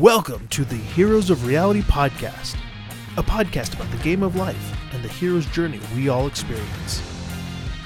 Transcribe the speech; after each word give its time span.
Welcome 0.00 0.48
to 0.48 0.64
the 0.64 0.76
Heroes 0.76 1.28
of 1.28 1.46
Reality 1.46 1.82
podcast, 1.82 2.56
a 3.18 3.22
podcast 3.22 3.74
about 3.74 3.90
the 3.90 4.02
game 4.02 4.22
of 4.22 4.34
life 4.34 4.94
and 4.94 5.04
the 5.04 5.08
hero's 5.08 5.44
journey 5.44 5.78
we 5.94 6.08
all 6.08 6.26
experience. 6.26 7.02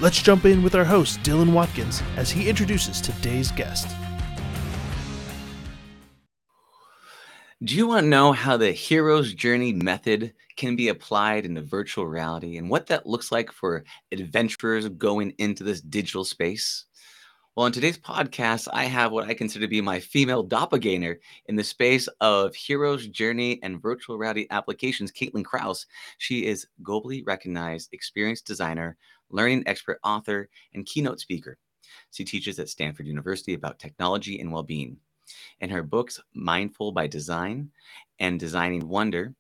Let's 0.01 0.23
jump 0.23 0.45
in 0.45 0.63
with 0.63 0.77
our 0.77 0.85
host, 0.85 1.19
Dylan 1.25 1.53
Watkins, 1.53 2.05
as 2.17 2.31
he 2.31 2.49
introduces 2.49 3.01
today's 3.01 3.51
guest. 3.51 3.89
Do 7.65 7.75
you 7.75 7.89
want 7.89 8.05
to 8.05 8.09
know 8.09 8.31
how 8.31 8.59
the 8.59 8.71
hero's 8.71 9.35
journey 9.35 9.73
method 9.73 10.35
can 10.55 10.77
be 10.77 10.91
applied 10.91 11.45
in 11.45 11.57
into 11.57 11.63
virtual 11.63 12.07
reality 12.07 12.59
and 12.59 12.71
what 12.71 12.87
that 12.87 13.07
looks 13.07 13.33
like 13.33 13.51
for 13.51 13.83
adventurers 14.13 14.89
going 14.89 15.35
into 15.39 15.65
this 15.65 15.81
digital 15.81 16.25
space? 16.25 16.85
Well, 17.57 17.67
in 17.67 17.73
today's 17.73 17.99
podcast, 17.99 18.67
I 18.73 18.87
have 18.87 19.13
what 19.13 19.29
I 19.29 19.35
consider 19.35 19.65
to 19.65 19.71
be 19.71 19.81
my 19.81 20.01
female 20.01 20.43
doppelganger 20.43 21.21
in 21.47 21.55
the 21.55 21.63
space 21.63 22.09
of 22.21 22.53
hero's 22.53 23.07
journey 23.07 23.61
and 23.63 23.81
virtual 23.81 24.19
reality 24.19 24.49
applications, 24.51 25.13
Caitlin 25.13 25.45
Krause. 25.45 25.87
She 26.19 26.47
is 26.47 26.67
globally 26.83 27.25
recognized 27.25 27.91
experienced 27.93 28.45
designer, 28.45 28.97
learning 29.31 29.63
expert 29.67 30.01
author, 30.03 30.49
and 30.75 30.85
keynote 30.85 31.21
speaker. 31.21 31.57
She 32.11 32.25
teaches 32.25 32.59
at 32.59 32.71
Stanford 32.71 33.07
University 33.07 33.55
about 33.55 33.79
technology 33.79 34.41
and 34.41 34.51
well 34.51 34.65
being. 34.65 34.97
In 35.61 35.71
her 35.71 35.85
books, 35.85 36.19
Mindful 36.35 36.91
by 36.91 37.07
Design 37.07 37.71
and 38.19 38.41
Designing 38.41 38.89
Wonder, 38.89 39.33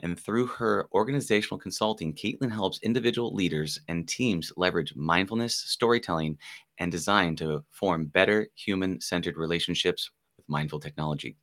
and 0.00 0.18
through 0.18 0.46
her 0.46 0.88
organizational 0.92 1.58
consulting, 1.58 2.12
Caitlin 2.12 2.50
helps 2.50 2.80
individual 2.82 3.34
leaders 3.34 3.80
and 3.88 4.08
teams 4.08 4.52
leverage 4.56 4.94
mindfulness, 4.96 5.54
storytelling, 5.54 6.38
and 6.78 6.90
design 6.90 7.36
to 7.36 7.64
form 7.70 8.06
better 8.06 8.48
human 8.54 9.00
centered 9.00 9.36
relationships 9.36 10.10
with 10.36 10.48
mindful 10.48 10.80
technology. 10.80 11.36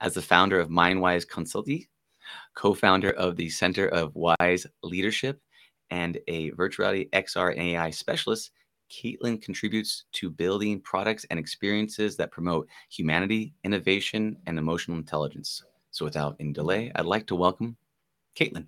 As 0.00 0.14
the 0.14 0.22
founder 0.22 0.60
of 0.60 0.68
MindWise 0.68 1.28
Consulting, 1.28 1.86
co 2.54 2.74
founder 2.74 3.10
of 3.12 3.36
the 3.36 3.48
Center 3.48 3.88
of 3.88 4.14
Wise 4.14 4.66
Leadership, 4.82 5.40
and 5.90 6.18
a 6.28 6.50
virtuality 6.52 7.10
XR 7.10 7.52
and 7.52 7.60
AI 7.60 7.90
specialist, 7.90 8.50
Caitlin 8.90 9.40
contributes 9.40 10.04
to 10.12 10.30
building 10.30 10.80
products 10.80 11.24
and 11.30 11.38
experiences 11.38 12.16
that 12.16 12.30
promote 12.30 12.68
humanity, 12.90 13.54
innovation, 13.64 14.36
and 14.46 14.58
emotional 14.58 14.96
intelligence. 14.96 15.62
So, 15.94 16.04
without 16.04 16.34
any 16.40 16.52
delay, 16.52 16.90
I'd 16.92 17.04
like 17.04 17.28
to 17.28 17.36
welcome 17.36 17.76
Caitlin. 18.34 18.66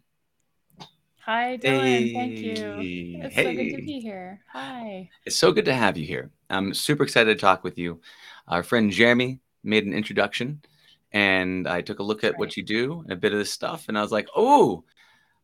Hi, 1.25 1.59
Dylan. 1.59 1.83
Hey. 1.83 2.15
Thank 2.15 2.39
you. 2.39 3.19
It's 3.21 3.35
hey. 3.35 3.43
so 3.43 3.53
good 3.53 3.77
to 3.77 3.83
be 3.83 3.99
here. 3.99 4.41
Hi. 4.53 5.11
It's 5.25 5.35
so 5.35 5.51
good 5.51 5.65
to 5.65 5.75
have 5.75 5.97
you 5.97 6.07
here. 6.07 6.31
I'm 6.51 6.73
super 6.73 7.03
excited 7.03 7.37
to 7.37 7.41
talk 7.41 7.65
with 7.65 7.79
you. 7.79 8.01
Our 8.47 8.63
friend 8.63 8.93
Jeremy 8.93 9.41
made 9.65 9.85
an 9.87 9.93
introduction, 9.93 10.63
and 11.11 11.67
I 11.67 11.81
took 11.81 11.99
a 11.99 12.05
look 12.05 12.23
at 12.23 12.35
right. 12.35 12.39
what 12.39 12.57
you 12.57 12.63
do 12.63 13.01
and 13.01 13.11
a 13.11 13.17
bit 13.17 13.33
of 13.33 13.41
this 13.41 13.51
stuff, 13.51 13.87
and 13.89 13.99
I 13.99 14.03
was 14.03 14.13
like, 14.13 14.29
oh, 14.37 14.85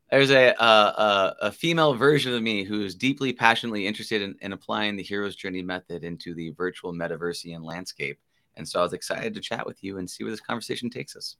there's 0.08 0.30
a, 0.30 0.50
a, 0.50 1.34
a 1.40 1.50
female 1.50 1.94
version 1.94 2.32
of 2.32 2.42
me 2.44 2.62
who's 2.62 2.94
deeply 2.94 3.32
passionately 3.32 3.88
interested 3.88 4.22
in, 4.22 4.36
in 4.40 4.52
applying 4.52 4.94
the 4.94 5.02
hero's 5.02 5.34
journey 5.34 5.62
method 5.62 6.04
into 6.04 6.32
the 6.32 6.50
virtual 6.50 6.92
metaversian 6.92 7.64
landscape. 7.64 8.20
And 8.54 8.68
so 8.68 8.78
I 8.78 8.84
was 8.84 8.92
excited 8.92 9.34
to 9.34 9.40
chat 9.40 9.66
with 9.66 9.82
you 9.82 9.98
and 9.98 10.08
see 10.08 10.22
where 10.22 10.30
this 10.30 10.40
conversation 10.40 10.88
takes 10.88 11.16
us. 11.16 11.38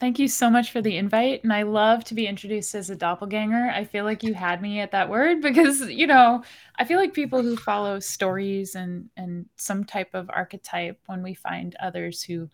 Thank 0.00 0.18
you 0.18 0.28
so 0.28 0.48
much 0.48 0.72
for 0.72 0.80
the 0.80 0.96
invite. 0.96 1.44
And 1.44 1.52
I 1.52 1.64
love 1.64 2.04
to 2.04 2.14
be 2.14 2.26
introduced 2.26 2.74
as 2.74 2.88
a 2.88 2.96
doppelganger. 2.96 3.70
I 3.70 3.84
feel 3.84 4.04
like 4.06 4.22
you 4.22 4.32
had 4.32 4.62
me 4.62 4.80
at 4.80 4.92
that 4.92 5.10
word 5.10 5.42
because, 5.42 5.82
you 5.82 6.06
know, 6.06 6.42
I 6.76 6.86
feel 6.86 6.98
like 6.98 7.12
people 7.12 7.42
who 7.42 7.54
follow 7.54 8.00
stories 8.00 8.74
and 8.74 9.10
and 9.18 9.44
some 9.56 9.84
type 9.84 10.14
of 10.14 10.30
archetype 10.30 10.98
when 11.04 11.22
we 11.22 11.34
find 11.34 11.76
others 11.82 12.22
who 12.22 12.48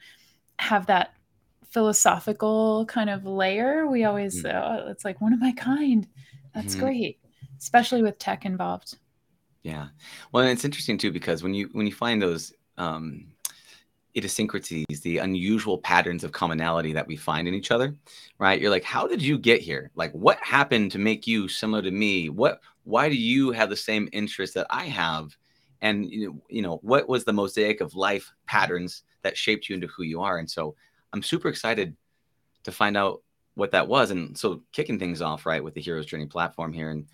have 0.59 0.87
that 0.87 1.13
philosophical 1.71 2.85
kind 2.87 3.09
of 3.09 3.25
layer, 3.25 3.87
we 3.87 4.03
always 4.03 4.43
mm. 4.43 4.53
uh, 4.53 4.91
it's 4.91 5.05
like 5.05 5.21
one 5.21 5.33
of 5.33 5.41
my 5.41 5.53
kind. 5.53 6.09
That's 6.53 6.75
mm-hmm. 6.75 6.85
great, 6.85 7.21
especially 7.61 8.03
with 8.03 8.19
tech 8.19 8.45
involved. 8.45 8.99
Yeah. 9.63 9.89
Well, 10.33 10.43
and 10.43 10.51
it's 10.51 10.65
interesting 10.65 10.99
too 10.99 11.13
because 11.13 11.45
when 11.45 11.55
you 11.55 11.69
when 11.71 11.87
you 11.87 11.93
find 11.93 12.21
those 12.21 12.53
um 12.77 13.29
idiosyncrasies, 14.17 15.01
the 15.03 15.19
unusual 15.19 15.79
patterns 15.79 16.25
of 16.25 16.33
commonality 16.33 16.93
that 16.93 17.07
we 17.07 17.17
find 17.17 17.47
in 17.47 17.55
each 17.55 17.71
other, 17.71 17.95
right? 18.39 18.61
You're 18.61 18.71
like, 18.71 18.85
how 18.85 19.07
did 19.07 19.21
you 19.21 19.39
get 19.39 19.61
here? 19.61 19.91
Like, 19.95 20.13
what 20.13 20.39
happened 20.39 20.93
to 20.93 20.99
make 20.99 21.27
you 21.27 21.49
similar 21.49 21.83
to 21.83 21.91
me? 21.91 22.29
What, 22.31 22.61
why 22.85 23.09
do 23.09 23.17
you 23.17 23.51
have 23.53 23.69
the 23.69 23.77
same 23.77 24.09
interests 24.13 24.55
that 24.55 24.67
I 24.71 24.87
have? 24.87 25.37
And 25.83 26.07
you 26.11 26.41
know, 26.51 26.79
what 26.83 27.09
was 27.09 27.25
the 27.25 27.33
mosaic 27.33 27.81
of 27.81 27.95
life 27.95 28.33
patterns 28.47 29.03
that 29.23 29.37
shaped 29.37 29.69
you 29.69 29.75
into 29.75 29.89
who 29.89 30.05
you 30.05 30.23
are? 30.23 30.39
And 30.39 30.51
so, 30.51 30.75
I'm 31.13 31.23
super 31.23 31.49
excited 31.49 31.97
to 32.65 32.73
find 32.73 32.97
out 32.97 33.23
what 33.55 33.71
that 33.73 33.87
was. 33.87 34.11
And 34.11 34.37
so, 34.37 34.63
kicking 34.73 34.99
things 34.99 35.21
off 35.21 35.45
right 35.45 35.63
with 35.63 35.75
the 35.75 35.81
Hero's 35.81 36.07
Journey 36.07 36.27
platform 36.27 36.73
here, 36.73 36.91
and 36.91 37.07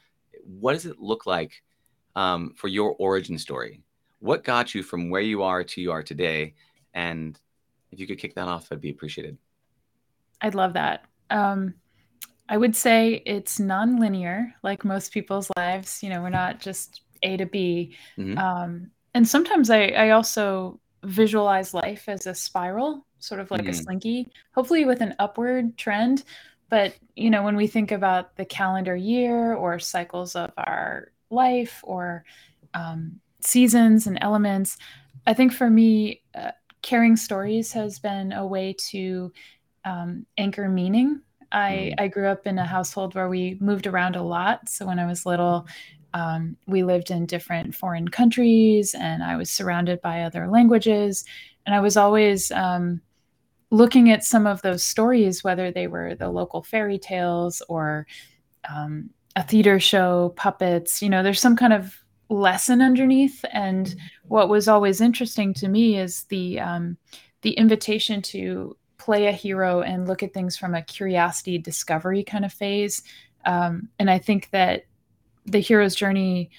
what 0.44 0.74
does 0.74 0.86
it 0.86 1.00
look 1.00 1.26
like 1.26 1.62
um, 2.14 2.54
for 2.56 2.68
your 2.68 2.94
origin 2.98 3.36
story? 3.36 3.82
What 4.20 4.44
got 4.44 4.74
you 4.74 4.84
from 4.84 5.10
where 5.10 5.20
you 5.20 5.42
are 5.42 5.64
to 5.64 5.80
you 5.80 5.90
are 5.90 6.02
today? 6.02 6.54
And 6.94 7.38
if 7.90 8.00
you 8.00 8.06
could 8.06 8.18
kick 8.18 8.34
that 8.34 8.48
off, 8.48 8.68
I'd 8.70 8.80
be 8.80 8.90
appreciated. 8.90 9.38
I'd 10.40 10.54
love 10.54 10.72
that. 10.74 11.04
Um, 11.30 11.74
I 12.48 12.56
would 12.56 12.76
say 12.76 13.22
it's 13.24 13.60
non-linear, 13.60 14.54
like 14.62 14.84
most 14.84 15.12
people's 15.12 15.50
lives. 15.56 16.02
You 16.02 16.10
know, 16.10 16.20
we're 16.20 16.30
not 16.30 16.60
just 16.60 17.02
A 17.22 17.36
to 17.36 17.46
B. 17.46 17.96
Mm-hmm. 18.18 18.38
Um, 18.38 18.90
and 19.14 19.26
sometimes 19.26 19.70
I, 19.70 19.86
I 19.88 20.10
also 20.10 20.80
visualize 21.04 21.74
life 21.74 22.08
as 22.08 22.26
a 22.26 22.34
spiral, 22.34 23.06
sort 23.18 23.40
of 23.40 23.50
like 23.50 23.62
mm-hmm. 23.62 23.70
a 23.70 23.74
slinky, 23.74 24.32
hopefully 24.54 24.84
with 24.84 25.00
an 25.00 25.14
upward 25.18 25.76
trend. 25.76 26.24
But 26.68 26.94
you 27.16 27.30
know, 27.30 27.42
when 27.42 27.56
we 27.56 27.66
think 27.66 27.92
about 27.92 28.36
the 28.36 28.44
calendar 28.44 28.96
year 28.96 29.54
or 29.54 29.78
cycles 29.78 30.34
of 30.34 30.52
our 30.56 31.12
life 31.30 31.80
or 31.82 32.24
um, 32.74 33.20
seasons 33.40 34.06
and 34.06 34.18
elements, 34.20 34.78
I 35.26 35.34
think 35.34 35.52
for 35.52 35.68
me, 35.68 36.22
uh, 36.34 36.52
caring 36.82 37.16
stories 37.16 37.72
has 37.72 37.98
been 37.98 38.32
a 38.32 38.46
way 38.46 38.74
to 38.90 39.32
um, 39.84 40.26
anchor 40.36 40.68
meaning. 40.68 41.20
I, 41.50 41.70
mm. 41.70 41.94
I 41.98 42.08
grew 42.08 42.28
up 42.28 42.46
in 42.46 42.58
a 42.58 42.64
household 42.64 43.14
where 43.14 43.28
we 43.28 43.58
moved 43.60 43.86
around 43.86 44.16
a 44.16 44.22
lot. 44.22 44.68
So 44.68 44.86
when 44.86 44.98
I 44.98 45.06
was 45.06 45.26
little, 45.26 45.66
um, 46.14 46.56
we 46.66 46.82
lived 46.82 47.10
in 47.10 47.26
different 47.26 47.74
foreign 47.74 48.08
countries 48.08 48.94
and 48.94 49.22
I 49.22 49.36
was 49.36 49.50
surrounded 49.50 50.00
by 50.02 50.22
other 50.22 50.48
languages. 50.48 51.24
And 51.64 51.74
I 51.74 51.80
was 51.80 51.96
always 51.96 52.50
um, 52.52 53.00
looking 53.70 54.10
at 54.10 54.24
some 54.24 54.46
of 54.46 54.62
those 54.62 54.82
stories, 54.82 55.42
whether 55.42 55.70
they 55.70 55.86
were 55.86 56.14
the 56.14 56.28
local 56.28 56.62
fairy 56.62 56.98
tales 56.98 57.62
or 57.68 58.06
um, 58.68 59.10
a 59.36 59.42
theater 59.42 59.80
show, 59.80 60.34
puppets. 60.36 61.02
You 61.02 61.08
know, 61.08 61.22
there's 61.22 61.40
some 61.40 61.56
kind 61.56 61.72
of 61.72 62.01
lesson 62.28 62.80
underneath. 62.80 63.44
And 63.52 63.94
what 64.28 64.48
was 64.48 64.68
always 64.68 65.00
interesting 65.00 65.54
to 65.54 65.68
me 65.68 65.98
is 65.98 66.24
the 66.24 66.60
um, 66.60 66.96
the 67.42 67.52
invitation 67.52 68.22
to 68.22 68.76
play 68.98 69.26
a 69.26 69.32
hero 69.32 69.80
and 69.80 70.06
look 70.06 70.22
at 70.22 70.32
things 70.32 70.56
from 70.56 70.74
a 70.74 70.82
curiosity 70.82 71.58
discovery 71.58 72.22
kind 72.22 72.44
of 72.44 72.52
phase. 72.52 73.02
Um, 73.44 73.88
and 73.98 74.08
I 74.08 74.18
think 74.18 74.50
that 74.50 74.84
the 75.44 75.58
hero's 75.58 75.96
journey 75.96 76.50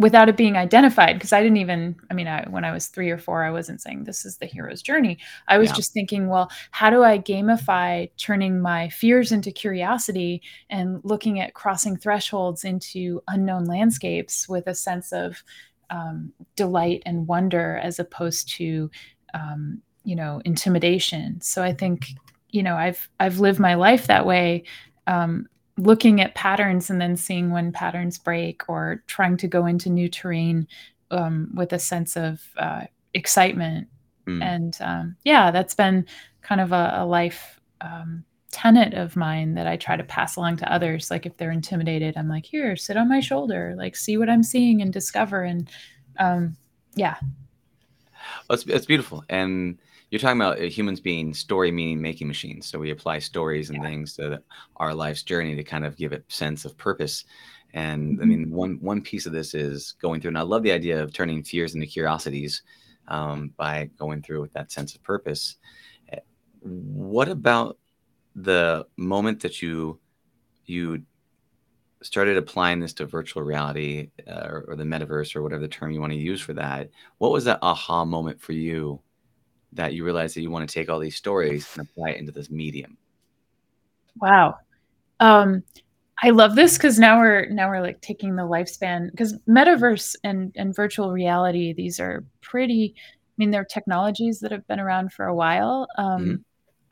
without 0.00 0.30
it 0.30 0.36
being 0.36 0.56
identified 0.56 1.14
because 1.14 1.32
i 1.32 1.42
didn't 1.42 1.58
even 1.58 1.94
i 2.10 2.14
mean 2.14 2.26
I, 2.26 2.46
when 2.48 2.64
i 2.64 2.72
was 2.72 2.86
three 2.86 3.10
or 3.10 3.18
four 3.18 3.44
i 3.44 3.50
wasn't 3.50 3.82
saying 3.82 4.04
this 4.04 4.24
is 4.24 4.38
the 4.38 4.46
hero's 4.46 4.80
journey 4.80 5.18
i 5.46 5.58
was 5.58 5.68
yeah. 5.68 5.74
just 5.74 5.92
thinking 5.92 6.28
well 6.28 6.50
how 6.70 6.88
do 6.88 7.04
i 7.04 7.18
gamify 7.18 8.10
turning 8.16 8.60
my 8.60 8.88
fears 8.88 9.30
into 9.30 9.52
curiosity 9.52 10.42
and 10.70 11.00
looking 11.04 11.38
at 11.38 11.52
crossing 11.52 11.96
thresholds 11.96 12.64
into 12.64 13.20
unknown 13.28 13.66
landscapes 13.66 14.48
with 14.48 14.66
a 14.66 14.74
sense 14.74 15.12
of 15.12 15.44
um, 15.90 16.32
delight 16.56 17.02
and 17.04 17.26
wonder 17.26 17.76
as 17.82 17.98
opposed 17.98 18.48
to 18.56 18.90
um, 19.34 19.82
you 20.04 20.16
know 20.16 20.40
intimidation 20.46 21.40
so 21.42 21.62
i 21.62 21.74
think 21.74 22.06
you 22.48 22.62
know 22.62 22.74
i've 22.74 23.08
i've 23.20 23.38
lived 23.38 23.60
my 23.60 23.74
life 23.74 24.06
that 24.06 24.24
way 24.24 24.64
um, 25.06 25.46
looking 25.80 26.20
at 26.20 26.34
patterns 26.34 26.90
and 26.90 27.00
then 27.00 27.16
seeing 27.16 27.50
when 27.50 27.72
patterns 27.72 28.18
break 28.18 28.68
or 28.68 29.02
trying 29.06 29.36
to 29.38 29.48
go 29.48 29.66
into 29.66 29.90
new 29.90 30.08
terrain 30.08 30.66
um, 31.10 31.50
with 31.54 31.72
a 31.72 31.78
sense 31.78 32.16
of 32.16 32.42
uh, 32.56 32.82
excitement. 33.14 33.88
Mm. 34.26 34.42
And 34.42 34.78
um, 34.80 35.16
yeah, 35.24 35.50
that's 35.50 35.74
been 35.74 36.06
kind 36.42 36.60
of 36.60 36.72
a, 36.72 36.92
a 36.98 37.06
life 37.06 37.60
um, 37.80 38.24
tenet 38.52 38.94
of 38.94 39.16
mine 39.16 39.54
that 39.54 39.66
I 39.66 39.76
try 39.76 39.96
to 39.96 40.04
pass 40.04 40.36
along 40.36 40.56
to 40.58 40.72
others. 40.72 41.10
Like 41.10 41.26
if 41.26 41.36
they're 41.36 41.50
intimidated, 41.50 42.16
I'm 42.16 42.28
like, 42.28 42.46
here, 42.46 42.76
sit 42.76 42.96
on 42.96 43.08
my 43.08 43.20
shoulder, 43.20 43.74
like 43.76 43.96
see 43.96 44.16
what 44.16 44.28
I'm 44.28 44.42
seeing 44.42 44.82
and 44.82 44.92
discover. 44.92 45.42
And 45.42 45.68
um, 46.18 46.56
yeah. 46.94 47.16
Well, 48.48 48.54
it's, 48.54 48.64
it's 48.66 48.86
beautiful. 48.86 49.24
And 49.28 49.78
you're 50.10 50.18
talking 50.18 50.40
about 50.40 50.58
uh, 50.58 50.64
humans 50.64 51.00
being 51.00 51.32
story 51.32 51.70
meaning 51.70 52.00
making 52.00 52.26
machines. 52.26 52.66
So 52.66 52.78
we 52.78 52.90
apply 52.90 53.20
stories 53.20 53.70
and 53.70 53.78
yeah. 53.82 53.88
things 53.88 54.16
to 54.16 54.42
our 54.76 54.92
life's 54.92 55.22
journey 55.22 55.54
to 55.54 55.62
kind 55.62 55.84
of 55.84 55.96
give 55.96 56.12
it 56.12 56.24
sense 56.28 56.64
of 56.64 56.76
purpose. 56.76 57.24
And 57.72 58.14
mm-hmm. 58.14 58.22
I 58.22 58.24
mean, 58.26 58.50
one 58.50 58.78
one 58.80 59.00
piece 59.00 59.26
of 59.26 59.32
this 59.32 59.54
is 59.54 59.94
going 60.02 60.20
through, 60.20 60.30
and 60.30 60.38
I 60.38 60.42
love 60.42 60.62
the 60.62 60.72
idea 60.72 61.00
of 61.00 61.12
turning 61.12 61.44
fears 61.44 61.74
into 61.74 61.86
curiosities 61.86 62.62
um, 63.06 63.52
by 63.56 63.90
going 63.98 64.22
through 64.22 64.40
with 64.40 64.52
that 64.54 64.72
sense 64.72 64.94
of 64.94 65.02
purpose. 65.02 65.56
Eh, 66.12 66.18
what 66.60 67.28
about 67.28 67.78
the 68.34 68.86
moment 68.96 69.40
that 69.40 69.62
you 69.62 70.00
you 70.66 71.02
started 72.02 72.36
applying 72.36 72.80
this 72.80 72.94
to 72.94 73.04
virtual 73.04 73.42
reality 73.42 74.10
uh, 74.26 74.46
or, 74.46 74.64
or, 74.68 74.76
the 74.76 74.84
metaverse 74.84 75.36
or 75.36 75.42
whatever 75.42 75.60
the 75.60 75.68
term 75.68 75.90
you 75.90 76.00
want 76.00 76.12
to 76.12 76.18
use 76.18 76.40
for 76.40 76.54
that 76.54 76.88
what 77.18 77.30
was 77.30 77.44
that 77.44 77.58
aha 77.60 78.06
moment 78.06 78.40
for 78.40 78.52
you 78.52 78.98
that 79.72 79.94
you 79.94 80.04
realized 80.04 80.36
that 80.36 80.42
you 80.42 80.50
want 80.50 80.68
to 80.68 80.72
take 80.72 80.88
all 80.88 80.98
these 80.98 81.16
stories 81.16 81.68
and 81.74 81.88
apply 81.88 82.10
it 82.10 82.18
into 82.18 82.32
this 82.32 82.50
medium. 82.50 82.96
Wow. 84.20 84.58
Um, 85.20 85.62
i 86.22 86.30
love 86.30 86.54
this 86.54 86.76
because 86.76 86.98
now 86.98 87.18
we're 87.18 87.46
now 87.46 87.68
we're 87.68 87.80
like 87.80 88.00
taking 88.00 88.36
the 88.36 88.42
lifespan 88.42 89.10
because 89.10 89.38
metaverse 89.48 90.14
and 90.24 90.52
and 90.56 90.74
virtual 90.74 91.12
reality 91.12 91.72
these 91.72 91.98
are 91.98 92.24
pretty 92.40 92.94
i 92.96 93.34
mean 93.38 93.50
they're 93.50 93.64
technologies 93.64 94.40
that 94.40 94.52
have 94.52 94.66
been 94.66 94.80
around 94.80 95.12
for 95.12 95.26
a 95.26 95.34
while. 95.34 95.86
Um, 95.98 96.20
mm-hmm. 96.20 96.34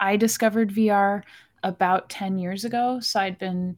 i 0.01 0.17
discovered 0.17 0.71
vr 0.71 1.23
about 1.63 2.09
10 2.09 2.39
years 2.39 2.65
ago 2.65 3.01
so 3.01 3.21
i'd 3.21 3.39
been 3.39 3.77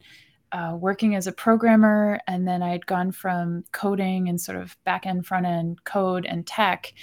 uh, 0.53 0.75
working 0.77 1.15
as 1.15 1.27
a 1.27 1.31
programmer, 1.31 2.19
and 2.27 2.45
then 2.45 2.61
I 2.61 2.71
had 2.71 2.85
gone 2.85 3.13
from 3.13 3.63
coding 3.71 4.27
and 4.27 4.39
sort 4.39 4.57
of 4.57 4.75
back 4.83 5.05
end, 5.05 5.25
front 5.25 5.45
end 5.45 5.81
code 5.85 6.25
and 6.25 6.45
tech 6.45 6.93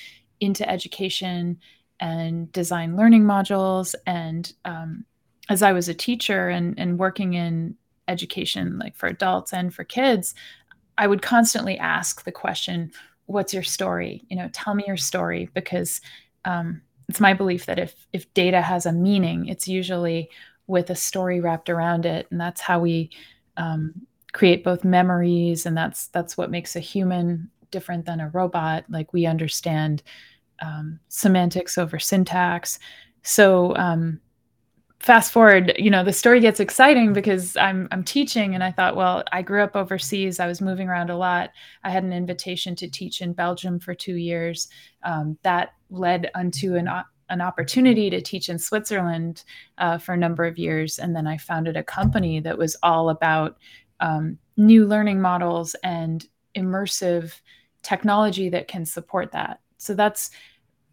into 0.40 0.68
education 0.68 1.58
and 2.00 2.50
design 2.52 2.96
learning 2.96 3.24
modules. 3.24 3.94
And 4.06 4.52
um, 4.64 5.04
as 5.48 5.62
I 5.62 5.72
was 5.72 5.88
a 5.88 5.94
teacher 5.94 6.48
and, 6.48 6.78
and 6.78 6.98
working 6.98 7.34
in 7.34 7.76
education, 8.06 8.78
like 8.78 8.96
for 8.96 9.08
adults 9.08 9.52
and 9.52 9.74
for 9.74 9.84
kids, 9.84 10.34
I 10.96 11.06
would 11.06 11.22
constantly 11.22 11.78
ask 11.78 12.24
the 12.24 12.32
question, 12.32 12.92
What's 13.26 13.52
your 13.52 13.62
story? 13.62 14.24
You 14.30 14.36
know, 14.36 14.48
tell 14.54 14.74
me 14.74 14.84
your 14.86 14.96
story 14.96 15.50
because 15.52 16.00
um, 16.46 16.80
it's 17.10 17.20
my 17.20 17.34
belief 17.34 17.66
that 17.66 17.78
if 17.78 17.94
if 18.14 18.32
data 18.32 18.62
has 18.62 18.86
a 18.86 18.92
meaning, 18.92 19.48
it's 19.48 19.68
usually 19.68 20.30
with 20.66 20.88
a 20.88 20.94
story 20.94 21.38
wrapped 21.38 21.68
around 21.68 22.06
it, 22.06 22.26
and 22.30 22.40
that's 22.40 22.62
how 22.62 22.80
we 22.80 23.10
um, 23.58 24.06
create 24.32 24.64
both 24.64 24.84
memories 24.84 25.66
and 25.66 25.76
that's 25.76 26.08
that's 26.08 26.36
what 26.36 26.50
makes 26.50 26.76
a 26.76 26.80
human 26.80 27.50
different 27.70 28.04
than 28.06 28.20
a 28.20 28.28
robot 28.30 28.84
like 28.88 29.12
we 29.12 29.26
understand 29.26 30.02
um, 30.60 30.98
semantics 31.08 31.78
over 31.78 31.98
syntax 31.98 32.78
so 33.22 33.74
um, 33.76 34.20
fast 35.00 35.32
forward 35.32 35.72
you 35.78 35.90
know 35.90 36.02
the 36.02 36.12
story 36.12 36.40
gets 36.40 36.58
exciting 36.58 37.12
because 37.12 37.56
i'm 37.56 37.86
i'm 37.92 38.02
teaching 38.02 38.54
and 38.54 38.64
i 38.64 38.70
thought 38.70 38.96
well 38.96 39.22
i 39.30 39.40
grew 39.40 39.62
up 39.62 39.76
overseas 39.76 40.40
i 40.40 40.46
was 40.46 40.60
moving 40.60 40.88
around 40.88 41.08
a 41.08 41.16
lot 41.16 41.50
i 41.84 41.90
had 41.90 42.02
an 42.02 42.12
invitation 42.12 42.74
to 42.74 42.88
teach 42.88 43.20
in 43.20 43.32
belgium 43.32 43.78
for 43.78 43.94
two 43.94 44.16
years 44.16 44.68
um, 45.04 45.38
that 45.42 45.74
led 45.90 46.30
unto 46.34 46.74
an 46.74 46.88
an 47.30 47.40
opportunity 47.40 48.08
to 48.10 48.20
teach 48.20 48.48
in 48.48 48.58
Switzerland 48.58 49.44
uh, 49.78 49.98
for 49.98 50.14
a 50.14 50.18
number 50.18 50.44
of 50.44 50.58
years. 50.58 50.98
And 50.98 51.14
then 51.14 51.26
I 51.26 51.36
founded 51.36 51.76
a 51.76 51.82
company 51.82 52.40
that 52.40 52.56
was 52.56 52.76
all 52.82 53.10
about 53.10 53.56
um, 54.00 54.38
new 54.56 54.86
learning 54.86 55.20
models 55.20 55.74
and 55.82 56.26
immersive 56.56 57.40
technology 57.82 58.48
that 58.48 58.68
can 58.68 58.84
support 58.84 59.32
that. 59.32 59.60
So 59.76 59.94
that's 59.94 60.30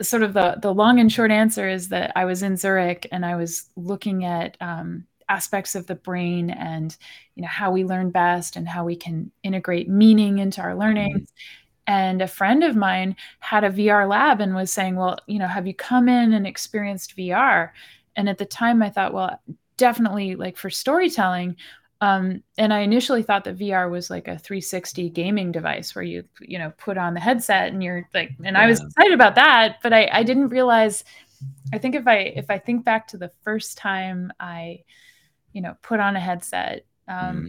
sort 0.01 0.23
of 0.23 0.33
the, 0.33 0.57
the 0.61 0.73
long 0.73 0.99
and 0.99 1.11
short 1.11 1.31
answer 1.31 1.67
is 1.69 1.89
that 1.89 2.11
I 2.15 2.25
was 2.25 2.43
in 2.43 2.57
Zurich 2.57 3.07
and 3.11 3.25
I 3.25 3.35
was 3.35 3.69
looking 3.75 4.25
at 4.25 4.57
um, 4.59 5.05
aspects 5.29 5.75
of 5.75 5.87
the 5.87 5.95
brain 5.95 6.49
and 6.49 6.95
you 7.35 7.41
know 7.41 7.47
how 7.47 7.71
we 7.71 7.83
learn 7.83 8.09
best 8.11 8.55
and 8.55 8.67
how 8.67 8.85
we 8.85 8.95
can 8.95 9.31
integrate 9.43 9.89
meaning 9.89 10.39
into 10.39 10.61
our 10.61 10.75
learning. 10.75 11.13
Mm-hmm 11.13 11.23
and 11.87 12.21
a 12.21 12.27
friend 12.27 12.63
of 12.63 12.75
mine 12.75 13.15
had 13.39 13.63
a 13.63 13.69
VR 13.69 14.09
lab 14.09 14.41
and 14.41 14.55
was 14.55 14.71
saying, 14.71 14.95
Well, 14.95 15.17
you 15.27 15.39
know, 15.39 15.47
have 15.47 15.67
you 15.67 15.73
come 15.73 16.09
in 16.09 16.33
and 16.33 16.47
experienced 16.47 17.15
VR? 17.15 17.71
And 18.15 18.29
at 18.29 18.37
the 18.37 18.45
time 18.45 18.81
I 18.81 18.89
thought, 18.89 19.13
Well, 19.13 19.39
definitely 19.77 20.35
like 20.35 20.57
for 20.57 20.69
storytelling. 20.69 21.57
Um, 22.05 22.43
and 22.57 22.73
I 22.73 22.79
initially 22.79 23.23
thought 23.23 23.45
that 23.45 23.57
VR 23.57 23.89
was 23.89 24.09
like 24.09 24.27
a 24.27 24.37
360 24.37 25.09
gaming 25.09 25.51
device 25.51 25.95
where 25.95 26.03
you, 26.03 26.23
you 26.41 26.59
know, 26.59 26.73
put 26.77 26.97
on 26.97 27.13
the 27.13 27.19
headset 27.19 27.71
and 27.71 27.83
you're 27.83 28.07
like, 28.13 28.31
and 28.43 28.55
yeah. 28.55 28.61
I 28.61 28.67
was 28.67 28.81
excited 28.81 29.13
about 29.13 29.35
that, 29.35 29.77
but 29.81 29.93
I, 29.93 30.09
I 30.11 30.23
didn't 30.23 30.49
realize. 30.49 31.03
I 31.73 31.77
think 31.77 31.95
if 31.95 32.07
I 32.07 32.17
if 32.17 32.49
I 32.49 32.57
think 32.57 32.85
back 32.85 33.07
to 33.09 33.17
the 33.17 33.31
first 33.43 33.77
time 33.77 34.31
I, 34.39 34.83
you 35.53 35.61
know, 35.61 35.75
put 35.81 35.99
on 35.99 36.15
a 36.15 36.19
headset, 36.19 36.85
um, 37.07 37.17
mm-hmm. 37.17 37.47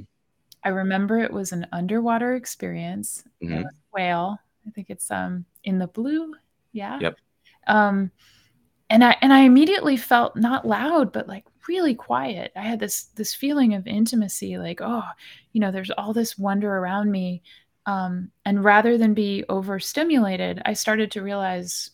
I 0.64 0.68
remember 0.70 1.18
it 1.18 1.32
was 1.32 1.52
an 1.52 1.66
underwater 1.72 2.34
experience. 2.34 3.24
Mm-hmm 3.42 3.64
whale. 3.96 4.38
I 4.66 4.70
think 4.70 4.90
it's 4.90 5.10
um 5.10 5.44
in 5.64 5.78
theBlu. 5.78 6.32
Yeah. 6.72 6.98
Yep. 7.00 7.16
Um 7.66 8.10
and 8.90 9.02
I 9.04 9.16
and 9.20 9.32
I 9.32 9.40
immediately 9.40 9.96
felt 9.96 10.36
not 10.36 10.66
loud, 10.66 11.12
but 11.12 11.28
like 11.28 11.44
really 11.68 11.94
quiet. 11.94 12.52
I 12.56 12.62
had 12.62 12.80
this 12.80 13.04
this 13.16 13.34
feeling 13.34 13.74
of 13.74 13.86
intimacy, 13.86 14.58
like, 14.58 14.80
oh, 14.80 15.02
you 15.52 15.60
know, 15.60 15.70
there's 15.70 15.90
all 15.90 16.12
this 16.12 16.38
wonder 16.38 16.76
around 16.76 17.10
me. 17.10 17.42
Um, 17.86 18.30
and 18.44 18.64
rather 18.64 18.98
than 18.98 19.14
be 19.14 19.44
overstimulated, 19.48 20.60
I 20.64 20.72
started 20.72 21.10
to 21.12 21.22
realize 21.22 21.90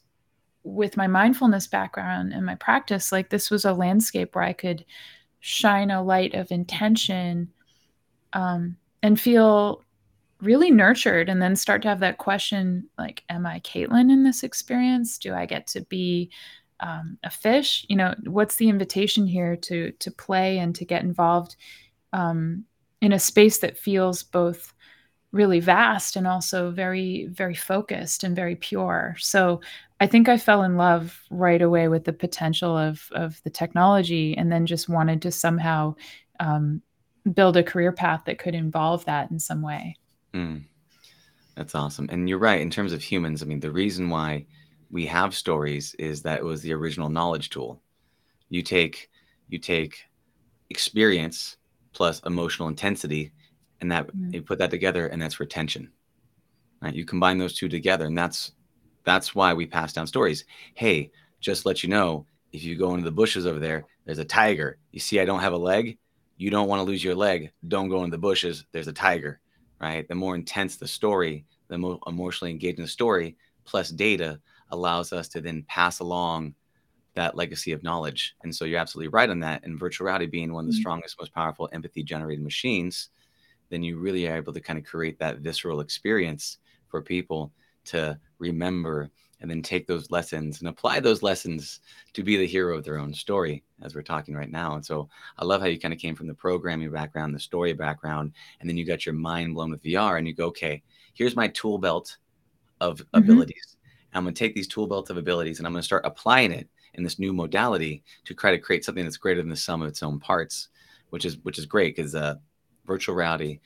with 0.64 0.96
my 0.96 1.06
mindfulness 1.06 1.66
background 1.66 2.32
and 2.32 2.46
my 2.46 2.54
practice, 2.54 3.12
like 3.12 3.30
this 3.30 3.50
was 3.50 3.64
a 3.64 3.72
landscape 3.72 4.34
where 4.34 4.44
I 4.44 4.52
could 4.52 4.84
shine 5.40 5.90
a 5.90 6.02
light 6.02 6.34
of 6.34 6.52
intention 6.52 7.50
um, 8.32 8.76
and 9.02 9.20
feel 9.20 9.82
really 10.40 10.70
nurtured 10.70 11.28
and 11.28 11.40
then 11.40 11.54
start 11.54 11.82
to 11.82 11.88
have 11.88 12.00
that 12.00 12.18
question 12.18 12.88
like 12.98 13.22
am 13.28 13.46
i 13.46 13.60
caitlin 13.60 14.10
in 14.10 14.24
this 14.24 14.42
experience 14.42 15.16
do 15.16 15.32
i 15.32 15.46
get 15.46 15.68
to 15.68 15.82
be 15.82 16.28
um, 16.82 17.18
a 17.24 17.30
fish 17.30 17.86
you 17.88 17.96
know 17.96 18.14
what's 18.24 18.56
the 18.56 18.68
invitation 18.68 19.26
here 19.26 19.56
to 19.56 19.92
to 19.92 20.10
play 20.10 20.58
and 20.58 20.74
to 20.74 20.84
get 20.84 21.02
involved 21.02 21.56
um, 22.12 22.64
in 23.00 23.12
a 23.12 23.18
space 23.18 23.58
that 23.58 23.78
feels 23.78 24.22
both 24.22 24.74
really 25.32 25.60
vast 25.60 26.16
and 26.16 26.26
also 26.26 26.70
very 26.70 27.26
very 27.30 27.54
focused 27.54 28.22
and 28.22 28.36
very 28.36 28.56
pure 28.56 29.16
so 29.18 29.60
i 30.00 30.06
think 30.06 30.28
i 30.28 30.36
fell 30.36 30.62
in 30.62 30.76
love 30.76 31.22
right 31.30 31.62
away 31.62 31.88
with 31.88 32.04
the 32.04 32.12
potential 32.12 32.76
of 32.76 33.08
of 33.12 33.42
the 33.44 33.50
technology 33.50 34.36
and 34.36 34.52
then 34.52 34.66
just 34.66 34.88
wanted 34.88 35.22
to 35.22 35.30
somehow 35.30 35.94
um, 36.40 36.82
build 37.32 37.56
a 37.56 37.62
career 37.62 37.92
path 37.92 38.22
that 38.26 38.38
could 38.38 38.54
involve 38.54 39.04
that 39.06 39.30
in 39.30 39.38
some 39.38 39.62
way 39.62 39.96
Mm, 40.34 40.62
that's 41.54 41.74
awesome. 41.74 42.08
And 42.10 42.28
you're 42.28 42.38
right. 42.38 42.60
In 42.60 42.70
terms 42.70 42.92
of 42.92 43.02
humans, 43.02 43.42
I 43.42 43.46
mean, 43.46 43.60
the 43.60 43.70
reason 43.70 44.08
why 44.08 44.46
we 44.92 45.06
have 45.06 45.34
stories 45.34 45.94
is 45.98 46.22
that 46.22 46.38
it 46.38 46.44
was 46.44 46.62
the 46.62 46.72
original 46.72 47.08
knowledge 47.08 47.50
tool. 47.50 47.82
You 48.48 48.62
take 48.62 49.10
you 49.48 49.58
take 49.58 50.04
experience 50.70 51.56
plus 51.92 52.20
emotional 52.20 52.68
intensity, 52.68 53.32
and 53.80 53.90
that 53.90 54.06
mm. 54.14 54.32
you 54.32 54.42
put 54.42 54.58
that 54.58 54.70
together, 54.70 55.08
and 55.08 55.20
that's 55.20 55.40
retention. 55.40 55.90
Right? 56.80 56.94
You 56.94 57.04
combine 57.04 57.38
those 57.38 57.56
two 57.56 57.68
together, 57.68 58.06
and 58.06 58.16
that's 58.16 58.52
that's 59.04 59.34
why 59.34 59.52
we 59.52 59.66
pass 59.66 59.92
down 59.92 60.06
stories. 60.06 60.44
Hey, 60.74 61.10
just 61.40 61.66
let 61.66 61.82
you 61.82 61.88
know, 61.88 62.26
if 62.52 62.62
you 62.62 62.76
go 62.76 62.92
into 62.92 63.04
the 63.04 63.10
bushes 63.10 63.46
over 63.46 63.58
there, 63.58 63.86
there's 64.04 64.18
a 64.18 64.24
tiger. 64.24 64.78
You 64.92 65.00
see, 65.00 65.18
I 65.18 65.24
don't 65.24 65.40
have 65.40 65.52
a 65.52 65.58
leg. 65.58 65.98
You 66.36 66.50
don't 66.50 66.68
want 66.68 66.80
to 66.80 66.84
lose 66.84 67.02
your 67.02 67.14
leg. 67.14 67.50
Don't 67.66 67.88
go 67.88 68.04
in 68.04 68.10
the 68.10 68.18
bushes. 68.18 68.64
There's 68.72 68.88
a 68.88 68.92
tiger 68.92 69.40
right? 69.82 70.08
The 70.08 70.14
more 70.14 70.36
intense 70.36 70.76
the 70.76 70.86
story, 70.86 71.44
the 71.68 71.76
more 71.76 71.98
emotionally 72.06 72.52
engaging 72.52 72.84
the 72.84 72.88
story, 72.88 73.36
plus 73.64 73.90
data 73.90 74.40
allows 74.72 75.12
us 75.12 75.28
to 75.28 75.40
then 75.40 75.64
pass 75.68 76.00
along 76.00 76.54
that 77.14 77.36
legacy 77.36 77.72
of 77.72 77.82
knowledge. 77.82 78.34
And 78.42 78.54
so 78.54 78.64
you're 78.64 78.80
absolutely 78.80 79.08
right 79.08 79.30
on 79.30 79.40
that. 79.40 79.64
And 79.64 79.78
virtual 79.78 80.06
reality 80.06 80.26
being 80.26 80.52
one 80.52 80.64
of 80.64 80.70
the 80.70 80.74
mm-hmm. 80.74 80.80
strongest, 80.80 81.20
most 81.20 81.34
powerful 81.34 81.68
empathy 81.72 82.02
generated 82.02 82.42
machines, 82.42 83.10
then 83.68 83.82
you 83.82 83.98
really 83.98 84.26
are 84.28 84.36
able 84.36 84.52
to 84.52 84.60
kind 84.60 84.78
of 84.78 84.84
create 84.84 85.18
that 85.18 85.38
visceral 85.38 85.80
experience 85.80 86.58
for 86.88 87.02
people 87.02 87.52
to 87.84 88.18
remember 88.38 89.10
and 89.40 89.50
then 89.50 89.60
take 89.60 89.86
those 89.88 90.10
lessons 90.10 90.60
and 90.60 90.68
apply 90.68 91.00
those 91.00 91.22
lessons 91.22 91.80
to 92.12 92.22
be 92.22 92.36
the 92.36 92.46
hero 92.46 92.78
of 92.78 92.84
their 92.84 92.98
own 92.98 93.12
story 93.12 93.64
as 93.82 93.94
we're 93.94 94.02
talking 94.02 94.36
right 94.36 94.52
now 94.52 94.76
and 94.76 94.86
so 94.86 95.08
i 95.38 95.44
love 95.44 95.60
how 95.60 95.66
you 95.66 95.80
kind 95.80 95.92
of 95.92 95.98
came 95.98 96.14
from 96.14 96.28
the 96.28 96.34
programming 96.34 96.90
background 96.90 97.34
the 97.34 97.40
story 97.40 97.72
background 97.72 98.32
and 98.60 98.68
then 98.68 98.76
you 98.76 98.86
got 98.86 99.04
your 99.04 99.14
mind 99.14 99.54
blown 99.54 99.70
with 99.70 99.82
vr 99.82 100.16
and 100.16 100.28
you 100.28 100.34
go 100.34 100.46
okay 100.46 100.80
here's 101.14 101.34
my 101.34 101.48
tool 101.48 101.76
belt 101.76 102.16
of 102.80 102.98
mm-hmm. 102.98 103.18
abilities 103.18 103.71
i'm 104.14 104.24
going 104.24 104.34
to 104.34 104.38
take 104.38 104.54
these 104.54 104.68
tool 104.68 104.86
belt 104.86 105.10
of 105.10 105.16
abilities 105.16 105.58
and 105.58 105.66
i'm 105.66 105.72
going 105.72 105.80
to 105.80 105.86
start 105.86 106.06
applying 106.06 106.52
it 106.52 106.68
in 106.94 107.02
this 107.02 107.18
new 107.18 107.32
modality 107.32 108.02
to 108.24 108.34
try 108.34 108.50
to 108.50 108.58
create 108.58 108.84
something 108.84 109.04
that's 109.04 109.16
greater 109.16 109.40
than 109.40 109.50
the 109.50 109.56
sum 109.56 109.82
of 109.82 109.88
its 109.88 110.02
own 110.02 110.18
parts 110.18 110.68
which 111.10 111.24
is 111.24 111.38
which 111.38 111.58
is 111.58 111.66
great 111.66 111.96
because 111.96 112.14
uh, 112.14 112.34
virtual 112.86 113.14
reality 113.14 113.60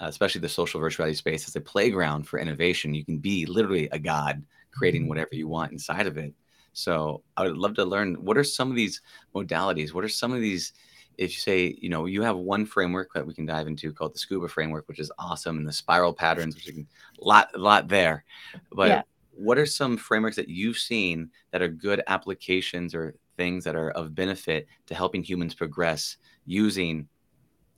uh, 0.00 0.06
especially 0.06 0.40
the 0.40 0.48
social 0.48 0.80
virtual 0.80 1.04
reality 1.04 1.16
space 1.16 1.46
is 1.46 1.56
a 1.56 1.60
playground 1.60 2.26
for 2.26 2.38
innovation 2.38 2.94
you 2.94 3.04
can 3.04 3.18
be 3.18 3.46
literally 3.46 3.88
a 3.92 3.98
god 3.98 4.42
creating 4.72 5.02
mm-hmm. 5.02 5.10
whatever 5.10 5.30
you 5.32 5.46
want 5.46 5.72
inside 5.72 6.06
of 6.06 6.16
it. 6.18 6.34
So 6.72 7.22
I 7.36 7.44
would 7.44 7.56
love 7.56 7.74
to 7.74 7.84
learn 7.84 8.14
what 8.14 8.38
are 8.38 8.44
some 8.44 8.70
of 8.70 8.76
these 8.76 9.02
modalities? 9.34 9.92
What 9.92 10.04
are 10.04 10.08
some 10.08 10.32
of 10.32 10.40
these? 10.40 10.72
If 11.18 11.30
you 11.32 11.38
say, 11.38 11.76
you 11.78 11.90
know, 11.90 12.06
you 12.06 12.22
have 12.22 12.38
one 12.38 12.64
framework 12.64 13.10
that 13.14 13.26
we 13.26 13.34
can 13.34 13.44
dive 13.44 13.66
into 13.66 13.92
called 13.92 14.14
the 14.14 14.18
Scuba 14.18 14.48
framework, 14.48 14.88
which 14.88 14.98
is 14.98 15.12
awesome, 15.18 15.58
and 15.58 15.68
the 15.68 15.72
spiral 15.72 16.14
patterns, 16.14 16.54
which 16.54 16.64
can 16.64 16.86
lot 17.20 17.50
a 17.54 17.58
lot 17.58 17.86
there. 17.88 18.24
But 18.72 18.88
yeah. 18.88 19.02
What 19.32 19.58
are 19.58 19.66
some 19.66 19.96
frameworks 19.96 20.36
that 20.36 20.48
you've 20.48 20.78
seen 20.78 21.30
that 21.50 21.62
are 21.62 21.68
good 21.68 22.02
applications 22.06 22.94
or 22.94 23.14
things 23.36 23.64
that 23.64 23.76
are 23.76 23.90
of 23.90 24.14
benefit 24.14 24.66
to 24.86 24.94
helping 24.94 25.22
humans 25.22 25.54
progress 25.54 26.16
using 26.46 27.08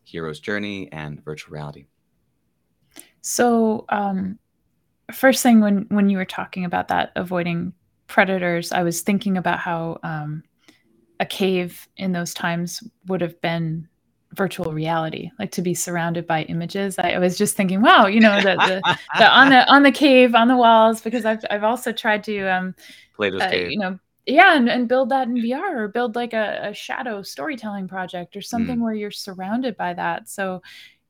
hero's 0.03 0.41
journey 0.41 0.91
and 0.93 1.25
virtual 1.25 1.55
reality? 1.55 1.87
So 3.23 3.87
um, 3.89 4.39
first 5.13 5.43
thing 5.43 5.61
when 5.61 5.87
when 5.89 6.09
you 6.09 6.17
were 6.17 6.25
talking 6.25 6.65
about 6.65 6.89
that 6.89 7.13
avoiding 7.17 7.73
predators 8.07 8.73
i 8.73 8.83
was 8.83 9.03
thinking 9.03 9.37
about 9.37 9.59
how 9.59 9.99
um, 10.03 10.43
a 11.21 11.27
cave 11.27 11.89
in 11.97 12.13
those 12.13 12.33
times 12.35 12.83
would 13.07 13.21
have 13.21 13.41
been 13.41 13.89
virtual 14.35 14.73
reality 14.73 15.31
like 15.38 15.50
to 15.53 15.62
be 15.62 15.75
surrounded 15.75 16.26
by 16.26 16.43
images 16.45 16.99
i, 16.99 17.12
I 17.12 17.19
was 17.19 17.38
just 17.38 17.57
thinking 17.57 17.81
wow 17.81 18.07
you 18.07 18.21
know 18.21 18.37
the, 18.37 18.57
the, 18.57 18.99
the, 19.19 19.29
on 19.29 19.50
the 19.50 19.73
on 19.73 19.83
the 19.83 19.93
cave 19.93 20.35
on 20.35 20.49
the 20.49 20.57
walls 20.57 21.00
because 21.00 21.25
i've, 21.25 21.45
I've 21.50 21.64
also 21.64 21.93
tried 21.93 22.25
to 22.25 22.41
um 22.49 22.75
Plato's 23.17 23.43
uh, 23.43 23.50
cave. 23.50 23.71
you 23.71 23.79
know 23.79 23.99
yeah 24.26 24.57
and, 24.57 24.69
and 24.69 24.88
build 24.88 25.11
that 25.11 25.29
in 25.29 25.35
vr 25.35 25.76
or 25.76 25.88
build 25.88 26.17
like 26.17 26.33
a, 26.33 26.69
a 26.71 26.75
shadow 26.75 27.23
storytelling 27.23 27.88
project 27.88 28.37
or 28.37 28.43
something 28.43 28.79
mm. 28.79 28.83
where 28.83 28.95
you're 28.95 29.11
surrounded 29.11 29.76
by 29.76 29.95
that 29.95 30.29
so 30.29 30.62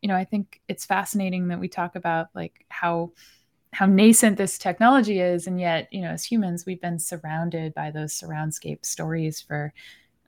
you 0.03 0.09
know 0.09 0.17
i 0.17 0.25
think 0.25 0.61
it's 0.69 0.85
fascinating 0.85 1.49
that 1.49 1.61
we 1.61 1.69
talk 1.69 1.97
about 1.97 2.29
like 2.35 2.65
how 2.69 3.11
how 3.73 3.87
nascent 3.87 4.37
this 4.37 4.59
technology 4.59 5.19
is 5.19 5.47
and 5.47 5.59
yet 5.59 5.89
you 5.93 6.01
know 6.01 6.11
as 6.11 6.25
humans 6.25 6.65
we've 6.67 6.81
been 6.81 6.99
surrounded 6.99 7.75
by 7.75 7.91
those 7.91 8.13
surroundscape 8.13 8.85
stories 8.85 9.41
for 9.41 9.73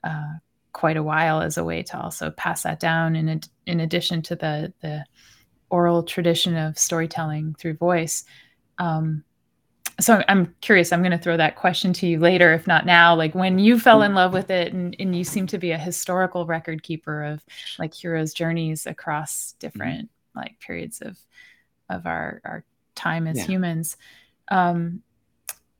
uh, 0.03 0.33
quite 0.77 0.95
a 0.95 1.01
while 1.01 1.41
as 1.41 1.57
a 1.57 1.63
way 1.63 1.81
to 1.81 1.99
also 1.99 2.29
pass 2.29 2.61
that 2.61 2.79
down 2.79 3.15
in 3.15 3.29
ad- 3.29 3.47
in 3.65 3.79
addition 3.79 4.21
to 4.21 4.35
the 4.35 4.71
the 4.81 5.03
oral 5.71 6.03
tradition 6.03 6.55
of 6.55 6.77
storytelling 6.77 7.55
through 7.55 7.73
voice. 7.73 8.23
Um, 8.77 9.23
so 9.99 10.23
I'm 10.27 10.53
curious. 10.61 10.93
I'm 10.93 11.01
going 11.01 11.17
to 11.17 11.17
throw 11.17 11.35
that 11.35 11.55
question 11.55 11.93
to 11.93 12.05
you 12.05 12.19
later, 12.19 12.53
if 12.53 12.67
not 12.67 12.85
now. 12.85 13.15
Like 13.15 13.33
when 13.33 13.57
you 13.57 13.79
fell 13.79 14.03
in 14.03 14.13
love 14.13 14.33
with 14.33 14.51
it, 14.51 14.71
and, 14.71 14.95
and 14.99 15.15
you 15.15 15.23
seem 15.23 15.47
to 15.47 15.57
be 15.57 15.71
a 15.71 15.79
historical 15.79 16.45
record 16.45 16.83
keeper 16.83 17.23
of 17.23 17.43
like 17.79 17.95
heroes' 17.95 18.31
journeys 18.31 18.85
across 18.85 19.55
different 19.57 20.11
like 20.35 20.59
periods 20.59 21.01
of 21.01 21.17
of 21.89 22.05
our 22.05 22.39
our 22.45 22.63
time 22.93 23.25
as 23.25 23.37
yeah. 23.37 23.45
humans. 23.45 23.97
Um, 24.49 25.01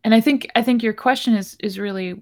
and 0.03 0.15
I 0.15 0.21
think 0.21 0.47
I 0.55 0.63
think 0.63 0.81
your 0.81 0.93
question 0.93 1.35
is 1.35 1.55
is 1.59 1.77
really 1.77 2.19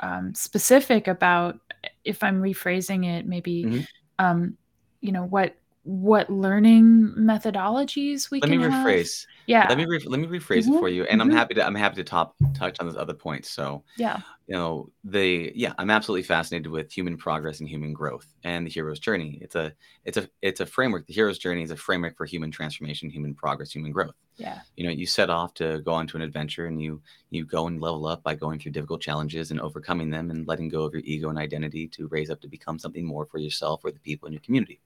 um, 0.00 0.34
specific 0.34 1.06
about 1.06 1.60
if 2.04 2.22
I'm 2.22 2.40
rephrasing 2.40 3.06
it, 3.06 3.26
maybe, 3.26 3.64
mm-hmm. 3.64 3.80
um, 4.18 4.56
you 5.00 5.12
know, 5.12 5.24
what 5.24 5.56
what 5.84 6.30
learning 6.30 7.12
methodologies 7.16 8.30
we 8.30 8.40
can 8.40 8.50
let 8.50 8.58
can 8.58 8.70
me 8.70 8.76
rephrase. 8.76 9.26
Have. 9.26 9.26
yeah. 9.46 9.66
Let 9.68 9.76
me 9.76 9.84
re- 9.84 10.02
let 10.06 10.18
me 10.18 10.26
rephrase 10.26 10.62
mm-hmm. 10.62 10.74
it 10.74 10.78
for 10.78 10.88
you 10.88 11.04
and 11.04 11.20
mm-hmm. 11.20 11.30
i'm 11.30 11.36
happy 11.36 11.54
to 11.54 11.64
i'm 11.64 11.74
happy 11.74 11.96
to 11.96 12.04
top 12.04 12.34
touch 12.54 12.80
on 12.80 12.86
those 12.86 12.96
other 12.96 13.12
points. 13.12 13.50
So 13.50 13.84
yeah. 13.98 14.20
you 14.46 14.54
know 14.54 14.90
the 15.04 15.52
yeah 15.54 15.74
i'm 15.76 15.90
absolutely 15.90 16.22
fascinated 16.22 16.72
with 16.72 16.90
human 16.90 17.18
progress 17.18 17.60
and 17.60 17.68
human 17.68 17.92
growth 17.92 18.26
and 18.44 18.66
the 18.66 18.70
hero's 18.70 18.98
journey. 18.98 19.38
It's 19.42 19.56
a 19.56 19.74
it's 20.06 20.16
a 20.16 20.26
it's 20.40 20.60
a 20.60 20.66
framework. 20.66 21.06
The 21.06 21.12
hero's 21.12 21.38
journey 21.38 21.62
is 21.62 21.70
a 21.70 21.76
framework 21.76 22.16
for 22.16 22.24
human 22.24 22.50
transformation 22.50 23.10
human 23.10 23.34
progress 23.34 23.70
human 23.70 23.92
growth. 23.92 24.14
Yeah. 24.36 24.60
You 24.76 24.84
know 24.84 24.90
you 24.90 25.04
set 25.04 25.28
off 25.28 25.52
to 25.54 25.80
go 25.80 25.92
onto 25.92 26.16
an 26.16 26.22
adventure 26.22 26.64
and 26.64 26.80
you 26.80 27.02
you 27.28 27.44
go 27.44 27.66
and 27.66 27.78
level 27.78 28.06
up 28.06 28.22
by 28.22 28.34
going 28.34 28.58
through 28.58 28.72
difficult 28.72 29.02
challenges 29.02 29.50
and 29.50 29.60
overcoming 29.60 30.08
them 30.08 30.30
and 30.30 30.48
letting 30.48 30.70
go 30.70 30.84
of 30.84 30.94
your 30.94 31.02
ego 31.04 31.28
and 31.28 31.38
identity 31.38 31.88
to 31.88 32.08
raise 32.08 32.30
up 32.30 32.40
to 32.40 32.48
become 32.48 32.78
something 32.78 33.04
more 33.04 33.26
for 33.26 33.36
yourself 33.36 33.82
or 33.84 33.90
the 33.90 34.00
people 34.00 34.26
in 34.26 34.32
your 34.32 34.40
community 34.40 34.80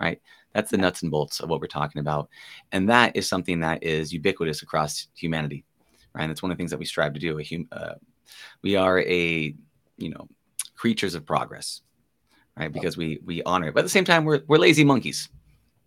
right? 0.00 0.20
That's 0.52 0.70
the 0.70 0.78
nuts 0.78 1.02
and 1.02 1.10
bolts 1.10 1.40
of 1.40 1.48
what 1.48 1.60
we're 1.60 1.66
talking 1.66 2.00
about. 2.00 2.28
And 2.72 2.88
that 2.88 3.16
is 3.16 3.28
something 3.28 3.60
that 3.60 3.82
is 3.82 4.12
ubiquitous 4.12 4.62
across 4.62 5.08
humanity, 5.14 5.64
right? 6.14 6.22
And 6.22 6.30
that's 6.30 6.42
one 6.42 6.50
of 6.50 6.56
the 6.56 6.60
things 6.60 6.70
that 6.70 6.78
we 6.78 6.86
strive 6.86 7.14
to 7.14 7.20
do. 7.20 7.38
Hum- 7.38 7.68
uh, 7.72 7.94
we 8.62 8.76
are 8.76 9.00
a, 9.00 9.54
you 9.98 10.10
know, 10.10 10.28
creatures 10.74 11.14
of 11.14 11.26
progress, 11.26 11.82
right? 12.56 12.72
Because 12.72 12.96
we 12.96 13.20
we 13.24 13.42
honor 13.42 13.68
it. 13.68 13.74
But 13.74 13.80
at 13.80 13.84
the 13.84 13.90
same 13.90 14.04
time, 14.04 14.24
we're, 14.24 14.42
we're 14.46 14.58
lazy 14.58 14.84
monkeys. 14.84 15.28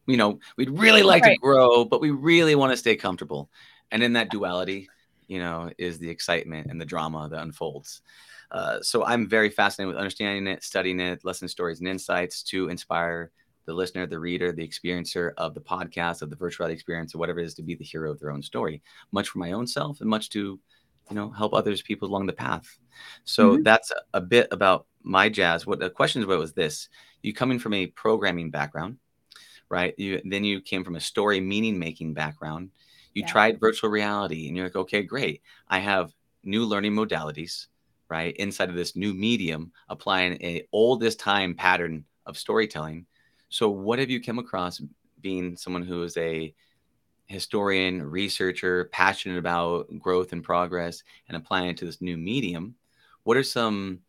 You 0.07 0.17
know, 0.17 0.39
we'd 0.57 0.71
really 0.71 1.03
like 1.03 1.23
right. 1.23 1.33
to 1.33 1.39
grow, 1.39 1.85
but 1.85 2.01
we 2.01 2.11
really 2.11 2.55
want 2.55 2.71
to 2.71 2.77
stay 2.77 2.95
comfortable. 2.95 3.49
And 3.91 4.01
in 4.01 4.13
that 4.13 4.31
duality, 4.31 4.87
you 5.27 5.39
know, 5.39 5.71
is 5.77 5.99
the 5.99 6.09
excitement 6.09 6.67
and 6.69 6.81
the 6.81 6.85
drama 6.85 7.29
that 7.29 7.41
unfolds. 7.41 8.01
Uh, 8.51 8.81
so 8.81 9.05
I'm 9.05 9.27
very 9.27 9.49
fascinated 9.49 9.93
with 9.93 9.99
understanding 9.99 10.47
it, 10.47 10.63
studying 10.63 10.99
it, 10.99 11.23
lesson 11.23 11.47
stories 11.47 11.79
and 11.79 11.87
insights 11.87 12.41
to 12.43 12.69
inspire 12.69 13.31
the 13.69 13.75
listener, 13.75 14.07
the 14.07 14.19
reader, 14.19 14.51
the 14.51 14.67
experiencer 14.67 15.31
of 15.37 15.53
the 15.53 15.61
podcast, 15.61 16.23
of 16.23 16.31
the 16.31 16.35
virtual 16.35 16.65
reality 16.65 16.73
experience, 16.73 17.13
or 17.13 17.19
whatever 17.19 17.39
it 17.39 17.45
is 17.45 17.53
to 17.53 17.61
be 17.61 17.75
the 17.75 17.83
hero 17.83 18.11
of 18.11 18.19
their 18.19 18.31
own 18.31 18.41
story, 18.41 18.81
much 19.11 19.29
for 19.29 19.37
my 19.37 19.51
own 19.51 19.67
self 19.67 20.01
and 20.01 20.09
much 20.09 20.31
to, 20.31 20.59
you 21.09 21.15
know, 21.15 21.29
help 21.29 21.53
others 21.53 21.83
people 21.83 22.07
along 22.09 22.25
the 22.25 22.33
path. 22.33 22.79
So 23.25 23.51
mm-hmm. 23.51 23.63
that's 23.63 23.91
a 24.15 24.21
bit 24.21 24.47
about 24.49 24.87
my 25.03 25.29
jazz. 25.29 25.67
What 25.67 25.79
the 25.79 25.91
question 25.91 26.23
about 26.23 26.39
was 26.39 26.53
this: 26.53 26.89
you 27.21 27.31
coming 27.31 27.59
from 27.59 27.75
a 27.75 27.85
programming 27.85 28.49
background, 28.49 28.97
right? 29.69 29.93
You 29.99 30.19
then 30.25 30.43
you 30.43 30.61
came 30.61 30.83
from 30.83 30.95
a 30.95 30.99
story 30.99 31.39
meaning 31.39 31.77
making 31.77 32.15
background. 32.15 32.71
You 33.13 33.21
yeah. 33.21 33.27
tried 33.27 33.59
virtual 33.59 33.91
reality, 33.91 34.47
and 34.47 34.57
you're 34.57 34.65
like, 34.65 34.75
okay, 34.75 35.03
great. 35.03 35.43
I 35.67 35.77
have 35.77 36.11
new 36.43 36.65
learning 36.65 36.93
modalities, 36.93 37.67
right? 38.09 38.35
Inside 38.37 38.69
of 38.69 38.75
this 38.75 38.95
new 38.95 39.13
medium, 39.13 39.71
applying 39.89 40.33
a 40.41 40.67
oldest 40.71 41.19
time 41.19 41.53
pattern 41.53 42.05
of 42.25 42.35
storytelling 42.35 43.05
so, 43.49 43.69
what 43.69 43.99
have 43.99 44.09
you 44.09 44.21
come 44.21 44.39
across 44.39 44.81
being 45.21 45.55
someone 45.57 45.83
who 45.83 46.03
is 46.03 46.15
a 46.17 46.53
historian, 47.25 48.01
researcher, 48.01 48.89
passionate 48.91 49.37
about 49.37 49.87
growth 49.99 50.33
and 50.33 50.43
progress 50.43 51.03
and 51.27 51.35
applying 51.35 51.69
it 51.69 51.77
to 51.77 51.85
this 51.85 52.01
new 52.01 52.17
medium? 52.17 52.75
What 53.23 53.37
are 53.37 53.43
some 53.43 53.99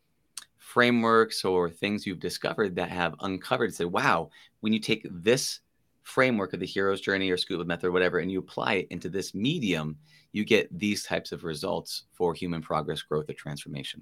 frameworks 0.57 1.43
or 1.43 1.69
things 1.69 2.05
you've 2.05 2.19
discovered 2.19 2.75
that 2.75 2.89
have 2.89 3.15
uncovered 3.21 3.73
said, 3.73 3.87
wow, 3.87 4.29
when 4.61 4.73
you 4.73 4.79
take 4.79 5.05
this 5.09 5.59
framework 6.03 6.53
of 6.53 6.59
the 6.59 6.65
hero's 6.65 7.01
journey 7.01 7.29
or 7.29 7.37
scuba 7.37 7.65
method 7.65 7.87
or 7.87 7.91
whatever 7.91 8.19
and 8.19 8.31
you 8.31 8.39
apply 8.39 8.75
it 8.75 8.87
into 8.89 9.09
this 9.09 9.33
medium, 9.33 9.97
you 10.31 10.45
get 10.45 10.67
these 10.77 11.03
types 11.03 11.31
of 11.31 11.43
results 11.43 12.03
for 12.13 12.33
human 12.33 12.61
progress, 12.61 13.01
growth, 13.01 13.29
or 13.29 13.33
transformation. 13.33 13.99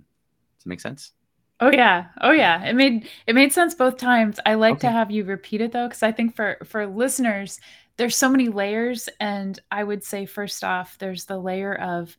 Does 0.57 0.65
it 0.65 0.69
make 0.69 0.81
sense? 0.81 1.13
Oh 1.59 1.71
yeah. 1.71 2.07
Oh 2.21 2.31
yeah. 2.31 2.63
It 2.65 2.73
made 2.73 3.07
it 3.27 3.35
made 3.35 3.51
sense 3.51 3.75
both 3.75 3.97
times. 3.97 4.39
I 4.45 4.53
like 4.53 4.75
okay. 4.75 4.87
to 4.87 4.91
have 4.91 5.11
you 5.11 5.23
repeat 5.25 5.61
it 5.61 5.71
though 5.71 5.89
cuz 5.89 6.03
I 6.03 6.11
think 6.11 6.35
for 6.35 6.57
for 6.63 6.87
listeners 6.87 7.59
there's 7.97 8.15
so 8.15 8.29
many 8.29 8.47
layers 8.47 9.09
and 9.19 9.59
I 9.69 9.83
would 9.83 10.03
say 10.03 10.25
first 10.25 10.63
off 10.63 10.97
there's 10.99 11.25
the 11.25 11.37
layer 11.37 11.75
of 11.75 12.15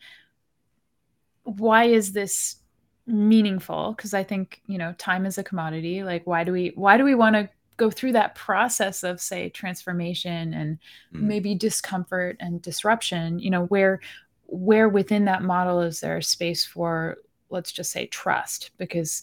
why 1.44 1.84
is 1.84 2.12
this 2.12 2.56
meaningful 3.06 3.94
because 3.96 4.12
I 4.12 4.22
think, 4.22 4.60
you 4.66 4.76
know, 4.78 4.94
time 4.98 5.24
is 5.24 5.38
a 5.38 5.42
commodity. 5.44 6.04
Like 6.04 6.26
why 6.26 6.44
do 6.44 6.52
we 6.52 6.72
why 6.74 6.98
do 6.98 7.04
we 7.04 7.14
want 7.14 7.34
to 7.36 7.48
go 7.78 7.90
through 7.90 8.12
that 8.12 8.34
process 8.34 9.02
of 9.02 9.22
say 9.22 9.48
transformation 9.48 10.52
and 10.52 10.78
mm. 11.14 11.22
maybe 11.22 11.54
discomfort 11.54 12.36
and 12.40 12.60
disruption, 12.60 13.38
you 13.38 13.50
know, 13.50 13.64
where 13.64 14.00
where 14.46 14.88
within 14.88 15.24
that 15.24 15.42
model 15.42 15.80
is 15.80 16.00
there 16.00 16.18
a 16.18 16.22
space 16.22 16.64
for 16.64 17.16
let's 17.50 17.72
just 17.72 17.90
say 17.90 18.06
trust 18.06 18.70
because 18.78 19.22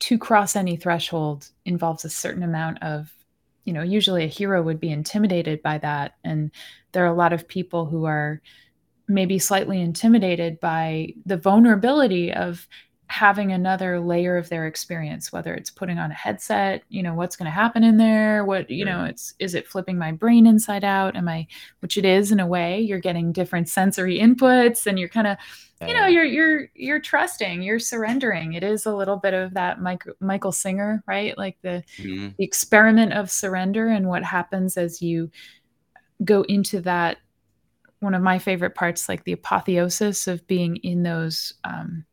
to 0.00 0.18
cross 0.18 0.56
any 0.56 0.76
threshold 0.76 1.48
involves 1.64 2.04
a 2.04 2.10
certain 2.10 2.42
amount 2.42 2.82
of 2.82 3.12
you 3.64 3.72
know 3.72 3.82
usually 3.82 4.24
a 4.24 4.28
hero 4.28 4.62
would 4.62 4.80
be 4.80 4.90
intimidated 4.90 5.62
by 5.62 5.78
that. 5.78 6.16
And 6.24 6.50
there 6.92 7.04
are 7.04 7.12
a 7.12 7.16
lot 7.16 7.32
of 7.32 7.46
people 7.46 7.86
who 7.86 8.04
are 8.04 8.42
maybe 9.08 9.38
slightly 9.38 9.80
intimidated 9.80 10.58
by 10.60 11.14
the 11.26 11.36
vulnerability 11.36 12.32
of 12.32 12.66
having 13.12 13.52
another 13.52 14.00
layer 14.00 14.38
of 14.38 14.48
their 14.48 14.66
experience 14.66 15.30
whether 15.30 15.52
it's 15.52 15.68
putting 15.68 15.98
on 15.98 16.10
a 16.10 16.14
headset 16.14 16.82
you 16.88 17.02
know 17.02 17.12
what's 17.12 17.36
going 17.36 17.44
to 17.44 17.50
happen 17.50 17.84
in 17.84 17.98
there 17.98 18.42
what 18.42 18.70
you 18.70 18.86
know 18.86 19.04
it's 19.04 19.34
is 19.38 19.54
it 19.54 19.68
flipping 19.68 19.98
my 19.98 20.10
brain 20.10 20.46
inside 20.46 20.82
out? 20.82 21.14
Am 21.14 21.28
i 21.28 21.46
which 21.80 21.98
it 21.98 22.06
is 22.06 22.32
in 22.32 22.40
a 22.40 22.46
way 22.46 22.80
you're 22.80 22.98
getting 22.98 23.30
different 23.30 23.68
sensory 23.68 24.18
inputs 24.18 24.86
and 24.86 24.98
you're 24.98 25.10
kind 25.10 25.26
of 25.26 25.36
you 25.86 25.92
know 25.92 26.06
you're 26.06 26.24
you're 26.24 26.68
you're 26.74 27.00
trusting 27.00 27.60
you're 27.60 27.78
surrendering. 27.78 28.54
It 28.54 28.62
is 28.62 28.86
a 28.86 28.94
little 28.94 29.18
bit 29.18 29.34
of 29.34 29.52
that 29.54 29.82
michael 29.82 30.14
michael 30.20 30.52
singer 30.52 31.04
right? 31.06 31.36
Like 31.36 31.58
the, 31.60 31.84
mm-hmm. 31.98 32.28
the 32.38 32.44
experiment 32.44 33.12
of 33.12 33.30
surrender 33.30 33.88
and 33.88 34.08
what 34.08 34.24
happens 34.24 34.78
as 34.78 35.02
you 35.02 35.30
go 36.24 36.42
into 36.42 36.80
that 36.82 37.18
one 38.00 38.14
of 38.14 38.22
my 38.22 38.38
favorite 38.38 38.74
parts 38.74 39.06
like 39.06 39.24
the 39.24 39.32
apotheosis 39.32 40.26
of 40.26 40.46
being 40.46 40.76
in 40.76 41.02
those 41.02 41.52
um, 41.64 42.06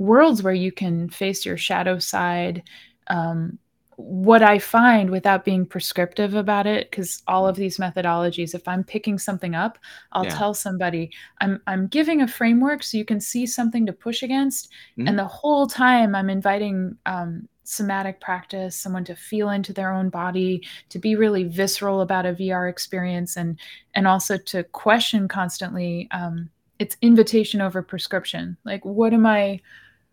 worlds 0.00 0.42
where 0.42 0.54
you 0.54 0.72
can 0.72 1.08
face 1.10 1.44
your 1.44 1.58
shadow 1.58 1.98
side 1.98 2.62
um, 3.08 3.58
what 4.00 4.42
I 4.42 4.58
find 4.58 5.10
without 5.10 5.44
being 5.44 5.66
prescriptive 5.66 6.34
about 6.34 6.66
it, 6.66 6.90
because 6.90 7.22
all 7.26 7.46
of 7.46 7.56
these 7.56 7.76
methodologies, 7.76 8.54
if 8.54 8.66
I'm 8.66 8.82
picking 8.82 9.18
something 9.18 9.54
up, 9.54 9.78
I'll 10.12 10.24
yeah. 10.24 10.34
tell 10.34 10.54
somebody 10.54 11.10
I'm 11.42 11.60
I'm 11.66 11.86
giving 11.86 12.22
a 12.22 12.28
framework 12.28 12.82
so 12.82 12.96
you 12.96 13.04
can 13.04 13.20
see 13.20 13.46
something 13.46 13.84
to 13.86 13.92
push 13.92 14.22
against, 14.22 14.70
mm-hmm. 14.98 15.06
and 15.06 15.18
the 15.18 15.26
whole 15.26 15.66
time 15.66 16.14
I'm 16.14 16.30
inviting 16.30 16.96
um, 17.04 17.46
somatic 17.64 18.20
practice, 18.20 18.74
someone 18.74 19.04
to 19.04 19.14
feel 19.14 19.50
into 19.50 19.74
their 19.74 19.92
own 19.92 20.08
body, 20.08 20.66
to 20.88 20.98
be 20.98 21.14
really 21.14 21.44
visceral 21.44 22.00
about 22.00 22.26
a 22.26 22.32
VR 22.32 22.70
experience, 22.70 23.36
and 23.36 23.58
and 23.94 24.06
also 24.06 24.38
to 24.38 24.64
question 24.64 25.28
constantly. 25.28 26.08
Um, 26.10 26.48
it's 26.78 26.96
invitation 27.02 27.60
over 27.60 27.82
prescription. 27.82 28.56
Like, 28.64 28.82
what 28.86 29.12
am 29.12 29.26
I? 29.26 29.60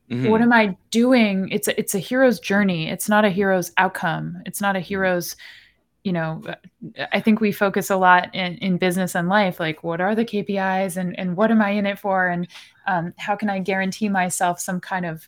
Mm-hmm. 0.10 0.30
what 0.30 0.42
am 0.42 0.54
I 0.54 0.78
doing? 0.92 1.50
It's 1.52 1.68
a, 1.68 1.80
it's 1.80 1.96
a 1.96 2.00
hero's 2.00 2.40
journey. 2.40 2.90
It's 2.90 3.10
not 3.10 3.26
a 3.26 3.30
hero's 3.30 3.72
outcome. 3.78 4.42
It's 4.46 4.62
not 4.62 4.76
a 4.76 4.80
hero's, 4.80 5.36
you 6.04 6.14
know, 6.14 6.42
I 7.12 7.20
think 7.20 7.42
we 7.42 7.52
focus 7.52 7.90
a 7.90 7.98
lot 7.98 8.34
in, 8.34 8.56
in 8.58 8.78
business 8.78 9.16
and 9.16 9.28
life, 9.28 9.60
like 9.60 9.84
what 9.84 10.00
are 10.00 10.16
the 10.16 10.26
KPIs 10.26 10.96
and, 10.98 11.18
and 11.20 11.36
what 11.36 11.52
am 11.52 11.62
I 11.62 11.72
in 11.72 11.86
it 11.86 12.00
for? 12.00 12.28
And 12.28 12.48
um, 12.86 13.14
how 13.18 13.36
can 13.36 13.50
I 13.50 13.60
guarantee 13.60 14.08
myself 14.08 14.60
some 14.60 14.80
kind 14.80 15.06
of, 15.06 15.28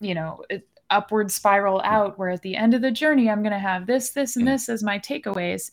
you 0.00 0.14
know, 0.14 0.42
upward 0.90 1.30
spiral 1.30 1.80
out 1.84 2.18
where 2.18 2.30
at 2.30 2.42
the 2.42 2.56
end 2.56 2.74
of 2.74 2.82
the 2.82 2.90
journey, 2.90 3.30
I'm 3.30 3.42
going 3.42 3.52
to 3.52 3.58
have 3.58 3.86
this, 3.86 4.10
this, 4.10 4.36
and 4.36 4.48
this 4.48 4.68
as 4.68 4.82
my 4.82 4.98
takeaways. 4.98 5.70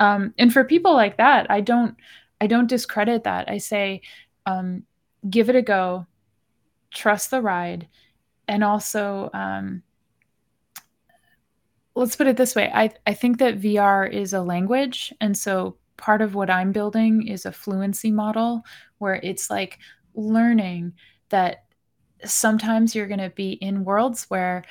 Um, 0.00 0.34
and 0.38 0.52
for 0.52 0.64
people 0.64 0.94
like 0.94 1.18
that, 1.18 1.50
I 1.50 1.60
don't, 1.60 1.96
I 2.40 2.46
don't 2.46 2.68
discredit 2.68 3.24
that. 3.24 3.48
I 3.48 3.58
say, 3.58 4.02
um, 4.46 4.84
give 5.30 5.48
it 5.48 5.56
a 5.56 5.62
go, 5.62 6.06
trust 6.94 7.30
the 7.30 7.42
ride, 7.42 7.88
and 8.48 8.64
also, 8.64 9.30
um, 9.34 9.82
let's 11.94 12.16
put 12.16 12.26
it 12.26 12.36
this 12.36 12.54
way. 12.54 12.70
I, 12.72 12.90
I 13.06 13.14
think 13.14 13.38
that 13.38 13.60
VR 13.60 14.10
is 14.10 14.32
a 14.32 14.42
language. 14.42 15.12
And 15.20 15.36
so 15.36 15.76
part 15.96 16.22
of 16.22 16.34
what 16.34 16.50
I'm 16.50 16.72
building 16.72 17.26
is 17.26 17.46
a 17.46 17.52
fluency 17.52 18.10
model 18.10 18.62
where 18.98 19.20
it's 19.22 19.48
like 19.50 19.78
learning 20.14 20.92
that 21.28 21.64
sometimes 22.24 22.94
you're 22.94 23.06
going 23.06 23.20
to 23.20 23.30
be 23.30 23.52
in 23.52 23.84
worlds 23.84 24.24
where 24.28 24.64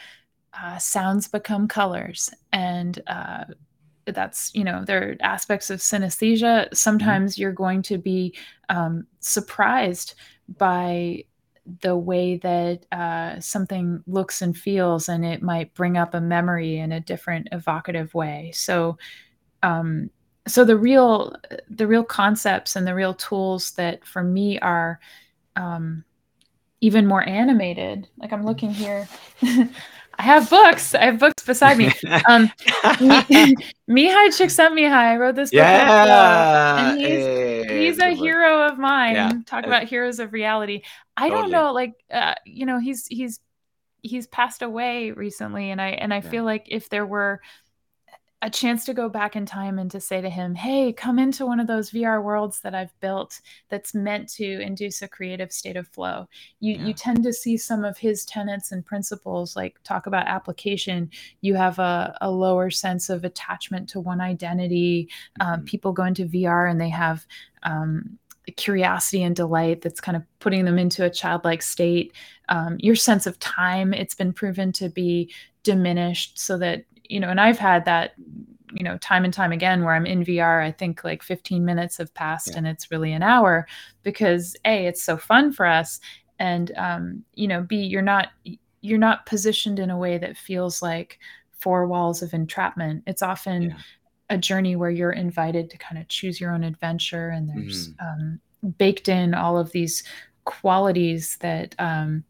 uh, 0.53 0.77
sounds 0.77 1.27
become 1.27 1.68
colors 1.68 2.30
and 2.51 3.01
uh, 3.08 3.44
that's 4.06 4.53
you 4.53 4.63
know 4.63 4.84
there 4.86 5.10
are 5.10 5.15
aspects 5.22 5.70
of 5.70 5.80
synesthesia 5.80 6.74
sometimes 6.75 7.34
mm-hmm. 7.34 7.42
you're 7.42 7.51
going 7.51 7.82
to 7.82 7.98
be 7.98 8.36
um, 8.70 9.08
surprised 9.20 10.15
by 10.58 11.24
the 11.82 11.96
way 11.96 12.38
that 12.38 12.86
uh, 12.91 13.39
something 13.39 14.03
looks 14.05 14.41
and 14.41 14.58
feels 14.58 15.08
and 15.08 15.24
it 15.24 15.41
might 15.41 15.74
bring 15.74 15.98
up 15.98 16.13
a 16.13 16.22
memory 16.22 16.77
in 16.77 16.91
a 16.91 17.00
different 17.00 17.48
evocative 17.51 18.13
way. 18.13 18.51
So 18.53 18.98
um, 19.63 20.10
so 20.48 20.65
the 20.65 20.77
real 20.77 21.34
the 21.70 21.88
real 21.88 22.03
concepts 22.03 22.75
and 22.75 22.86
the 22.86 22.96
real 22.96 23.13
tools 23.13 23.72
that 23.72 24.05
for 24.05 24.24
me 24.24 24.60
are 24.60 25.00
um, 25.55 26.03
even 26.82 27.08
more 27.08 27.27
animated 27.27 28.10
like 28.17 28.34
i'm 28.34 28.46
looking 28.46 28.72
here 28.72 29.08
I 30.17 30.24
have 30.24 30.50
books. 30.50 30.93
I 30.93 31.05
have 31.05 31.20
books 31.20 31.43
beside 31.43 31.77
me. 31.77 31.91
Um, 32.29 32.50
Mihai 32.84 33.55
Csikszentmihalyi 33.89 34.93
I 34.93 35.17
wrote 35.17 35.36
this 35.36 35.50
book. 35.50 35.58
Yeah, 35.58 36.89
and 36.89 37.00
he's, 37.00 37.08
hey, 37.10 37.86
he's 37.86 38.00
a 38.00 38.12
hero 38.12 38.67
of 38.67 38.77
mine. 38.77 39.15
Yeah. 39.15 39.32
Talk 39.46 39.65
about 39.65 39.84
heroes 39.84 40.20
of 40.20 40.32
reality. 40.32 40.82
I 41.17 41.29
totally. 41.29 41.41
don't 41.41 41.51
know, 41.51 41.74
like, 41.74 41.93
uh, 42.12 42.36
you 42.46 42.65
know, 42.65 42.79
he's 42.79 43.08
he's 43.08 43.39
he's 44.01 44.27
passed 44.27 44.62
away 44.62 45.12
recently, 45.12 45.72
and 45.72 45.82
I 45.82 45.89
and 45.89 46.13
I 46.13 46.17
yeah. 46.17 46.29
feel 46.29 46.43
like 46.43 46.67
if 46.70 46.89
there 46.89 47.05
were 47.05 47.41
a 48.43 48.50
chance 48.50 48.83
to 48.83 48.93
go 48.93 49.07
back 49.07 49.38
in 49.38 49.45
time 49.45 49.79
and 49.79 49.89
to 49.89 50.01
say 50.01 50.19
to 50.19 50.29
him, 50.29 50.53
Hey, 50.53 50.91
come 50.91 51.17
into 51.17 51.45
one 51.45 51.62
of 51.62 51.67
those 51.67 51.91
VR 51.91 52.21
worlds 52.21 52.59
that 52.59 52.75
I've 52.75 52.93
built 53.00 53.39
that's 53.69 53.95
meant 53.95 54.27
to 54.33 54.59
induce 54.59 55.01
a 55.01 55.07
creative 55.07 55.53
state 55.53 55.77
of 55.77 55.88
flow. 55.88 56.27
You, 56.59 56.73
yeah. 56.73 56.85
you 56.88 56.93
tend 56.93 57.23
to 57.23 57.31
see 57.31 57.55
some 57.55 57.85
of 57.85 57.97
his 57.97 58.25
tenets 58.25 58.73
and 58.73 58.85
principles, 58.85 59.55
like 59.55 59.81
talk 59.85 60.07
about 60.07 60.27
application. 60.27 61.09
You 61.39 61.55
have 61.55 61.79
a, 61.79 62.17
a 62.19 62.29
lower 62.29 62.69
sense 62.69 63.09
of 63.09 63.23
attachment 63.23 63.88
to 63.89 64.01
one 64.01 64.19
identity. 64.19 65.07
Um, 65.39 65.47
mm-hmm. 65.47 65.53
Um, 65.53 65.65
people 65.65 65.93
go 65.93 66.03
into 66.03 66.25
VR 66.25 66.69
and 66.69 66.81
they 66.81 66.89
have 66.89 67.25
um, 67.63 68.19
curiosity 68.57 69.23
and 69.23 69.38
delight 69.38 69.81
that's 69.81 70.01
kind 70.01 70.17
of 70.17 70.23
putting 70.39 70.65
them 70.65 70.77
into 70.77 71.05
a 71.05 71.09
childlike 71.09 71.62
state. 71.62 72.13
Um, 72.50 72.75
your 72.79 72.97
sense 72.97 73.25
of 73.25 73.39
time, 73.39 73.93
it's 73.93 74.15
been 74.15 74.33
proven 74.33 74.73
to 74.73 74.89
be 74.89 75.33
diminished 75.63 76.38
so 76.38 76.57
that 76.57 76.84
you 77.13 77.19
know, 77.19 77.30
and 77.30 77.39
I've 77.39 77.60
had 77.60 77.86
that, 77.86 78.15
you 78.73 78.84
know, 78.84 78.97
time 78.97 79.23
and 79.23 79.32
time 79.32 79.52
again 79.52 79.84
where 79.84 79.93
I'm 79.93 80.08
in 80.08 80.26
VR, 80.26 80.63
I 80.65 80.71
think 80.71 81.04
like 81.04 81.21
15 81.21 81.63
minutes 81.63 81.97
have 81.97 82.12
passed 82.15 82.49
yeah. 82.49 82.58
and 82.58 82.67
it's 82.67 82.89
really 82.89 83.13
an 83.13 83.21
hour 83.21 83.67
because 84.02 84.56
A, 84.65 84.88
it's 84.88 85.04
so 85.04 85.15
fun 85.15 85.52
for 85.52 85.67
us. 85.67 85.99
And, 86.39 86.71
um, 86.76 87.23
you 87.36 87.47
know, 87.47 87.62
B, 87.62 87.76
you're 87.84 88.02
not, 88.02 88.30
you're 88.82 88.97
not 88.97 89.28
positioned 89.28 89.78
in 89.78 89.91
a 89.91 89.97
way 89.97 90.17
that 90.17 90.36
feels 90.36 90.82
like 90.82 91.19
four 91.60 91.86
walls 91.86 92.23
of 92.23 92.34
entrapment. 92.34 93.04
It's 93.06 93.21
often 93.21 93.62
yeah. 93.62 93.78
a 94.32 94.38
journey 94.39 94.76
where 94.76 94.89
you're 94.89 95.12
invited 95.12 95.69
to 95.69 95.78
kind 95.78 96.02
of 96.02 96.08
choose 96.08 96.41
your 96.41 96.52
own 96.52 96.63
adventure 96.63 97.30
and 97.30 97.47
there's 97.47 97.89
mm-hmm. 97.89 98.08
um, 98.08 98.73
baked 98.80 99.08
in 99.08 99.36
all 99.36 99.60
of 99.60 99.71
these 99.71 100.04
qualities 100.45 101.38
that 101.41 101.76
um, 101.78 102.23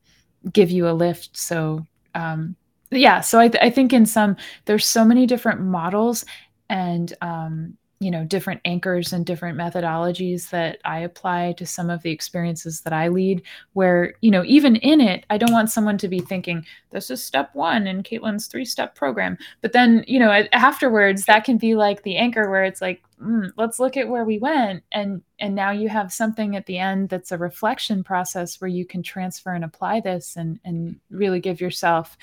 give 0.51 0.71
you 0.71 0.89
a 0.89 0.91
lift. 0.91 1.37
So, 1.37 1.87
um, 2.15 2.57
yeah 2.95 3.21
so 3.21 3.39
I, 3.39 3.47
th- 3.47 3.63
I 3.63 3.69
think 3.69 3.93
in 3.93 4.05
some 4.05 4.35
there's 4.65 4.85
so 4.85 5.05
many 5.05 5.25
different 5.25 5.61
models 5.61 6.25
and 6.69 7.13
um, 7.21 7.77
you 7.99 8.11
know 8.11 8.25
different 8.25 8.59
anchors 8.65 9.13
and 9.13 9.25
different 9.25 9.57
methodologies 9.57 10.49
that 10.49 10.79
i 10.83 10.99
apply 10.99 11.53
to 11.53 11.65
some 11.65 11.89
of 11.89 12.03
the 12.03 12.11
experiences 12.11 12.81
that 12.81 12.91
i 12.91 13.07
lead 13.07 13.41
where 13.73 14.15
you 14.19 14.29
know 14.29 14.43
even 14.45 14.75
in 14.77 14.99
it 14.99 15.25
i 15.29 15.37
don't 15.37 15.53
want 15.53 15.71
someone 15.71 15.97
to 15.97 16.09
be 16.09 16.19
thinking 16.19 16.65
this 16.91 17.09
is 17.09 17.23
step 17.23 17.49
one 17.53 17.87
in 17.87 18.03
caitlin's 18.03 18.47
three 18.47 18.65
step 18.65 18.95
program. 18.95 19.37
But 19.61 19.73
then 19.73 20.05
you 20.07 20.19
know 20.19 20.31
afterwards 20.53 21.25
that 21.25 21.43
can 21.43 21.57
be 21.57 21.75
like 21.75 22.03
the 22.03 22.17
anchor 22.17 22.49
where 22.49 22.63
it's 22.63 22.81
like 22.81 23.01
mm, 23.21 23.51
let's 23.57 23.79
look 23.79 23.97
at 23.97 24.07
where 24.07 24.23
we 24.23 24.37
went. 24.37 24.83
And 24.91 25.21
and 25.39 25.55
now 25.55 25.71
you 25.71 25.89
have 25.89 26.13
something 26.13 26.55
at 26.55 26.65
the 26.65 26.77
end 26.77 27.09
that's 27.09 27.31
a 27.31 27.37
reflection 27.37 28.03
process 28.03 28.61
where 28.61 28.69
you 28.69 28.85
can 28.85 29.03
transfer 29.03 29.53
and 29.53 29.63
apply 29.63 29.99
this 30.01 30.35
and 30.35 30.59
and 30.63 30.99
really 31.09 31.39
give 31.39 31.59
yourself 31.59 32.17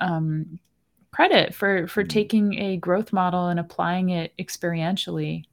um, 0.00 0.58
credit 1.12 1.54
for 1.54 1.86
for 1.86 2.02
mm-hmm. 2.02 2.08
taking 2.08 2.58
a 2.58 2.76
growth 2.76 3.12
model 3.12 3.48
and 3.48 3.60
applying 3.60 4.10
it 4.10 4.32
experientially. 4.38 5.44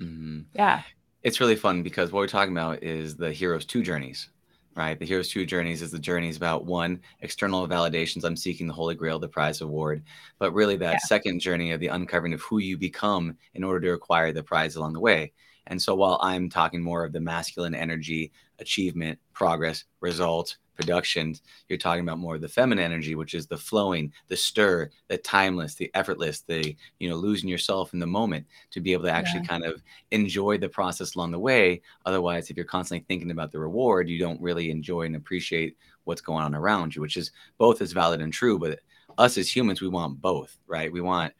Mm-hmm. 0.00 0.40
Yeah, 0.54 0.82
it's 1.22 1.40
really 1.40 1.56
fun 1.56 1.82
because 1.82 2.12
what 2.12 2.20
we're 2.20 2.26
talking 2.26 2.52
about 2.52 2.82
is 2.82 3.16
the 3.16 3.32
hero's 3.32 3.64
two 3.64 3.82
journeys, 3.82 4.28
right? 4.74 4.98
The 4.98 5.06
hero's 5.06 5.28
two 5.28 5.46
journeys 5.46 5.82
is 5.82 5.90
the 5.90 5.98
journeys 5.98 6.36
about 6.36 6.64
one 6.64 7.00
external 7.20 7.66
validations. 7.68 8.24
I'm 8.24 8.36
seeking 8.36 8.66
the 8.66 8.72
Holy 8.72 8.94
Grail, 8.94 9.18
the 9.18 9.28
prize 9.28 9.60
award, 9.60 10.02
but 10.38 10.52
really 10.52 10.76
that 10.78 10.92
yeah. 10.92 10.98
second 10.98 11.40
journey 11.40 11.72
of 11.72 11.80
the 11.80 11.88
uncovering 11.88 12.34
of 12.34 12.40
who 12.42 12.58
you 12.58 12.76
become 12.76 13.36
in 13.54 13.62
order 13.62 13.80
to 13.88 13.92
acquire 13.94 14.32
the 14.32 14.42
prize 14.42 14.76
along 14.76 14.94
the 14.94 15.00
way. 15.00 15.32
And 15.68 15.80
so 15.80 15.94
while 15.94 16.18
I'm 16.20 16.48
talking 16.48 16.82
more 16.82 17.04
of 17.04 17.12
the 17.12 17.20
masculine 17.20 17.74
energy, 17.74 18.32
achievement, 18.58 19.18
progress, 19.32 19.84
result, 20.00 20.56
productions, 20.82 21.42
you're 21.68 21.78
talking 21.78 22.02
about 22.02 22.18
more 22.18 22.34
of 22.34 22.40
the 22.40 22.48
feminine 22.48 22.84
energy, 22.84 23.14
which 23.14 23.34
is 23.34 23.46
the 23.46 23.56
flowing, 23.56 24.12
the 24.28 24.36
stir, 24.36 24.90
the 25.08 25.18
timeless, 25.18 25.74
the 25.74 25.90
effortless, 25.94 26.40
the 26.40 26.76
you 26.98 27.08
know 27.08 27.16
losing 27.16 27.48
yourself 27.48 27.92
in 27.92 27.98
the 27.98 28.06
moment 28.06 28.46
to 28.70 28.80
be 28.80 28.92
able 28.92 29.04
to 29.04 29.10
actually 29.10 29.40
yeah. 29.40 29.46
kind 29.46 29.64
of 29.64 29.82
enjoy 30.10 30.58
the 30.58 30.68
process 30.68 31.14
along 31.14 31.30
the 31.30 31.38
way. 31.38 31.80
Otherwise, 32.06 32.50
if 32.50 32.56
you're 32.56 32.66
constantly 32.66 33.04
thinking 33.08 33.30
about 33.30 33.52
the 33.52 33.58
reward, 33.58 34.08
you 34.08 34.18
don't 34.18 34.40
really 34.40 34.70
enjoy 34.70 35.02
and 35.02 35.16
appreciate 35.16 35.76
what's 36.04 36.20
going 36.20 36.42
on 36.42 36.54
around 36.54 36.94
you, 36.94 37.02
which 37.02 37.16
is 37.16 37.30
both 37.58 37.80
as 37.80 37.92
valid 37.92 38.20
and 38.20 38.32
true. 38.32 38.58
But 38.58 38.80
us 39.18 39.38
as 39.38 39.54
humans, 39.54 39.80
we 39.80 39.88
want 39.88 40.20
both, 40.20 40.56
right? 40.66 40.92
We 40.92 41.00
want 41.00 41.32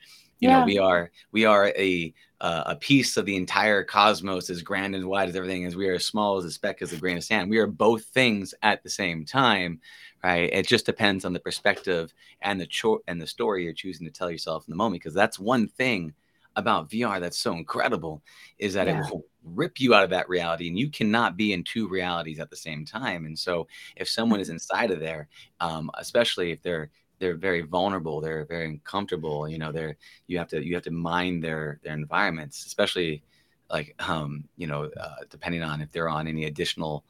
you 0.43 0.49
yeah. 0.49 0.59
know 0.59 0.67
we 0.67 0.77
are 0.77 1.11
we 1.31 1.45
are 1.45 1.69
a 1.69 2.13
uh, 2.41 2.65
a 2.67 2.77
piece 2.77 3.17
of 3.17 3.25
the 3.25 3.37
entire 3.37 3.85
cosmos 3.85 4.51
as 4.51 4.63
grand 4.63 4.97
and 4.97 5.07
wide 5.07 5.29
as 5.29 5.37
everything 5.37 5.63
is 5.63 5.77
we 5.77 5.89
are 5.89 5.95
as 5.95 6.05
small 6.05 6.37
as 6.37 6.45
a 6.45 6.51
speck 6.51 6.83
as 6.83 6.93
a 6.93 6.97
grain 6.97 7.17
of 7.17 7.23
sand 7.23 7.49
we 7.49 7.59
are 7.59 7.69
both 7.69 8.05
things 8.07 8.53
at 8.63 8.83
the 8.83 8.91
same 8.91 9.25
time 9.25 9.81
right 10.25 10.51
it 10.53 10.67
just 10.67 10.85
depends 10.85 11.25
on 11.25 11.33
the 11.33 11.39
perspective 11.39 12.13
and 12.43 12.61
the 12.61 12.67
cho- 12.67 13.03
and 13.07 13.23
the 13.23 13.27
story 13.27 13.63
you're 13.63 13.73
choosing 13.73 14.05
to 14.05 14.13
tell 14.13 14.31
yourself 14.31 14.67
in 14.67 14.73
the 14.73 14.77
moment 14.77 15.01
because 15.01 15.15
that's 15.15 15.39
one 15.39 15.69
thing 15.69 16.13
about 16.57 16.91
VR 16.91 17.19
that's 17.19 17.39
so 17.39 17.55
incredible 17.55 18.23
is 18.59 18.75
that 18.75 18.87
yeah. 18.87 19.01
it 19.01 19.11
will 19.11 19.25
rip 19.43 19.81
you 19.81 19.95
out 19.95 20.05
of 20.05 20.11
that 20.11 20.29
reality 20.29 20.69
and 20.69 20.79
you 20.79 20.91
cannot 20.91 21.35
be 21.35 21.55
in 21.55 21.65
two 21.65 21.89
realities 21.89 22.39
at 22.39 22.51
the 22.51 22.57
same 22.57 22.85
time 22.85 23.25
and 23.25 23.39
so 23.39 23.67
if 23.97 24.07
someone 24.09 24.39
is 24.39 24.51
inside 24.51 24.91
of 24.91 25.01
there 25.01 25.29
um, 25.61 25.91
especially 25.97 26.51
if 26.51 26.61
they're 26.61 26.91
they're 27.23 27.37
very 27.37 27.61
vulnerable 27.61 28.21
they're 28.21 28.45
very 28.47 28.67
uncomfortable 28.67 29.49
you 29.49 29.57
know 29.57 29.71
they're 29.71 29.97
you 30.27 30.37
have 30.37 30.49
to 30.49 30.61
you 30.67 30.75
have 30.75 30.83
to 30.83 30.91
mind 30.91 31.43
their 31.43 31.79
their 31.85 31.95
environments 31.95 32.67
especially 32.67 33.23
like 33.71 33.95
um 34.01 34.43
you 34.57 34.67
know 34.67 34.91
uh, 35.01 35.15
depending 35.31 35.63
on 35.63 35.81
if 35.81 35.93
they're 35.93 36.09
on 36.09 36.27
any 36.27 36.47
additional 36.47 37.05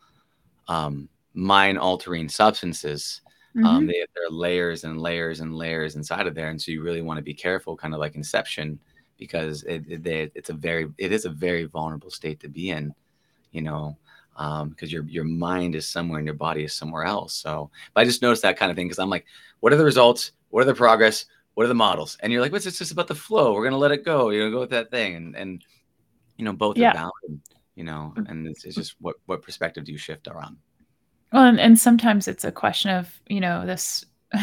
um 0.68 1.08
mind 1.32 1.78
altering 1.78 2.28
substances 2.28 3.22
um, 3.56 3.62
mm-hmm. 3.62 3.66
um 3.74 3.86
they 3.86 4.04
there 4.14 4.26
are 4.26 4.30
layers 4.30 4.84
and 4.84 5.00
layers 5.00 5.40
and 5.40 5.56
layers 5.56 5.96
inside 5.96 6.26
of 6.26 6.34
there 6.34 6.50
and 6.50 6.60
so 6.60 6.70
you 6.70 6.82
really 6.82 7.00
want 7.00 7.16
to 7.16 7.22
be 7.22 7.32
careful 7.32 7.74
kind 7.74 7.94
of 7.94 8.00
like 8.00 8.14
inception 8.14 8.78
because 9.18 9.62
it, 9.62 9.82
it 9.88 10.32
it's 10.34 10.50
a 10.50 10.54
very 10.68 10.90
it 10.98 11.10
is 11.10 11.24
a 11.24 11.30
very 11.30 11.64
vulnerable 11.64 12.10
state 12.10 12.38
to 12.38 12.48
be 12.48 12.68
in 12.68 12.94
you 13.52 13.62
know 13.62 13.96
um 14.36 14.70
because 14.70 14.92
your 14.92 15.04
your 15.04 15.24
mind 15.24 15.74
is 15.74 15.86
somewhere 15.86 16.18
and 16.18 16.26
your 16.26 16.34
body 16.34 16.64
is 16.64 16.72
somewhere 16.72 17.04
else 17.04 17.34
so 17.34 17.70
but 17.92 18.00
i 18.00 18.04
just 18.04 18.22
noticed 18.22 18.42
that 18.42 18.56
kind 18.56 18.70
of 18.70 18.76
thing 18.76 18.86
because 18.86 18.98
i'm 18.98 19.10
like 19.10 19.26
what 19.62 19.72
are 19.72 19.76
the 19.76 19.84
results? 19.84 20.32
What 20.50 20.62
are 20.62 20.66
the 20.66 20.74
progress? 20.74 21.24
What 21.54 21.64
are 21.64 21.68
the 21.68 21.74
models? 21.74 22.18
And 22.20 22.32
you're 22.32 22.42
like, 22.42 22.50
what's 22.50 22.64
this 22.64 22.78
just 22.78 22.90
about 22.90 23.06
the 23.06 23.14
flow? 23.14 23.54
We're 23.54 23.62
gonna 23.62 23.78
let 23.78 23.92
it 23.92 24.04
go. 24.04 24.30
You're 24.30 24.42
gonna 24.42 24.56
go 24.56 24.60
with 24.60 24.70
that 24.70 24.90
thing, 24.90 25.14
and 25.14 25.36
and 25.36 25.64
you 26.36 26.44
know 26.44 26.52
both 26.52 26.76
yeah. 26.76 26.90
are 26.90 26.94
valid. 26.94 27.40
You 27.76 27.84
know, 27.84 28.12
mm. 28.16 28.28
and 28.28 28.48
it's, 28.48 28.64
it's 28.64 28.74
just 28.74 28.96
what 29.00 29.16
what 29.26 29.40
perspective 29.40 29.84
do 29.84 29.92
you 29.92 29.98
shift 29.98 30.26
around? 30.26 30.58
well 31.32 31.44
and, 31.44 31.58
and 31.58 31.78
sometimes 31.78 32.28
it's 32.28 32.44
a 32.44 32.52
question 32.52 32.90
of 32.90 33.20
you 33.28 33.40
know 33.40 33.64
this 33.64 34.04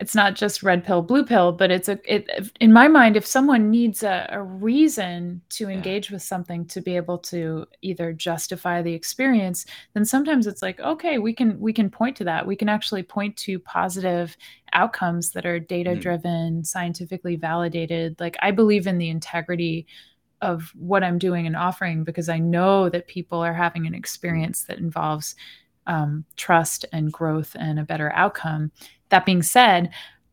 it's 0.00 0.14
not 0.14 0.34
just 0.34 0.62
red 0.62 0.84
pill 0.84 1.02
blue 1.02 1.24
pill 1.24 1.52
but 1.52 1.70
it's 1.70 1.88
a 1.88 1.98
it 2.04 2.50
in 2.60 2.72
my 2.72 2.88
mind 2.88 3.16
if 3.16 3.26
someone 3.26 3.70
needs 3.70 4.02
a, 4.02 4.28
a 4.30 4.42
reason 4.42 5.40
to 5.48 5.68
engage 5.68 6.10
yeah. 6.10 6.14
with 6.14 6.22
something 6.22 6.64
to 6.64 6.80
be 6.80 6.96
able 6.96 7.18
to 7.18 7.66
either 7.82 8.12
justify 8.12 8.80
the 8.80 8.92
experience 8.92 9.66
then 9.94 10.04
sometimes 10.04 10.46
it's 10.46 10.62
like 10.62 10.78
okay 10.80 11.18
we 11.18 11.32
can 11.32 11.58
we 11.58 11.72
can 11.72 11.90
point 11.90 12.16
to 12.16 12.24
that 12.24 12.46
we 12.46 12.56
can 12.56 12.68
actually 12.68 13.02
point 13.02 13.36
to 13.36 13.58
positive 13.58 14.36
outcomes 14.72 15.32
that 15.32 15.46
are 15.46 15.58
data 15.58 15.94
driven 15.96 16.62
mm. 16.62 16.66
scientifically 16.66 17.36
validated 17.36 18.18
like 18.20 18.36
i 18.40 18.50
believe 18.50 18.86
in 18.86 18.98
the 18.98 19.08
integrity 19.08 19.86
of 20.40 20.72
what 20.76 21.02
i'm 21.02 21.18
doing 21.18 21.46
and 21.46 21.56
offering 21.56 22.04
because 22.04 22.28
i 22.28 22.38
know 22.38 22.88
that 22.88 23.08
people 23.08 23.40
are 23.40 23.54
having 23.54 23.86
an 23.86 23.94
experience 23.94 24.64
that 24.64 24.78
involves 24.78 25.34
um, 25.88 26.24
trust 26.36 26.84
and 26.92 27.12
growth 27.12 27.56
and 27.58 27.80
a 27.80 27.84
better 27.84 28.12
outcome. 28.12 28.70
That 29.08 29.26
being 29.26 29.42
said 29.42 29.90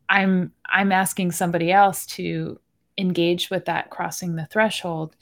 i'm 0.10 0.52
i'm 0.70 0.91
asking 0.91 1.32
somebody 1.32 1.72
else 1.72 2.06
to 2.06 2.60
engage 2.98 3.50
with 3.50 3.65
that 3.65 3.89
crossing 3.89 4.36
the 4.36 4.46
threshold 4.48 5.15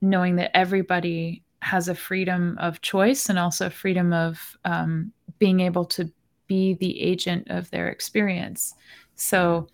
knowing 0.00 0.36
that 0.36 0.54
everybody 0.56 1.42
has 1.60 1.88
a 1.88 1.94
freedom 1.94 2.58
of 2.60 2.82
choice 2.82 3.30
and 3.30 3.38
also 3.38 3.70
freedom 3.70 4.12
of 4.12 4.56
um, 4.66 5.10
being 5.38 5.60
able 5.60 5.84
to 5.86 6.10
be 6.46 6.74
the 6.74 7.00
agent 7.00 7.46
of 7.48 7.70
their 7.70 7.88
experience. 7.88 8.74
So 9.14 9.68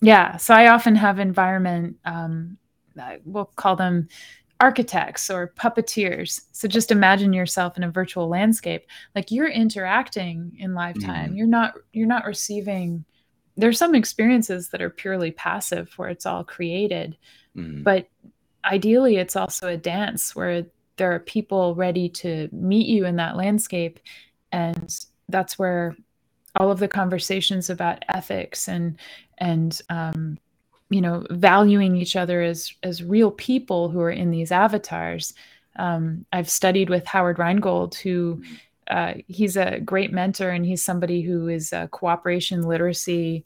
yeah 0.00 0.36
so 0.36 0.54
i 0.54 0.68
often 0.68 0.94
have 0.94 1.18
environment 1.18 1.96
um, 2.04 2.56
we'll 3.24 3.50
call 3.56 3.74
them 3.76 4.08
architects 4.60 5.30
or 5.30 5.52
puppeteers. 5.56 6.42
So 6.52 6.66
just 6.66 6.90
imagine 6.90 7.32
yourself 7.32 7.76
in 7.76 7.84
a 7.84 7.90
virtual 7.90 8.28
landscape. 8.28 8.86
Like 9.14 9.30
you're 9.30 9.48
interacting 9.48 10.56
in 10.58 10.74
live 10.74 11.00
time. 11.00 11.28
Mm-hmm. 11.28 11.36
You're 11.36 11.46
not 11.46 11.74
you're 11.92 12.08
not 12.08 12.26
receiving 12.26 13.04
there's 13.56 13.78
some 13.78 13.94
experiences 13.94 14.68
that 14.68 14.80
are 14.80 14.90
purely 14.90 15.32
passive 15.32 15.92
where 15.96 16.08
it's 16.08 16.26
all 16.26 16.44
created. 16.44 17.16
Mm-hmm. 17.56 17.82
But 17.82 18.08
ideally 18.64 19.16
it's 19.16 19.36
also 19.36 19.68
a 19.68 19.76
dance 19.76 20.34
where 20.34 20.64
there 20.96 21.12
are 21.12 21.20
people 21.20 21.74
ready 21.74 22.08
to 22.08 22.48
meet 22.52 22.88
you 22.88 23.04
in 23.06 23.16
that 23.16 23.36
landscape 23.36 24.00
and 24.52 25.06
that's 25.28 25.58
where 25.58 25.96
all 26.56 26.70
of 26.70 26.80
the 26.80 26.88
conversations 26.88 27.70
about 27.70 28.04
ethics 28.08 28.68
and 28.68 28.98
and 29.38 29.80
um, 29.90 30.38
you 30.90 31.00
know 31.00 31.26
valuing 31.30 31.96
each 31.96 32.16
other 32.16 32.42
as 32.42 32.72
as 32.82 33.02
real 33.02 33.30
people 33.30 33.88
who 33.88 34.00
are 34.00 34.10
in 34.10 34.30
these 34.30 34.52
avatars. 34.52 35.34
Um, 35.76 36.26
i've 36.32 36.50
studied 36.50 36.90
with 36.90 37.06
howard 37.06 37.38
rheingold 37.38 37.94
who 37.94 38.42
uh, 38.90 39.14
he's 39.28 39.56
a 39.56 39.78
great 39.78 40.12
mentor 40.12 40.50
and 40.50 40.66
he's 40.66 40.82
somebody 40.82 41.20
who 41.20 41.46
is 41.46 41.72
a 41.72 41.86
cooperation 41.88 42.62
literacy 42.62 43.44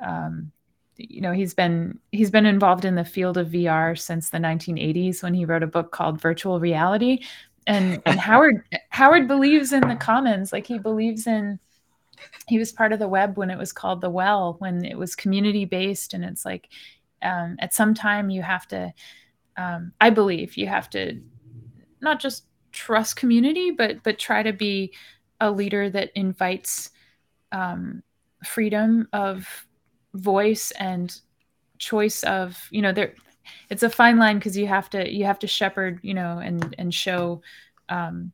um, 0.00 0.50
you 0.96 1.20
know 1.20 1.32
he's 1.32 1.54
been 1.54 1.98
he's 2.12 2.30
been 2.30 2.46
involved 2.46 2.84
in 2.84 2.94
the 2.94 3.04
field 3.04 3.36
of 3.36 3.48
vr 3.48 3.98
since 3.98 4.30
the 4.30 4.38
1980s 4.38 5.22
when 5.22 5.34
he 5.34 5.44
wrote 5.44 5.62
a 5.62 5.68
book 5.68 5.92
called 5.92 6.20
virtual 6.20 6.60
reality. 6.60 7.24
And, 7.66 8.02
and 8.06 8.20
howard 8.28 8.62
howard 8.90 9.26
believes 9.26 9.72
in 9.72 9.88
the 9.88 9.96
commons 9.96 10.52
like 10.52 10.66
he 10.66 10.78
believes 10.78 11.26
in 11.26 11.58
he 12.48 12.58
was 12.58 12.72
part 12.72 12.92
of 12.92 12.98
the 12.98 13.08
web 13.08 13.36
when 13.36 13.50
it 13.50 13.58
was 13.58 13.72
called 13.72 14.00
the 14.00 14.10
well 14.10 14.56
when 14.58 14.84
it 14.84 14.98
was 14.98 15.16
community 15.16 15.64
based 15.64 16.14
and 16.14 16.24
it's 16.24 16.44
like 16.44 16.68
um, 17.22 17.56
at 17.58 17.74
some 17.74 17.94
time 17.94 18.30
you 18.30 18.42
have 18.42 18.66
to 18.68 18.92
um, 19.56 19.92
i 20.00 20.10
believe 20.10 20.56
you 20.56 20.66
have 20.66 20.90
to 20.90 21.20
not 22.00 22.20
just 22.20 22.44
trust 22.72 23.16
community 23.16 23.70
but 23.70 24.02
but 24.02 24.18
try 24.18 24.42
to 24.42 24.52
be 24.52 24.92
a 25.40 25.50
leader 25.50 25.90
that 25.90 26.10
invites 26.14 26.90
um, 27.52 28.02
freedom 28.44 29.08
of 29.12 29.66
voice 30.14 30.70
and 30.72 31.20
choice 31.78 32.22
of 32.24 32.68
you 32.70 32.82
know 32.82 32.92
there 32.92 33.14
it's 33.70 33.82
a 33.82 33.90
fine 33.90 34.18
line 34.18 34.38
because 34.38 34.56
you 34.56 34.66
have 34.66 34.88
to 34.90 35.12
you 35.12 35.24
have 35.24 35.38
to 35.38 35.46
shepherd 35.46 35.98
you 36.02 36.14
know 36.14 36.38
and 36.38 36.74
and 36.78 36.94
show 36.94 37.42
um, 37.88 38.32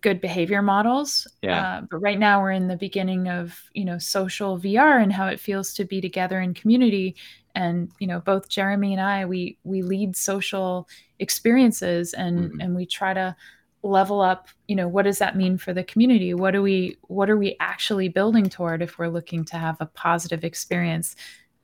good 0.00 0.20
behavior 0.20 0.62
models. 0.62 1.26
Yeah. 1.42 1.78
Uh, 1.78 1.80
but 1.90 1.98
right 1.98 2.18
now 2.18 2.40
we're 2.40 2.52
in 2.52 2.68
the 2.68 2.76
beginning 2.76 3.28
of 3.28 3.58
you 3.72 3.84
know 3.84 3.98
social 3.98 4.58
VR 4.58 5.02
and 5.02 5.12
how 5.12 5.26
it 5.26 5.40
feels 5.40 5.74
to 5.74 5.84
be 5.84 6.00
together 6.00 6.40
in 6.40 6.54
community. 6.54 7.16
And 7.54 7.90
you 7.98 8.06
know 8.06 8.20
both 8.20 8.48
Jeremy 8.48 8.92
and 8.92 9.00
I 9.00 9.24
we 9.26 9.58
we 9.64 9.82
lead 9.82 10.16
social 10.16 10.88
experiences 11.18 12.12
and 12.12 12.38
mm-hmm. 12.38 12.60
and 12.60 12.76
we 12.76 12.86
try 12.86 13.14
to 13.14 13.36
level 13.82 14.20
up 14.20 14.48
you 14.68 14.76
know 14.76 14.88
what 14.88 15.04
does 15.04 15.18
that 15.18 15.36
mean 15.36 15.56
for 15.56 15.72
the 15.72 15.84
community 15.84 16.34
what 16.34 16.50
do 16.50 16.60
we 16.62 16.96
what 17.02 17.30
are 17.30 17.36
we 17.36 17.56
actually 17.60 18.08
building 18.08 18.48
toward 18.48 18.82
if 18.82 18.98
we're 18.98 19.08
looking 19.08 19.44
to 19.44 19.56
have 19.56 19.76
a 19.80 19.86
positive 19.86 20.44
experience 20.44 21.14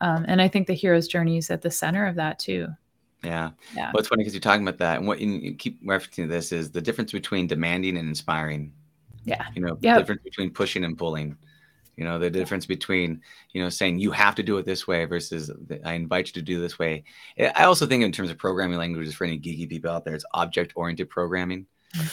um, 0.00 0.24
and 0.28 0.40
i 0.40 0.46
think 0.46 0.66
the 0.66 0.74
hero's 0.74 1.08
journey 1.08 1.36
is 1.36 1.50
at 1.50 1.62
the 1.62 1.70
center 1.70 2.06
of 2.06 2.14
that 2.14 2.38
too 2.38 2.68
yeah. 3.24 3.50
Yeah. 3.74 3.90
Well, 3.92 4.00
it's 4.00 4.08
funny 4.08 4.22
because 4.22 4.34
you're 4.34 4.40
talking 4.40 4.66
about 4.66 4.78
that, 4.78 4.98
and 4.98 5.06
what 5.06 5.20
you 5.20 5.54
keep 5.54 5.84
referencing 5.84 6.28
this 6.28 6.52
is 6.52 6.70
the 6.70 6.80
difference 6.80 7.12
between 7.12 7.46
demanding 7.46 7.96
and 7.96 8.08
inspiring. 8.08 8.72
Yeah. 9.24 9.44
You 9.54 9.62
know, 9.62 9.78
yep. 9.80 9.96
the 9.96 10.00
difference 10.02 10.22
between 10.22 10.50
pushing 10.50 10.84
and 10.84 10.98
pulling. 10.98 11.36
You 11.96 12.04
know, 12.04 12.18
the 12.18 12.30
difference 12.30 12.64
between 12.64 13.20
you 13.52 13.62
know 13.62 13.68
saying 13.68 13.98
you 13.98 14.10
have 14.12 14.34
to 14.36 14.42
do 14.42 14.56
it 14.56 14.64
this 14.64 14.86
way 14.86 15.04
versus 15.04 15.50
I 15.84 15.92
invite 15.92 16.28
you 16.28 16.32
to 16.34 16.42
do 16.42 16.60
this 16.60 16.78
way. 16.78 17.04
Eh, 17.36 17.52
I 17.54 17.64
also 17.64 17.86
think 17.86 18.02
in 18.02 18.12
terms 18.12 18.30
of 18.30 18.38
programming 18.38 18.78
languages 18.78 19.14
for 19.14 19.24
any 19.24 19.38
geeky 19.38 19.68
people 19.68 19.90
out 19.90 20.04
there, 20.04 20.14
it's 20.14 20.24
object 20.32 20.72
oriented 20.74 21.10
programming, 21.10 21.66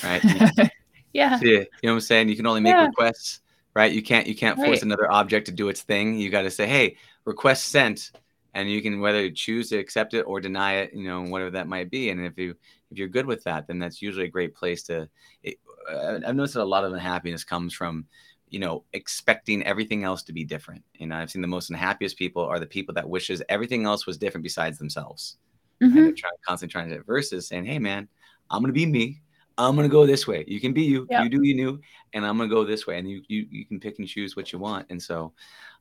right? 0.03 0.21
yeah. 1.13 1.39
you 1.41 1.59
know 1.59 1.65
what 1.81 1.91
I'm 1.91 1.99
saying? 2.01 2.29
You 2.29 2.35
can 2.35 2.45
only 2.45 2.59
make 2.59 2.73
yeah. 2.73 2.87
requests, 2.87 3.39
right? 3.73 3.91
You 3.91 4.03
can't 4.03 4.27
you 4.27 4.35
can't 4.35 4.57
force 4.57 4.67
right. 4.67 4.83
another 4.83 5.09
object 5.09 5.45
to 5.45 5.53
do 5.53 5.69
its 5.69 5.81
thing. 5.81 6.19
You 6.19 6.29
got 6.29 6.41
to 6.41 6.51
say, 6.51 6.67
hey, 6.67 6.97
request 7.23 7.69
sent 7.69 8.11
and 8.59 8.69
you 8.69 8.81
can 8.81 8.99
whether 8.99 9.29
choose 9.31 9.69
to 9.69 9.77
accept 9.77 10.13
it 10.13 10.23
or 10.23 10.39
deny 10.39 10.75
it 10.75 10.93
you 10.93 11.07
know 11.07 11.21
whatever 11.23 11.49
that 11.49 11.67
might 11.67 11.89
be 11.89 12.09
and 12.09 12.23
if 12.23 12.37
you 12.37 12.53
if 12.91 12.97
you're 12.97 13.07
good 13.07 13.25
with 13.25 13.43
that 13.43 13.67
then 13.67 13.79
that's 13.79 14.01
usually 14.01 14.25
a 14.25 14.29
great 14.29 14.53
place 14.53 14.83
to 14.83 15.07
it, 15.43 15.57
uh, 15.89 16.19
i've 16.27 16.35
noticed 16.35 16.55
that 16.55 16.63
a 16.63 16.63
lot 16.63 16.83
of 16.83 16.93
unhappiness 16.93 17.43
comes 17.43 17.73
from 17.73 18.05
you 18.49 18.59
know 18.59 18.83
expecting 18.93 19.63
everything 19.63 20.03
else 20.03 20.23
to 20.23 20.33
be 20.33 20.43
different 20.43 20.83
you 20.95 21.07
know 21.07 21.15
i've 21.15 21.31
seen 21.31 21.41
the 21.41 21.47
most 21.47 21.69
unhappiest 21.69 22.17
people 22.17 22.43
are 22.43 22.59
the 22.59 22.65
people 22.65 22.93
that 22.93 23.07
wishes 23.07 23.41
everything 23.49 23.85
else 23.85 24.05
was 24.05 24.17
different 24.17 24.43
besides 24.43 24.77
themselves. 24.77 25.37
Mm-hmm. 25.81 25.97
and 25.97 26.07
they're 26.07 26.13
trying, 26.13 26.33
constantly 26.45 26.71
trying 26.71 26.89
to 26.89 27.03
versus 27.03 27.47
saying 27.47 27.65
hey 27.65 27.79
man 27.79 28.07
i'm 28.51 28.61
gonna 28.61 28.73
be 28.73 28.85
me. 28.85 29.21
I'm 29.57 29.75
gonna 29.75 29.89
go 29.89 30.05
this 30.05 30.25
way. 30.25 30.45
You 30.47 30.61
can 30.61 30.71
be 30.71 30.83
you. 30.83 31.05
Yep. 31.09 31.23
you 31.23 31.29
do 31.29 31.43
you 31.43 31.53
new 31.53 31.81
and 32.13 32.25
i'm 32.25 32.37
gonna 32.37 32.49
go 32.49 32.63
this 32.63 32.87
way. 32.87 32.97
And 32.97 33.09
you, 33.09 33.21
you 33.27 33.45
you 33.51 33.65
can 33.65 33.77
pick 33.77 33.99
and 33.99 34.07
choose 34.07 34.37
what 34.37 34.53
you 34.53 34.59
want 34.59 34.87
and 34.89 35.01
so 35.01 35.33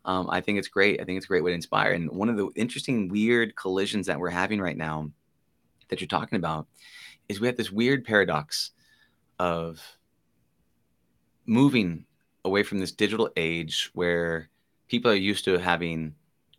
um, 0.04 0.28
I 0.30 0.40
think 0.40 0.58
it's 0.58 0.68
great. 0.68 1.00
I 1.00 1.04
think 1.04 1.16
it's 1.16 1.26
a 1.26 1.28
great 1.28 1.44
way 1.44 1.50
to 1.50 1.56
inspire. 1.56 1.92
And 1.92 2.10
one 2.10 2.28
of 2.28 2.36
the 2.36 2.50
interesting, 2.54 3.08
weird 3.08 3.56
collisions 3.56 4.06
that 4.06 4.18
we're 4.18 4.30
having 4.30 4.60
right 4.60 4.76
now 4.76 5.10
that 5.88 6.00
you're 6.00 6.08
talking 6.08 6.36
about 6.36 6.66
is 7.28 7.40
we 7.40 7.46
have 7.46 7.56
this 7.56 7.70
weird 7.70 8.04
paradox 8.04 8.70
of 9.38 9.82
moving 11.46 12.04
away 12.44 12.62
from 12.62 12.78
this 12.78 12.92
digital 12.92 13.30
age 13.36 13.90
where 13.94 14.48
people 14.88 15.10
are 15.10 15.14
used 15.14 15.44
to 15.44 15.58
having 15.58 16.14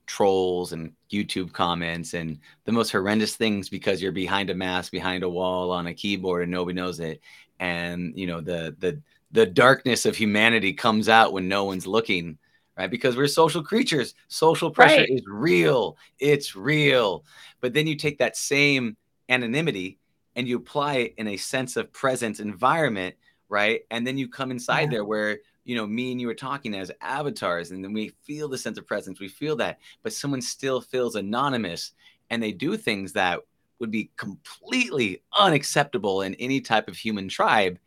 trolls 0.05 0.73
and 0.73 0.91
YouTube 1.11 1.53
comments 1.53 2.13
and 2.13 2.39
the 2.65 2.71
most 2.71 2.91
horrendous 2.91 3.35
things 3.35 3.69
because 3.69 4.01
you're 4.01 4.11
behind 4.11 4.49
a 4.49 4.55
mask, 4.55 4.91
behind 4.91 5.23
a 5.23 5.29
wall 5.29 5.71
on 5.71 5.87
a 5.87 5.93
keyboard 5.93 6.43
and 6.43 6.51
nobody 6.51 6.75
knows 6.75 6.99
it. 6.99 7.21
And 7.59 8.13
you 8.15 8.27
know, 8.27 8.41
the 8.41 8.75
the 8.79 9.01
the 9.31 9.45
darkness 9.45 10.05
of 10.05 10.15
humanity 10.15 10.73
comes 10.73 11.09
out 11.09 11.33
when 11.33 11.47
no 11.47 11.65
one's 11.65 11.85
looking 11.85 12.37
right? 12.79 12.89
Because 12.89 13.17
we're 13.17 13.27
social 13.27 13.61
creatures. 13.61 14.15
Social 14.29 14.71
pressure 14.71 15.01
right. 15.01 15.09
is 15.09 15.21
real. 15.27 15.97
It's 16.17 16.55
real. 16.55 17.25
But 17.59 17.73
then 17.73 17.87
you 17.87 17.95
take 17.97 18.17
that 18.19 18.37
same 18.37 18.95
anonymity 19.27 19.99
and 20.37 20.47
you 20.47 20.55
apply 20.55 20.93
it 20.95 21.13
in 21.17 21.27
a 21.27 21.35
sense 21.35 21.75
of 21.75 21.91
presence 21.91 22.39
environment, 22.39 23.15
right? 23.49 23.81
And 23.91 24.07
then 24.07 24.17
you 24.17 24.29
come 24.29 24.49
inside 24.49 24.83
yeah. 24.83 24.91
there 24.91 25.05
where 25.05 25.39
you 25.65 25.75
know 25.75 25.85
me 25.85 26.13
and 26.13 26.21
you 26.21 26.29
are 26.29 26.33
talking 26.33 26.73
as 26.73 26.89
avatars 27.01 27.71
and 27.71 27.83
then 27.83 27.91
we 27.91 28.13
feel 28.23 28.47
the 28.47 28.57
sense 28.57 28.79
of 28.79 28.87
presence 28.87 29.19
we 29.19 29.27
feel 29.27 29.55
that 29.57 29.77
but 30.01 30.11
someone 30.11 30.41
still 30.41 30.81
feels 30.81 31.15
anonymous 31.15 31.91
and 32.31 32.41
they 32.41 32.51
do 32.51 32.75
things 32.75 33.13
that 33.13 33.41
would 33.77 33.91
be 33.91 34.09
completely 34.17 35.21
unacceptable 35.37 36.23
in 36.23 36.33
any 36.35 36.59
type 36.59 36.87
of 36.87 36.97
human 36.97 37.27
tribe 37.27 37.77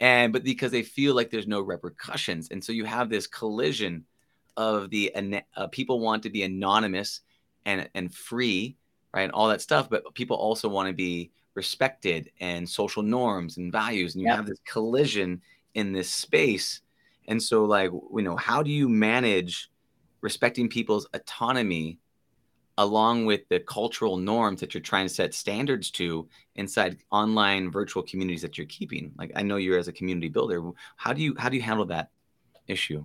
and 0.00 0.32
but 0.32 0.44
because 0.44 0.72
they 0.72 0.82
feel 0.82 1.14
like 1.14 1.30
there's 1.30 1.46
no 1.46 1.60
repercussions 1.60 2.48
and 2.50 2.64
so 2.64 2.72
you 2.72 2.86
have 2.86 3.10
this 3.10 3.26
collision 3.26 4.02
of 4.56 4.90
the 4.90 5.12
uh, 5.56 5.66
people 5.68 6.00
want 6.00 6.22
to 6.22 6.30
be 6.30 6.42
anonymous 6.42 7.20
and 7.64 7.88
and 7.94 8.14
free, 8.14 8.76
right, 9.14 9.22
and 9.22 9.32
all 9.32 9.48
that 9.48 9.60
stuff. 9.60 9.88
But 9.88 10.14
people 10.14 10.36
also 10.36 10.68
want 10.68 10.88
to 10.88 10.94
be 10.94 11.30
respected 11.54 12.30
and 12.40 12.68
social 12.68 13.02
norms 13.02 13.56
and 13.56 13.72
values, 13.72 14.14
and 14.14 14.22
you 14.22 14.28
yep. 14.28 14.36
have 14.36 14.46
this 14.46 14.60
collision 14.66 15.40
in 15.74 15.92
this 15.92 16.10
space. 16.10 16.82
And 17.28 17.42
so, 17.42 17.64
like, 17.64 17.90
you 17.90 18.22
know, 18.22 18.36
how 18.36 18.62
do 18.62 18.70
you 18.70 18.88
manage 18.88 19.70
respecting 20.20 20.68
people's 20.68 21.06
autonomy 21.12 21.98
along 22.78 23.24
with 23.24 23.40
the 23.48 23.58
cultural 23.60 24.18
norms 24.18 24.60
that 24.60 24.74
you're 24.74 24.82
trying 24.82 25.08
to 25.08 25.12
set 25.12 25.32
standards 25.32 25.90
to 25.90 26.28
inside 26.56 26.98
online 27.10 27.70
virtual 27.70 28.02
communities 28.02 28.42
that 28.42 28.58
you're 28.58 28.66
keeping 28.66 29.10
like 29.16 29.32
i 29.34 29.42
know 29.42 29.56
you're 29.56 29.78
as 29.78 29.88
a 29.88 29.92
community 29.92 30.28
builder 30.28 30.62
how 30.96 31.10
do 31.10 31.22
you 31.22 31.34
how 31.38 31.48
do 31.48 31.56
you 31.56 31.62
handle 31.62 31.86
that 31.86 32.10
issue? 32.68 33.04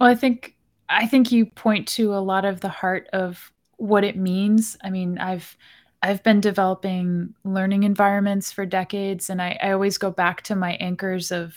Well, 0.00 0.08
I 0.08 0.14
think 0.14 0.56
I 0.88 1.06
think 1.06 1.30
you 1.30 1.46
point 1.46 1.86
to 1.88 2.14
a 2.14 2.18
lot 2.18 2.44
of 2.44 2.60
the 2.60 2.68
heart 2.68 3.08
of 3.12 3.52
what 3.76 4.04
it 4.04 4.16
means. 4.16 4.76
I 4.82 4.90
mean, 4.90 5.18
I've 5.18 5.56
I've 6.02 6.22
been 6.22 6.40
developing 6.40 7.34
learning 7.44 7.82
environments 7.82 8.50
for 8.52 8.64
decades, 8.66 9.28
and 9.30 9.42
I, 9.42 9.58
I 9.62 9.72
always 9.72 9.98
go 9.98 10.10
back 10.10 10.42
to 10.44 10.56
my 10.56 10.72
anchors 10.74 11.30
of 11.30 11.54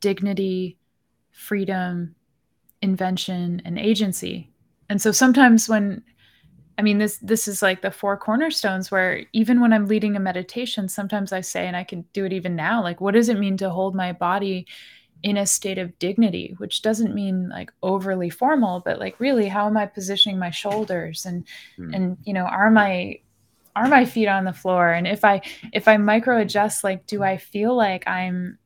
dignity, 0.00 0.78
freedom, 1.32 2.14
invention, 2.82 3.62
and 3.64 3.78
agency. 3.78 4.50
And 4.90 5.02
so 5.02 5.12
sometimes 5.12 5.68
when 5.68 6.02
I 6.78 6.82
mean 6.82 6.98
this 6.98 7.18
this 7.18 7.46
is 7.48 7.62
like 7.62 7.82
the 7.82 7.90
four 7.90 8.16
cornerstones 8.16 8.90
where 8.90 9.24
even 9.32 9.60
when 9.60 9.72
I'm 9.72 9.86
leading 9.86 10.16
a 10.16 10.20
meditation, 10.20 10.88
sometimes 10.88 11.32
I 11.32 11.40
say, 11.40 11.66
and 11.68 11.76
I 11.76 11.84
can 11.84 12.04
do 12.12 12.24
it 12.24 12.32
even 12.32 12.56
now, 12.56 12.82
like 12.82 13.00
what 13.00 13.14
does 13.14 13.28
it 13.28 13.38
mean 13.38 13.56
to 13.58 13.70
hold 13.70 13.94
my 13.94 14.12
body 14.12 14.66
in 15.24 15.38
a 15.38 15.46
state 15.46 15.78
of 15.78 15.98
dignity, 15.98 16.54
which 16.58 16.82
doesn't 16.82 17.14
mean 17.14 17.48
like 17.48 17.72
overly 17.82 18.28
formal, 18.28 18.82
but 18.84 19.00
like 19.00 19.18
really 19.18 19.48
how 19.48 19.66
am 19.66 19.76
I 19.76 19.86
positioning 19.86 20.38
my 20.38 20.50
shoulders 20.50 21.24
and 21.24 21.46
mm. 21.78 21.96
and 21.96 22.18
you 22.24 22.34
know, 22.34 22.44
are 22.44 22.70
my 22.70 23.18
are 23.74 23.88
my 23.88 24.04
feet 24.04 24.28
on 24.28 24.44
the 24.44 24.52
floor? 24.52 24.92
And 24.92 25.08
if 25.08 25.24
I 25.24 25.40
if 25.72 25.88
I 25.88 25.96
micro 25.96 26.38
adjust, 26.38 26.84
like 26.84 27.06
do 27.06 27.22
I 27.22 27.38
feel 27.38 27.74
like 27.74 28.06
I'm 28.06 28.58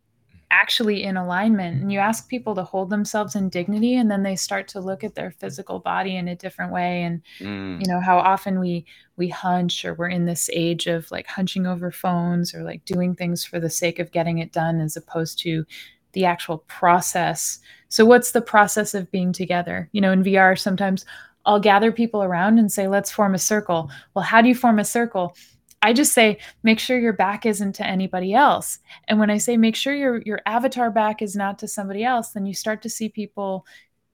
actually 0.50 1.04
in 1.04 1.16
alignment 1.16 1.80
and 1.80 1.92
you 1.92 1.98
ask 1.98 2.28
people 2.28 2.54
to 2.54 2.64
hold 2.64 2.90
themselves 2.90 3.36
in 3.36 3.50
dignity 3.50 3.94
and 3.94 4.10
then 4.10 4.22
they 4.22 4.34
start 4.34 4.66
to 4.66 4.80
look 4.80 5.04
at 5.04 5.14
their 5.14 5.30
physical 5.30 5.78
body 5.78 6.16
in 6.16 6.26
a 6.26 6.34
different 6.34 6.72
way 6.72 7.02
and 7.02 7.20
mm. 7.38 7.78
you 7.78 7.86
know 7.86 8.00
how 8.00 8.18
often 8.18 8.58
we 8.58 8.82
we 9.18 9.28
hunch 9.28 9.84
or 9.84 9.92
we're 9.92 10.08
in 10.08 10.24
this 10.24 10.48
age 10.54 10.86
of 10.86 11.10
like 11.10 11.26
hunching 11.26 11.66
over 11.66 11.90
phones 11.90 12.54
or 12.54 12.62
like 12.62 12.82
doing 12.86 13.14
things 13.14 13.44
for 13.44 13.60
the 13.60 13.68
sake 13.68 13.98
of 13.98 14.10
getting 14.10 14.38
it 14.38 14.50
done 14.50 14.80
as 14.80 14.96
opposed 14.96 15.38
to 15.38 15.66
the 16.12 16.24
actual 16.24 16.58
process. 16.68 17.58
So, 17.88 18.04
what's 18.04 18.32
the 18.32 18.42
process 18.42 18.94
of 18.94 19.10
being 19.10 19.32
together? 19.32 19.88
You 19.92 20.00
know, 20.00 20.12
in 20.12 20.22
VR, 20.22 20.58
sometimes 20.58 21.04
I'll 21.46 21.60
gather 21.60 21.92
people 21.92 22.22
around 22.22 22.58
and 22.58 22.70
say, 22.70 22.88
let's 22.88 23.10
form 23.10 23.34
a 23.34 23.38
circle. 23.38 23.90
Well, 24.14 24.24
how 24.24 24.42
do 24.42 24.48
you 24.48 24.54
form 24.54 24.78
a 24.78 24.84
circle? 24.84 25.34
I 25.80 25.92
just 25.92 26.12
say, 26.12 26.38
make 26.64 26.80
sure 26.80 26.98
your 26.98 27.12
back 27.12 27.46
isn't 27.46 27.74
to 27.76 27.86
anybody 27.86 28.34
else. 28.34 28.80
And 29.06 29.20
when 29.20 29.30
I 29.30 29.38
say 29.38 29.56
make 29.56 29.76
sure 29.76 29.94
your 29.94 30.20
your 30.22 30.40
avatar 30.46 30.90
back 30.90 31.22
is 31.22 31.36
not 31.36 31.58
to 31.60 31.68
somebody 31.68 32.04
else, 32.04 32.30
then 32.30 32.46
you 32.46 32.54
start 32.54 32.82
to 32.82 32.90
see 32.90 33.08
people 33.08 33.64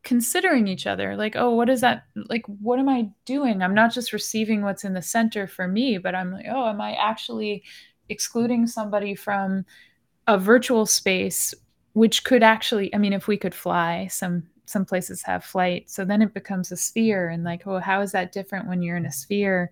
considering 0.04 0.68
each 0.68 0.86
other 0.86 1.16
like 1.16 1.34
oh 1.34 1.54
what 1.54 1.70
is 1.70 1.80
that 1.80 2.04
like 2.28 2.44
what 2.46 2.78
am 2.78 2.90
i 2.90 3.08
doing 3.24 3.62
i'm 3.62 3.74
not 3.74 3.92
just 3.92 4.12
receiving 4.12 4.60
what's 4.60 4.84
in 4.84 4.92
the 4.92 5.00
center 5.00 5.46
for 5.46 5.66
me 5.66 5.96
but 5.96 6.14
i'm 6.14 6.30
like 6.30 6.44
oh 6.50 6.68
am 6.68 6.78
i 6.78 6.92
actually 6.92 7.64
excluding 8.10 8.66
somebody 8.66 9.14
from 9.14 9.64
a 10.26 10.36
virtual 10.38 10.84
space 10.84 11.54
which 11.94 12.22
could 12.22 12.42
actually 12.42 12.94
i 12.94 12.98
mean 12.98 13.12
if 13.12 13.26
we 13.26 13.36
could 13.36 13.54
fly 13.54 14.06
some 14.08 14.44
some 14.66 14.84
places 14.84 15.22
have 15.22 15.44
flight 15.44 15.88
so 15.90 16.04
then 16.04 16.22
it 16.22 16.34
becomes 16.34 16.72
a 16.72 16.76
sphere 16.76 17.28
and 17.28 17.44
like 17.44 17.66
oh 17.66 17.78
how 17.78 18.00
is 18.00 18.12
that 18.12 18.32
different 18.32 18.66
when 18.66 18.82
you're 18.82 18.96
in 18.96 19.06
a 19.06 19.12
sphere? 19.12 19.70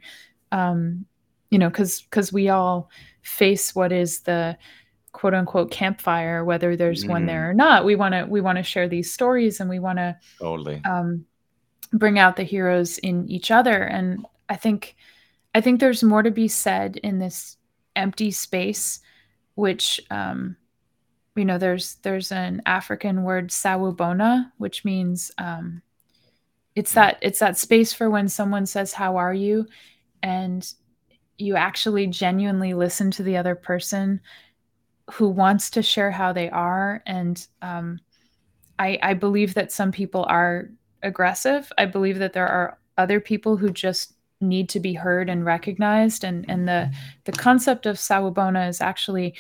Um 0.51 1.07
you 1.51 1.59
know 1.59 1.69
because 1.69 2.03
because 2.03 2.33
we 2.33 2.49
all 2.49 2.91
face 3.23 3.75
what 3.75 3.93
is 3.93 4.21
the 4.21 4.57
quote 5.13 5.35
unquote 5.35 5.71
campfire 5.71 6.45
whether 6.45 6.77
there's 6.77 7.05
mm. 7.05 7.11
one 7.11 7.27
there 7.27 7.51
or 7.51 7.55
not. 7.55 7.85
We 7.85 7.97
want 7.97 8.15
to 8.15 8.25
we 8.25 8.41
want 8.41 8.59
to 8.59 8.63
share 8.63 8.89
these 8.89 9.13
stories 9.13 9.61
and 9.61 9.69
we 9.69 9.79
want 9.79 9.99
to 9.99 10.17
totally. 10.39 10.81
um 10.85 11.25
bring 11.93 12.19
out 12.19 12.37
the 12.37 12.43
heroes 12.43 12.99
in 12.99 13.29
each 13.29 13.51
other. 13.51 13.83
And 13.83 14.27
i 14.49 14.57
think 14.57 14.97
i 15.55 15.61
think 15.61 15.81
there's 15.81 16.03
more 16.03 16.23
to 16.23 16.31
be 16.31 16.49
said 16.49 16.97
in 16.99 17.19
this 17.19 17.57
empty 17.97 18.31
space 18.31 19.01
which 19.55 20.01
um 20.11 20.57
you 21.37 21.45
know 21.45 21.59
there's 21.59 21.97
there's 22.03 22.31
an 22.33 22.61
african 22.67 23.23
word 23.23 23.51
sawubona 23.51 24.51
which 24.59 24.85
means 24.85 25.31
um 25.39 25.81
it's 26.75 26.93
that 26.93 27.19
it's 27.21 27.39
that 27.39 27.59
space 27.59 27.93
for 27.93 28.11
when 28.11 28.29
someone 28.29 28.67
says 28.67 28.93
how 28.93 29.17
are 29.17 29.35
you? 29.35 29.67
and 30.23 30.75
you 31.39 31.57
actually 31.57 32.07
genuinely 32.07 32.75
listen 32.75 33.11
to 33.11 33.23
the 33.23 33.37
other 33.37 33.55
person 33.55 34.21
who 35.13 35.29
wants 35.29 35.71
to 35.71 35.83
share 35.83 36.11
how 36.11 36.33
they 36.33 36.49
are. 36.51 37.03
And 37.07 37.45
um, 37.61 37.99
I, 38.79 38.99
I 39.03 39.15
believe 39.15 39.55
that 39.55 39.73
some 39.73 39.93
people 39.93 40.25
are 40.29 40.69
aggressive. 41.03 41.71
I 41.77 41.87
believe 41.87 42.19
that 42.19 42.33
there 42.33 42.47
are 42.47 42.79
other 42.97 43.21
people 43.21 43.57
who 43.57 43.71
just 43.71 44.15
need 44.41 44.69
to 44.69 44.81
be 44.81 44.95
heard 44.95 45.29
and 45.29 45.45
recognized. 45.45 46.25
And 46.25 46.45
and 46.49 46.69
the 46.69 46.93
the 47.25 47.33
concept 47.33 47.87
of 47.87 47.97
sawubona 47.97 48.69
is 48.69 48.81
actually 48.81 49.35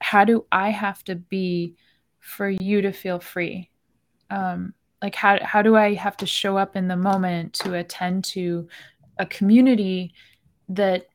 how 0.00 0.24
do 0.24 0.46
I 0.52 0.70
have 0.70 1.02
to 1.04 1.14
be 1.14 1.74
for 2.20 2.48
you 2.48 2.82
to 2.82 2.92
feel 2.92 3.20
free? 3.20 3.70
Um, 4.30 4.74
like 5.02 5.14
how 5.14 5.38
how 5.42 5.62
do 5.62 5.76
I 5.76 5.94
have 5.94 6.16
to 6.18 6.26
show 6.26 6.56
up 6.56 6.76
in 6.76 6.88
the 6.88 6.96
moment 6.96 7.54
to 7.54 7.74
attend 7.74 8.24
to 8.24 8.68
a 9.18 9.26
community 9.26 10.12
that 10.68 11.06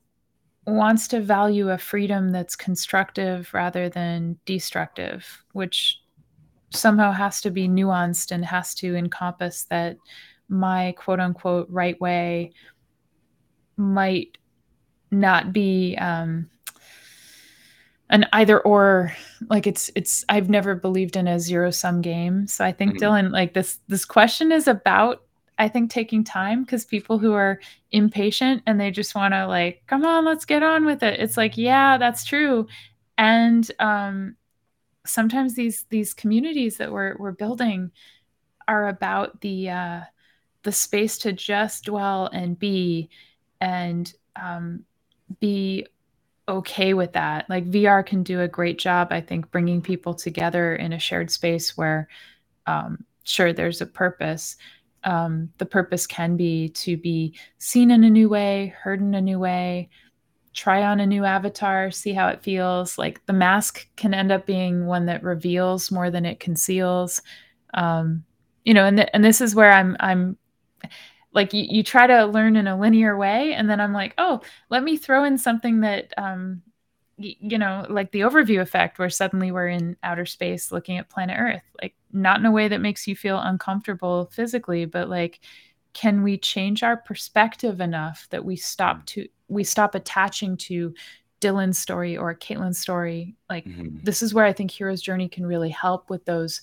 wants 0.66 1.08
to 1.10 1.20
value 1.20 1.70
a 1.70 1.78
freedom 1.78 2.32
that's 2.32 2.56
constructive 2.56 3.54
rather 3.54 3.90
than 3.90 4.38
destructive, 4.46 5.44
which 5.52 6.00
somehow 6.72 7.12
has 7.12 7.42
to 7.42 7.52
be 7.52 7.68
nuanced 7.68 8.32
and 8.32 8.46
has 8.46 8.74
to 8.76 8.96
encompass 8.96 9.66
that 9.66 9.98
my 10.50 10.94
quote 10.98 11.20
unquote 11.20 11.68
right 11.70 12.00
way 12.00 12.52
might 13.78 14.38
not 15.12 15.54
be 15.54 15.96
um, 15.98 16.50
an 18.14 18.28
either 18.32 18.60
or 18.62 19.12
like 19.50 19.66
it's 19.66 19.90
it's 19.96 20.24
i've 20.30 20.48
never 20.50 20.76
believed 20.76 21.18
in 21.18 21.28
a 21.28 21.40
zero 21.40 21.72
sum 21.72 22.00
game. 22.00 22.48
So 22.48 22.64
i 22.64 22.72
think 22.72 22.94
mm-hmm. 22.94 23.04
dylan 23.04 23.32
like 23.32 23.54
this 23.54 23.80
this 23.90 24.06
question 24.06 24.52
is 24.52 24.68
about 24.68 25.24
i 25.58 25.68
think 25.68 25.90
taking 25.90 26.24
time 26.24 26.64
because 26.64 26.86
people 26.86 27.18
who 27.18 27.34
are 27.34 27.60
impatient 27.92 28.62
and 28.68 28.80
they 28.80 28.92
just 28.92 29.16
want 29.16 29.34
to 29.34 29.48
like 29.48 29.82
come 29.88 30.06
on 30.06 30.24
let's 30.24 30.46
get 30.46 30.64
on 30.64 30.86
with 30.86 31.04
it. 31.04 31.20
It's 31.20 31.36
like 31.36 31.58
yeah 31.58 31.98
that's 31.98 32.24
true. 32.24 32.68
And 33.18 33.70
um 33.80 34.36
sometimes 35.06 35.56
these 35.56 35.86
these 35.90 36.14
communities 36.14 36.78
that 36.78 36.92
we're 36.92 37.18
we're 37.18 37.32
building 37.32 37.92
are 38.68 38.88
about 38.88 39.42
the 39.42 39.72
uh 39.72 40.02
the 40.62 40.72
space 40.72 41.18
to 41.18 41.34
just 41.34 41.86
dwell 41.86 42.28
and 42.32 42.58
be 42.58 43.10
and 43.60 44.14
um 44.36 44.86
be 45.40 45.88
okay 46.48 46.94
with 46.94 47.14
that. 47.14 47.50
Like 47.50 47.70
VR 47.70 48.06
can 48.06 48.24
do 48.24 48.42
a 48.42 48.48
great 48.48 48.78
job, 48.78 49.10
I 49.12 49.22
think, 49.22 49.50
bringing 49.52 49.82
people 49.82 50.14
together 50.14 50.76
in 50.76 50.94
a 50.94 51.00
shared 51.00 51.32
space 51.32 51.78
where, 51.78 52.08
um, 52.68 53.06
sure, 53.24 53.54
there's 53.54 53.82
a 53.82 53.86
purpose. 53.86 54.58
Um, 55.04 55.50
the 55.58 55.66
purpose 55.66 56.08
can 56.08 56.38
be 56.38 56.70
to 56.70 56.98
be 56.98 57.36
seen 57.58 57.92
in 57.92 58.04
a 58.04 58.10
new 58.10 58.30
way, 58.30 58.74
heard 58.82 59.02
in 59.02 59.14
a 59.16 59.22
new 59.22 59.40
way, 59.40 59.90
try 60.54 60.84
on 60.84 61.00
a 61.00 61.06
new 61.06 61.26
avatar, 61.26 61.92
see 61.92 62.14
how 62.14 62.28
it 62.28 62.44
feels. 62.44 62.98
Like 62.98 63.26
the 63.26 63.34
mask 63.34 63.88
can 63.96 64.14
end 64.14 64.32
up 64.32 64.46
being 64.46 64.86
one 64.86 65.06
that 65.08 65.24
reveals 65.24 65.92
more 65.92 66.10
than 66.10 66.26
it 66.26 66.40
conceals. 66.40 67.22
Um, 67.74 68.24
you 68.64 68.74
know, 68.74 68.86
and 68.86 68.98
th- 68.98 69.10
and 69.14 69.26
this 69.26 69.42
is 69.42 69.56
where 69.56 69.72
I'm 69.72 69.98
I'm 70.00 70.38
like 71.34 71.54
you, 71.54 71.66
you 71.68 71.84
try 71.84 72.08
to 72.08 72.26
learn 72.26 72.56
in 72.56 72.68
a 72.68 72.78
linear 72.78 73.18
way 73.18 73.54
and 73.54 73.70
then 73.70 73.80
i'm 73.80 73.94
like 73.94 74.14
oh 74.18 74.42
let 74.70 74.84
me 74.84 74.98
throw 74.98 75.24
in 75.24 75.38
something 75.38 75.82
that 75.82 76.14
um 76.18 76.62
y- 77.18 77.36
you 77.40 77.58
know 77.58 77.86
like 77.90 78.12
the 78.12 78.22
overview 78.22 78.62
effect 78.62 79.00
where 79.00 79.10
suddenly 79.10 79.52
we're 79.52 79.68
in 79.68 79.98
outer 80.04 80.26
space 80.26 80.72
looking 80.72 80.98
at 80.98 81.10
planet 81.10 81.38
earth 81.40 81.64
like 81.82 81.96
not 82.12 82.40
in 82.40 82.46
a 82.46 82.52
way 82.52 82.68
that 82.68 82.82
makes 82.82 83.08
you 83.08 83.16
feel 83.16 83.40
uncomfortable 83.40 84.30
physically 84.32 84.86
but 84.86 85.10
like 85.10 85.40
can 85.94 86.24
we 86.24 86.38
change 86.38 86.82
our 86.84 86.98
perspective 86.98 87.80
enough 87.80 88.28
that 88.32 88.44
we 88.44 88.56
stop 88.56 89.06
to 89.06 89.28
we 89.48 89.64
stop 89.64 89.94
attaching 89.94 90.58
to 90.58 90.94
Dylan's 91.44 91.78
story 91.78 92.16
or 92.18 92.34
Caitlin's 92.34 92.80
story. 92.80 93.36
Like 93.50 93.66
mm-hmm. 93.66 93.98
this 94.02 94.22
is 94.22 94.34
where 94.34 94.46
I 94.46 94.54
think 94.54 94.72
Hero's 94.72 95.02
Journey 95.02 95.28
can 95.28 95.46
really 95.46 95.70
help 95.70 96.10
with 96.10 96.24
those 96.26 96.62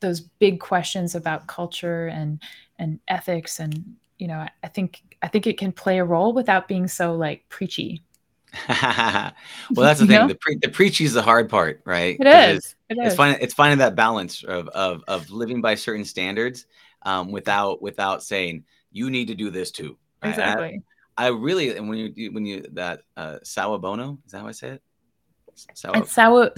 those 0.00 0.20
big 0.20 0.60
questions 0.60 1.14
about 1.14 1.46
culture 1.48 2.06
and 2.06 2.40
and 2.78 3.00
ethics 3.08 3.58
and 3.58 3.96
you 4.22 4.28
know, 4.28 4.46
I 4.62 4.68
think 4.68 5.02
I 5.20 5.26
think 5.26 5.48
it 5.48 5.58
can 5.58 5.72
play 5.72 5.98
a 5.98 6.04
role 6.04 6.32
without 6.32 6.68
being 6.68 6.86
so 6.86 7.16
like 7.16 7.48
preachy. 7.48 8.04
well, 8.68 9.32
that's 9.74 9.98
the 9.98 10.06
thing. 10.06 10.20
Know? 10.20 10.28
The 10.28 10.36
pre- 10.36 10.58
the 10.58 10.68
preachy 10.68 11.04
is 11.04 11.12
the 11.12 11.22
hard 11.22 11.48
part, 11.48 11.80
right? 11.84 12.16
It 12.20 12.26
is. 12.28 12.56
It's, 12.56 12.74
it 12.90 12.98
is. 12.98 13.06
It's 13.08 13.16
finding 13.16 13.42
it's 13.42 13.52
finding 13.52 13.78
that 13.78 13.96
balance 13.96 14.44
of 14.44 14.68
of 14.68 15.02
of 15.08 15.28
living 15.32 15.60
by 15.60 15.74
certain 15.74 16.04
standards, 16.04 16.66
um, 17.02 17.32
without 17.32 17.82
without 17.82 18.22
saying 18.22 18.62
you 18.92 19.10
need 19.10 19.26
to 19.26 19.34
do 19.34 19.50
this 19.50 19.72
too. 19.72 19.98
Right? 20.22 20.28
Exactly. 20.28 20.82
I, 21.18 21.24
I, 21.24 21.28
really 21.30 21.76
and 21.76 21.88
when 21.88 21.98
you 22.14 22.30
when 22.30 22.46
you 22.46 22.64
that 22.74 23.02
uh, 23.16 23.38
sawubona 23.42 24.18
is 24.24 24.30
that 24.30 24.42
how 24.42 24.46
I 24.46 24.52
say 24.52 24.68
it? 24.68 24.82
Sawa. 25.54 25.98
It's 25.98 26.14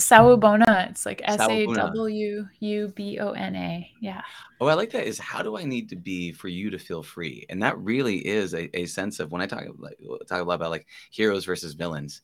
Sawubona. 0.09 0.91
It's 0.91 1.05
like 1.05 1.21
S 1.25 1.41
A 1.41 1.67
W 1.67 2.47
U 2.61 2.93
B 2.95 3.19
O 3.21 3.31
N 3.33 3.57
A. 3.57 3.91
Yeah. 4.01 4.23
Oh, 4.61 4.67
I 4.67 4.75
like 4.75 4.91
that. 4.91 5.07
Is 5.07 5.19
how 5.19 5.43
do 5.43 5.57
I 5.57 5.65
need 5.65 5.89
to 5.91 5.97
be 5.97 6.33
for 6.33 6.49
you 6.49 6.71
to 6.71 6.79
feel 6.79 7.03
free? 7.03 7.45
And 7.49 7.63
that 7.63 7.79
really 7.79 8.27
is 8.27 8.55
a, 8.55 8.75
a 8.77 8.87
sense 8.87 9.21
of 9.21 9.33
when 9.33 9.43
I 9.43 9.47
talk 9.47 9.65
like 9.79 9.99
talk 10.29 10.41
a 10.41 10.45
lot 10.45 10.55
about 10.55 10.71
like 10.71 10.87
heroes 11.11 11.45
versus 11.45 11.75
villains. 11.75 12.23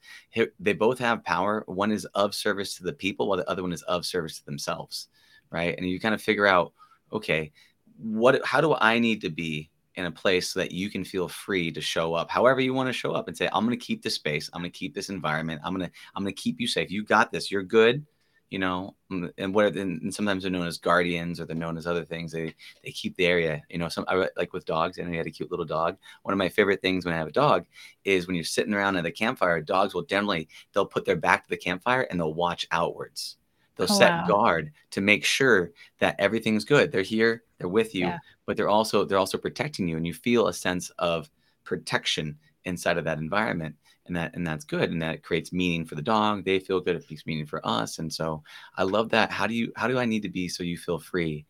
They 0.58 0.72
both 0.72 0.98
have 0.98 1.24
power. 1.24 1.64
One 1.66 1.92
is 1.92 2.04
of 2.14 2.34
service 2.34 2.76
to 2.76 2.84
the 2.84 2.92
people, 2.92 3.28
while 3.28 3.38
the 3.38 3.50
other 3.50 3.62
one 3.62 3.72
is 3.72 3.82
of 3.82 4.06
service 4.06 4.38
to 4.38 4.44
themselves. 4.44 5.08
right? 5.50 5.76
And 5.76 5.88
you 5.88 6.00
kind 6.00 6.14
of 6.14 6.22
figure 6.22 6.46
out, 6.46 6.72
okay, 7.12 7.52
what 7.98 8.44
how 8.44 8.60
do 8.60 8.74
I 8.74 8.98
need 8.98 9.20
to 9.22 9.30
be 9.30 9.69
in 9.96 10.06
a 10.06 10.10
place 10.10 10.52
so 10.52 10.60
that 10.60 10.72
you 10.72 10.88
can 10.90 11.04
feel 11.04 11.28
free 11.28 11.70
to 11.72 11.80
show 11.80 12.14
up 12.14 12.30
however 12.30 12.60
you 12.60 12.72
want 12.72 12.88
to 12.88 12.92
show 12.92 13.12
up 13.12 13.28
and 13.28 13.36
say, 13.36 13.48
I'm 13.52 13.64
gonna 13.64 13.76
keep 13.76 14.02
this 14.02 14.14
space, 14.14 14.48
I'm 14.52 14.60
gonna 14.60 14.70
keep 14.70 14.94
this 14.94 15.10
environment, 15.10 15.60
I'm 15.64 15.72
gonna, 15.72 15.90
I'm 16.14 16.22
gonna 16.22 16.32
keep 16.32 16.60
you 16.60 16.66
safe. 16.66 16.90
You 16.90 17.04
got 17.04 17.32
this, 17.32 17.50
you're 17.50 17.62
good 17.62 18.06
you 18.50 18.58
know, 18.58 18.96
mm, 19.10 19.30
and 19.38 19.54
what 19.54 19.76
and 19.76 20.12
sometimes 20.12 20.42
they're 20.42 20.50
known 20.50 20.66
as 20.66 20.76
guardians 20.76 21.40
or 21.40 21.46
they're 21.46 21.54
known 21.56 21.78
as 21.78 21.86
other 21.86 22.04
things. 22.04 22.32
They 22.32 22.54
they 22.84 22.90
keep 22.90 23.16
the 23.16 23.26
area, 23.26 23.62
you 23.70 23.78
know. 23.78 23.88
Some 23.88 24.04
I, 24.08 24.28
like 24.36 24.52
with 24.52 24.64
dogs, 24.64 24.98
and 24.98 25.08
I 25.08 25.16
had 25.16 25.26
a 25.28 25.30
cute 25.30 25.50
little 25.50 25.64
dog. 25.64 25.96
One 26.22 26.32
of 26.32 26.38
my 26.38 26.48
favorite 26.48 26.82
things 26.82 27.04
when 27.04 27.14
I 27.14 27.18
have 27.18 27.28
a 27.28 27.32
dog 27.32 27.66
is 28.04 28.26
when 28.26 28.34
you're 28.34 28.44
sitting 28.44 28.74
around 28.74 28.96
at 28.96 29.06
a 29.06 29.12
campfire. 29.12 29.60
Dogs 29.60 29.94
will 29.94 30.02
generally 30.02 30.48
they'll 30.74 30.84
put 30.84 31.04
their 31.04 31.16
back 31.16 31.44
to 31.44 31.50
the 31.50 31.56
campfire 31.56 32.02
and 32.10 32.18
they'll 32.18 32.34
watch 32.34 32.66
outwards. 32.72 33.36
They'll 33.76 33.86
oh, 33.90 33.98
set 33.98 34.10
wow. 34.10 34.26
guard 34.26 34.72
to 34.90 35.00
make 35.00 35.24
sure 35.24 35.72
that 35.98 36.16
everything's 36.18 36.64
good. 36.64 36.92
They're 36.92 37.02
here, 37.02 37.44
they're 37.58 37.68
with 37.68 37.94
you, 37.94 38.06
yeah. 38.06 38.18
but 38.46 38.56
they're 38.56 38.68
also 38.68 39.04
they're 39.04 39.18
also 39.18 39.38
protecting 39.38 39.88
you, 39.88 39.96
and 39.96 40.06
you 40.06 40.14
feel 40.14 40.48
a 40.48 40.52
sense 40.52 40.90
of 40.98 41.30
protection 41.64 42.36
inside 42.64 42.98
of 42.98 43.04
that 43.04 43.18
environment 43.18 43.74
and 44.06 44.16
that 44.16 44.34
and 44.34 44.46
that's 44.46 44.64
good 44.64 44.90
and 44.90 45.00
that 45.00 45.22
creates 45.22 45.52
meaning 45.52 45.84
for 45.84 45.94
the 45.94 46.02
dog 46.02 46.44
they 46.44 46.58
feel 46.58 46.80
good 46.80 46.96
it 46.96 47.04
makes 47.08 47.26
meaning 47.26 47.46
for 47.46 47.64
us 47.66 47.98
and 47.98 48.12
so 48.12 48.42
i 48.76 48.82
love 48.82 49.08
that 49.08 49.30
how 49.30 49.46
do 49.46 49.54
you 49.54 49.72
how 49.76 49.86
do 49.86 49.98
i 49.98 50.04
need 50.04 50.22
to 50.22 50.28
be 50.28 50.48
so 50.48 50.62
you 50.62 50.76
feel 50.76 50.98
free 50.98 51.46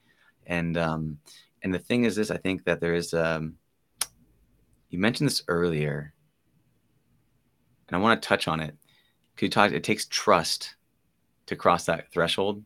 and 0.47 0.77
um 0.77 1.19
and 1.63 1.73
the 1.73 1.79
thing 1.79 2.05
is 2.05 2.15
this 2.15 2.31
i 2.31 2.37
think 2.37 2.65
that 2.65 2.81
there 2.81 2.95
is 2.95 3.15
um 3.15 3.55
you 4.91 4.99
mentioned 4.99 5.29
this 5.29 5.43
earlier 5.49 6.13
and 7.89 7.97
i 7.97 8.01
want 8.01 8.21
to 8.21 8.29
touch 8.29 8.47
on 8.47 8.61
it 8.61 8.77
could 9.37 9.47
you 9.47 9.51
talk 9.51 9.73
it 9.73 9.83
takes 9.83 10.07
trust 10.07 10.77
to 11.51 11.57
cross 11.57 11.85
that 11.85 12.11
threshold 12.13 12.65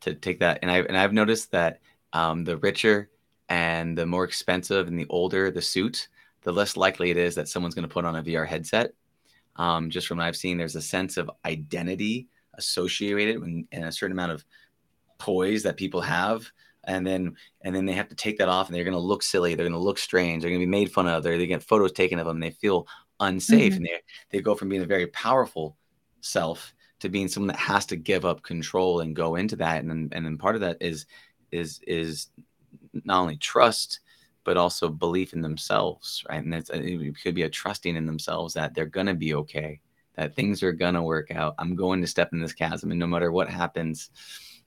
to 0.00 0.14
take 0.14 0.40
that 0.40 0.58
and 0.60 0.70
i 0.70 0.80
and 0.80 0.96
i've 0.96 1.12
noticed 1.12 1.50
that 1.50 1.80
um 2.12 2.44
the 2.44 2.58
richer 2.58 3.08
and 3.48 3.96
the 3.96 4.04
more 4.04 4.24
expensive 4.24 4.86
and 4.86 4.98
the 4.98 5.06
older 5.08 5.50
the 5.50 5.62
suit 5.62 6.08
the 6.42 6.52
less 6.52 6.76
likely 6.76 7.10
it 7.10 7.16
is 7.16 7.34
that 7.34 7.48
someone's 7.48 7.74
going 7.74 7.88
to 7.88 7.92
put 7.92 8.04
on 8.04 8.16
a 8.16 8.22
VR 8.22 8.46
headset 8.46 8.92
um, 9.56 9.90
just 9.90 10.06
from 10.06 10.18
what 10.18 10.26
I've 10.26 10.36
seen, 10.36 10.58
there's 10.58 10.76
a 10.76 10.82
sense 10.82 11.16
of 11.16 11.30
identity 11.44 12.28
associated 12.54 13.40
with 13.40 13.64
and 13.72 13.84
a 13.84 13.92
certain 13.92 14.12
amount 14.12 14.32
of 14.32 14.44
poise 15.18 15.62
that 15.62 15.76
people 15.76 16.00
have. 16.00 16.50
And 16.86 17.06
then 17.06 17.36
and 17.62 17.74
then 17.74 17.86
they 17.86 17.94
have 17.94 18.10
to 18.10 18.14
take 18.14 18.38
that 18.38 18.48
off 18.48 18.68
and 18.68 18.76
they're 18.76 18.84
gonna 18.84 18.98
look 18.98 19.22
silly, 19.22 19.54
they're 19.54 19.66
gonna 19.66 19.78
look 19.78 19.98
strange, 19.98 20.42
they're 20.42 20.50
gonna 20.50 20.58
be 20.58 20.66
made 20.66 20.92
fun 20.92 21.08
of, 21.08 21.22
they're 21.22 21.38
they 21.38 21.46
get 21.46 21.62
photos 21.62 21.92
taken 21.92 22.18
of 22.18 22.26
them, 22.26 22.40
they 22.40 22.50
feel 22.50 22.86
unsafe 23.20 23.72
mm-hmm. 23.72 23.76
and 23.76 23.86
they 23.86 24.00
they 24.30 24.40
go 24.42 24.54
from 24.54 24.68
being 24.68 24.82
a 24.82 24.86
very 24.86 25.06
powerful 25.06 25.78
self 26.20 26.73
to 27.04 27.08
being 27.08 27.28
someone 27.28 27.48
that 27.48 27.56
has 27.56 27.86
to 27.86 27.96
give 27.96 28.24
up 28.24 28.42
control 28.42 29.00
and 29.00 29.14
go 29.14 29.36
into 29.36 29.56
that. 29.56 29.84
And 29.84 30.12
and 30.12 30.26
then 30.26 30.38
part 30.38 30.56
of 30.56 30.60
that 30.62 30.78
is 30.80 31.06
is 31.52 31.80
is 31.86 32.28
not 33.04 33.20
only 33.20 33.36
trust 33.36 34.00
but 34.44 34.56
also 34.58 34.90
belief 34.90 35.32
in 35.32 35.40
themselves, 35.40 36.22
right? 36.28 36.44
And 36.44 36.54
it's, 36.54 36.70
it 36.70 37.14
could 37.22 37.34
be 37.34 37.42
a 37.42 37.48
trusting 37.48 37.96
in 37.96 38.04
themselves 38.04 38.52
that 38.54 38.74
they're 38.74 38.84
going 38.84 39.06
to 39.06 39.14
be 39.14 39.34
okay, 39.34 39.80
that 40.16 40.34
things 40.34 40.62
are 40.62 40.72
going 40.72 40.92
to 40.92 41.02
work 41.02 41.30
out. 41.30 41.54
I'm 41.58 41.74
going 41.74 42.02
to 42.02 42.06
step 42.06 42.30
in 42.32 42.40
this 42.40 42.52
chasm, 42.52 42.90
and 42.90 43.00
no 43.00 43.06
matter 43.06 43.32
what 43.32 43.48
happens, 43.48 44.10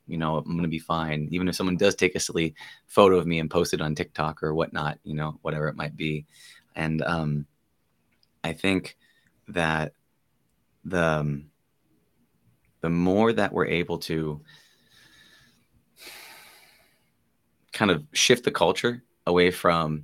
you 0.08 0.18
know, 0.18 0.38
I'm 0.38 0.46
going 0.46 0.64
to 0.64 0.68
be 0.68 0.80
fine. 0.80 1.28
Even 1.32 1.48
if 1.48 1.56
someone 1.56 1.78
does 1.78 1.94
take 1.94 2.16
a 2.16 2.20
silly 2.20 2.56
photo 2.88 3.18
of 3.18 3.28
me 3.28 3.40
and 3.40 3.52
post 3.52 3.74
it 3.74 3.82
on 3.82 3.94
TikTok 3.94 4.42
or 4.42 4.56
whatnot, 4.56 4.98
you 5.04 5.14
know, 5.14 5.38
whatever 5.44 5.68
it 5.68 5.76
might 5.76 5.96
be. 5.96 6.26
And 6.76 7.04
um, 7.04 7.46
I 8.44 8.54
think 8.54 8.98
that 9.50 9.94
the 10.86 11.04
um, 11.04 11.52
the 12.88 12.92
more 12.92 13.34
that 13.34 13.52
we're 13.52 13.66
able 13.66 13.98
to 13.98 14.40
kind 17.74 17.92
of 17.92 18.02
shift 18.14 18.46
the 18.46 18.52
culture 18.52 19.04
away 19.26 19.52
from 19.52 20.04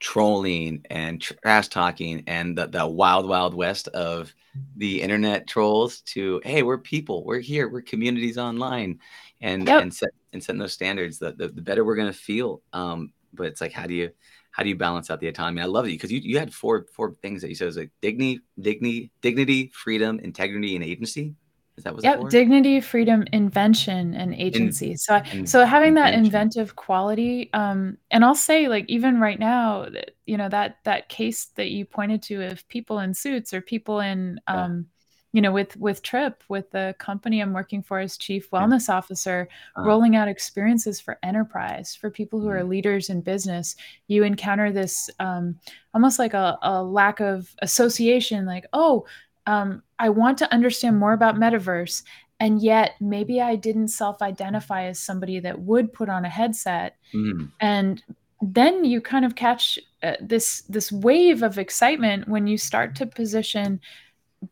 trolling 0.00 0.84
and 0.90 1.22
trash 1.22 1.68
talking 1.68 2.22
and 2.26 2.58
the, 2.58 2.66
the 2.66 2.86
wild 2.86 3.26
wild 3.26 3.54
west 3.54 3.88
of 3.88 4.34
the 4.76 5.00
internet 5.00 5.46
trolls 5.46 6.02
to 6.02 6.42
hey 6.44 6.62
we're 6.62 6.76
people 6.76 7.24
we're 7.24 7.40
here 7.40 7.70
we're 7.70 7.80
communities 7.80 8.36
online 8.36 8.98
and 9.40 9.66
yep. 9.66 9.80
and 9.80 9.94
set 9.94 10.10
and 10.34 10.44
setting 10.44 10.58
those 10.58 10.74
standards 10.74 11.18
the, 11.18 11.32
the, 11.32 11.48
the 11.48 11.62
better 11.62 11.86
we're 11.86 11.96
going 11.96 12.12
to 12.12 12.12
feel. 12.12 12.60
Um 12.74 13.14
but 13.32 13.46
it's 13.46 13.62
like 13.62 13.72
how 13.72 13.86
do 13.86 13.94
you 13.94 14.10
how 14.50 14.62
do 14.62 14.68
you 14.68 14.76
balance 14.76 15.10
out 15.10 15.20
the 15.20 15.28
autonomy? 15.28 15.62
I 15.62 15.66
love 15.66 15.86
it 15.86 15.92
because 15.92 16.12
you, 16.12 16.20
you 16.22 16.38
had 16.38 16.52
four 16.52 16.84
four 16.92 17.14
things 17.22 17.40
that 17.40 17.48
you 17.48 17.54
said 17.54 17.64
it 17.64 17.68
was 17.68 17.76
like 17.78 17.92
dignity 18.02 18.40
dignity 18.60 19.10
dignity 19.22 19.70
freedom 19.72 20.20
integrity 20.20 20.76
and 20.76 20.84
agency 20.84 21.34
is 21.80 21.84
that 21.84 21.94
what 21.94 22.04
yep, 22.04 22.28
dignity, 22.28 22.78
freedom, 22.80 23.24
invention, 23.32 24.14
and 24.14 24.34
agency. 24.34 24.90
In, 24.90 24.98
so, 24.98 25.14
I, 25.14 25.44
so 25.44 25.64
having 25.64 25.94
that 25.94 26.12
inventive 26.12 26.76
quality, 26.76 27.50
um, 27.54 27.96
and 28.10 28.22
I'll 28.22 28.34
say, 28.34 28.68
like, 28.68 28.84
even 28.88 29.18
right 29.18 29.38
now, 29.38 29.86
you 30.26 30.36
know, 30.36 30.50
that 30.50 30.76
that 30.84 31.08
case 31.08 31.46
that 31.56 31.70
you 31.70 31.86
pointed 31.86 32.22
to 32.24 32.44
of 32.44 32.68
people 32.68 32.98
in 32.98 33.14
suits 33.14 33.54
or 33.54 33.62
people 33.62 34.00
in, 34.00 34.38
um, 34.46 34.86
yeah. 34.86 35.28
you 35.32 35.40
know, 35.40 35.52
with 35.52 35.74
with 35.78 36.02
TRIPP, 36.02 36.42
with 36.50 36.70
the 36.70 36.94
company 36.98 37.40
I'm 37.40 37.54
working 37.54 37.82
for 37.82 37.98
as 37.98 38.18
chief 38.18 38.50
wellness 38.50 38.88
yeah. 38.88 38.96
officer, 38.96 39.48
uh-huh. 39.74 39.86
rolling 39.88 40.16
out 40.16 40.28
experiences 40.28 41.00
for 41.00 41.18
enterprise 41.22 41.94
for 41.94 42.10
people 42.10 42.40
who 42.40 42.48
mm-hmm. 42.48 42.58
are 42.58 42.64
leaders 42.64 43.08
in 43.08 43.22
business. 43.22 43.74
You 44.06 44.24
encounter 44.24 44.70
this 44.70 45.08
um, 45.18 45.58
almost 45.94 46.18
like 46.18 46.34
a, 46.34 46.58
a 46.60 46.84
lack 46.84 47.20
of 47.20 47.54
association, 47.62 48.44
like, 48.44 48.66
oh 48.74 49.06
um, 49.46 49.82
I 50.00 50.08
want 50.08 50.38
to 50.38 50.52
understand 50.52 50.98
more 50.98 51.12
about 51.12 51.36
metaverse, 51.36 52.02
and 52.40 52.60
yet 52.62 52.94
maybe 53.00 53.40
I 53.40 53.54
didn't 53.54 53.88
self-identify 53.88 54.84
as 54.86 54.98
somebody 54.98 55.38
that 55.40 55.60
would 55.60 55.92
put 55.92 56.08
on 56.08 56.24
a 56.24 56.28
headset, 56.28 56.96
mm. 57.14 57.52
and 57.60 58.02
then 58.40 58.84
you 58.84 59.02
kind 59.02 59.26
of 59.26 59.34
catch 59.36 59.78
uh, 60.02 60.14
this 60.20 60.62
this 60.62 60.90
wave 60.90 61.42
of 61.42 61.58
excitement 61.58 62.26
when 62.26 62.46
you 62.46 62.56
start 62.56 62.96
to 62.96 63.06
position 63.06 63.80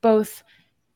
both 0.03 0.43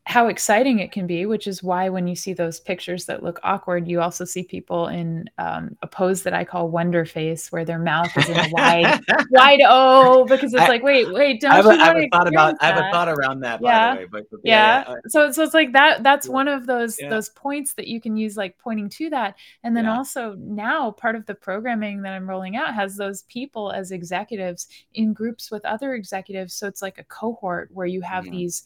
how 0.05 0.27
exciting 0.27 0.81
it 0.81 0.91
can 0.91 1.07
be, 1.07 1.27
which 1.27 1.47
is 1.47 1.63
why 1.63 1.89
when 1.89 2.09
you 2.09 2.17
see 2.17 2.33
those 2.33 2.59
pictures 2.59 3.07
that 3.07 3.23
look 3.23 3.39
awkward, 3.45 3.87
you 3.87 4.01
also 4.01 4.25
see 4.25 4.43
people 4.43 4.89
in 4.89 5.31
um, 5.39 5.77
a 5.81 5.87
pose 5.87 6.25
that 6.25 6.35
I 6.35 6.45
call 6.45 6.69
wonder 6.71 7.05
face, 7.05 7.53
where 7.53 7.65
their 7.65 7.79
mouth 7.79 8.11
is 8.17 8.29
in 8.29 8.37
a 8.37 8.49
wide, 8.51 9.01
wide 9.31 9.61
O, 9.65 10.25
because 10.25 10.53
it's 10.55 10.63
I, 10.63 10.67
like, 10.67 10.83
wait, 10.83 11.13
wait, 11.13 11.41
don't 11.41 11.53
I 11.53 11.57
have, 11.57 11.65
you 11.67 11.71
I 11.71 11.87
have 11.87 11.97
a 11.97 12.09
thought 12.09 12.27
about, 12.27 12.59
that? 12.61 12.65
I 12.65 12.67
have 12.75 12.85
a 12.85 12.91
thought 12.91 13.09
around 13.09 13.41
that, 13.41 13.61
yeah. 13.63 13.95
Way, 13.95 14.07
but, 14.11 14.29
but 14.29 14.41
yeah. 14.43 14.85
yeah. 14.89 14.95
So, 15.07 15.31
so 15.31 15.45
it's 15.45 15.55
like 15.55 15.73
that. 15.73 16.03
That's 16.03 16.29
one 16.29 16.49
of 16.49 16.67
those 16.67 16.99
yeah. 17.01 17.09
those 17.09 17.29
points 17.29 17.75
that 17.75 17.87
you 17.87 18.01
can 18.01 18.17
use, 18.17 18.37
like 18.37 18.59
pointing 18.59 18.89
to 18.91 19.11
that, 19.11 19.37
and 19.63 19.77
then 19.77 19.85
yeah. 19.85 19.97
also 19.97 20.35
now 20.37 20.91
part 20.91 21.15
of 21.15 21.27
the 21.27 21.35
programming 21.35 22.03
that 22.03 22.13
I'm 22.13 22.29
rolling 22.29 22.57
out 22.57 22.75
has 22.75 22.97
those 22.97 23.23
people 23.23 23.71
as 23.71 23.93
executives 23.93 24.67
in 24.95 25.13
groups 25.13 25.53
with 25.53 25.65
other 25.65 25.95
executives. 25.95 26.55
So 26.55 26.67
it's 26.67 26.83
like 26.83 26.99
a 26.99 27.05
cohort 27.05 27.71
where 27.73 27.87
you 27.87 28.01
have 28.01 28.25
mm-hmm. 28.25 28.33
these 28.33 28.65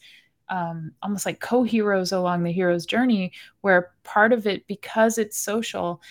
um, 0.49 0.91
almost 1.01 1.25
like 1.25 1.39
co-heroes 1.39 2.11
along 2.11 2.43
the 2.43 2.51
hero's 2.51 2.85
journey 2.85 3.31
where 3.61 3.91
part 4.03 4.33
of 4.33 4.47
it 4.47 4.65
because 4.67 5.17
it's 5.17 5.37
social 5.37 6.01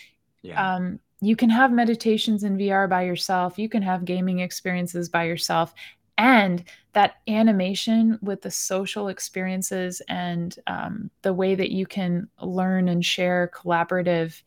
yeah. 0.43 0.77
um, 0.77 0.99
you 1.21 1.37
can 1.37 1.51
have 1.51 1.73
meditations 1.73 2.45
in 2.45 2.57
vr 2.57 2.89
by 2.89 3.03
yourself 3.03 3.59
you 3.59 3.69
can 3.69 3.83
have 3.83 4.05
gaming 4.05 4.41
experiences 4.41 5.09
by 5.09 5.25
yourself 5.25 5.75
and 6.19 6.65
that 6.93 7.17
animation 7.29 8.19
with 8.23 8.41
the 8.41 8.51
social 8.51 9.09
experiences 9.09 10.01
and 10.09 10.59
um, 10.67 11.11
the 11.23 11.33
way 11.33 11.55
that 11.55 11.71
you 11.71 11.87
can 11.87 12.27
learn 12.41 12.89
and 12.89 13.05
share 13.05 13.51
collaborative 13.55 14.41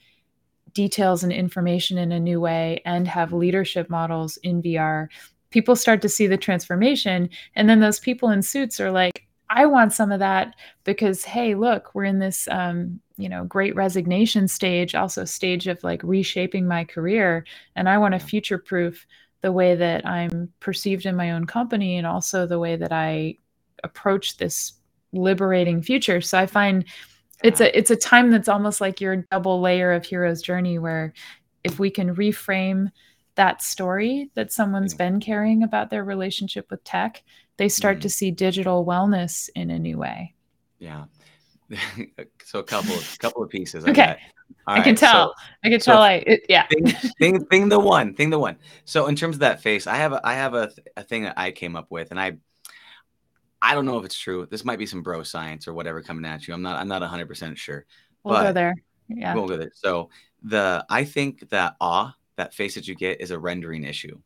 details 0.73 1.23
and 1.23 1.31
information 1.31 1.97
in 1.97 2.11
a 2.11 2.19
new 2.19 2.39
way 2.39 2.81
and 2.85 3.07
have 3.07 3.33
leadership 3.33 3.89
models 3.89 4.37
in 4.37 4.61
VR, 4.61 5.07
people 5.51 5.75
start 5.75 6.01
to 6.01 6.09
see 6.09 6.27
the 6.27 6.37
transformation. 6.37 7.29
And 7.55 7.69
then 7.69 7.79
those 7.79 7.99
people 7.99 8.29
in 8.29 8.41
suits 8.41 8.79
are 8.79 8.91
like, 8.91 9.27
I 9.49 9.65
want 9.65 9.93
some 9.93 10.11
of 10.11 10.19
that 10.19 10.55
because 10.83 11.23
hey, 11.23 11.55
look, 11.55 11.93
we're 11.95 12.03
in 12.03 12.19
this 12.19 12.47
um, 12.49 12.99
you 13.19 13.27
know, 13.27 13.43
great 13.43 13.75
resignation 13.75 14.47
stage, 14.47 14.95
also 14.95 15.25
stage 15.25 15.67
of 15.67 15.83
like 15.83 16.01
reshaping 16.03 16.65
my 16.65 16.85
career. 16.85 17.45
And 17.75 17.89
I 17.89 17.97
want 17.97 18.13
to 18.13 18.19
future 18.19 18.57
proof 18.57 19.05
the 19.41 19.51
way 19.51 19.75
that 19.75 20.05
I'm 20.07 20.51
perceived 20.61 21.05
in 21.05 21.17
my 21.17 21.31
own 21.31 21.45
company 21.45 21.97
and 21.97 22.07
also 22.07 22.47
the 22.47 22.59
way 22.59 22.77
that 22.77 22.93
I 22.93 23.35
approach 23.83 24.37
this 24.37 24.73
liberating 25.11 25.81
future. 25.81 26.21
So 26.21 26.39
I 26.39 26.45
find 26.45 26.85
it's 27.43 27.59
a 27.59 27.77
it's 27.77 27.91
a 27.91 27.95
time 27.95 28.31
that's 28.31 28.49
almost 28.49 28.79
like 28.79 29.01
your 29.01 29.17
double 29.31 29.59
layer 29.59 29.91
of 29.91 30.05
hero's 30.05 30.41
journey 30.41 30.79
where 30.79 31.13
if 31.63 31.77
we 31.77 31.89
can 31.89 32.15
reframe 32.15 32.89
that 33.39 33.63
story 33.63 34.29
that 34.35 34.51
someone's 34.51 34.93
been 34.93 35.19
carrying 35.19 35.63
about 35.63 35.89
their 35.89 36.03
relationship 36.03 36.69
with 36.69 36.83
tech 36.83 37.23
they 37.59 37.67
start 37.67 37.97
mm-hmm. 37.97 38.03
to 38.03 38.09
see 38.09 38.31
digital 38.31 38.85
wellness 38.85 39.49
in 39.53 39.69
a 39.69 39.77
new 39.77 39.97
way. 39.97 40.33
Yeah. 40.79 41.03
so 42.45 42.59
a 42.59 42.63
couple 42.63 42.95
of 42.95 43.19
couple 43.19 43.43
of 43.43 43.49
pieces. 43.49 43.85
Okay. 43.85 44.17
I 44.65 44.79
can 44.79 44.95
tell. 44.95 45.35
So, 45.35 45.43
I 45.65 45.69
can 45.69 45.81
so 45.81 45.91
tell. 45.91 46.01
I 46.01 46.13
it, 46.25 46.45
yeah. 46.47 46.67
Thing, 46.67 46.87
thing, 47.19 47.45
thing, 47.47 47.69
the 47.69 47.77
one. 47.77 48.13
Thing 48.15 48.29
the 48.29 48.39
one. 48.39 48.57
So 48.85 49.07
in 49.07 49.15
terms 49.17 49.35
of 49.35 49.41
that 49.41 49.61
face, 49.61 49.87
I 49.87 49.97
have 49.97 50.13
a, 50.13 50.25
I 50.25 50.35
have 50.35 50.53
a, 50.53 50.71
a 50.95 51.03
thing 51.03 51.23
that 51.23 51.33
I 51.37 51.51
came 51.51 51.75
up 51.75 51.87
with, 51.91 52.11
and 52.11 52.19
I 52.19 52.37
I 53.61 53.75
don't 53.75 53.85
know 53.85 53.99
if 53.99 54.05
it's 54.05 54.17
true. 54.17 54.47
This 54.49 54.63
might 54.63 54.79
be 54.79 54.85
some 54.85 55.03
bro 55.03 55.21
science 55.23 55.67
or 55.67 55.73
whatever 55.73 56.01
coming 56.01 56.23
at 56.23 56.47
you. 56.47 56.53
I'm 56.53 56.61
not 56.61 56.79
I'm 56.79 56.87
not 56.87 57.01
100 57.01 57.27
percent 57.27 57.57
sure. 57.57 57.85
We'll 58.23 58.35
but, 58.35 58.43
go 58.43 58.53
there. 58.53 58.75
Yeah. 59.09 59.35
We'll 59.35 59.49
Go 59.49 59.55
it. 59.55 59.73
So 59.75 60.11
the 60.43 60.85
I 60.89 61.03
think 61.03 61.49
that 61.49 61.75
awe, 61.81 62.13
that 62.39 62.53
face 62.53 62.75
that 62.75 62.87
you 62.87 62.95
get, 62.95 63.21
is 63.21 63.31
a 63.31 63.39
rendering 63.39 63.83
issue. 63.83 64.17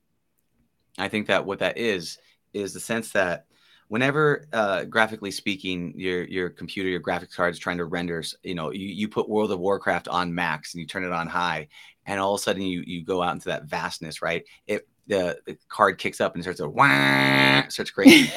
I 0.97 1.09
think 1.09 1.27
that 1.27 1.45
what 1.45 1.59
that 1.59 1.77
is 1.77 2.19
is 2.53 2.73
the 2.73 2.79
sense 2.79 3.11
that 3.11 3.47
whenever 3.87 4.47
uh, 4.53 4.83
graphically 4.85 5.31
speaking 5.31 5.93
your 5.97 6.23
your 6.23 6.49
computer 6.49 6.89
your 6.89 7.01
graphics 7.01 7.35
card 7.35 7.51
is 7.51 7.59
trying 7.59 7.77
to 7.77 7.85
render 7.85 8.23
you 8.43 8.55
know 8.55 8.71
you, 8.71 8.87
you 8.87 9.07
put 9.07 9.27
world 9.27 9.51
of 9.51 9.59
warcraft 9.59 10.07
on 10.07 10.33
max 10.33 10.73
and 10.73 10.81
you 10.81 10.87
turn 10.87 11.03
it 11.03 11.11
on 11.11 11.27
high 11.27 11.67
and 12.05 12.19
all 12.19 12.35
of 12.35 12.39
a 12.39 12.43
sudden 12.43 12.61
you 12.61 12.83
you 12.85 13.03
go 13.03 13.21
out 13.21 13.33
into 13.33 13.49
that 13.49 13.65
vastness 13.65 14.21
right 14.21 14.45
it 14.67 14.87
the, 15.07 15.37
the 15.45 15.57
card 15.67 15.97
kicks 15.97 16.21
up 16.21 16.33
and 16.33 16.43
starts 16.43 16.59
to 16.59 16.69
wah, 16.69 17.67
starts 17.67 17.91
crazy 17.91 18.31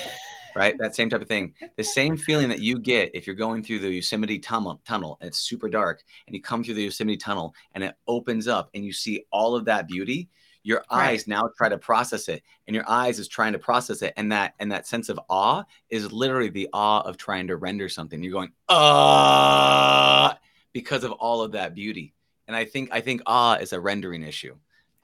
right? 0.57 0.77
That 0.79 0.97
same 0.97 1.11
type 1.11 1.21
of 1.21 1.29
thing. 1.29 1.55
The 1.77 1.85
same 1.85 2.17
feeling 2.17 2.49
that 2.49 2.61
you 2.61 2.79
get 2.79 3.11
if 3.15 3.27
you're 3.27 3.37
going 3.37 3.63
through 3.63 3.81
the 3.81 3.91
yosemite 3.91 4.39
tunnel 4.39 4.81
tunnel 4.87 5.19
and 5.21 5.29
it's 5.29 5.39
super 5.39 5.69
dark 5.69 6.03
and 6.27 6.35
you 6.35 6.41
come 6.41 6.65
through 6.65 6.75
the 6.75 6.85
yosemite 6.85 7.19
tunnel 7.19 7.55
and 7.75 7.85
it 7.85 7.95
opens 8.09 8.49
up 8.49 8.71
and 8.75 8.85
you 8.85 8.93
see 8.93 9.25
all 9.31 9.55
of 9.55 9.67
that 9.67 9.87
beauty 9.87 10.31
your 10.63 10.83
eyes 10.91 11.21
right. 11.21 11.29
now 11.29 11.49
try 11.57 11.69
to 11.69 11.79
process 11.79 12.29
it 12.29 12.43
and 12.67 12.75
your 12.75 12.89
eyes 12.89 13.19
is 13.19 13.29
trying 13.29 13.53
to 13.53 13.59
process 13.59 14.01
it 14.03 14.15
and 14.17 14.33
that 14.33 14.55
and 14.59 14.73
that 14.73 14.87
sense 14.87 15.09
of 15.11 15.21
awe 15.29 15.63
is 15.91 16.11
literally 16.11 16.49
the 16.49 16.69
awe 16.73 17.03
of 17.03 17.17
trying 17.17 17.47
to 17.47 17.57
render 17.57 17.89
something. 17.89 18.23
You're 18.23 18.33
going 18.33 18.51
ah 18.69 20.39
because 20.73 21.05
of 21.05 21.13
all 21.13 21.43
of 21.43 21.53
that 21.53 21.75
beauty. 21.75 22.15
And 22.49 22.57
i 22.57 22.65
think 22.65 22.89
i 22.93 23.01
think 23.01 23.21
awe 23.27 23.57
is 23.57 23.75
a 23.75 23.81
rendering 23.81 24.23
issue. 24.23 24.57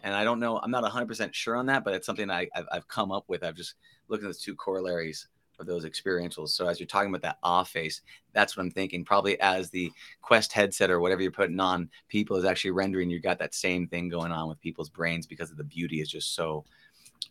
And 0.03 0.15
i 0.15 0.25
don't 0.25 0.41
know 0.41 0.59
i'm 0.59 0.71
not 0.71 0.91
100% 0.91 1.35
sure 1.35 1.57
on 1.57 1.67
that 1.67 1.85
but 1.85 1.93
it's 1.95 2.07
something 2.07 2.31
I, 2.31 2.49
I've, 2.57 2.67
I've 2.73 2.89
come 2.89 3.13
up 3.13 3.25
with. 3.29 3.45
I've 3.45 3.55
just 3.55 3.75
looked 4.09 4.25
at 4.25 4.29
those 4.29 4.41
two 4.41 4.57
corollaries 4.57 5.29
of 5.63 5.67
those 5.67 5.87
experientials. 5.87 6.51
So 6.51 6.67
as 6.67 6.79
you're 6.79 6.87
talking 6.87 7.09
about 7.09 7.23
that 7.23 7.39
awe 7.43 7.65
face, 7.65 8.03
that's 8.35 8.57
what 8.57 8.63
I'm 8.63 8.71
thinking. 8.71 9.05
Probably 9.05 9.41
as 9.41 9.71
the 9.71 9.91
Quest 10.21 10.53
headset 10.53 10.91
or 10.91 11.01
whatever 11.01 11.23
you're 11.23 11.31
putting 11.31 11.61
on, 11.61 11.89
people 12.09 12.37
is 12.37 12.45
actually 12.45 12.73
rendering. 12.73 13.09
You 13.09 13.21
got 13.21 13.39
that 13.39 13.55
same 13.55 13.87
thing 13.87 14.09
going 14.09 14.33
on 14.33 14.49
with 14.49 14.61
people's 14.61 14.91
brains 14.91 15.27
because 15.27 15.51
of 15.51 15.57
the 15.57 15.65
beauty 15.65 16.01
is 16.01 16.11
just 16.11 16.35
so 16.35 16.65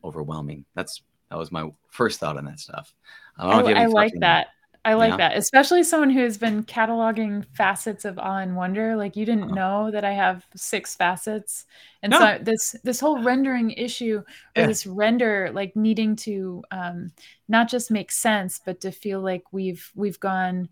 overwhelming. 0.03 0.65
That's 0.73 1.03
that 1.29 1.37
was 1.37 1.51
my 1.51 1.69
first 1.89 2.19
thought 2.19 2.37
on 2.37 2.45
that 2.45 2.59
stuff. 2.59 2.93
I, 3.37 3.61
I, 3.61 3.83
I 3.83 3.85
like 3.85 4.13
that. 4.19 4.47
I 4.83 4.95
like 4.95 5.11
yeah. 5.11 5.17
that, 5.17 5.37
especially 5.37 5.83
someone 5.83 6.09
who's 6.09 6.37
been 6.37 6.63
cataloging 6.63 7.45
facets 7.53 8.03
of 8.03 8.17
awe 8.17 8.39
and 8.39 8.55
wonder. 8.55 8.95
Like 8.95 9.15
you 9.15 9.25
didn't 9.25 9.51
uh-huh. 9.51 9.55
know 9.55 9.91
that 9.91 10.03
I 10.03 10.13
have 10.13 10.45
six 10.55 10.95
facets, 10.95 11.65
and 12.01 12.09
no. 12.09 12.19
so 12.19 12.39
this 12.41 12.75
this 12.83 12.99
whole 12.99 13.21
rendering 13.21 13.71
issue 13.71 14.23
or 14.55 14.61
yeah. 14.61 14.65
this 14.65 14.87
render 14.87 15.51
like 15.53 15.75
needing 15.75 16.15
to 16.17 16.63
um, 16.71 17.11
not 17.47 17.69
just 17.69 17.91
make 17.91 18.11
sense, 18.11 18.59
but 18.65 18.81
to 18.81 18.91
feel 18.91 19.21
like 19.21 19.43
we've 19.51 19.91
we've 19.93 20.19
gone 20.19 20.67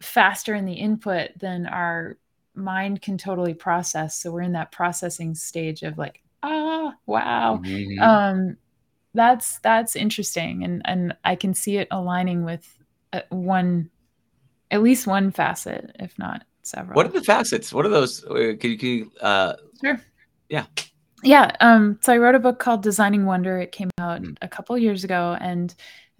faster 0.00 0.54
in 0.54 0.64
the 0.64 0.74
input 0.74 1.30
than 1.36 1.66
our 1.66 2.18
mind 2.54 3.02
can 3.02 3.18
totally 3.18 3.54
process. 3.54 4.14
So 4.14 4.30
we're 4.30 4.42
in 4.42 4.52
that 4.52 4.70
processing 4.70 5.34
stage 5.34 5.82
of 5.82 5.98
like 5.98 6.22
ah 6.44 6.94
wow. 7.06 7.60
Mm-hmm. 7.64 8.00
Um, 8.00 8.56
that's 9.14 9.58
that's 9.58 9.96
interesting, 9.96 10.62
and 10.62 10.80
and 10.84 11.16
I 11.24 11.34
can 11.34 11.54
see 11.54 11.78
it 11.78 11.88
aligning 11.90 12.44
with 12.44 12.78
one, 13.28 13.90
at 14.70 14.82
least 14.82 15.06
one 15.06 15.30
facet, 15.30 15.94
if 15.98 16.18
not 16.18 16.44
several. 16.62 16.96
What 16.96 17.06
are 17.06 17.12
the 17.12 17.22
facets? 17.22 17.72
What 17.72 17.86
are 17.86 17.90
those? 17.90 18.24
Uh, 18.24 18.54
can 18.58 18.70
you, 18.70 18.78
can 18.78 18.88
you 18.88 19.12
uh, 19.20 19.54
sure. 19.82 20.00
Yeah. 20.48 20.66
Yeah. 21.22 21.54
Um, 21.60 21.98
so 22.02 22.12
I 22.12 22.18
wrote 22.18 22.34
a 22.34 22.40
book 22.40 22.58
called 22.58 22.82
Designing 22.82 23.26
Wonder. 23.26 23.58
It 23.58 23.72
came 23.72 23.90
out 23.98 24.22
mm. 24.22 24.36
a 24.42 24.48
couple 24.48 24.76
years 24.76 25.04
ago. 25.04 25.36
And 25.40 25.74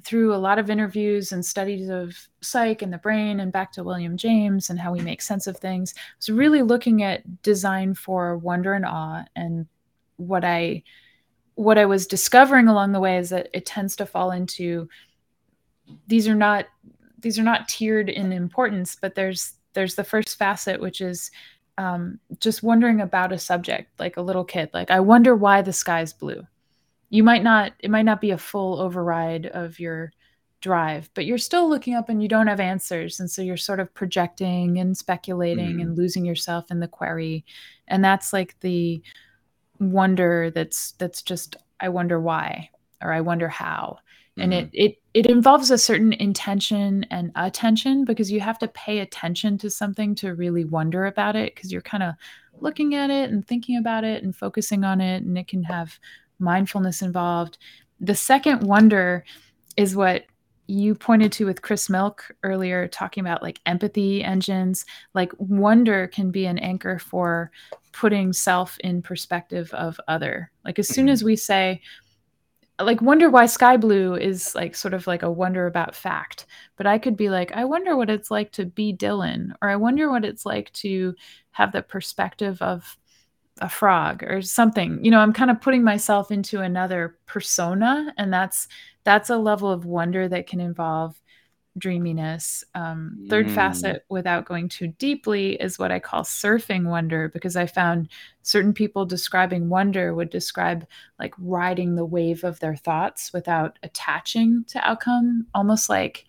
through 0.05 0.35
a 0.35 0.37
lot 0.37 0.59
of 0.59 0.71
interviews 0.71 1.33
and 1.33 1.45
studies 1.45 1.89
of 1.89 2.17
psych 2.41 2.83
and 2.83 2.93
the 2.93 2.99
brain 2.99 3.41
and 3.41 3.53
back 3.53 3.73
to 3.73 3.85
William 3.85 4.17
James 4.17 4.71
and 4.71 4.79
how 4.79 4.93
we 4.93 5.01
make 5.01 5.23
sense 5.23 5.47
of 5.47 5.57
things, 5.57 5.95
I 5.97 6.01
was 6.19 6.29
really 6.29 6.63
looking 6.63 7.03
at 7.03 7.43
design 7.43 7.95
for 7.95 8.37
wonder 8.37 8.75
and 8.75 8.85
awe. 8.85 9.25
And 9.37 9.67
what 10.17 10.45
I 10.45 10.83
what 11.55 11.79
I 11.79 11.85
was 11.85 12.07
discovering 12.07 12.69
along 12.69 12.93
the 12.93 13.01
way 13.01 13.19
is 13.19 13.29
that 13.31 13.49
it 13.53 13.67
tends 13.67 13.95
to 13.97 14.07
fall 14.07 14.31
into 14.31 14.89
these 16.07 16.29
are 16.29 16.35
not 16.35 16.67
these 17.19 17.39
are 17.39 17.45
not 17.45 17.69
tiered 17.69 18.09
in 18.09 18.33
importance, 18.33 18.97
but 19.01 19.15
there's 19.15 19.55
there's 19.75 19.95
the 19.95 20.05
first 20.05 20.37
facet, 20.39 20.81
which 20.81 21.01
is 21.01 21.31
um, 21.79 22.19
just 22.39 22.63
wondering 22.63 23.01
about 23.01 23.33
a 23.33 23.39
subject, 23.39 23.99
like 23.99 24.17
a 24.17 24.23
little 24.23 24.45
kid. 24.45 24.71
Like, 24.75 24.91
I 24.91 25.01
wonder 25.01 25.35
why 25.35 25.63
the 25.63 25.73
sky's 25.73 26.13
blue. 26.13 26.47
You 27.11 27.23
might 27.23 27.43
not, 27.43 27.73
it 27.79 27.91
might 27.91 28.05
not 28.05 28.21
be 28.21 28.31
a 28.31 28.39
full 28.39 28.81
override 28.81 29.47
of 29.47 29.79
your 29.79 30.13
drive, 30.61 31.11
but 31.15 31.27
you're 31.27 31.39
still 31.39 31.69
looking 31.69 31.95
up 31.95 32.09
and 32.09 32.23
you 32.23 32.29
don't 32.29 32.47
have 32.47 32.61
answers. 32.61 33.21
And 33.21 33.31
so 33.31 33.43
you're 33.43 33.57
sort 33.57 33.81
of 33.81 33.93
projecting 33.95 34.79
and 34.79 34.97
speculating 34.97 35.79
mm. 35.79 35.83
and 35.83 35.97
losing 35.97 36.25
yourself 36.25 36.71
in 36.71 36.81
the 36.81 36.89
query. 36.89 37.45
And 37.89 38.05
that's 38.05 38.33
like 38.33 38.59
the 38.61 39.03
wonder 39.79 40.51
that's 40.51 40.93
that's 40.93 41.23
just 41.23 41.57
I 41.81 41.89
wonder 41.89 42.21
why 42.21 42.71
or 43.03 43.13
I 43.13 43.21
wonder 43.21 43.49
how 43.49 43.99
and 44.37 44.53
mm-hmm. 44.53 44.67
it 44.67 44.71
it 44.73 45.02
it 45.15 45.27
involves 45.27 45.71
a 45.71 45.79
certain 45.79 46.13
intention 46.15 47.05
and 47.11 47.33
attention 47.35 48.05
because 48.05 48.31
you 48.31 48.41
have 48.41 48.59
to 48.59 48.69
pay 48.69 49.01
attention 49.01 49.59
to 49.59 49.71
something 49.71 50.15
to 50.15 50.35
really 50.35 50.65
wonder 50.65 51.07
about 51.07 51.37
it 51.37 51.55
because 51.55 51.71
you're 51.71 51.83
kind 51.83 52.03
of 52.03 52.15
looking 52.61 52.95
at 52.95 53.11
it 53.11 53.31
and 53.31 53.47
thinking 53.47 53.77
about 53.77 54.05
it 54.05 54.23
and 54.23 54.35
focusing 54.35 54.85
on 54.85 55.01
it 55.01 55.23
and 55.23 55.37
it 55.37 55.49
can 55.49 55.63
have 55.63 55.99
mindfulness 56.39 57.03
involved 57.03 57.59
the 58.01 58.15
second 58.15 58.67
wonder 58.67 59.25
is 59.77 59.95
what 59.95 60.25
you 60.67 60.95
pointed 60.95 61.33
to 61.33 61.45
with 61.45 61.63
Chris 61.63 61.91
Milk 61.91 62.31
earlier, 62.43 62.89
talking 62.89 63.21
about 63.21 63.43
like 63.43 63.61
empathy 63.67 64.25
engines. 64.25 64.85
Like 65.15 65.33
wonder 65.39 66.09
can 66.09 66.31
be 66.31 66.47
an 66.47 66.59
anchor 66.59 66.99
for 66.99 67.51
putting 67.93 68.33
self 68.33 68.79
in 68.81 69.03
perspective 69.03 69.73
of 69.75 70.01
other. 70.09 70.51
Like 70.65 70.79
as 70.79 70.89
soon 70.89 71.07
mm-hmm. 71.07 71.13
as 71.13 71.25
we 71.25 71.37
say, 71.37 71.81
like 72.83 73.01
wonder 73.03 73.31
why 73.31 73.47
sky 73.47 73.77
blue 73.77 74.15
is 74.15 74.55
like 74.55 74.75
sort 74.75 74.95
of 74.95 75.07
like 75.07 75.23
a 75.23 75.31
wonder 75.31 75.67
about 75.67 75.95
fact 75.95 76.47
but 76.77 76.87
i 76.87 76.99
could 76.99 77.17
be 77.17 77.31
like 77.31 77.53
i 77.53 77.65
wonder 77.65 77.97
what 77.97 78.11
it's 78.11 78.31
like 78.31 78.53
to 78.53 78.65
be 78.65 78.95
dylan 78.95 79.53
or 79.63 79.69
i 79.69 79.77
wonder 79.77 80.11
what 80.11 80.25
it's 80.25 80.45
like 80.47 80.73
to 80.73 81.15
have 81.53 81.73
the 81.73 81.83
perspective 81.83 82.61
of 82.63 82.97
a 83.61 83.69
frog 83.69 84.23
or 84.23 84.41
something. 84.41 85.05
You 85.05 85.11
know 85.11 85.21
i'm 85.21 85.33
kind 85.33 85.51
of 85.51 85.61
putting 85.61 85.85
myself 85.85 86.31
into 86.31 86.61
another 86.61 87.19
persona 87.27 88.13
and 88.17 88.33
that's 88.33 88.67
that's 89.05 89.31
a 89.31 89.37
level 89.37 89.71
of 89.71 89.85
wonder 89.85 90.29
that 90.29 90.47
can 90.47 90.61
involve 90.61 91.21
dreaminess. 91.79 92.65
Um, 92.75 93.27
third 93.31 93.47
mm. 93.47 93.55
facet, 93.55 94.05
without 94.09 94.45
going 94.45 94.69
too 94.69 94.89
deeply, 94.99 95.55
is 95.55 95.79
what 95.79 95.91
I 95.91 95.99
call 95.99 96.23
surfing 96.23 96.85
wonder, 96.85 97.29
because 97.29 97.57
I 97.57 97.67
found 97.67 98.09
certain 98.43 98.73
people 98.73 99.07
describing 99.07 99.69
wonder 99.69 100.15
would 100.15 100.31
describe 100.31 100.87
like 101.19 101.35
riding 101.39 101.95
the 101.95 102.05
wave 102.05 102.45
of 102.45 102.61
their 102.61 102.77
thoughts 102.77 103.33
without 103.33 103.79
attaching 103.83 104.65
to 104.69 104.87
outcome, 104.87 105.47
almost 105.55 105.89
like 105.89 106.27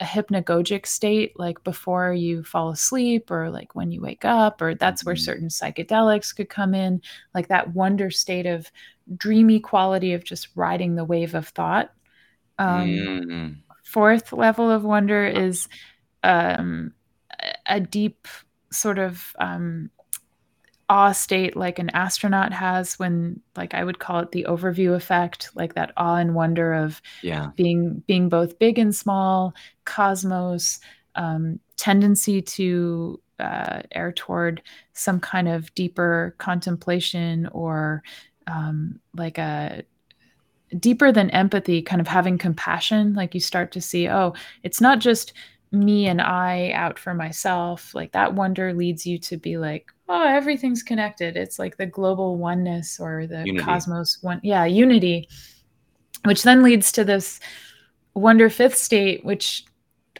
a 0.00 0.04
hypnagogic 0.04 0.86
state, 0.86 1.38
like 1.38 1.62
before 1.64 2.12
you 2.12 2.42
fall 2.42 2.70
asleep 2.70 3.30
or 3.30 3.50
like 3.50 3.74
when 3.74 3.92
you 3.92 4.00
wake 4.00 4.24
up, 4.24 4.60
or 4.60 4.74
that's 4.74 5.04
where 5.04 5.14
mm-hmm. 5.14 5.22
certain 5.22 5.48
psychedelics 5.48 6.34
could 6.34 6.48
come 6.48 6.74
in, 6.74 7.00
like 7.34 7.48
that 7.48 7.74
wonder 7.74 8.10
state 8.10 8.46
of 8.46 8.70
dreamy 9.16 9.60
quality 9.60 10.12
of 10.12 10.24
just 10.24 10.48
riding 10.54 10.94
the 10.96 11.04
wave 11.04 11.34
of 11.34 11.48
thought. 11.48 11.92
Um, 12.58 12.88
mm 12.88 13.56
fourth 13.92 14.32
level 14.32 14.70
of 14.70 14.84
wonder 14.84 15.26
is 15.26 15.68
um, 16.22 16.94
a 17.66 17.78
deep 17.78 18.26
sort 18.70 18.98
of 18.98 19.36
um, 19.38 19.90
awe 20.88 21.12
state 21.12 21.56
like 21.56 21.78
an 21.78 21.90
astronaut 21.90 22.52
has 22.52 22.98
when 22.98 23.40
like 23.56 23.74
i 23.74 23.84
would 23.84 23.98
call 23.98 24.20
it 24.20 24.32
the 24.32 24.46
overview 24.48 24.94
effect 24.94 25.50
like 25.54 25.74
that 25.74 25.92
awe 25.96 26.16
and 26.16 26.34
wonder 26.34 26.72
of 26.72 27.00
yeah. 27.22 27.50
being 27.56 28.02
being 28.06 28.28
both 28.28 28.58
big 28.58 28.78
and 28.78 28.94
small 28.94 29.54
cosmos 29.84 30.80
um, 31.14 31.60
tendency 31.76 32.40
to 32.40 33.20
uh, 33.38 33.82
err 33.94 34.12
toward 34.12 34.62
some 34.92 35.20
kind 35.20 35.48
of 35.48 35.74
deeper 35.74 36.34
contemplation 36.38 37.48
or 37.52 38.02
um, 38.46 39.00
like 39.16 39.38
a 39.38 39.82
deeper 40.78 41.12
than 41.12 41.30
empathy, 41.30 41.82
kind 41.82 42.00
of 42.00 42.08
having 42.08 42.38
compassion. 42.38 43.14
Like 43.14 43.34
you 43.34 43.40
start 43.40 43.72
to 43.72 43.80
see, 43.80 44.08
oh, 44.08 44.34
it's 44.62 44.80
not 44.80 44.98
just 44.98 45.32
me 45.72 46.06
and 46.06 46.20
I 46.20 46.70
out 46.72 46.98
for 46.98 47.14
myself. 47.14 47.94
Like 47.94 48.12
that 48.12 48.34
wonder 48.34 48.72
leads 48.74 49.06
you 49.06 49.18
to 49.20 49.36
be 49.36 49.56
like, 49.56 49.90
oh, 50.08 50.26
everything's 50.26 50.82
connected. 50.82 51.36
It's 51.36 51.58
like 51.58 51.76
the 51.76 51.86
global 51.86 52.36
oneness 52.36 53.00
or 53.00 53.26
the 53.26 53.44
unity. 53.46 53.64
cosmos 53.64 54.18
one. 54.22 54.40
Yeah, 54.42 54.64
unity, 54.64 55.28
which 56.24 56.42
then 56.42 56.62
leads 56.62 56.92
to 56.92 57.04
this 57.04 57.40
wonder 58.14 58.50
fifth 58.50 58.76
state, 58.76 59.24
which 59.24 59.64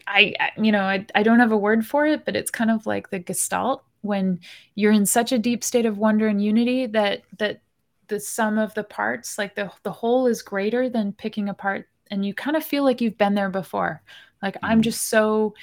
I, 0.07 0.33
you 0.57 0.71
know, 0.71 0.81
I, 0.81 1.05
I 1.15 1.23
don't 1.23 1.39
have 1.39 1.51
a 1.51 1.57
word 1.57 1.85
for 1.85 2.05
it, 2.05 2.25
but 2.25 2.35
it's 2.35 2.51
kind 2.51 2.71
of 2.71 2.85
like 2.85 3.09
the 3.09 3.19
gestalt 3.19 3.83
when 4.01 4.39
you're 4.75 4.91
in 4.91 5.05
such 5.05 5.31
a 5.31 5.39
deep 5.39 5.63
state 5.63 5.85
of 5.85 5.97
wonder 5.97 6.27
and 6.27 6.43
unity 6.43 6.87
that 6.87 7.21
that 7.37 7.61
the 8.07 8.19
sum 8.19 8.57
of 8.57 8.73
the 8.73 8.83
parts 8.83 9.37
like 9.37 9.55
the 9.55 9.71
the 9.83 9.91
whole 9.91 10.27
is 10.27 10.41
greater 10.41 10.89
than 10.89 11.13
picking 11.13 11.49
apart 11.49 11.87
and 12.11 12.25
you 12.25 12.33
kind 12.33 12.55
of 12.55 12.63
feel 12.63 12.83
like 12.83 13.01
you've 13.01 13.17
been 13.17 13.33
there 13.33 13.49
before. 13.49 14.01
Like 14.41 14.55
mm. 14.55 14.59
i'm 14.63 14.81
just 14.81 15.09
so 15.09 15.53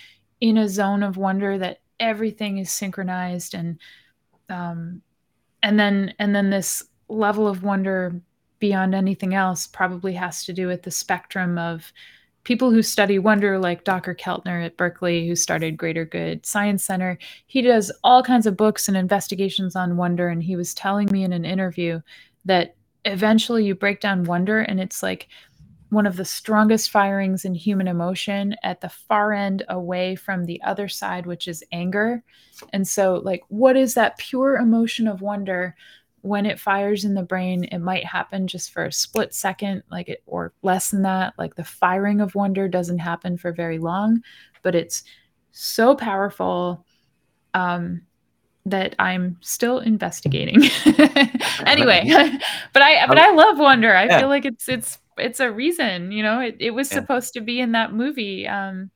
in 0.40 0.58
a 0.58 0.68
zone 0.68 1.02
of 1.02 1.16
wonder 1.16 1.58
that 1.58 1.80
everything 2.00 2.58
is 2.58 2.72
synchronized 2.72 3.54
and 3.54 3.78
um 4.48 5.02
and 5.62 5.78
then 5.78 6.14
and 6.18 6.34
then 6.34 6.50
this 6.50 6.82
level 7.08 7.46
of 7.46 7.62
wonder 7.62 8.20
beyond 8.58 8.94
anything 8.94 9.34
else 9.34 9.66
probably 9.66 10.14
has 10.14 10.44
to 10.44 10.52
do 10.52 10.66
with 10.66 10.82
the 10.82 10.90
spectrum 10.90 11.58
of 11.58 11.92
people 12.44 12.70
who 12.70 12.82
study 12.82 13.18
wonder 13.18 13.58
like 13.58 13.84
dr. 13.84 14.14
Keltner 14.14 14.64
at 14.64 14.78
berkeley 14.78 15.28
who 15.28 15.36
started 15.36 15.76
greater 15.76 16.06
good 16.06 16.46
science 16.46 16.82
center. 16.84 17.18
He 17.46 17.60
does 17.60 17.92
all 18.02 18.22
kinds 18.22 18.46
of 18.46 18.56
books 18.56 18.88
and 18.88 18.96
investigations 18.96 19.76
on 19.76 19.98
wonder 19.98 20.28
and 20.28 20.42
he 20.42 20.56
was 20.56 20.72
telling 20.72 21.10
me 21.12 21.22
in 21.22 21.34
an 21.34 21.44
interview 21.44 22.00
that 22.44 22.76
eventually 23.04 23.64
you 23.64 23.74
break 23.74 24.00
down 24.00 24.24
wonder 24.24 24.60
and 24.60 24.80
it's 24.80 25.02
like 25.02 25.28
one 25.90 26.06
of 26.06 26.16
the 26.16 26.24
strongest 26.24 26.90
firings 26.90 27.44
in 27.44 27.54
human 27.54 27.88
emotion 27.88 28.54
at 28.62 28.80
the 28.80 28.88
far 28.88 29.32
end 29.32 29.64
away 29.68 30.14
from 30.14 30.44
the 30.44 30.62
other 30.62 30.88
side 30.88 31.26
which 31.26 31.48
is 31.48 31.64
anger. 31.72 32.22
And 32.72 32.86
so 32.86 33.20
like 33.24 33.42
what 33.48 33.76
is 33.76 33.94
that 33.94 34.18
pure 34.18 34.56
emotion 34.56 35.08
of 35.08 35.20
wonder? 35.20 35.74
When 36.22 36.44
it 36.44 36.60
fires 36.60 37.04
in 37.04 37.14
the 37.14 37.22
brain 37.22 37.64
it 37.64 37.78
might 37.78 38.04
happen 38.04 38.46
just 38.46 38.72
for 38.72 38.84
a 38.84 38.92
split 38.92 39.34
second 39.34 39.82
like 39.90 40.08
it 40.08 40.22
or 40.26 40.52
less 40.62 40.90
than 40.90 41.02
that. 41.02 41.34
Like 41.38 41.54
the 41.54 41.64
firing 41.64 42.20
of 42.20 42.34
wonder 42.34 42.68
doesn't 42.68 42.98
happen 42.98 43.36
for 43.36 43.52
very 43.52 43.78
long 43.78 44.22
but 44.62 44.74
it's 44.74 45.02
so 45.52 45.96
powerful 45.96 46.84
um 47.54 48.02
that 48.66 48.94
I'm 48.98 49.36
still 49.40 49.78
investigating. 49.78 50.62
anyway, 51.66 52.04
but 52.72 52.82
I 52.82 53.06
but 53.06 53.18
I 53.18 53.32
love 53.32 53.58
wonder. 53.58 53.94
I 53.94 54.06
yeah. 54.06 54.20
feel 54.20 54.28
like 54.28 54.44
it's 54.44 54.68
it's 54.68 54.98
it's 55.16 55.40
a 55.40 55.50
reason, 55.50 56.12
you 56.12 56.22
know. 56.22 56.40
It 56.40 56.56
it 56.60 56.70
was 56.70 56.90
yeah. 56.90 57.00
supposed 57.00 57.34
to 57.34 57.40
be 57.40 57.60
in 57.60 57.72
that 57.72 57.92
movie 57.92 58.46
um 58.46 58.90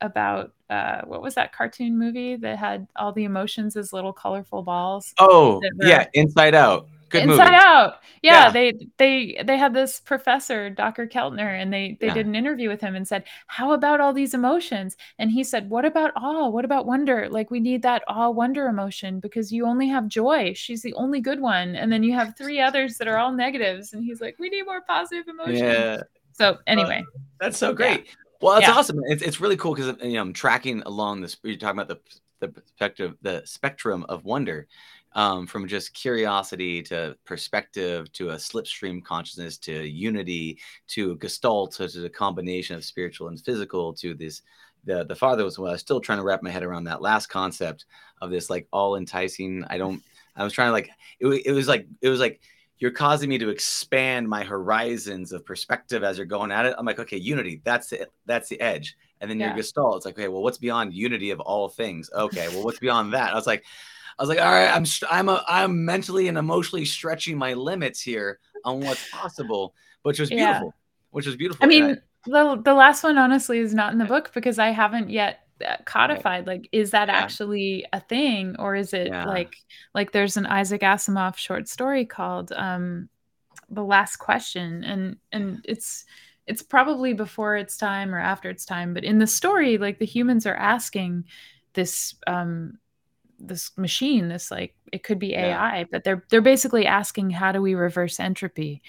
about 0.00 0.52
uh 0.68 1.02
what 1.04 1.22
was 1.22 1.36
that 1.36 1.52
cartoon 1.52 1.98
movie 1.98 2.36
that 2.36 2.58
had 2.58 2.86
all 2.96 3.12
the 3.12 3.24
emotions 3.24 3.76
as 3.76 3.92
little 3.92 4.12
colorful 4.12 4.62
balls? 4.62 5.14
Oh, 5.18 5.60
yeah, 5.80 6.06
Inside 6.12 6.54
Out. 6.54 6.88
Good 7.14 7.30
Inside 7.30 7.44
movie. 7.44 7.54
Out. 7.54 7.94
Yeah, 8.22 8.46
yeah, 8.46 8.50
they 8.50 8.72
they 8.96 9.42
they 9.44 9.56
had 9.56 9.72
this 9.72 10.00
professor, 10.00 10.68
Dr. 10.68 11.06
Keltner, 11.06 11.60
and 11.60 11.72
they 11.72 11.96
they 12.00 12.08
yeah. 12.08 12.14
did 12.14 12.26
an 12.26 12.34
interview 12.34 12.68
with 12.68 12.80
him 12.80 12.96
and 12.96 13.06
said, 13.06 13.22
"How 13.46 13.70
about 13.70 14.00
all 14.00 14.12
these 14.12 14.34
emotions?" 14.34 14.96
And 15.20 15.30
he 15.30 15.44
said, 15.44 15.70
"What 15.70 15.84
about 15.84 16.10
awe? 16.16 16.48
What 16.48 16.64
about 16.64 16.86
wonder? 16.86 17.28
Like 17.30 17.52
we 17.52 17.60
need 17.60 17.82
that 17.82 18.02
awe 18.08 18.30
wonder 18.30 18.66
emotion 18.66 19.20
because 19.20 19.52
you 19.52 19.64
only 19.64 19.86
have 19.86 20.08
joy. 20.08 20.54
She's 20.54 20.82
the 20.82 20.94
only 20.94 21.20
good 21.20 21.40
one, 21.40 21.76
and 21.76 21.92
then 21.92 22.02
you 22.02 22.14
have 22.14 22.36
three 22.36 22.60
others 22.60 22.98
that 22.98 23.06
are 23.06 23.16
all 23.16 23.32
negatives." 23.32 23.92
And 23.92 24.02
he's 24.02 24.20
like, 24.20 24.36
"We 24.40 24.48
need 24.48 24.64
more 24.64 24.80
positive 24.80 25.28
emotions." 25.28 25.60
Yeah. 25.60 26.02
So 26.32 26.58
anyway, 26.66 27.04
uh, 27.06 27.18
that's 27.38 27.58
so 27.58 27.72
great. 27.72 28.06
Yeah. 28.06 28.12
Well, 28.40 28.60
that's 28.60 28.68
awesome. 28.68 29.00
It's 29.04 29.22
it's 29.22 29.40
really 29.40 29.56
cool 29.56 29.74
because 29.74 29.94
you 30.02 30.14
know 30.14 30.22
I'm 30.22 30.32
tracking 30.32 30.82
along 30.84 31.20
this. 31.20 31.36
You're 31.44 31.56
talking 31.56 31.78
about 31.78 31.88
the 31.88 32.00
the 32.40 32.48
perspective, 32.48 33.14
the 33.22 33.42
spectrum 33.44 34.04
of 34.08 34.24
wonder 34.24 34.66
um, 35.14 35.46
from 35.46 35.68
just 35.68 35.94
curiosity 35.94 36.82
to 36.82 37.16
perspective 37.24 38.12
to 38.12 38.30
a 38.30 38.34
slipstream 38.34 39.02
consciousness 39.02 39.58
to 39.58 39.86
unity 39.86 40.58
to 40.88 41.16
gestalt 41.16 41.72
to, 41.72 41.88
to 41.88 42.00
the 42.00 42.10
combination 42.10 42.76
of 42.76 42.84
spiritual 42.84 43.28
and 43.28 43.40
physical 43.40 43.92
to 43.94 44.14
this 44.14 44.42
the 44.84 45.04
the 45.04 45.16
father 45.16 45.44
was 45.44 45.58
well, 45.58 45.70
I 45.70 45.72
was 45.72 45.80
still 45.80 46.00
trying 46.00 46.18
to 46.18 46.24
wrap 46.24 46.42
my 46.42 46.50
head 46.50 46.62
around 46.62 46.84
that 46.84 47.02
last 47.02 47.26
concept 47.28 47.86
of 48.20 48.30
this 48.30 48.50
like 48.50 48.66
all 48.72 48.96
enticing. 48.96 49.64
I 49.68 49.78
don't. 49.78 50.02
I 50.36 50.44
was 50.44 50.52
trying 50.52 50.68
to 50.68 50.72
like 50.72 50.90
it. 51.20 51.42
It 51.46 51.52
was 51.52 51.68
like 51.68 51.86
it 52.02 52.08
was 52.08 52.20
like 52.20 52.40
you're 52.78 52.90
causing 52.90 53.28
me 53.28 53.38
to 53.38 53.48
expand 53.48 54.28
my 54.28 54.42
horizons 54.42 55.32
of 55.32 55.44
perspective 55.46 56.02
as 56.02 56.18
you're 56.18 56.26
going 56.26 56.50
at 56.50 56.66
it. 56.66 56.74
I'm 56.76 56.84
like, 56.84 56.98
okay, 56.98 57.16
unity. 57.16 57.60
That's 57.64 57.92
it. 57.92 58.12
That's 58.26 58.48
the 58.48 58.60
edge. 58.60 58.96
And 59.20 59.30
then 59.30 59.38
yeah. 59.38 59.48
your 59.48 59.56
gestalt. 59.56 59.96
It's 59.96 60.04
like, 60.04 60.18
okay, 60.18 60.28
well, 60.28 60.42
what's 60.42 60.58
beyond 60.58 60.92
unity 60.92 61.30
of 61.30 61.40
all 61.40 61.68
things? 61.68 62.10
Okay, 62.12 62.48
well, 62.48 62.64
what's 62.64 62.80
beyond 62.80 63.14
that? 63.14 63.32
I 63.32 63.34
was 63.36 63.46
like, 63.46 63.64
I 64.18 64.22
was 64.22 64.28
like, 64.28 64.40
all 64.40 64.52
right, 64.52 64.74
I'm 64.74 64.84
I'm 65.10 65.28
a, 65.28 65.44
I'm 65.48 65.84
mentally 65.84 66.28
and 66.28 66.38
emotionally 66.38 66.84
stretching 66.84 67.36
my 67.36 67.54
limits 67.54 68.00
here 68.00 68.38
on 68.64 68.80
what's 68.80 69.10
possible, 69.10 69.74
which 70.02 70.18
was 70.18 70.30
beautiful. 70.30 70.68
Yeah. 70.68 70.80
Which 71.10 71.26
was 71.26 71.36
beautiful. 71.36 71.64
I 71.64 71.68
mean, 71.68 72.00
the 72.26 72.60
the 72.64 72.74
last 72.74 73.02
one 73.02 73.18
honestly 73.18 73.58
is 73.58 73.74
not 73.74 73.92
in 73.92 73.98
the 73.98 74.04
book 74.04 74.32
because 74.34 74.58
I 74.58 74.70
haven't 74.70 75.10
yet 75.10 75.40
uh, 75.64 75.76
codified 75.84 76.46
like 76.46 76.68
is 76.72 76.90
that 76.90 77.08
yeah. 77.08 77.14
actually 77.14 77.86
a 77.92 78.00
thing 78.00 78.56
or 78.58 78.74
is 78.74 78.92
it 78.92 79.08
yeah. 79.08 79.24
like 79.24 79.54
like 79.94 80.10
there's 80.10 80.36
an 80.36 80.46
Isaac 80.46 80.80
Asimov 80.80 81.36
short 81.36 81.68
story 81.68 82.04
called 82.04 82.50
um 82.52 83.08
the 83.70 83.84
last 83.84 84.16
question 84.16 84.82
and 84.82 85.16
and 85.30 85.64
it's 85.68 86.06
it's 86.46 86.62
probably 86.62 87.12
before 87.12 87.56
its 87.56 87.76
time 87.76 88.12
or 88.12 88.18
after 88.18 88.50
its 88.50 88.64
time 88.64 88.94
but 88.94 89.04
in 89.04 89.18
the 89.18 89.26
story 89.26 89.78
like 89.78 89.98
the 90.00 90.04
humans 90.04 90.44
are 90.44 90.56
asking 90.56 91.24
this 91.74 92.16
um 92.26 92.76
this 93.46 93.70
machine 93.76 94.28
this 94.28 94.50
like 94.50 94.74
it 94.92 95.02
could 95.02 95.18
be 95.18 95.34
ai 95.34 95.78
yeah. 95.78 95.84
but 95.90 96.04
they're 96.04 96.24
they're 96.30 96.40
basically 96.40 96.86
asking 96.86 97.30
how 97.30 97.52
do 97.52 97.60
we 97.60 97.74
reverse 97.74 98.18
entropy 98.20 98.82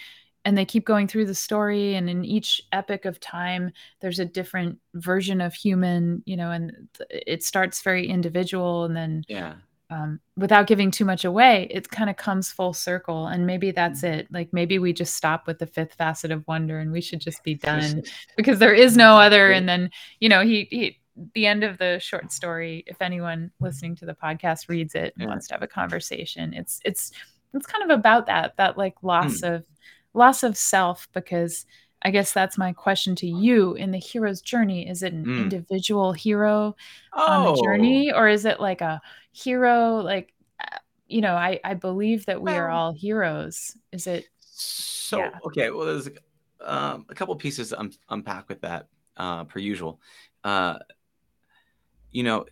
and 0.45 0.55
they 0.55 0.65
keep 0.65 0.85
going 0.85 1.07
through 1.07 1.25
the 1.25 1.35
story 1.35 1.95
and 1.95 2.09
in 2.09 2.23
each 2.23 2.61
epic 2.71 3.05
of 3.05 3.19
time 3.19 3.71
there's 3.99 4.19
a 4.19 4.25
different 4.25 4.77
version 4.93 5.41
of 5.41 5.53
human 5.53 6.21
you 6.25 6.37
know 6.37 6.51
and 6.51 6.87
it 7.09 7.43
starts 7.43 7.81
very 7.81 8.07
individual 8.07 8.85
and 8.85 8.95
then 8.95 9.23
yeah 9.27 9.55
um, 9.91 10.19
without 10.35 10.65
giving 10.65 10.89
too 10.89 11.05
much 11.05 11.25
away 11.25 11.67
it 11.69 11.89
kind 11.89 12.09
of 12.09 12.17
comes 12.17 12.49
full 12.49 12.73
circle 12.73 13.27
and 13.27 13.45
maybe 13.45 13.69
that's 13.71 14.01
mm-hmm. 14.01 14.19
it 14.19 14.27
like 14.31 14.51
maybe 14.51 14.79
we 14.79 14.91
just 14.91 15.15
stop 15.15 15.45
with 15.45 15.59
the 15.59 15.67
fifth 15.67 15.93
facet 15.93 16.31
of 16.31 16.47
wonder 16.47 16.79
and 16.79 16.91
we 16.91 17.01
should 17.01 17.21
just 17.21 17.43
be 17.43 17.53
done 17.53 18.01
because 18.35 18.57
there 18.57 18.73
is 18.73 18.97
no 18.97 19.17
other 19.17 19.51
and 19.51 19.69
then 19.69 19.89
you 20.19 20.27
know 20.27 20.41
he 20.41 20.67
he 20.71 20.99
the 21.33 21.45
end 21.45 21.63
of 21.63 21.77
the 21.77 21.99
short 21.99 22.31
story 22.31 22.83
if 22.87 23.01
anyone 23.01 23.51
listening 23.59 23.95
to 23.95 24.05
the 24.05 24.13
podcast 24.13 24.67
reads 24.67 24.95
it 24.95 25.13
and 25.17 25.27
wants 25.27 25.47
to 25.47 25.53
have 25.53 25.63
a 25.63 25.67
conversation 25.67 26.53
it's 26.53 26.79
it's 26.83 27.11
it's 27.53 27.65
kind 27.65 27.89
of 27.89 27.97
about 27.97 28.25
that 28.25 28.55
that 28.57 28.77
like 28.77 28.95
loss 29.01 29.41
mm. 29.41 29.55
of 29.55 29.63
loss 30.13 30.43
of 30.43 30.57
self 30.57 31.07
because 31.13 31.65
i 32.03 32.11
guess 32.11 32.33
that's 32.33 32.57
my 32.57 32.73
question 32.73 33.15
to 33.15 33.27
you 33.27 33.73
in 33.75 33.91
the 33.91 33.97
hero's 33.97 34.41
journey 34.41 34.87
is 34.87 35.03
it 35.03 35.13
an 35.13 35.25
mm. 35.25 35.41
individual 35.43 36.11
hero 36.11 36.75
oh. 37.13 37.31
on 37.31 37.45
the 37.45 37.61
journey 37.61 38.11
oh. 38.11 38.17
or 38.17 38.27
is 38.27 38.45
it 38.45 38.59
like 38.59 38.81
a 38.81 39.01
hero 39.31 39.97
like 39.97 40.33
uh, 40.59 40.77
you 41.07 41.21
know 41.21 41.35
i 41.35 41.59
i 41.63 41.73
believe 41.73 42.25
that 42.25 42.41
we 42.41 42.51
well, 42.51 42.59
are 42.59 42.69
all 42.69 42.93
heroes 42.93 43.77
is 43.93 44.05
it 44.05 44.25
so 44.39 45.19
yeah. 45.19 45.31
okay 45.45 45.69
well 45.69 45.85
there's 45.85 46.09
um, 46.61 47.05
a 47.09 47.13
couple 47.13 47.35
pieces 47.35 47.69
to 47.69 47.79
un- 47.79 47.93
unpack 48.09 48.49
with 48.49 48.61
that 48.61 48.87
uh, 49.17 49.43
per 49.43 49.59
usual 49.59 49.99
uh, 50.43 50.77
you 52.15 52.23
know, 52.23 52.45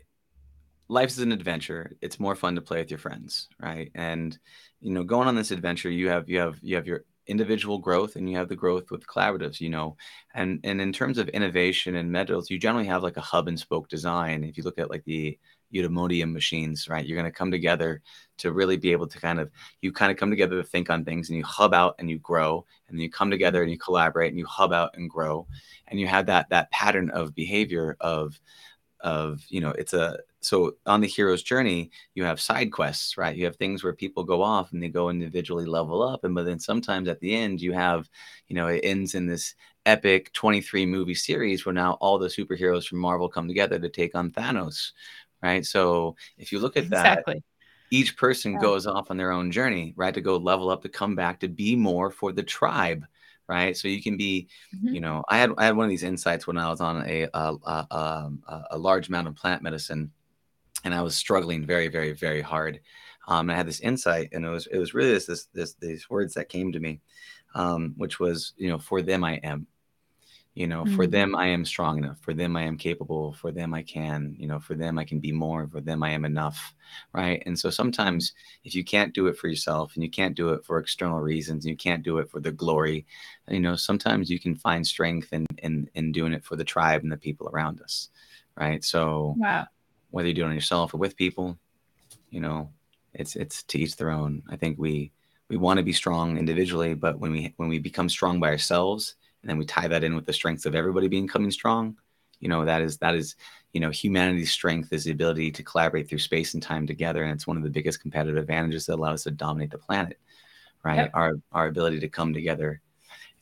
life 0.90 1.10
is 1.10 1.20
an 1.20 1.32
adventure. 1.32 1.94
It's 2.02 2.20
more 2.20 2.36
fun 2.36 2.56
to 2.56 2.62
play 2.62 2.80
with 2.80 2.92
your 2.92 2.98
friends, 3.00 3.48
right? 3.62 3.90
And 3.96 4.38
you 4.82 4.92
know, 4.92 5.06
going 5.06 5.30
on 5.30 5.36
this 5.36 5.52
adventure, 5.52 5.90
you 5.90 6.10
have 6.10 6.30
you 6.30 6.40
have 6.40 6.60
you 6.62 6.76
have 6.76 6.86
your 6.86 7.06
individual 7.28 7.80
growth 7.80 8.18
and 8.18 8.30
you 8.30 8.36
have 8.36 8.50
the 8.50 8.56
growth 8.56 8.92
with 8.92 9.08
collaboratives 9.08 9.62
you 9.62 9.70
know 9.70 9.96
and 10.36 10.60
and 10.66 10.82
in 10.82 10.92
terms 10.92 11.18
of 11.18 11.30
innovation 11.30 11.96
and 11.96 12.12
metals 12.12 12.50
you 12.50 12.60
generally 12.60 12.86
have 12.86 13.02
like 13.02 13.16
a 13.16 13.22
hub 13.22 13.48
and 13.48 13.58
spoke 13.58 13.88
design 13.88 14.44
if 14.44 14.58
you 14.58 14.64
look 14.64 14.78
at 14.78 14.90
like 14.90 15.06
the 15.06 15.40
eudaimonia 15.74 16.30
machines 16.30 16.90
right 16.90 17.06
you're 17.06 17.18
going 17.18 17.32
to 17.32 17.38
come 17.38 17.50
together 17.50 18.02
to 18.38 18.52
really 18.52 18.76
be 18.76 18.92
able 18.92 19.08
to 19.08 19.22
kind 19.22 19.40
of 19.40 19.50
you 19.80 19.90
kind 19.90 20.12
of 20.12 20.18
come 20.18 20.30
together 20.30 20.58
to 20.58 20.68
think 20.68 20.90
on 20.90 21.06
things 21.06 21.30
and 21.30 21.38
you 21.38 21.46
hub 21.46 21.74
out 21.74 21.96
and 21.98 22.10
you 22.10 22.20
grow 22.20 22.66
and 22.90 22.98
then 22.98 23.02
you 23.02 23.10
come 23.10 23.32
together 23.32 23.62
and 23.62 23.72
you 23.72 23.78
collaborate 23.78 24.30
and 24.30 24.38
you 24.38 24.46
hub 24.46 24.74
out 24.74 24.92
and 24.96 25.10
grow 25.10 25.48
and 25.88 26.02
you 26.02 26.08
have 26.08 26.26
that 26.26 26.50
that 26.50 26.70
pattern 26.72 27.10
of 27.12 27.34
behavior 27.34 27.96
of 28.02 28.38
of 29.04 29.44
you 29.50 29.62
know 29.62 29.72
it's 29.72 29.94
a 29.94 30.18
so 30.40 30.76
on 30.86 31.02
the 31.02 31.08
hero's 31.08 31.44
journey 31.44 31.92
you 32.16 32.24
have 32.24 32.40
side 32.40 32.72
quests 32.72 33.18
right? 33.18 33.36
You 33.36 33.46
have 33.46 33.58
things 33.58 33.84
where 33.84 33.94
people 33.94 34.24
go 34.24 34.42
off 34.42 34.72
and 34.72 34.82
they 34.82 34.90
go 34.90 35.10
individually 35.10 35.66
level 35.66 36.02
up 36.02 36.24
and 36.24 36.34
but 36.34 36.46
then 36.46 36.60
sometimes 36.60 37.08
at 37.08 37.20
the 37.20 37.36
end 37.36 37.62
you 37.62 37.74
have 37.74 38.10
you 38.48 38.56
know 38.56 38.68
it 38.68 38.82
ends 38.84 39.14
in 39.16 39.28
this 39.28 39.56
epic 39.86 40.32
23 40.34 40.86
movie 40.86 41.16
series 41.16 41.66
where 41.66 41.74
now 41.74 41.94
all 42.00 42.18
the 42.18 42.28
superheroes 42.28 42.88
from 42.88 43.00
marvel 43.00 43.28
come 43.28 43.48
together 43.48 43.78
to 43.78 43.90
take 43.90 44.16
on 44.16 44.32
thanos 44.32 44.92
right? 45.44 45.66
So 45.66 46.16
if 46.38 46.52
you 46.52 46.60
look 46.60 46.78
at 46.78 46.90
that 46.90 47.26
each 47.92 48.18
person 48.18 48.54
yeah. 48.54 48.60
goes 48.60 48.88
off 48.88 49.12
on 49.12 49.18
their 49.18 49.32
own 49.32 49.52
journey 49.52 49.94
right 49.96 50.14
to 50.14 50.22
go 50.22 50.38
level 50.38 50.70
up 50.70 50.82
to 50.82 50.90
come 50.90 51.16
back 51.16 51.40
to 51.42 51.48
be 51.48 51.76
more 51.76 52.10
for 52.10 52.32
the 52.32 52.42
tribe 52.42 53.06
right? 53.48 53.76
So 53.76 53.88
you 53.88 54.02
can 54.02 54.18
be, 54.18 54.48
mm-hmm. 54.76 54.96
you 54.96 55.02
know, 55.02 55.24
I 55.30 55.38
had 55.38 55.52
I 55.58 55.66
had 55.66 55.76
one 55.76 55.86
of 55.86 55.90
these 55.90 56.04
insights 56.04 56.48
when 56.48 56.58
I 56.58 56.70
was 56.70 56.82
on 56.82 57.08
a 57.08 57.28
a, 57.34 57.56
a, 57.66 57.88
um, 57.92 58.44
a, 58.48 58.64
a 58.72 58.78
large 58.78 59.10
amount 59.10 59.28
of 59.28 59.36
plant 59.36 59.62
medicine, 59.62 60.12
and 60.84 60.94
I 60.94 61.02
was 61.02 61.16
struggling 61.16 61.66
very 61.66 61.88
very 61.88 62.14
very 62.14 62.42
hard. 62.42 62.80
Um, 63.28 63.50
I 63.50 63.56
had 63.56 63.68
this 63.68 63.80
insight, 63.80 64.30
and 64.34 64.46
it 64.46 64.50
was 64.50 64.68
it 64.68 64.78
was 64.78 64.94
really 64.94 65.12
this 65.12 65.26
this, 65.26 65.46
this 65.54 65.74
these 65.76 66.10
words 66.10 66.34
that 66.34 66.50
came 66.50 66.72
to 66.72 66.80
me, 66.80 67.02
um, 67.56 67.94
which 67.98 68.20
was 68.20 68.54
you 68.58 68.70
know 68.70 68.80
for 68.80 69.02
them 69.02 69.24
I 69.24 69.36
am, 69.36 69.68
you 70.56 70.68
know 70.68 70.84
mm-hmm. 70.84 70.96
for 70.96 71.08
them 71.08 71.36
i 71.36 71.48
am 71.48 71.66
strong 71.66 71.98
enough 71.98 72.20
for 72.22 72.34
them 72.34 72.56
i 72.56 72.62
am 72.62 72.78
capable 72.78 73.34
for 73.34 73.52
them 73.52 73.74
i 73.74 73.82
can 73.82 74.36
you 74.38 74.48
know 74.48 74.60
for 74.60 74.76
them 74.76 75.00
i 75.00 75.04
can 75.04 75.20
be 75.20 75.32
more 75.32 75.68
for 75.68 75.82
them 75.82 76.04
i 76.04 76.10
am 76.10 76.26
enough 76.26 76.76
right 77.14 77.42
and 77.46 77.58
so 77.58 77.70
sometimes 77.70 78.34
if 78.64 78.76
you 78.76 78.84
can't 78.84 79.14
do 79.14 79.28
it 79.28 79.38
for 79.38 79.48
yourself 79.48 79.96
and 79.96 80.04
you 80.04 80.10
can't 80.10 80.36
do 80.36 80.50
it 80.50 80.64
for 80.64 80.78
external 80.78 81.20
reasons 81.20 81.66
and 81.66 81.72
you 81.72 81.78
can't 81.78 82.04
do 82.04 82.20
it 82.20 82.30
for 82.30 82.40
the 82.40 82.52
glory 82.52 83.06
you 83.50 83.60
know 83.60 83.76
sometimes 83.76 84.30
you 84.30 84.40
can 84.40 84.56
find 84.56 84.86
strength 84.86 85.34
in 85.34 85.46
in 85.60 85.90
in 85.96 86.12
doing 86.12 86.34
it 86.34 86.44
for 86.44 86.56
the 86.56 86.64
tribe 86.64 87.02
and 87.02 87.12
the 87.12 87.18
people 87.18 87.50
around 87.50 87.82
us 87.82 88.10
right 88.56 88.84
so 88.84 89.34
wow 89.38 89.66
whether 90.14 90.28
you 90.28 90.34
do 90.36 90.44
it 90.44 90.48
on 90.48 90.54
yourself 90.54 90.94
or 90.94 90.98
with 90.98 91.18
people, 91.18 91.58
you 92.30 92.40
know, 92.40 92.70
it's 93.16 93.36
it's 93.36 93.64
to 93.64 93.80
each 93.80 93.96
their 93.96 94.12
own. 94.12 94.44
I 94.48 94.56
think 94.56 94.78
we 94.78 95.12
we 95.50 95.58
want 95.58 95.80
to 95.80 95.84
be 95.84 95.92
strong 95.92 96.38
individually, 96.38 96.94
but 96.94 97.18
when 97.18 97.32
we 97.32 97.54
when 97.58 97.68
we 97.68 97.80
become 97.80 98.08
strong 98.10 98.40
by 98.40 98.50
ourselves, 98.50 99.16
and 99.44 99.50
then 99.50 99.58
we 99.58 99.66
tie 99.66 99.88
that 99.90 100.04
in 100.04 100.16
with 100.16 100.26
the 100.26 100.34
strengths 100.34 100.66
of 100.66 100.74
everybody 100.74 101.10
being 101.10 101.28
coming 101.28 101.52
strong, 101.52 101.98
you 102.40 102.48
know, 102.50 102.66
that 102.66 102.82
is 102.82 102.98
that 102.98 103.14
is 103.14 103.36
you 103.74 103.80
know 103.80 103.90
humanity's 103.90 104.52
strength 104.52 104.92
is 104.92 105.04
the 105.04 105.12
ability 105.12 105.52
to 105.52 105.64
collaborate 105.64 106.10
through 106.10 106.20
space 106.20 106.54
and 106.54 106.64
time 106.64 106.88
together, 106.88 107.24
and 107.24 107.32
it's 107.32 107.48
one 107.48 107.58
of 107.58 107.64
the 107.64 107.70
biggest 107.70 108.02
competitive 108.02 108.38
advantages 108.38 108.86
that 108.86 108.96
allow 108.96 109.14
us 109.14 109.24
to 109.24 109.32
dominate 109.32 109.72
the 109.72 109.78
planet, 109.78 110.18
right? 110.84 110.98
Yep. 110.98 111.12
Our 111.14 111.34
our 111.52 111.68
ability 111.68 112.00
to 112.00 112.10
come 112.10 112.34
together, 112.34 112.82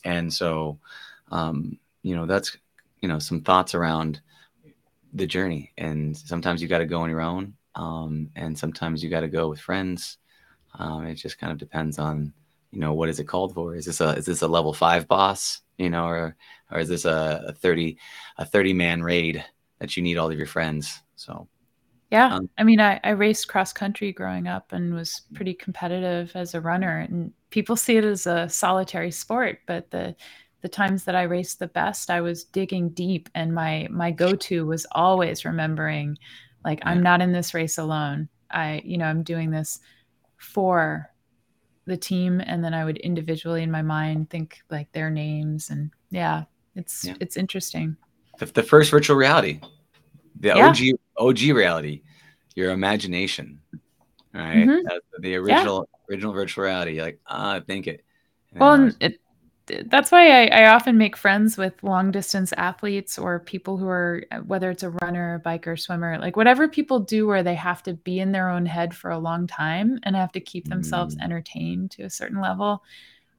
and 0.04 0.34
so, 0.34 0.80
um, 1.32 1.78
you 2.02 2.16
know, 2.16 2.26
that's 2.26 2.58
you 3.02 3.08
know 3.08 3.20
some 3.20 3.42
thoughts 3.42 3.76
around 3.76 4.22
the 5.14 5.28
journey. 5.28 5.72
And 5.78 6.16
sometimes 6.16 6.62
you 6.62 6.68
got 6.68 6.80
to 6.80 6.86
go 6.86 7.02
on 7.02 7.10
your 7.10 7.22
own, 7.22 7.54
um, 7.76 8.30
and 8.36 8.58
sometimes 8.58 9.04
you 9.04 9.10
got 9.10 9.22
to 9.22 9.28
go 9.28 9.50
with 9.50 9.60
friends. 9.60 10.18
Um, 10.78 11.06
it 11.06 11.16
just 11.16 11.38
kind 11.38 11.52
of 11.52 11.58
depends 11.58 12.00
on 12.00 12.34
you 12.72 12.80
know 12.80 12.94
what 12.94 13.10
is 13.10 13.20
it 13.20 13.26
called 13.26 13.54
for. 13.54 13.76
Is 13.76 13.86
this 13.86 14.02
a 14.02 14.10
is 14.10 14.26
this 14.26 14.42
a 14.42 14.48
level 14.48 14.74
five 14.74 15.08
boss? 15.08 15.62
You 15.78 15.90
know, 15.90 16.06
or 16.06 16.36
or 16.72 16.80
is 16.80 16.90
this 16.90 17.06
a, 17.06 17.46
a 17.48 17.54
thirty 17.54 17.98
a 18.38 18.46
thirty 18.46 18.74
man 18.74 19.04
raid 19.04 19.44
that 19.80 19.96
you 19.96 20.04
need 20.04 20.18
all 20.18 20.32
of 20.32 20.38
your 20.38 20.48
friends? 20.48 21.02
So. 21.16 21.48
Yeah, 22.12 22.36
um, 22.36 22.50
I 22.58 22.64
mean, 22.64 22.82
I, 22.82 23.00
I 23.06 23.12
raced 23.12 23.48
cross 23.48 23.72
country 23.72 24.12
growing 24.12 24.46
up 24.46 24.74
and 24.74 24.94
was 24.94 25.22
pretty 25.34 25.54
competitive 25.54 26.30
as 26.36 26.54
a 26.54 26.60
runner, 26.60 27.00
and 27.00 27.32
people 27.52 27.78
see 27.78 27.96
it 27.96 28.04
as 28.04 28.28
a 28.28 28.50
solitary 28.50 29.12
sport, 29.12 29.60
but 29.66 29.92
the 29.92 30.16
the 30.62 30.70
times 30.70 31.06
that 31.06 31.16
I 31.16 31.24
raced 31.24 31.60
the 31.60 31.68
best, 31.68 32.10
I 32.10 32.22
was 32.22 32.44
digging 32.44 32.90
deep 32.90 33.30
and 33.34 33.54
my 33.54 33.88
my 33.90 34.12
go-to 34.12 34.66
was 34.66 34.86
always 34.92 35.46
remembering 35.46 36.18
like 36.64 36.80
yeah. 36.80 36.90
I'm 36.90 37.02
not 37.02 37.22
in 37.22 37.32
this 37.32 37.54
race 37.54 37.78
alone. 37.78 38.30
I 38.50 38.82
you 38.86 38.98
know, 38.98 39.06
I'm 39.06 39.24
doing 39.24 39.52
this 39.52 39.80
for 40.38 41.11
the 41.86 41.98
team 41.98 42.42
and 42.46 42.64
then 42.64 42.74
I 42.74 42.86
would 42.86 42.98
individually 42.98 43.64
in 43.64 43.72
my 43.72 43.82
mind 43.82 44.30
think 44.30 44.62
like 44.70 44.92
their 44.92 45.10
names 45.10 45.70
and 45.70 45.92
yeah, 46.10 46.44
it's 46.76 47.06
yeah. 47.06 47.16
it's 47.20 47.38
interesting. 47.38 47.98
The, 48.40 48.46
the, 48.48 48.64
first 48.64 48.92
virtual 48.92 49.16
reality. 49.16 49.60
The 50.40 50.50
yeah. 50.50 50.68
OG 50.68 50.78
OG 51.18 51.40
reality. 51.56 52.02
Your 52.56 52.72
imagination. 52.72 53.62
Right? 54.34 54.66
Mm-hmm. 54.66 55.22
the 55.22 55.36
original 55.36 55.90
original 56.10 56.34
virtual 56.34 56.66
reality. 56.66 57.02
like, 57.02 57.20
ah, 57.28 57.60
think 57.66 57.88
it. 57.88 58.04
well, 58.56 58.92
it, 59.00 59.21
that's 59.86 60.12
why 60.12 60.46
I, 60.46 60.64
I, 60.64 60.74
often 60.74 60.98
make 60.98 61.16
friends 61.16 61.58
with 61.58 61.74
long 61.84 62.12
distance 62.12 62.54
athletes 62.58 63.18
or 63.18 63.40
people 63.40 63.78
who 63.78 63.88
are 63.88 64.24
whether 64.46 64.70
it's 64.70 64.84
a 64.84 64.90
runner 65.02 65.36
a 65.36 65.40
biker 65.40 65.80
swimmer 65.80 66.18
like 66.20 66.36
whatever 66.36 66.68
people 66.68 67.00
do 67.00 67.28
where 67.28 67.44
they 67.44 67.56
have 67.56 67.84
to 67.84 67.94
be 67.94 68.20
in 68.20 68.32
their 68.32 68.50
own 68.50 68.66
head 68.66 68.96
for 68.96 69.12
a 69.12 69.20
long 69.20 69.48
time 69.48 70.00
and 70.04 70.16
have 70.16 70.32
to 70.32 70.40
keep 70.40 70.68
themselves 70.68 71.16
mm. 71.16 71.24
entertained 71.24 71.92
to 71.92 72.04
a 72.04 72.10
certain 72.10 72.42
level. 72.42 72.84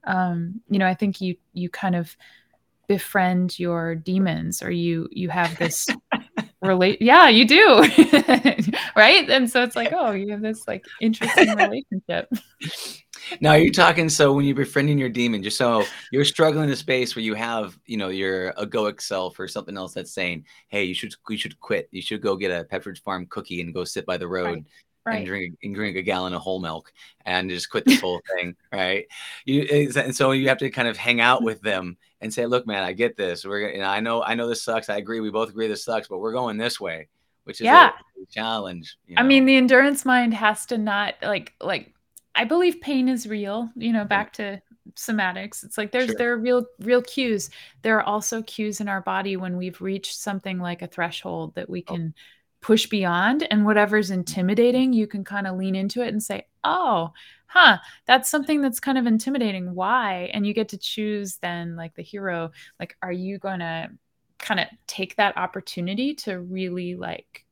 Um, 0.05 0.61
you 0.69 0.81
know 0.81 0.87
i 0.87 0.95
think 0.95 1.21
you 1.21 1.37
you 1.53 1.71
kind 1.71 1.95
of 1.95 2.17
befriend 2.89 3.59
your 3.59 3.95
demons 3.95 4.63
or 4.63 4.71
you 4.71 5.09
you 5.13 5.29
have 5.29 5.57
this 5.59 5.87
relate 6.63 7.01
yeah 7.01 7.29
you 7.29 7.47
do. 7.47 7.85
Right? 8.95 9.29
And 9.31 9.51
so 9.51 9.63
it's 9.63 9.75
like 9.75 9.93
oh 9.93 10.11
you 10.13 10.31
have 10.33 10.43
this 10.43 10.69
like 10.69 10.85
interesting 11.01 11.49
relationship 11.57 12.29
now 13.41 13.55
you're 13.55 13.73
talking 13.73 14.09
so 14.09 14.33
when 14.33 14.45
you're 14.45 14.57
befriending 14.57 14.99
your 14.99 15.09
demon, 15.09 15.43
just 15.43 15.57
so 15.57 15.85
you're 16.11 16.25
struggling 16.25 16.65
in 16.65 16.71
a 16.71 16.77
space 16.77 17.15
where 17.17 17.25
you 17.25 17.35
have, 17.35 17.79
you 17.87 17.97
know, 17.97 18.09
your 18.09 18.53
egoic 18.55 19.01
self 19.01 19.39
or 19.39 19.49
something 19.49 19.77
else 19.77 19.95
that's 19.95 20.13
saying, 20.13 20.45
"Hey, 20.69 20.85
you 20.85 20.95
should 20.95 21.15
you 21.29 21.37
should 21.37 21.59
quit. 21.61 21.89
You 21.91 22.03
should 22.03 22.23
go 22.23 22.37
get 22.37 22.51
a 22.51 22.65
Pepperidge 22.65 23.03
Farm 23.03 23.27
cookie 23.27 23.61
and 23.61 23.75
go 23.75 23.85
sit 23.85 24.07
by 24.07 24.17
the 24.17 24.29
road." 24.29 24.45
Right. 24.45 24.65
Right. 25.05 25.17
and 25.17 25.27
drink 25.27 25.59
and 25.65 25.75
drink 25.75 25.97
a 25.97 26.03
gallon 26.03 26.33
of 26.33 26.43
whole 26.43 26.61
milk 26.61 26.93
and 27.27 27.51
just 27.51 27.69
quit 27.71 27.85
this 27.85 28.01
whole 28.01 28.21
thing, 28.37 28.55
right? 28.73 29.07
You 29.45 29.63
and 29.97 30.15
so 30.15 30.31
you 30.31 30.49
have 30.49 30.59
to 30.59 30.71
kind 30.71 30.87
of 30.87 30.97
hang 30.97 31.21
out 31.21 31.43
with 31.43 31.61
them 31.61 31.97
and 32.21 32.33
say, 32.33 32.47
"Look, 32.47 32.69
man, 32.69 32.85
I 32.85 32.93
get 32.93 33.17
this. 33.17 33.45
We're 33.45 33.73
gonna, 33.73 33.85
I 33.85 33.99
know, 33.99 34.23
I 34.23 34.35
know 34.35 34.49
this 34.49 34.63
sucks. 34.63 34.89
I 34.89 34.99
agree. 34.99 35.19
We 35.19 35.31
both 35.31 35.51
agree 35.51 35.67
this 35.67 35.85
sucks, 35.85 36.07
but 36.07 36.19
we're 36.19 36.33
going 36.33 36.57
this 36.57 36.81
way, 36.81 37.09
which 37.45 37.61
is 37.61 37.65
yeah. 37.65 37.91
a 37.91 38.27
challenge." 38.33 38.97
You 39.09 39.17
know? 39.17 39.23
I 39.23 39.25
mean, 39.25 39.45
the 39.45 39.57
endurance 39.57 40.05
mind 40.05 40.35
has 40.35 40.67
to 40.67 40.79
not 40.79 41.17
like 41.21 41.53
like 41.61 41.93
I 42.35 42.45
believe 42.45 42.81
pain 42.81 43.09
is 43.09 43.27
real, 43.27 43.71
you 43.77 43.93
know, 43.93 44.05
back 44.05 44.33
to 44.35 44.61
somatics. 44.95 45.65
It's 45.65 45.79
like 45.79 45.93
there's 45.93 46.07
sure. 46.07 46.17
there 46.17 46.33
are 46.33 46.39
real 46.39 46.67
real 46.81 47.03
cues. 47.03 47.51
There 47.83 47.99
are 47.99 48.03
also 48.03 48.43
cues 48.43 48.81
in 48.81 48.89
our 48.89 49.01
body 49.01 49.37
when 49.37 49.57
we've 49.57 49.81
reached 49.81 50.19
something 50.19 50.59
like 50.59 50.83
a 50.83 50.87
threshold 50.87 51.55
that 51.55 51.69
we 51.69 51.85
oh. 51.89 51.95
can 51.95 52.15
oh. 52.17 52.21
push 52.61 52.87
beyond 52.87 53.47
and 53.51 53.65
whatever's 53.65 54.11
intimidating, 54.11 54.93
you 54.93 55.07
can 55.07 55.25
kind 55.25 55.47
of 55.47 55.57
lean 55.57 55.75
into 55.75 56.03
it 56.03 56.09
and 56.09 56.23
say, 56.23 56.47
"Oh, 56.65 57.13
huh, 57.47 57.79
that's 58.07 58.31
something 58.31 58.61
that's 58.61 58.81
kind 58.81 58.99
of 58.99 59.07
intimidating. 59.07 59.75
Why?" 59.75 60.31
And 60.33 60.47
you 60.47 60.55
get 60.55 60.71
to 60.71 60.79
choose 60.79 61.37
then 61.37 61.77
like 61.77 61.95
the 61.95 62.03
hero, 62.03 62.51
like 62.81 62.97
are 63.03 63.13
you 63.13 63.39
going 63.39 63.61
to 63.61 63.91
kind 64.39 64.61
of 64.61 64.67
take 64.87 65.17
that 65.17 65.37
opportunity 65.37 66.15
to 66.15 66.41
really 66.41 66.97
like 66.97 67.45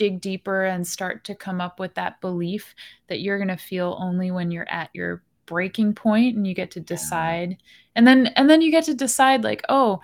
dig 0.00 0.18
deeper 0.22 0.64
and 0.64 0.86
start 0.86 1.24
to 1.24 1.34
come 1.34 1.60
up 1.60 1.78
with 1.78 1.92
that 1.94 2.18
belief 2.22 2.74
that 3.08 3.20
you're 3.20 3.36
going 3.36 3.48
to 3.48 3.56
feel 3.58 3.98
only 4.00 4.30
when 4.30 4.50
you're 4.50 4.70
at 4.70 4.88
your 4.94 5.22
breaking 5.44 5.92
point 5.92 6.34
and 6.34 6.46
you 6.46 6.54
get 6.54 6.70
to 6.70 6.80
decide. 6.80 7.58
And 7.94 8.06
then 8.06 8.28
and 8.28 8.48
then 8.48 8.62
you 8.62 8.70
get 8.70 8.84
to 8.84 8.94
decide 8.94 9.44
like 9.44 9.62
oh 9.68 10.00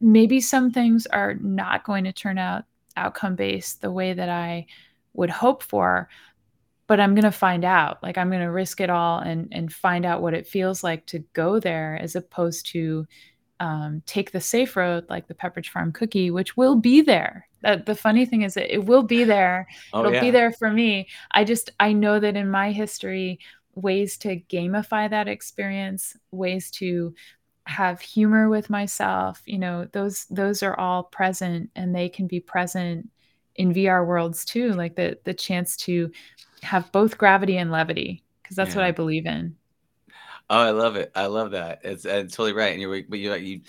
maybe 0.00 0.40
some 0.40 0.70
things 0.70 1.06
are 1.06 1.34
not 1.34 1.84
going 1.84 2.04
to 2.04 2.12
turn 2.12 2.38
out 2.38 2.64
outcome 2.96 3.36
based 3.36 3.82
the 3.82 3.90
way 3.90 4.14
that 4.14 4.30
I 4.30 4.64
would 5.12 5.28
hope 5.30 5.62
for 5.62 6.08
but 6.86 7.00
I'm 7.00 7.14
going 7.14 7.24
to 7.24 7.30
find 7.30 7.66
out. 7.66 8.02
Like 8.02 8.16
I'm 8.16 8.30
going 8.30 8.40
to 8.40 8.50
risk 8.50 8.80
it 8.80 8.88
all 8.88 9.18
and 9.18 9.48
and 9.52 9.70
find 9.70 10.06
out 10.06 10.22
what 10.22 10.32
it 10.32 10.46
feels 10.46 10.82
like 10.82 11.04
to 11.08 11.18
go 11.34 11.60
there 11.60 11.98
as 12.00 12.16
opposed 12.16 12.64
to 12.72 13.06
um, 13.60 14.02
take 14.06 14.32
the 14.32 14.40
safe 14.40 14.74
road 14.74 15.04
like 15.10 15.28
the 15.28 15.34
Pepperidge 15.34 15.68
Farm 15.68 15.92
cookie, 15.92 16.30
which 16.30 16.56
will 16.56 16.76
be 16.76 17.02
there. 17.02 17.47
Uh, 17.64 17.76
the 17.76 17.94
funny 17.94 18.24
thing 18.24 18.42
is 18.42 18.54
that 18.54 18.72
it 18.72 18.84
will 18.84 19.02
be 19.02 19.24
there. 19.24 19.66
Oh, 19.92 20.00
It'll 20.00 20.12
yeah. 20.12 20.20
be 20.20 20.30
there 20.30 20.52
for 20.52 20.70
me. 20.70 21.08
I 21.32 21.44
just 21.44 21.70
I 21.80 21.92
know 21.92 22.20
that 22.20 22.36
in 22.36 22.50
my 22.50 22.72
history, 22.72 23.40
ways 23.74 24.16
to 24.18 24.40
gamify 24.48 25.10
that 25.10 25.28
experience, 25.28 26.16
ways 26.30 26.70
to 26.72 27.14
have 27.68 28.00
humor 28.00 28.48
with 28.48 28.70
myself, 28.70 29.42
you 29.44 29.58
know, 29.58 29.86
those 29.92 30.24
those 30.26 30.62
are 30.62 30.78
all 30.78 31.02
present 31.04 31.70
and 31.76 31.94
they 31.94 32.08
can 32.08 32.26
be 32.26 32.40
present 32.40 33.10
in 33.56 33.74
VR 33.74 34.06
worlds 34.06 34.44
too, 34.44 34.72
like 34.72 34.96
the 34.96 35.18
the 35.24 35.34
chance 35.34 35.76
to 35.76 36.10
have 36.62 36.90
both 36.92 37.18
gravity 37.18 37.58
and 37.58 37.70
levity 37.70 38.24
because 38.42 38.56
that's 38.56 38.70
yeah. 38.70 38.76
what 38.76 38.84
I 38.86 38.92
believe 38.92 39.26
in. 39.26 39.56
Oh, 40.50 40.58
I 40.58 40.70
love 40.70 40.96
it. 40.96 41.12
I 41.14 41.26
love 41.26 41.50
that. 41.50 41.80
It's, 41.84 42.06
it's 42.06 42.34
totally 42.34 42.54
right. 42.54 42.72
And 42.72 42.80
you're, 42.80 43.02
but 43.06 43.18
you 43.18 43.30
like 43.30 43.42
you 43.42 43.60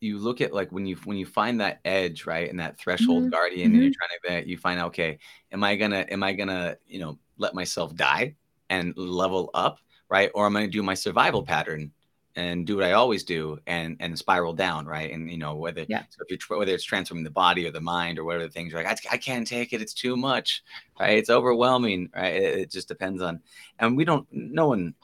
you 0.00 0.18
look 0.18 0.40
at 0.40 0.52
like 0.52 0.70
when 0.72 0.86
you 0.86 0.96
when 1.04 1.16
you 1.16 1.26
find 1.26 1.60
that 1.60 1.80
edge, 1.84 2.26
right, 2.26 2.48
and 2.48 2.60
that 2.60 2.78
threshold 2.78 3.24
mm-hmm. 3.24 3.30
guardian, 3.30 3.68
mm-hmm. 3.68 3.74
and 3.74 3.82
you're 3.82 3.92
mm-hmm. 3.92 4.28
trying 4.28 4.42
to 4.42 4.48
you 4.48 4.56
find 4.56 4.80
out, 4.80 4.88
okay, 4.88 5.18
am 5.52 5.64
I 5.64 5.76
gonna 5.76 6.06
am 6.10 6.22
I 6.22 6.32
gonna 6.32 6.76
you 6.86 7.00
know 7.00 7.18
let 7.38 7.54
myself 7.54 7.94
die 7.94 8.34
and 8.70 8.96
level 8.96 9.50
up, 9.54 9.78
right, 10.08 10.30
or 10.34 10.46
am 10.46 10.56
I 10.56 10.60
gonna 10.60 10.72
do 10.72 10.82
my 10.82 10.94
survival 10.94 11.42
pattern 11.42 11.92
and 12.34 12.66
do 12.66 12.76
what 12.76 12.84
I 12.84 12.92
always 12.92 13.24
do 13.24 13.58
and 13.66 13.96
and 13.98 14.18
spiral 14.18 14.52
down, 14.52 14.86
right? 14.86 15.10
And 15.10 15.30
you 15.30 15.38
know 15.38 15.56
whether 15.56 15.86
yeah. 15.88 16.02
so 16.10 16.56
whether 16.56 16.72
it's 16.72 16.84
transforming 16.84 17.24
the 17.24 17.30
body 17.30 17.66
or 17.66 17.70
the 17.70 17.80
mind 17.80 18.18
or 18.18 18.24
whatever 18.24 18.44
the 18.44 18.50
things, 18.50 18.72
you're 18.72 18.82
like 18.82 19.06
I, 19.06 19.14
I 19.14 19.16
can't 19.16 19.46
take 19.46 19.72
it, 19.72 19.80
it's 19.80 19.94
too 19.94 20.16
much, 20.16 20.62
right? 21.00 21.18
It's 21.18 21.30
overwhelming, 21.30 22.10
right? 22.14 22.34
It, 22.34 22.58
it 22.58 22.70
just 22.70 22.88
depends 22.88 23.22
on, 23.22 23.40
and 23.78 23.96
we 23.96 24.04
don't. 24.04 24.26
No 24.30 24.68
one 24.68 24.94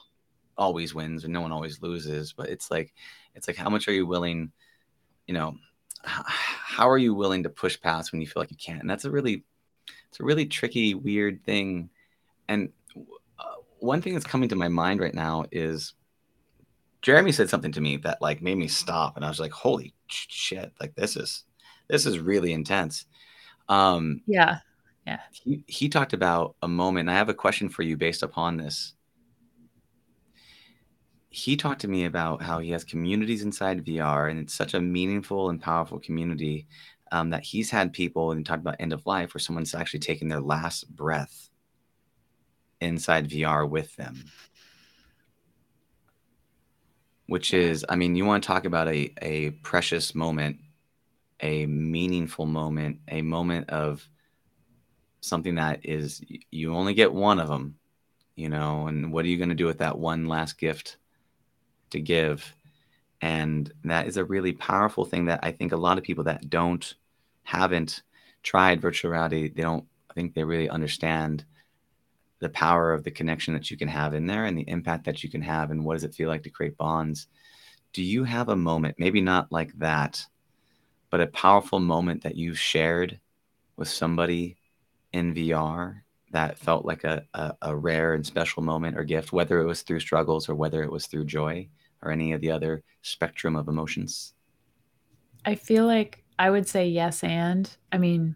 always 0.57 0.93
wins 0.93 1.23
and 1.23 1.33
no 1.33 1.41
one 1.41 1.51
always 1.51 1.81
loses 1.81 2.33
but 2.33 2.47
it's 2.47 2.69
like 2.69 2.93
it's 3.35 3.47
like 3.47 3.57
how 3.57 3.69
much 3.69 3.87
are 3.87 3.93
you 3.93 4.05
willing 4.05 4.51
you 5.27 5.33
know 5.33 5.55
how 6.03 6.89
are 6.89 6.97
you 6.97 7.13
willing 7.13 7.43
to 7.43 7.49
push 7.49 7.79
past 7.79 8.11
when 8.11 8.21
you 8.21 8.27
feel 8.27 8.41
like 8.41 8.51
you 8.51 8.57
can't? 8.57 8.81
And 8.81 8.89
that's 8.89 9.05
a 9.05 9.11
really 9.11 9.43
it's 10.09 10.19
a 10.19 10.23
really 10.23 10.45
tricky 10.45 10.93
weird 10.93 11.43
thing. 11.43 11.89
And 12.47 12.71
uh, 13.39 13.55
one 13.79 14.01
thing 14.01 14.13
that's 14.13 14.25
coming 14.25 14.49
to 14.49 14.55
my 14.55 14.67
mind 14.67 14.99
right 14.99 15.13
now 15.13 15.45
is 15.51 15.93
jeremy 17.03 17.33
said 17.33 17.49
something 17.49 17.73
to 17.73 17.81
me 17.81 17.97
that 17.97 18.21
like 18.21 18.41
made 18.41 18.57
me 18.57 18.67
stop 18.67 19.17
and 19.17 19.25
i 19.25 19.27
was 19.27 19.39
like 19.39 19.51
holy 19.51 19.93
shit 20.07 20.71
like 20.79 20.95
this 20.95 21.17
is 21.17 21.43
this 21.89 22.05
is 22.05 22.17
really 22.17 22.53
intense. 22.53 23.05
Um 23.69 24.21
yeah 24.25 24.59
yeah. 25.05 25.19
he, 25.31 25.65
he 25.67 25.89
talked 25.89 26.13
about 26.13 26.55
a 26.61 26.67
moment 26.67 27.09
i 27.09 27.13
have 27.13 27.29
a 27.29 27.33
question 27.33 27.67
for 27.67 27.83
you 27.83 27.97
based 27.97 28.23
upon 28.23 28.55
this 28.55 28.93
he 31.33 31.57
talked 31.57 31.81
to 31.81 31.87
me 31.87 32.05
about 32.05 32.43
how 32.43 32.59
he 32.59 32.69
has 32.69 32.83
communities 32.83 33.41
inside 33.41 33.83
VR, 33.83 34.29
and 34.29 34.39
it's 34.39 34.53
such 34.53 34.75
a 34.75 34.79
meaningful 34.79 35.49
and 35.49 35.59
powerful 35.59 35.99
community 35.99 36.67
um, 37.11 37.31
that 37.31 37.43
he's 37.43 37.71
had 37.71 37.91
people 37.91 38.31
and 38.31 38.45
talked 38.45 38.61
about 38.61 38.75
end 38.79 38.93
of 38.93 39.07
life 39.07 39.33
where 39.33 39.39
someone's 39.39 39.73
actually 39.73 39.99
taking 39.99 40.27
their 40.27 40.39
last 40.39 40.95
breath 40.95 41.49
inside 42.81 43.29
VR 43.29 43.67
with 43.67 43.95
them. 43.95 44.25
Which 47.25 47.51
is, 47.51 47.83
I 47.89 47.95
mean, 47.95 48.15
you 48.15 48.25
want 48.25 48.43
to 48.43 48.47
talk 48.47 48.65
about 48.65 48.87
a, 48.87 49.11
a 49.23 49.51
precious 49.63 50.13
moment, 50.13 50.57
a 51.39 51.65
meaningful 51.65 52.45
moment, 52.45 52.99
a 53.07 53.23
moment 53.23 53.71
of 53.71 54.07
something 55.21 55.55
that 55.55 55.83
is 55.83 56.21
you 56.51 56.75
only 56.75 56.93
get 56.93 57.11
one 57.11 57.39
of 57.39 57.47
them, 57.47 57.79
you 58.35 58.49
know, 58.49 58.85
and 58.85 59.11
what 59.11 59.25
are 59.25 59.29
you 59.29 59.37
going 59.37 59.49
to 59.49 59.55
do 59.55 59.65
with 59.65 59.79
that 59.79 59.97
one 59.97 60.27
last 60.27 60.59
gift 60.59 60.97
to 61.93 62.01
give? 62.01 62.55
And 63.21 63.71
that 63.85 64.07
is 64.07 64.17
a 64.17 64.25
really 64.25 64.51
powerful 64.51 65.05
thing 65.05 65.25
that 65.25 65.39
I 65.43 65.51
think 65.51 65.71
a 65.71 65.77
lot 65.77 65.97
of 65.97 66.03
people 66.03 66.25
that 66.25 66.49
don't 66.49 66.93
haven't 67.43 68.03
tried 68.43 68.81
virtual 68.81 69.11
reality, 69.11 69.49
they 69.49 69.61
don't 69.61 69.85
I 70.11 70.13
think 70.13 70.35
they 70.35 70.43
really 70.43 70.69
understand 70.69 71.45
the 72.39 72.49
power 72.49 72.93
of 72.93 73.03
the 73.03 73.11
connection 73.11 73.53
that 73.53 73.71
you 73.71 73.77
can 73.77 73.87
have 73.87 74.13
in 74.13 74.27
there 74.27 74.45
and 74.45 74.57
the 74.57 74.69
impact 74.69 75.05
that 75.05 75.23
you 75.23 75.29
can 75.29 75.41
have 75.41 75.71
and 75.71 75.83
what 75.83 75.93
does 75.93 76.03
it 76.03 76.13
feel 76.13 76.29
like 76.29 76.43
to 76.43 76.49
create 76.49 76.77
bonds. 76.77 77.27
Do 77.93 78.03
you 78.03 78.23
have 78.25 78.49
a 78.49 78.55
moment, 78.55 78.95
maybe 78.99 79.21
not 79.21 79.51
like 79.51 79.71
that, 79.79 80.25
but 81.09 81.21
a 81.21 81.27
powerful 81.27 81.79
moment 81.79 82.23
that 82.23 82.35
you've 82.35 82.59
shared 82.59 83.19
with 83.77 83.87
somebody 83.87 84.57
in 85.13 85.33
VR 85.33 86.01
that 86.31 86.59
felt 86.59 86.85
like 86.85 87.05
a, 87.05 87.25
a, 87.33 87.53
a, 87.61 87.75
rare 87.75 88.13
and 88.13 88.25
special 88.25 88.61
moment 88.63 88.97
or 88.97 89.03
gift, 89.03 89.31
whether 89.31 89.61
it 89.61 89.65
was 89.65 89.83
through 89.83 89.99
struggles 89.99 90.49
or 90.49 90.55
whether 90.55 90.83
it 90.83 90.91
was 90.91 91.05
through 91.05 91.25
joy 91.25 91.67
or 92.03 92.11
any 92.11 92.33
of 92.33 92.41
the 92.41 92.51
other 92.51 92.83
spectrum 93.01 93.55
of 93.55 93.67
emotions? 93.67 94.33
I 95.45 95.55
feel 95.55 95.85
like 95.85 96.23
I 96.37 96.49
would 96.49 96.67
say 96.67 96.87
yes 96.87 97.23
and. 97.23 97.69
I 97.91 97.97
mean, 97.97 98.35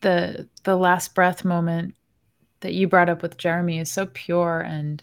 the 0.00 0.48
the 0.64 0.76
last 0.76 1.14
breath 1.14 1.44
moment 1.44 1.94
that 2.60 2.74
you 2.74 2.88
brought 2.88 3.08
up 3.08 3.22
with 3.22 3.38
Jeremy 3.38 3.78
is 3.78 3.90
so 3.90 4.06
pure 4.06 4.60
and 4.60 5.02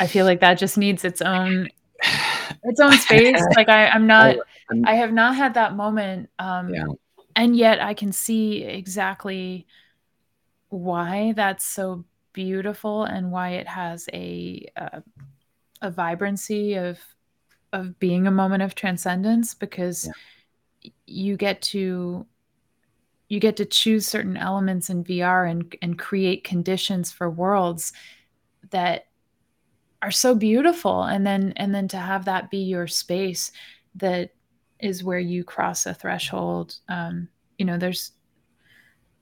I 0.00 0.06
feel 0.06 0.24
like 0.24 0.40
that 0.40 0.54
just 0.54 0.78
needs 0.78 1.04
its 1.04 1.20
own 1.20 1.68
its 2.64 2.80
own 2.80 2.92
space. 2.92 3.42
like 3.56 3.68
I, 3.68 3.88
I'm 3.88 4.06
not 4.06 4.36
I 4.84 4.94
have 4.94 5.12
not 5.12 5.36
had 5.36 5.54
that 5.54 5.74
moment. 5.74 6.30
Um 6.38 6.74
yeah. 6.74 6.86
and 7.36 7.56
yet 7.56 7.80
I 7.80 7.94
can 7.94 8.12
see 8.12 8.64
exactly 8.64 9.66
why 10.68 11.32
that's 11.34 11.64
so 11.64 12.04
beautiful 12.32 13.04
and 13.04 13.32
why 13.32 13.50
it 13.50 13.66
has 13.66 14.08
a 14.12 14.66
uh, 14.76 15.00
a 15.82 15.90
vibrancy 15.90 16.74
of 16.74 16.98
of 17.72 17.98
being 17.98 18.26
a 18.26 18.30
moment 18.30 18.62
of 18.62 18.74
transcendence 18.74 19.54
because 19.54 20.06
yeah. 20.82 20.90
you 21.06 21.36
get 21.36 21.60
to 21.60 22.26
you 23.28 23.38
get 23.40 23.56
to 23.56 23.66
choose 23.66 24.06
certain 24.06 24.36
elements 24.36 24.90
in 24.90 25.04
VR 25.04 25.50
and 25.50 25.74
and 25.82 25.98
create 25.98 26.44
conditions 26.44 27.12
for 27.12 27.30
worlds 27.30 27.92
that 28.70 29.06
are 30.02 30.10
so 30.10 30.34
beautiful 30.34 31.02
and 31.02 31.26
then 31.26 31.52
and 31.56 31.74
then 31.74 31.88
to 31.88 31.96
have 31.96 32.24
that 32.24 32.50
be 32.50 32.58
your 32.58 32.86
space 32.86 33.50
that 33.96 34.30
is 34.80 35.02
where 35.02 35.18
you 35.18 35.42
cross 35.42 35.86
a 35.86 35.94
threshold 35.94 36.76
um, 36.88 37.28
you 37.58 37.64
know 37.64 37.76
there's 37.76 38.12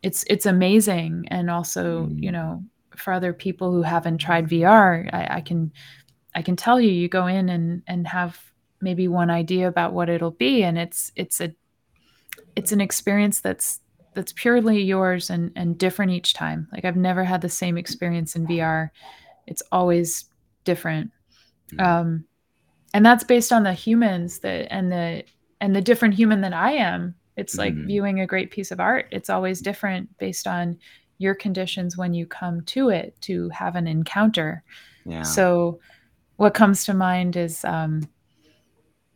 it's 0.03 0.25
it's 0.29 0.47
amazing 0.47 1.27
and 1.29 1.51
also 1.51 2.07
mm. 2.07 2.23
you 2.23 2.31
know 2.31 2.63
for 2.97 3.13
other 3.13 3.33
people 3.33 3.73
who 3.73 3.83
haven't 3.83 4.19
tried 4.19 4.49
vr 4.49 5.09
I, 5.13 5.37
I, 5.37 5.41
can 5.41 5.73
i 6.37 6.43
can 6.43 6.55
tell 6.55 6.81
you 6.81 6.91
you 6.91 7.09
go 7.09 7.27
in 7.27 7.49
and 7.49 7.83
and 7.87 8.07
have 8.07 8.41
maybe 8.81 9.09
one 9.09 9.31
idea 9.31 9.67
about 9.67 9.93
what 9.93 10.09
it'll 10.09 10.31
be 10.31 10.63
and 10.63 10.79
it's 10.79 11.11
it's 11.17 11.41
a 11.41 11.53
it's 12.55 12.73
an 12.73 12.81
experience 12.81 13.41
that's 13.41 13.81
that's 14.15 14.33
purely 14.33 14.81
yours 14.81 15.29
and 15.31 15.51
and 15.57 15.79
different 15.79 16.13
each 16.13 16.33
time 16.33 16.69
like 16.73 16.85
i've 16.85 16.97
never 16.97 17.25
had 17.25 17.41
the 17.41 17.49
same 17.49 17.77
experience 17.77 18.37
in 18.37 18.47
vr 18.47 18.91
it's 19.47 19.63
always 19.73 20.27
different 20.65 21.11
mm. 21.73 21.85
um 21.85 22.25
and 22.95 23.05
that's 23.05 23.25
based 23.25 23.53
on 23.53 23.65
the 23.65 23.73
humans 23.73 24.39
that 24.39 24.73
and 24.73 24.93
the 24.93 25.25
and 25.61 25.75
the 25.75 25.83
different 25.83 26.15
human 26.15 26.41
that 26.43 26.53
i 26.53 26.71
am 26.71 27.15
it's 27.37 27.59
like 27.59 27.75
mm-hmm. 27.75 27.87
viewing 27.87 28.21
a 28.21 28.27
great 28.27 28.51
piece 28.51 28.71
of 28.71 28.81
art. 28.81 29.07
It's 29.11 29.31
always 29.31 29.61
different 29.61 30.17
based 30.19 30.47
on 30.47 30.79
your 31.19 31.35
conditions 31.35 31.97
when 31.97 32.15
you 32.15 32.27
come 32.27 32.63
to 32.63 32.89
it 32.89 33.17
to 33.23 33.49
have 33.51 33.77
an 33.77 33.87
encounter. 33.87 34.63
Yeah. 35.05 35.23
So, 35.23 35.79
what 36.37 36.55
comes 36.55 36.85
to 36.85 36.95
mind 36.95 37.37
is 37.37 37.65
um, 37.65 38.09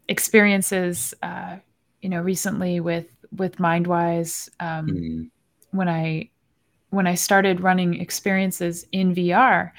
experiences, 0.09 1.15
uh, 1.23 1.57
you 2.01 2.09
know, 2.09 2.21
recently 2.21 2.81
with 2.81 3.07
with 3.37 3.57
MindWise 3.57 4.49
um, 4.61 4.87
mm-hmm. 4.87 5.23
when 5.77 5.89
I 5.89 6.31
when 6.91 7.07
I 7.07 7.15
started 7.15 7.61
running 7.61 8.01
experiences 8.01 8.87
in 8.93 9.15
VR. 9.15 9.71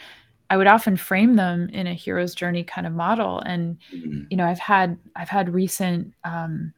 I 0.49 0.57
would 0.57 0.67
often 0.67 0.97
frame 0.97 1.37
them 1.37 1.69
in 1.69 1.87
a 1.87 1.93
hero's 1.93 2.35
journey 2.35 2.63
kind 2.63 2.85
of 2.85 2.93
model, 2.93 3.39
and 3.39 3.77
mm-hmm. 3.93 4.23
you 4.29 4.37
know, 4.37 4.45
I've 4.45 4.59
had 4.59 4.97
I've 5.15 5.29
had 5.29 5.53
recent 5.53 6.13
um, 6.23 6.73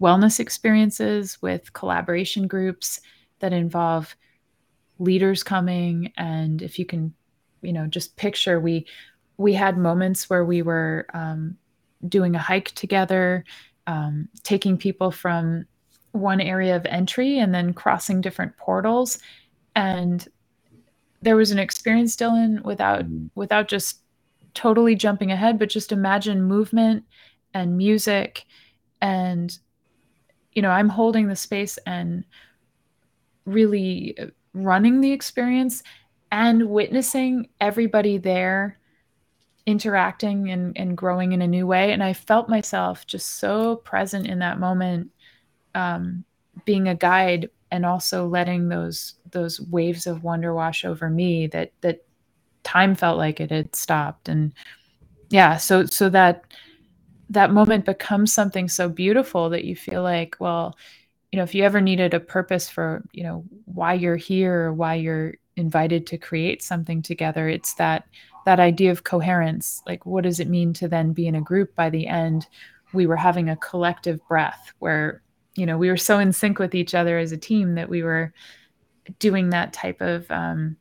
wellness 0.00 0.40
experiences 0.40 1.40
with 1.40 1.72
collaboration 1.72 2.46
groups 2.46 3.00
that 3.38 3.52
involve 3.52 4.16
leaders 4.98 5.42
coming 5.42 6.12
and 6.16 6.62
if 6.62 6.78
you 6.78 6.86
can 6.86 7.12
you 7.62 7.72
know 7.72 7.86
just 7.86 8.16
picture 8.16 8.60
we 8.60 8.86
we 9.36 9.52
had 9.52 9.76
moments 9.76 10.30
where 10.30 10.44
we 10.44 10.62
were 10.62 11.06
um, 11.14 11.56
doing 12.08 12.34
a 12.34 12.38
hike 12.38 12.70
together 12.72 13.44
um, 13.86 14.28
taking 14.42 14.78
people 14.78 15.10
from 15.10 15.66
one 16.12 16.40
area 16.40 16.76
of 16.76 16.86
entry 16.86 17.38
and 17.38 17.54
then 17.54 17.72
crossing 17.72 18.20
different 18.20 18.56
portals 18.56 19.18
and 19.74 20.28
there 21.22 21.36
was 21.36 21.50
an 21.50 21.58
experience 21.58 22.16
dylan 22.16 22.62
without 22.62 23.04
mm-hmm. 23.04 23.26
without 23.34 23.68
just 23.68 24.00
totally 24.54 24.94
jumping 24.94 25.32
ahead 25.32 25.58
but 25.58 25.68
just 25.68 25.90
imagine 25.90 26.42
movement 26.42 27.02
and 27.52 27.76
music 27.76 28.44
and 29.00 29.58
you 30.54 30.62
know, 30.62 30.70
I'm 30.70 30.88
holding 30.88 31.28
the 31.28 31.36
space 31.36 31.78
and 31.86 32.24
really 33.44 34.16
running 34.54 35.00
the 35.00 35.12
experience 35.12 35.82
and 36.32 36.70
witnessing 36.70 37.48
everybody 37.60 38.18
there 38.18 38.78
interacting 39.66 40.50
and, 40.50 40.76
and 40.76 40.96
growing 40.96 41.32
in 41.32 41.42
a 41.42 41.48
new 41.48 41.66
way. 41.66 41.92
And 41.92 42.02
I 42.02 42.12
felt 42.12 42.48
myself 42.48 43.06
just 43.06 43.38
so 43.38 43.76
present 43.76 44.26
in 44.26 44.40
that 44.40 44.60
moment, 44.60 45.10
um, 45.74 46.24
being 46.64 46.88
a 46.88 46.94
guide 46.94 47.48
and 47.70 47.84
also 47.84 48.26
letting 48.26 48.68
those 48.68 49.14
those 49.32 49.60
waves 49.60 50.06
of 50.06 50.22
wonder 50.22 50.54
wash 50.54 50.84
over 50.84 51.10
me 51.10 51.48
that 51.48 51.72
that 51.80 52.04
time 52.62 52.94
felt 52.94 53.18
like 53.18 53.40
it 53.40 53.50
had 53.50 53.74
stopped. 53.74 54.28
And 54.28 54.52
yeah, 55.30 55.56
so 55.56 55.86
so 55.86 56.08
that 56.10 56.44
that 57.30 57.50
moment 57.50 57.84
becomes 57.84 58.32
something 58.32 58.68
so 58.68 58.88
beautiful 58.88 59.50
that 59.50 59.64
you 59.64 59.74
feel 59.74 60.02
like, 60.02 60.36
well, 60.38 60.76
you 61.32 61.38
know, 61.38 61.42
if 61.42 61.54
you 61.54 61.64
ever 61.64 61.80
needed 61.80 62.14
a 62.14 62.20
purpose 62.20 62.68
for, 62.68 63.02
you 63.12 63.24
know, 63.24 63.44
why 63.64 63.94
you're 63.94 64.14
here 64.16 64.66
or 64.66 64.72
why 64.72 64.94
you're 64.94 65.34
invited 65.56 66.06
to 66.06 66.18
create 66.18 66.62
something 66.62 67.02
together, 67.02 67.48
it's 67.48 67.74
that 67.74 68.06
that 68.44 68.60
idea 68.60 68.90
of 68.90 69.04
coherence. 69.04 69.82
Like 69.86 70.04
what 70.06 70.24
does 70.24 70.40
it 70.40 70.48
mean 70.48 70.72
to 70.74 70.88
then 70.88 71.12
be 71.12 71.26
in 71.26 71.34
a 71.34 71.40
group 71.40 71.74
by 71.74 71.90
the 71.90 72.06
end? 72.06 72.46
We 72.92 73.06
were 73.06 73.16
having 73.16 73.48
a 73.48 73.56
collective 73.56 74.20
breath 74.28 74.72
where, 74.78 75.22
you 75.56 75.66
know, 75.66 75.78
we 75.78 75.88
were 75.88 75.96
so 75.96 76.18
in 76.18 76.32
sync 76.32 76.58
with 76.58 76.74
each 76.74 76.94
other 76.94 77.18
as 77.18 77.32
a 77.32 77.36
team 77.36 77.74
that 77.74 77.88
we 77.88 78.02
were 78.02 78.32
doing 79.18 79.50
that 79.50 79.72
type 79.72 80.00
of 80.00 80.30
um, 80.30 80.76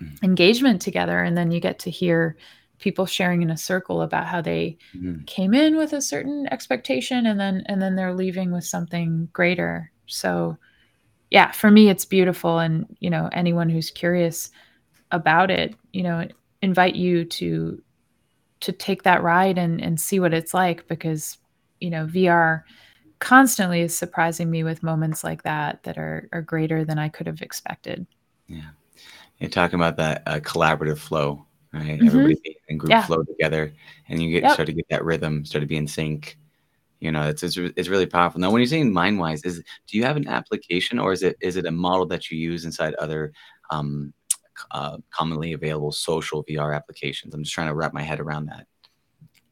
mm. 0.00 0.22
engagement 0.22 0.80
together. 0.80 1.18
And 1.18 1.36
then 1.36 1.50
you 1.50 1.60
get 1.60 1.78
to 1.80 1.90
hear 1.90 2.36
people 2.78 3.06
sharing 3.06 3.42
in 3.42 3.50
a 3.50 3.56
circle 3.56 4.02
about 4.02 4.26
how 4.26 4.40
they 4.40 4.78
mm-hmm. 4.96 5.24
came 5.24 5.54
in 5.54 5.76
with 5.76 5.92
a 5.92 6.00
certain 6.00 6.46
expectation 6.50 7.26
and 7.26 7.38
then 7.38 7.62
and 7.66 7.82
then 7.82 7.96
they're 7.96 8.14
leaving 8.14 8.52
with 8.52 8.64
something 8.64 9.28
greater 9.32 9.90
so 10.06 10.56
yeah 11.30 11.50
for 11.50 11.70
me 11.70 11.88
it's 11.88 12.04
beautiful 12.04 12.58
and 12.58 12.86
you 13.00 13.10
know 13.10 13.28
anyone 13.32 13.68
who's 13.68 13.90
curious 13.90 14.50
about 15.10 15.50
it 15.50 15.74
you 15.92 16.02
know 16.02 16.26
invite 16.62 16.94
you 16.94 17.24
to 17.24 17.82
to 18.60 18.72
take 18.72 19.04
that 19.04 19.22
ride 19.22 19.58
and 19.58 19.80
and 19.80 20.00
see 20.00 20.20
what 20.20 20.34
it's 20.34 20.54
like 20.54 20.86
because 20.88 21.38
you 21.80 21.90
know 21.90 22.06
VR 22.06 22.62
constantly 23.20 23.80
is 23.80 23.96
surprising 23.96 24.50
me 24.50 24.64
with 24.64 24.82
moments 24.82 25.24
like 25.24 25.42
that 25.42 25.82
that 25.84 25.98
are 25.98 26.28
are 26.32 26.42
greater 26.42 26.84
than 26.84 26.98
I 26.98 27.08
could 27.08 27.26
have 27.26 27.42
expected. 27.42 28.06
Yeah. 28.46 28.70
You're 29.38 29.50
talking 29.50 29.78
about 29.78 29.96
that 29.98 30.22
uh, 30.26 30.40
collaborative 30.40 30.98
flow 30.98 31.46
right? 31.72 31.98
Mm-hmm. 31.98 32.06
Everybody 32.06 32.56
in 32.68 32.78
group 32.78 32.90
yeah. 32.90 33.06
flow 33.06 33.22
together, 33.22 33.72
and 34.08 34.22
you 34.22 34.30
get 34.30 34.42
yep. 34.42 34.52
start 34.52 34.66
to 34.66 34.72
get 34.72 34.88
that 34.90 35.04
rhythm, 35.04 35.44
start 35.44 35.62
to 35.62 35.66
be 35.66 35.76
in 35.76 35.86
sync. 35.86 36.38
You 37.00 37.12
know, 37.12 37.28
it's, 37.28 37.42
it's 37.42 37.56
it's 37.56 37.88
really 37.88 38.06
powerful. 38.06 38.40
Now, 38.40 38.50
when 38.50 38.60
you're 38.60 38.68
saying 38.68 38.92
MindWise, 38.92 39.46
is 39.46 39.62
do 39.86 39.96
you 39.96 40.04
have 40.04 40.16
an 40.16 40.28
application, 40.28 40.98
or 40.98 41.12
is 41.12 41.22
it 41.22 41.36
is 41.40 41.56
it 41.56 41.66
a 41.66 41.70
model 41.70 42.06
that 42.06 42.30
you 42.30 42.38
use 42.38 42.64
inside 42.64 42.94
other 42.94 43.32
um, 43.70 44.12
uh, 44.70 44.98
commonly 45.10 45.52
available 45.52 45.92
social 45.92 46.44
VR 46.44 46.74
applications? 46.74 47.34
I'm 47.34 47.42
just 47.42 47.54
trying 47.54 47.68
to 47.68 47.74
wrap 47.74 47.92
my 47.92 48.02
head 48.02 48.20
around 48.20 48.46
that. 48.46 48.66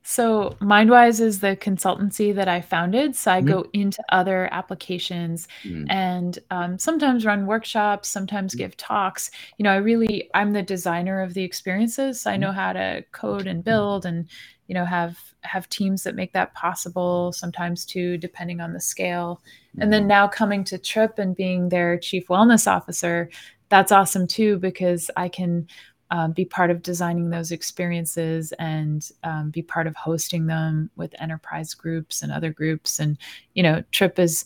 So, 0.08 0.56
MindWise 0.60 1.20
is 1.20 1.40
the 1.40 1.56
consultancy 1.56 2.32
that 2.32 2.46
I 2.46 2.60
founded. 2.60 3.16
So, 3.16 3.32
I 3.32 3.40
mm-hmm. 3.40 3.48
go 3.48 3.66
into 3.72 4.04
other 4.10 4.48
applications 4.52 5.48
mm-hmm. 5.64 5.90
and 5.90 6.38
um, 6.52 6.78
sometimes 6.78 7.24
run 7.24 7.44
workshops, 7.44 8.08
sometimes 8.08 8.52
mm-hmm. 8.52 8.58
give 8.58 8.76
talks. 8.76 9.32
You 9.58 9.64
know, 9.64 9.72
I 9.72 9.76
really, 9.76 10.30
I'm 10.32 10.52
the 10.52 10.62
designer 10.62 11.22
of 11.22 11.34
the 11.34 11.42
experiences. 11.42 12.20
So 12.20 12.30
I 12.30 12.34
mm-hmm. 12.34 12.42
know 12.42 12.52
how 12.52 12.72
to 12.72 13.04
code 13.10 13.48
and 13.48 13.64
build 13.64 14.06
and, 14.06 14.28
you 14.68 14.74
know, 14.74 14.84
have 14.84 15.18
have 15.46 15.68
teams 15.68 16.02
that 16.02 16.14
make 16.14 16.32
that 16.32 16.54
possible 16.54 17.32
sometimes 17.32 17.84
too 17.84 18.18
depending 18.18 18.60
on 18.60 18.72
the 18.72 18.80
scale 18.80 19.40
and 19.78 19.92
then 19.92 20.02
mm-hmm. 20.02 20.08
now 20.08 20.28
coming 20.28 20.64
to 20.64 20.78
TRIPP 20.78 21.18
and 21.18 21.36
being 21.36 21.68
their 21.68 21.98
chief 21.98 22.28
wellness 22.28 22.66
officer 22.66 23.30
that's 23.68 23.92
awesome 23.92 24.26
too 24.26 24.58
because 24.58 25.10
I 25.16 25.28
can 25.28 25.66
um, 26.10 26.32
be 26.32 26.44
part 26.44 26.70
of 26.70 26.82
designing 26.82 27.30
those 27.30 27.50
experiences 27.50 28.52
and 28.58 29.08
um, 29.24 29.50
be 29.50 29.62
part 29.62 29.86
of 29.86 29.96
hosting 29.96 30.46
them 30.46 30.90
with 30.96 31.20
enterprise 31.20 31.74
groups 31.74 32.22
and 32.22 32.30
other 32.30 32.52
groups. 32.52 33.00
And, 33.00 33.18
you 33.54 33.62
know, 33.62 33.82
TRIPP 33.90 34.18
is 34.18 34.44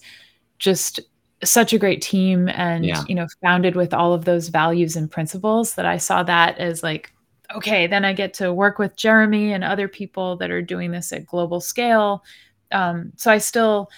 just 0.58 1.00
such 1.42 1.72
a 1.72 1.78
great 1.78 2.02
team 2.02 2.48
and, 2.48 2.84
yeah. 2.84 3.04
you 3.08 3.14
know, 3.14 3.26
founded 3.42 3.76
with 3.76 3.92
all 3.92 4.12
of 4.12 4.24
those 4.24 4.48
values 4.48 4.96
and 4.96 5.10
principles 5.10 5.74
that 5.74 5.86
I 5.86 5.98
saw 5.98 6.22
that 6.22 6.58
as 6.58 6.82
like, 6.82 7.12
okay, 7.54 7.86
then 7.86 8.04
I 8.04 8.12
get 8.12 8.32
to 8.34 8.54
work 8.54 8.78
with 8.78 8.96
Jeremy 8.96 9.52
and 9.52 9.64
other 9.64 9.88
people 9.88 10.36
that 10.36 10.50
are 10.50 10.62
doing 10.62 10.92
this 10.92 11.12
at 11.12 11.26
global 11.26 11.60
scale. 11.60 12.24
Um, 12.72 13.12
so 13.16 13.30
I 13.30 13.38
still, 13.38 13.90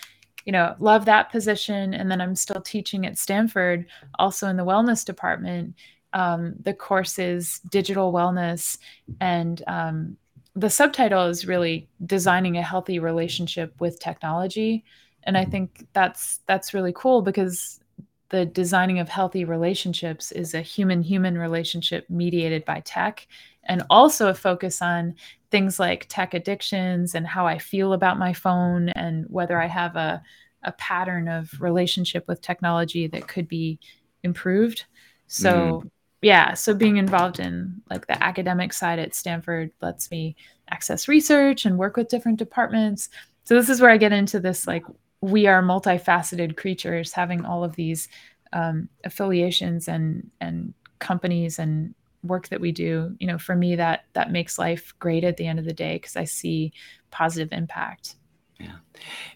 you 0.45 0.53
know, 0.53 0.75
love 0.79 1.05
that 1.05 1.31
position. 1.31 1.95
And 1.95 2.11
then 2.11 2.21
I'm 2.21 2.35
still 2.35 2.61
teaching 2.61 3.07
at 3.07 3.19
Stanford, 3.19 3.87
also 4.19 4.49
in 4.49 4.57
the 4.57 4.65
wellness 4.65 5.05
department 5.05 5.75
um, 6.13 6.55
the 6.63 6.75
course 6.75 7.19
is 7.19 7.61
digital 7.71 8.13
wellness 8.13 8.79
and 9.21 9.63
um, 9.67 10.17
the 10.55 10.71
subtitle 10.71 11.27
is 11.27 11.47
really 11.47 11.89
designing 12.05 12.57
a 12.57 12.63
healthy 12.63 12.99
relationship 12.99 13.75
with 13.81 13.99
technology 14.01 14.85
and 15.25 15.39
i 15.39 15.45
think 15.45 15.87
that's 15.95 16.41
that's 16.47 16.75
really 16.75 16.93
cool 16.95 17.23
because 17.23 17.81
the 18.29 18.45
designing 18.45 18.99
of 18.99 19.09
healthy 19.09 19.45
relationships 19.45 20.31
is 20.33 20.53
a 20.55 20.61
human 20.61 21.03
human 21.03 21.39
relationship 21.39 22.09
mediated 22.11 22.65
by 22.67 22.81
tech 22.81 23.27
and 23.65 23.83
also 23.91 24.29
a 24.29 24.35
focus 24.35 24.83
on 24.83 25.15
things 25.51 25.79
like 25.79 26.07
tech 26.09 26.35
addictions 26.35 27.15
and 27.15 27.27
how 27.27 27.47
i 27.47 27.59
feel 27.59 27.93
about 27.93 28.19
my 28.19 28.33
phone 28.33 28.89
and 28.91 29.27
whether 29.29 29.61
i 29.61 29.67
have 29.67 29.97
a, 29.97 30.23
a 30.63 30.73
pattern 30.73 31.29
of 31.29 31.51
relationship 31.61 32.27
with 32.27 32.41
technology 32.41 33.07
that 33.07 33.29
could 33.29 33.49
be 33.49 33.79
improved 34.23 34.85
so 35.27 35.83
mm 35.85 35.91
yeah, 36.23 36.55
so 36.55 36.73
being 36.73 36.99
involved 36.99 37.41
in 37.41 37.83
like 37.91 38.07
the 38.07 38.23
academic 38.23 38.73
side 38.73 39.01
at 39.01 39.15
Stanford 39.15 39.73
lets 39.83 40.09
me 40.11 40.37
access 40.71 41.09
research 41.09 41.67
and 41.67 41.77
work 41.77 41.97
with 41.97 42.09
different 42.09 42.39
departments. 42.39 43.09
So 43.45 43.57
this 43.57 43.69
is 43.69 43.81
where 43.81 43.91
I 43.91 43.97
get 43.97 44.13
into 44.13 44.39
this 44.39 44.67
like 44.69 44.85
we 45.21 45.49
are 45.49 45.63
multifaceted 45.63 46.57
creatures 46.57 47.13
having 47.13 47.45
all 47.45 47.65
of 47.65 47.75
these 47.75 48.09
um, 48.53 48.89
affiliations 49.05 49.89
and 49.89 50.31
and 50.41 50.75
companies 51.01 51.59
and 51.59 51.93
work 52.23 52.49
that 52.49 52.61
we 52.61 52.73
do 52.73 53.15
you 53.19 53.27
know 53.27 53.39
for 53.39 53.55
me 53.55 53.77
that 53.77 54.05
that 54.13 54.31
makes 54.31 54.59
life 54.59 54.95
great 54.99 55.25
at 55.25 55.37
the 55.37 55.47
end 55.47 55.59
of 55.59 55.65
the 55.65 55.73
day 55.73 55.97
because 55.97 56.17
i 56.17 56.25
see 56.25 56.73
positive 57.11 57.53
impact 57.53 58.17
yeah, 58.63 58.77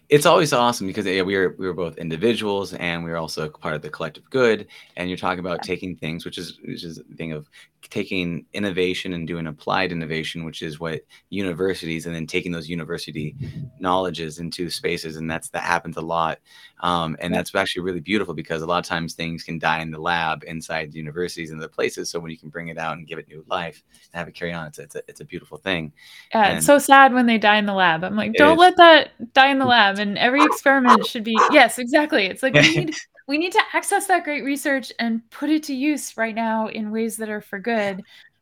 it's 0.09 0.25
always 0.25 0.53
awesome 0.53 0.87
because 0.87 1.05
yeah, 1.05 1.21
we 1.21 1.35
are 1.35 1.53
we 1.57 1.67
were 1.67 1.73
both 1.73 1.97
individuals 1.97 2.73
and 2.73 3.03
we 3.03 3.09
were 3.09 3.17
also 3.17 3.49
part 3.49 3.75
of 3.75 3.81
the 3.81 3.89
collective 3.89 4.29
good. 4.29 4.67
And 4.95 5.09
you're 5.09 5.17
talking 5.17 5.39
about 5.39 5.59
yeah. 5.63 5.73
taking 5.73 5.95
things, 5.97 6.23
which 6.23 6.37
is 6.37 6.59
which 6.63 6.83
is 6.83 6.97
the 6.97 7.15
thing 7.15 7.33
of 7.33 7.49
taking 7.89 8.45
innovation 8.53 9.13
and 9.13 9.27
doing 9.27 9.47
applied 9.47 9.91
innovation, 9.91 10.43
which 10.43 10.61
is 10.61 10.79
what 10.79 11.01
universities, 11.29 12.05
and 12.05 12.15
then 12.15 12.27
taking 12.27 12.51
those 12.51 12.69
university 12.69 13.35
knowledges 13.79 14.39
into 14.39 14.69
spaces, 14.69 15.15
and 15.15 15.29
that's 15.29 15.49
that 15.49 15.63
happens 15.63 15.97
a 15.97 16.01
lot. 16.01 16.39
Um, 16.81 17.17
and 17.19 17.33
that's 17.33 17.53
actually 17.55 17.83
really 17.83 17.99
beautiful 17.99 18.33
because 18.33 18.61
a 18.61 18.65
lot 18.65 18.79
of 18.79 18.85
times 18.85 19.13
things 19.13 19.43
can 19.43 19.57
die 19.57 19.79
in 19.79 19.91
the 19.91 19.99
lab 19.99 20.43
inside 20.45 20.93
universities 20.93 21.49
and 21.49 21.59
other 21.59 21.69
places. 21.69 22.09
So 22.09 22.19
when 22.19 22.31
you 22.31 22.37
can 22.37 22.49
bring 22.49 22.67
it 22.67 22.77
out 22.77 22.97
and 22.97 23.07
give 23.07 23.17
it 23.17 23.27
new 23.27 23.43
life 23.47 23.83
and 23.91 24.19
have 24.19 24.27
it 24.27 24.35
carry 24.35 24.53
on, 24.53 24.67
it's 24.67 24.79
it's 24.79 24.95
a, 24.95 25.01
it's 25.07 25.21
a 25.21 25.25
beautiful 25.25 25.57
thing. 25.57 25.93
Yeah, 26.33 26.45
and 26.45 26.57
it's 26.57 26.65
so 26.65 26.77
sad 26.77 27.13
when 27.13 27.25
they 27.25 27.37
die 27.37 27.57
in 27.57 27.65
the 27.65 27.73
lab. 27.73 28.03
I'm 28.03 28.15
like, 28.15 28.33
don't 28.33 28.57
let 28.57 28.77
that 28.77 29.33
die 29.33 29.49
in 29.49 29.59
the 29.59 29.65
lab. 29.65 29.99
And 29.99 30.17
every 30.17 30.43
experiment 30.43 31.05
should 31.05 31.23
be 31.23 31.37
yes, 31.51 31.79
exactly. 31.79 32.25
It's 32.25 32.43
like 32.43 32.53
we 32.53 32.61
need 32.75 32.95
we 33.27 33.37
need 33.37 33.51
to 33.51 33.61
access 33.73 34.07
that 34.07 34.23
great 34.23 34.43
research 34.43 34.91
and 34.99 35.29
put 35.29 35.49
it 35.49 35.63
to 35.63 35.75
use 35.75 36.15
right 36.15 36.33
now 36.33 36.67
in 36.67 36.91
ways 36.91 37.17
that 37.17 37.29
are 37.29 37.41
for 37.41 37.59
good. 37.59 38.01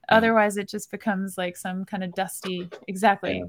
Otherwise, 0.10 0.58
it 0.58 0.70
just 0.70 0.92
becomes 0.92 1.38
like 1.38 1.58
some 1.58 1.84
kind 1.86 2.04
of 2.04 2.14
dusty. 2.14 2.70
Exactly. 2.88 3.44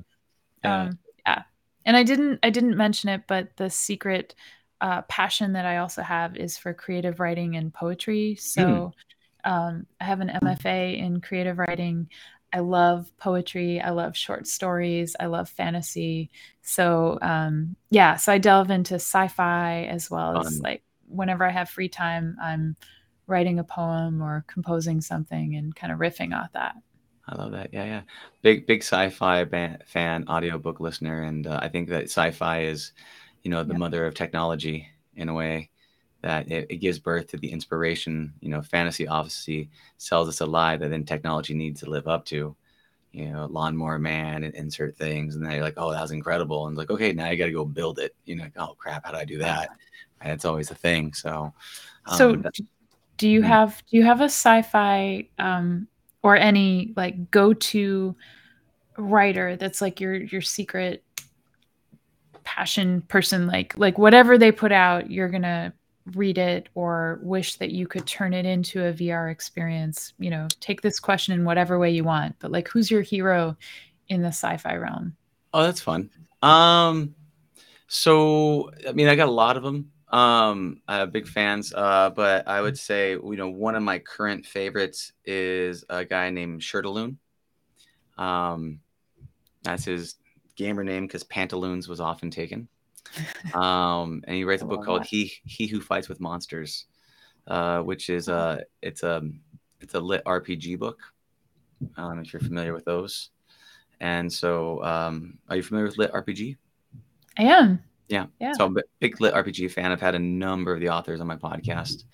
Yeah. 0.64 0.82
Um, 0.82 0.98
yeah. 1.26 1.42
And 1.84 1.96
I 1.96 2.02
didn't 2.02 2.40
I 2.42 2.48
didn't 2.48 2.78
mention 2.78 3.10
it, 3.10 3.24
but 3.28 3.54
the 3.56 3.68
secret 3.68 4.34
uh, 4.80 5.02
passion 5.02 5.52
that 5.52 5.66
I 5.66 5.78
also 5.78 6.02
have 6.02 6.36
is 6.36 6.56
for 6.56 6.72
creative 6.72 7.20
writing 7.20 7.56
and 7.56 7.72
poetry. 7.72 8.36
So 8.36 8.94
mm. 9.44 9.50
um, 9.50 9.86
I 10.00 10.04
have 10.04 10.20
an 10.20 10.30
MFA 10.42 10.98
in 10.98 11.20
creative 11.20 11.58
writing. 11.58 12.08
I 12.52 12.60
love 12.60 13.10
poetry. 13.18 13.80
I 13.80 13.90
love 13.90 14.16
short 14.16 14.46
stories. 14.46 15.14
I 15.20 15.26
love 15.26 15.50
fantasy. 15.50 16.30
So 16.62 17.18
um, 17.20 17.76
yeah, 17.90 18.16
so 18.16 18.32
I 18.32 18.38
delve 18.38 18.70
into 18.70 18.94
sci-fi 18.94 19.84
as 19.84 20.10
well 20.10 20.34
Fun. 20.34 20.46
as 20.46 20.60
like 20.60 20.82
whenever 21.08 21.44
I 21.44 21.50
have 21.50 21.68
free 21.68 21.88
time, 21.88 22.36
I'm 22.42 22.76
writing 23.26 23.58
a 23.58 23.64
poem 23.64 24.22
or 24.22 24.44
composing 24.46 25.00
something 25.00 25.56
and 25.56 25.74
kind 25.74 25.92
of 25.92 25.98
riffing 25.98 26.36
off 26.36 26.52
that. 26.52 26.76
I 27.28 27.34
love 27.34 27.52
that. 27.52 27.70
Yeah, 27.72 27.84
yeah. 27.84 28.02
Big, 28.42 28.66
big 28.66 28.82
sci-fi 28.82 29.44
ban- 29.44 29.82
fan, 29.86 30.24
audiobook 30.28 30.78
listener, 30.78 31.22
and 31.22 31.46
uh, 31.46 31.58
I 31.60 31.68
think 31.68 31.88
that 31.88 32.04
sci-fi 32.04 32.62
is, 32.62 32.92
you 33.42 33.50
know, 33.50 33.64
the 33.64 33.72
yeah. 33.72 33.78
mother 33.78 34.06
of 34.06 34.14
technology 34.14 34.88
in 35.16 35.28
a 35.28 35.34
way 35.34 35.70
that 36.22 36.50
it, 36.50 36.66
it, 36.70 36.76
gives 36.76 36.98
birth 36.98 37.28
to 37.28 37.36
the 37.36 37.50
inspiration. 37.50 38.32
You 38.40 38.50
know, 38.50 38.62
fantasy 38.62 39.08
obviously 39.08 39.70
sells 39.96 40.28
us 40.28 40.40
a 40.40 40.46
lie 40.46 40.76
that 40.76 40.88
then 40.88 41.04
technology 41.04 41.54
needs 41.54 41.80
to 41.80 41.90
live 41.90 42.06
up 42.06 42.24
to. 42.26 42.54
You 43.12 43.30
know, 43.30 43.46
lawnmower 43.46 43.98
man 43.98 44.44
and 44.44 44.54
insert 44.54 44.96
things, 44.96 45.34
and 45.34 45.44
then 45.44 45.52
you're 45.52 45.62
like, 45.62 45.78
oh, 45.78 45.90
that 45.90 46.02
was 46.02 46.10
incredible, 46.10 46.66
and 46.66 46.76
like, 46.76 46.90
okay, 46.90 47.12
now 47.12 47.30
you 47.30 47.38
got 47.38 47.46
to 47.46 47.52
go 47.52 47.64
build 47.64 47.98
it. 47.98 48.14
You 48.24 48.36
know, 48.36 48.44
like, 48.44 48.52
oh 48.56 48.76
crap, 48.78 49.06
how 49.06 49.12
do 49.12 49.18
I 49.18 49.24
do 49.24 49.38
that? 49.38 49.70
And 50.20 50.32
it's 50.32 50.44
always 50.44 50.70
a 50.70 50.74
thing. 50.74 51.12
So, 51.12 51.52
um, 52.06 52.18
so 52.18 52.42
do 53.16 53.28
you 53.28 53.40
mm-hmm. 53.40 53.48
have 53.48 53.82
do 53.90 53.96
you 53.96 54.04
have 54.04 54.20
a 54.20 54.24
sci-fi 54.24 55.28
um, 55.38 55.88
or 56.22 56.36
any 56.36 56.92
like 56.96 57.30
go-to 57.30 58.16
writer 58.98 59.56
that's 59.56 59.80
like 59.80 60.00
your 60.00 60.14
your 60.14 60.42
secret 60.42 61.02
passion 62.44 63.02
person? 63.02 63.46
Like 63.46 63.76
like 63.76 63.98
whatever 63.98 64.38
they 64.38 64.52
put 64.52 64.72
out, 64.72 65.10
you're 65.10 65.28
gonna 65.28 65.72
read 66.14 66.38
it 66.38 66.68
or 66.74 67.18
wish 67.22 67.56
that 67.56 67.72
you 67.72 67.86
could 67.86 68.06
turn 68.06 68.32
it 68.32 68.46
into 68.46 68.84
a 68.84 68.92
VR 68.92 69.30
experience. 69.30 70.12
You 70.18 70.30
know, 70.30 70.48
take 70.60 70.82
this 70.82 71.00
question 71.00 71.34
in 71.34 71.44
whatever 71.44 71.78
way 71.78 71.90
you 71.90 72.04
want. 72.04 72.36
But 72.38 72.52
like, 72.52 72.68
who's 72.68 72.90
your 72.90 73.02
hero 73.02 73.56
in 74.08 74.22
the 74.22 74.28
sci-fi 74.28 74.76
realm? 74.76 75.16
Oh, 75.52 75.62
that's 75.62 75.80
fun. 75.80 76.10
Um, 76.42 77.14
so 77.88 78.70
I 78.88 78.92
mean, 78.92 79.08
I 79.08 79.16
got 79.16 79.28
a 79.28 79.32
lot 79.32 79.56
of 79.56 79.62
them. 79.62 79.90
Um, 80.08 80.82
I 80.86 80.96
have 80.96 81.12
big 81.12 81.26
fans, 81.26 81.72
uh, 81.74 82.10
but 82.10 82.46
I 82.46 82.60
would 82.60 82.78
say 82.78 83.12
you 83.12 83.36
know 83.36 83.48
one 83.48 83.74
of 83.74 83.82
my 83.82 83.98
current 83.98 84.46
favorites 84.46 85.12
is 85.24 85.84
a 85.88 86.04
guy 86.04 86.30
named 86.30 86.60
Shirtaloon. 86.60 87.16
Um, 88.16 88.80
that's 89.62 89.84
his 89.84 90.16
gamer 90.54 90.84
name 90.84 91.06
because 91.06 91.24
Pantaloons 91.24 91.88
was 91.88 92.00
often 92.00 92.30
taken. 92.30 92.68
Um, 93.54 94.22
and 94.26 94.36
he 94.36 94.44
writes 94.44 94.62
a 94.62 94.66
book 94.66 94.84
called 94.84 95.04
"He 95.04 95.32
He 95.44 95.66
Who 95.66 95.80
Fights 95.80 96.08
with 96.08 96.20
Monsters," 96.20 96.86
uh, 97.48 97.80
which 97.80 98.08
is 98.08 98.28
a 98.28 98.64
it's 98.82 99.02
a 99.02 99.22
it's 99.80 99.94
a 99.94 100.00
lit 100.00 100.24
RPG 100.24 100.78
book. 100.78 101.00
Um, 101.96 102.20
if 102.20 102.32
you're 102.32 102.40
familiar 102.40 102.72
with 102.72 102.84
those, 102.84 103.30
and 104.00 104.32
so 104.32 104.82
um, 104.84 105.38
are 105.48 105.56
you 105.56 105.62
familiar 105.62 105.86
with 105.86 105.98
lit 105.98 106.12
RPG? 106.12 106.56
I 107.38 107.42
am. 107.42 107.82
Yeah. 108.08 108.26
yeah. 108.40 108.52
So 108.52 108.66
I'm 108.66 108.76
a 108.78 108.82
big 109.00 109.20
lit 109.20 109.34
RPG 109.34 109.70
fan. 109.72 109.92
I've 109.92 110.00
had 110.00 110.14
a 110.14 110.18
number 110.18 110.72
of 110.72 110.80
the 110.80 110.88
authors 110.88 111.20
on 111.20 111.26
my 111.26 111.36
podcast. 111.36 112.04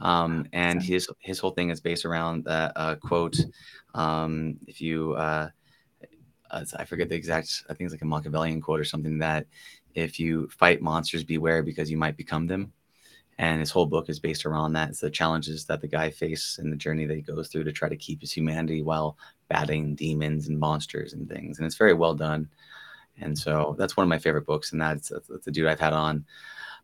Um, 0.00 0.46
and 0.52 0.82
his 0.82 1.08
his 1.20 1.38
whole 1.38 1.52
thing 1.52 1.70
is 1.70 1.80
based 1.80 2.04
around 2.04 2.44
that 2.44 2.72
uh, 2.76 2.96
quote. 2.96 3.36
Um, 3.94 4.58
if 4.66 4.80
you, 4.80 5.14
uh, 5.14 5.48
I 6.50 6.84
forget 6.84 7.08
the 7.08 7.14
exact, 7.14 7.64
I 7.68 7.74
think 7.74 7.86
it's 7.86 7.94
like 7.94 8.02
a 8.02 8.06
Machiavellian 8.06 8.60
quote 8.60 8.80
or 8.80 8.84
something 8.84 9.18
that 9.18 9.46
if 9.94 10.20
you 10.20 10.48
fight 10.48 10.82
monsters, 10.82 11.24
beware 11.24 11.62
because 11.62 11.90
you 11.90 11.96
might 11.96 12.16
become 12.16 12.46
them. 12.46 12.72
And 13.38 13.60
his 13.60 13.70
whole 13.70 13.86
book 13.86 14.08
is 14.08 14.18
based 14.18 14.46
around 14.46 14.72
that. 14.74 14.90
It's 14.90 15.00
the 15.00 15.10
challenges 15.10 15.66
that 15.66 15.82
the 15.82 15.88
guy 15.88 16.10
faces 16.10 16.58
and 16.58 16.72
the 16.72 16.76
journey 16.76 17.04
that 17.06 17.16
he 17.16 17.22
goes 17.22 17.48
through 17.48 17.64
to 17.64 17.72
try 17.72 17.88
to 17.88 17.96
keep 17.96 18.22
his 18.22 18.32
humanity 18.32 18.82
while 18.82 19.18
battling 19.48 19.94
demons 19.94 20.48
and 20.48 20.58
monsters 20.58 21.12
and 21.12 21.28
things. 21.28 21.58
And 21.58 21.66
it's 21.66 21.76
very 21.76 21.92
well 21.92 22.14
done. 22.14 22.48
And 23.20 23.36
so 23.36 23.74
that's 23.78 23.96
one 23.96 24.04
of 24.04 24.08
my 24.08 24.18
favorite 24.18 24.46
books. 24.46 24.72
And 24.72 24.80
that's, 24.80 25.08
that's, 25.28 25.46
a 25.46 25.50
dude 25.50 25.66
I've 25.66 25.80
had 25.80 25.92
on 25.92 26.24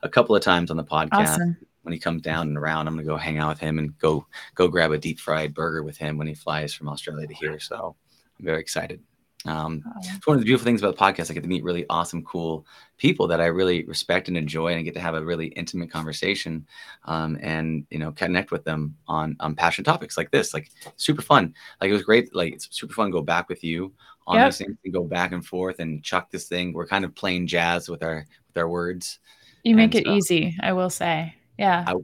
a 0.02 0.08
couple 0.08 0.34
of 0.34 0.42
times 0.42 0.70
on 0.70 0.76
the 0.76 0.84
podcast. 0.84 1.12
Awesome. 1.12 1.56
When 1.82 1.92
he 1.92 1.98
comes 1.98 2.22
down 2.22 2.46
and 2.46 2.56
around, 2.56 2.86
I'm 2.86 2.94
gonna 2.94 3.06
go 3.06 3.16
hang 3.16 3.38
out 3.38 3.48
with 3.48 3.58
him 3.58 3.80
and 3.80 3.98
go 3.98 4.24
go 4.54 4.68
grab 4.68 4.92
a 4.92 4.98
deep 4.98 5.18
fried 5.18 5.52
burger 5.52 5.82
with 5.82 5.96
him 5.96 6.16
when 6.16 6.28
he 6.28 6.34
flies 6.34 6.72
from 6.72 6.88
Australia 6.88 7.26
to 7.26 7.34
here. 7.34 7.58
So 7.58 7.96
I'm 8.38 8.44
very 8.44 8.60
excited. 8.60 9.00
Um, 9.44 9.82
oh. 9.86 10.00
It's 10.16 10.26
one 10.26 10.36
of 10.36 10.40
the 10.40 10.44
beautiful 10.44 10.64
things 10.64 10.82
about 10.82 10.96
the 10.96 11.02
podcast. 11.02 11.30
I 11.30 11.34
get 11.34 11.42
to 11.42 11.48
meet 11.48 11.64
really 11.64 11.84
awesome, 11.90 12.24
cool 12.24 12.66
people 12.98 13.26
that 13.26 13.40
I 13.40 13.46
really 13.46 13.84
respect 13.84 14.28
and 14.28 14.36
enjoy, 14.36 14.68
and 14.68 14.78
I 14.78 14.82
get 14.82 14.94
to 14.94 15.00
have 15.00 15.14
a 15.14 15.24
really 15.24 15.46
intimate 15.48 15.90
conversation, 15.90 16.66
um, 17.04 17.38
and 17.42 17.86
you 17.90 17.98
know, 17.98 18.12
connect 18.12 18.50
with 18.50 18.64
them 18.64 18.96
on 19.08 19.36
on 19.40 19.54
passion 19.54 19.84
topics 19.84 20.16
like 20.16 20.30
this. 20.30 20.54
Like 20.54 20.70
super 20.96 21.22
fun. 21.22 21.54
Like 21.80 21.90
it 21.90 21.94
was 21.94 22.02
great. 22.02 22.34
Like 22.34 22.52
it's 22.54 22.68
super 22.70 22.94
fun 22.94 23.06
to 23.06 23.12
go 23.12 23.22
back 23.22 23.48
with 23.48 23.64
you 23.64 23.92
on 24.26 24.36
yep. 24.36 24.48
these 24.48 24.58
things 24.58 24.76
and 24.84 24.94
go 24.94 25.04
back 25.04 25.32
and 25.32 25.44
forth 25.44 25.80
and 25.80 26.02
chuck 26.02 26.30
this 26.30 26.46
thing. 26.48 26.72
We're 26.72 26.86
kind 26.86 27.04
of 27.04 27.14
playing 27.14 27.46
jazz 27.46 27.88
with 27.88 28.02
our 28.02 28.24
with 28.48 28.56
our 28.56 28.68
words. 28.68 29.18
You 29.64 29.76
make 29.76 29.94
it 29.94 30.06
easy, 30.06 30.56
I 30.60 30.72
will 30.72 30.90
say. 30.90 31.34
Yeah. 31.58 31.84
I, 31.86 31.94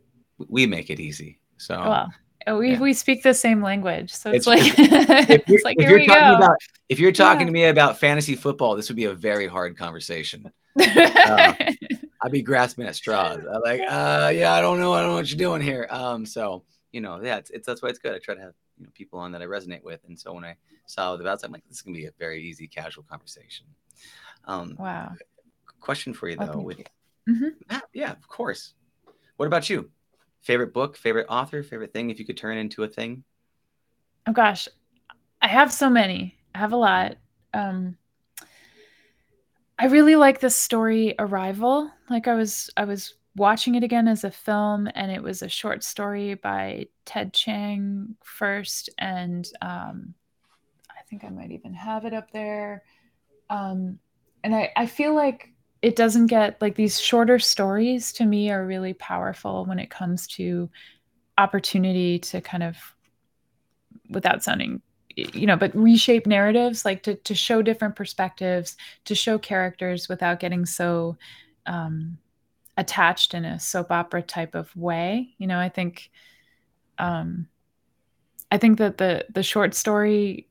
we 0.49 0.67
make 0.67 0.91
it 0.91 1.01
easy. 1.01 1.41
So 1.57 1.79
well, 1.79 2.13
oh, 2.47 2.59
we 2.59 2.73
Yeah. 2.73 2.81
we 2.81 2.93
speak 2.93 3.23
the 3.23 3.35
same 3.35 3.63
language, 3.63 4.13
so 4.13 4.31
it's, 4.31 4.47
It's- 4.47 4.79
like 4.79 4.79
If 5.31 5.49
you're, 5.49 5.57
it's 5.57 5.65
like 5.65 5.77
if 5.79 5.83
here 5.89 5.91
you're 5.91 6.01
we 6.01 6.07
talking 6.07 6.31
go. 6.31 6.37
about 6.37 6.57
if 6.89 6.99
you're 6.99 7.13
talking 7.13 7.41
Yeah. 7.41 7.47
to 7.47 7.53
me 7.53 7.65
about 7.67 7.99
fantasy 7.99 8.35
football, 8.37 8.77
this 8.77 8.89
would 8.89 8.97
be 8.97 9.05
a 9.07 9.15
very 9.15 9.47
hard 9.47 9.77
conversation. 9.77 10.51
I'd 10.79 12.33
be 12.33 12.43
grasping 12.43 12.87
at 12.87 12.95
straws. 12.97 13.39
I'm 13.53 13.63
like, 13.63 13.81
uh, 13.81 14.33
yeah, 14.35 14.53
I 14.53 14.61
don't 14.61 14.81
know, 14.81 14.93
I 14.93 15.01
don't 15.01 15.11
know 15.11 15.15
what 15.17 15.31
you're 15.31 15.39
doing 15.39 15.61
here. 15.61 15.87
Um, 15.91 16.25
so 16.25 16.65
you 16.93 17.01
know, 17.01 17.21
yeah, 17.23 17.37
it's, 17.37 17.51
it's 17.51 17.67
that's 17.67 17.83
why 17.83 17.89
it's 17.91 17.99
good. 17.99 18.15
I 18.15 18.19
try 18.19 18.35
to 18.35 18.41
have 18.41 18.55
you 18.79 18.85
know 18.85 18.91
people 18.95 19.19
on 19.19 19.33
that 19.33 19.43
I 19.43 19.47
resonate 19.47 19.83
with, 19.83 20.01
and 20.07 20.19
so 20.19 20.33
when 20.33 20.45
I 20.45 20.57
saw 20.87 21.17
the 21.17 21.25
bouts, 21.25 21.43
I'm 21.43 21.53
like, 21.53 21.65
this 21.69 21.79
is 21.79 21.83
gonna 21.83 21.97
be 21.97 22.07
a 22.07 22.13
very 22.19 22.43
easy, 22.43 22.67
casual 22.67 23.05
conversation. 23.05 23.67
Um, 24.47 24.77
wow. 24.79 25.13
question 25.81 26.15
for 26.15 26.29
you 26.29 26.37
Oh, 26.39 26.47
though, 26.47 26.53
thank 26.53 26.67
with 26.67 26.79
you. 26.79 26.85
Mhm. 27.29 27.55
Matt, 27.71 27.85
yeah, 27.93 28.13
of 28.13 28.27
course. 28.29 28.75
What 29.37 29.47
about 29.47 29.69
you? 29.71 29.91
Favorite 30.43 30.73
book, 30.73 30.97
favorite 30.97 31.27
author, 31.29 31.63
favorite 31.63 31.93
thing? 31.93 32.11
If 32.11 32.19
you 32.19 32.25
could 32.25 32.37
turn 32.37 32.57
into 32.59 32.85
a 32.85 32.89
thing, 32.89 33.25
Oh 34.27 34.33
gosh, 34.33 34.69
I 35.41 35.49
have 35.49 35.73
so 35.73 35.89
many. 35.89 36.37
I 36.55 36.59
have 36.59 36.73
a 36.73 36.77
lot. 36.77 37.17
Um, 37.55 37.97
I 39.79 39.87
really 39.87 40.17
like 40.17 40.41
the 40.41 40.51
story 40.51 41.15
Arrival. 41.19 41.91
Like 42.11 42.29
I 42.29 42.35
was 42.35 42.71
I 42.77 42.85
was 42.85 43.15
watching 43.39 43.75
it 43.75 43.83
again 43.83 44.09
as 44.09 44.25
a 44.25 44.31
film 44.31 44.89
and 44.95 45.11
it 45.11 45.23
was 45.23 45.43
a 45.43 45.49
short 45.49 45.83
story 45.83 46.35
by 46.35 46.89
Ted 47.05 47.33
Chiang 47.33 48.17
first 48.23 48.91
and 48.99 49.49
um, 49.63 50.15
I 50.91 51.03
think 51.09 51.25
I 51.25 51.31
might 51.31 51.51
even 51.51 51.73
have 51.75 52.05
it 52.05 52.13
up 52.13 52.31
there. 52.33 52.83
Um, 53.49 53.99
and 54.45 54.55
I, 54.55 54.71
I 54.77 54.87
feel 54.87 55.15
like 55.15 55.53
it 55.81 55.97
doesn't 55.97 56.27
get 56.27 56.61
like 56.61 56.75
these 56.75 57.01
shorter 57.01 57.39
stories 57.39 58.13
to 58.15 58.27
me 58.27 58.51
are 58.51 58.67
really 58.67 58.93
powerful 58.95 59.65
when 59.65 59.79
it 59.79 59.91
comes 59.91 60.27
to 60.27 60.69
opportunity 61.39 62.19
to 62.19 62.41
kind 62.41 62.63
of 62.63 62.77
without 64.11 64.43
sounding 64.43 64.83
you 65.17 65.47
know 65.47 65.57
but 65.57 65.75
reshape 65.75 66.27
narratives 66.27 66.85
like 66.85 67.03
to, 67.03 67.15
to 67.15 67.35
show 67.35 67.63
different 67.63 67.97
perspectives 67.97 68.77
to 69.05 69.15
show 69.15 69.39
characters 69.39 70.09
without 70.09 70.41
getting 70.41 70.65
so 70.65 71.17
um, 71.67 72.19
attached 72.79 73.35
in 73.35 73.45
a 73.45 73.61
soap 73.61 73.91
opera 73.91 74.23
type 74.23 74.55
of 74.55 74.75
way 74.75 75.35
you 75.37 75.47
know 75.47 75.59
i 75.59 75.69
think 75.69 76.11
um, 76.99 77.47
i 78.51 78.57
think 78.57 78.79
that 78.79 78.97
the 78.97 79.27
the 79.35 79.43
short 79.43 79.75
story 79.75 80.49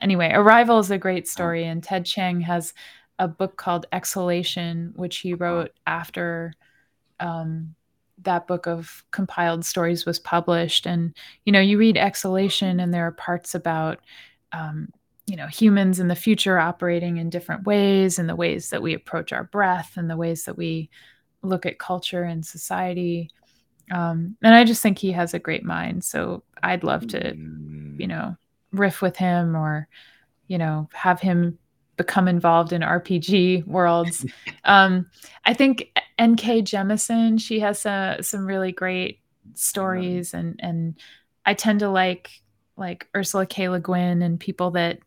anyway 0.00 0.30
arrival 0.32 0.78
is 0.78 0.90
a 0.90 0.98
great 0.98 1.26
story 1.26 1.64
and 1.64 1.82
ted 1.82 2.04
chiang 2.04 2.40
has 2.40 2.72
a 3.18 3.26
book 3.26 3.56
called 3.56 3.86
exhalation 3.92 4.92
which 4.94 5.18
he 5.18 5.34
wrote 5.34 5.72
after 5.86 6.52
um, 7.18 7.74
that 8.22 8.46
book 8.46 8.66
of 8.66 9.04
compiled 9.10 9.64
stories 9.64 10.06
was 10.06 10.18
published. 10.18 10.86
And 10.86 11.16
you 11.44 11.52
know 11.52 11.60
you 11.60 11.78
read 11.78 11.96
exhalation 11.96 12.80
and 12.80 12.92
there 12.92 13.06
are 13.06 13.12
parts 13.12 13.54
about 13.54 14.00
um, 14.52 14.88
you 15.26 15.36
know 15.36 15.46
humans 15.46 15.98
in 15.98 16.08
the 16.08 16.14
future 16.14 16.58
operating 16.58 17.16
in 17.16 17.30
different 17.30 17.64
ways 17.64 18.18
and 18.18 18.28
the 18.28 18.36
ways 18.36 18.70
that 18.70 18.82
we 18.82 18.94
approach 18.94 19.32
our 19.32 19.44
breath 19.44 19.92
and 19.96 20.08
the 20.08 20.16
ways 20.16 20.44
that 20.44 20.56
we 20.56 20.88
look 21.42 21.66
at 21.66 21.78
culture 21.78 22.22
and 22.22 22.44
society. 22.46 23.30
Um, 23.92 24.36
and 24.42 24.54
i 24.54 24.64
just 24.64 24.82
think 24.82 24.98
he 24.98 25.12
has 25.12 25.34
a 25.34 25.38
great 25.38 25.64
mind. 25.64 26.04
So 26.04 26.42
i'd 26.62 26.84
love 26.84 27.06
to 27.08 27.34
Mm, 27.34 28.00
you 28.00 28.06
know 28.06 28.36
riff 28.72 29.00
with 29.02 29.16
him 29.16 29.56
or 29.56 29.88
you 30.48 30.58
know 30.58 30.88
have 30.92 31.20
him 31.20 31.58
become 31.96 32.28
involved 32.28 32.72
in 32.72 32.82
rpg 32.82 33.66
worlds. 33.66 34.24
Um 34.64 35.06
i 35.44 35.54
think 35.54 35.90
nk 36.18 36.62
jemisin 36.62 37.40
she 37.40 37.60
has 37.60 37.86
uh, 37.86 38.20
some 38.22 38.46
really 38.46 38.72
great 38.72 39.20
stories 39.54 40.34
and 40.34 40.58
and 40.62 40.98
i 41.46 41.54
tend 41.54 41.80
to 41.80 41.88
like 41.88 42.42
like 42.76 43.08
ursula 43.16 43.46
k. 43.46 43.68
Le 43.68 43.80
guin 43.80 44.22
and 44.22 44.40
people 44.40 44.70
that 44.72 44.98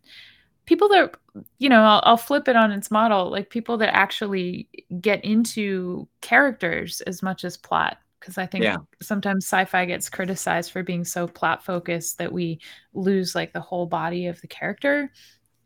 people 0.66 0.90
that 0.90 1.16
you 1.58 1.70
know 1.70 1.82
I'll, 1.84 2.02
I'll 2.06 2.18
flip 2.18 2.48
it 2.48 2.56
on 2.56 2.72
its 2.72 2.92
model 2.92 3.30
like 3.32 3.50
people 3.50 3.78
that 3.78 3.96
actually 3.96 4.70
get 5.02 5.24
into 5.26 6.08
characters 6.22 7.02
as 7.02 7.24
much 7.24 7.44
as 7.44 7.58
plot. 7.58 7.98
Because 8.20 8.38
i 8.38 8.46
think 8.46 8.64
Yeah. 8.64 8.78
sometimes 9.02 9.46
sci-fi 9.46 9.86
gets 9.86 10.10
criticized 10.10 10.72
for 10.72 10.84
being 10.84 11.06
so 11.06 11.28
plot 11.28 11.64
focused 11.66 12.18
that 12.18 12.32
we 12.34 12.60
lose 12.94 13.36
like 13.36 13.54
the 13.54 13.62
whole 13.62 13.86
body 13.88 14.28
of 14.28 14.42
the 14.42 14.48
character. 14.48 15.12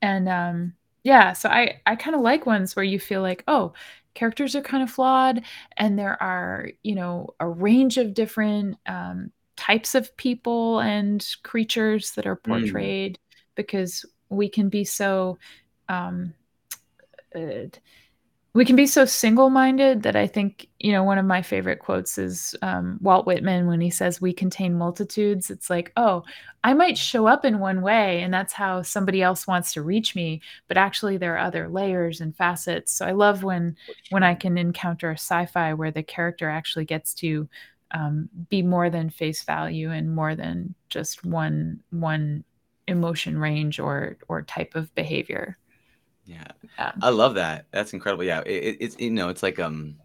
And 0.02 0.30
um 0.30 0.74
yeah 1.04 1.34
so 1.34 1.50
i 1.50 1.82
i 1.86 1.96
kind 1.98 2.16
of 2.16 2.22
like 2.22 2.46
ones 2.46 2.76
where 2.76 2.86
you 2.86 3.00
feel 3.00 3.22
like 3.22 3.44
oh 3.48 3.74
characters 4.16 4.56
are 4.56 4.62
kind 4.62 4.84
of 4.84 4.92
flawed 4.92 5.44
and 5.78 6.00
there 6.00 6.22
are 6.24 6.70
you 6.84 6.96
know 6.96 7.30
a 7.42 7.50
range 7.50 7.98
of 7.98 8.14
different 8.14 8.78
um, 8.88 9.33
types 9.64 9.96
of 9.96 10.16
people 10.18 10.80
and 10.80 11.26
creatures 11.44 12.12
that 12.12 12.28
are 12.28 12.36
portrayed 12.36 13.18
because 13.56 14.06
we 14.28 14.50
can 14.50 14.68
be 14.68 14.84
so 14.84 15.38
um, 15.88 16.34
uh, 17.34 17.68
we 18.56 18.66
can 18.66 18.76
be 18.76 18.86
so 18.86 19.06
single-minded 19.06 20.04
that 20.04 20.18
i 20.18 20.28
think 20.28 20.68
you 20.80 20.92
know 20.92 21.04
one 21.04 21.18
of 21.18 21.26
my 21.26 21.42
favorite 21.42 21.80
quotes 21.80 22.18
is 22.18 22.56
um, 22.62 23.00
walt 23.02 23.26
whitman 23.26 23.66
when 23.66 23.80
he 23.80 23.90
says 23.90 24.20
we 24.20 24.34
contain 24.34 24.78
multitudes. 24.78 25.50
It's 25.50 25.70
like 25.70 25.94
oh 25.96 26.24
i 26.66 26.74
might 26.74 26.98
show 26.98 27.26
up 27.26 27.46
in 27.46 27.60
one 27.60 27.82
way 27.82 28.22
and 28.22 28.34
that's 28.34 28.54
how 28.54 28.82
somebody 28.82 29.22
else 29.22 29.48
wants 29.48 29.72
to 29.74 29.82
reach 29.82 30.14
me 30.14 30.42
but 30.68 30.76
actually 30.76 31.16
there 31.16 31.36
are 31.36 31.48
other 31.48 31.70
layers 31.70 32.20
and 32.20 32.36
facets. 32.36 32.92
So 32.92 33.06
i 33.06 33.12
love 33.12 33.44
when 33.44 33.78
when 34.10 34.24
i 34.24 34.36
can 34.36 34.58
encounter 34.58 35.10
a 35.10 35.14
sci-fi 35.14 35.74
where 35.74 35.92
the 35.92 36.04
character 36.04 36.50
actually 36.50 36.86
gets 36.86 37.14
to 37.16 37.48
um, 37.94 38.30
be 38.50 38.62
more 38.62 38.90
than 38.90 39.10
face 39.10 39.44
value 39.44 39.92
and 39.92 40.14
more 40.16 40.36
than 40.36 40.76
just 40.90 41.26
one 41.26 41.82
one 41.92 42.44
emotion 42.88 43.38
range 43.38 43.80
or 43.80 44.18
or 44.28 44.42
type 44.44 44.76
of 44.76 44.94
behavior 44.96 45.58
Yeah. 46.26 46.52
I 47.02 47.10
love 47.10 47.36
that. 47.36 47.68
That's 47.72 47.94
incredible. 47.94 48.24
Yeah, 48.24 48.42
it, 48.46 48.64
it- 48.64 48.78
it's 48.80 48.96
you 49.00 49.12
know, 49.12 49.30
it's 49.30 49.44
like 49.44 49.60
um, 49.60 49.98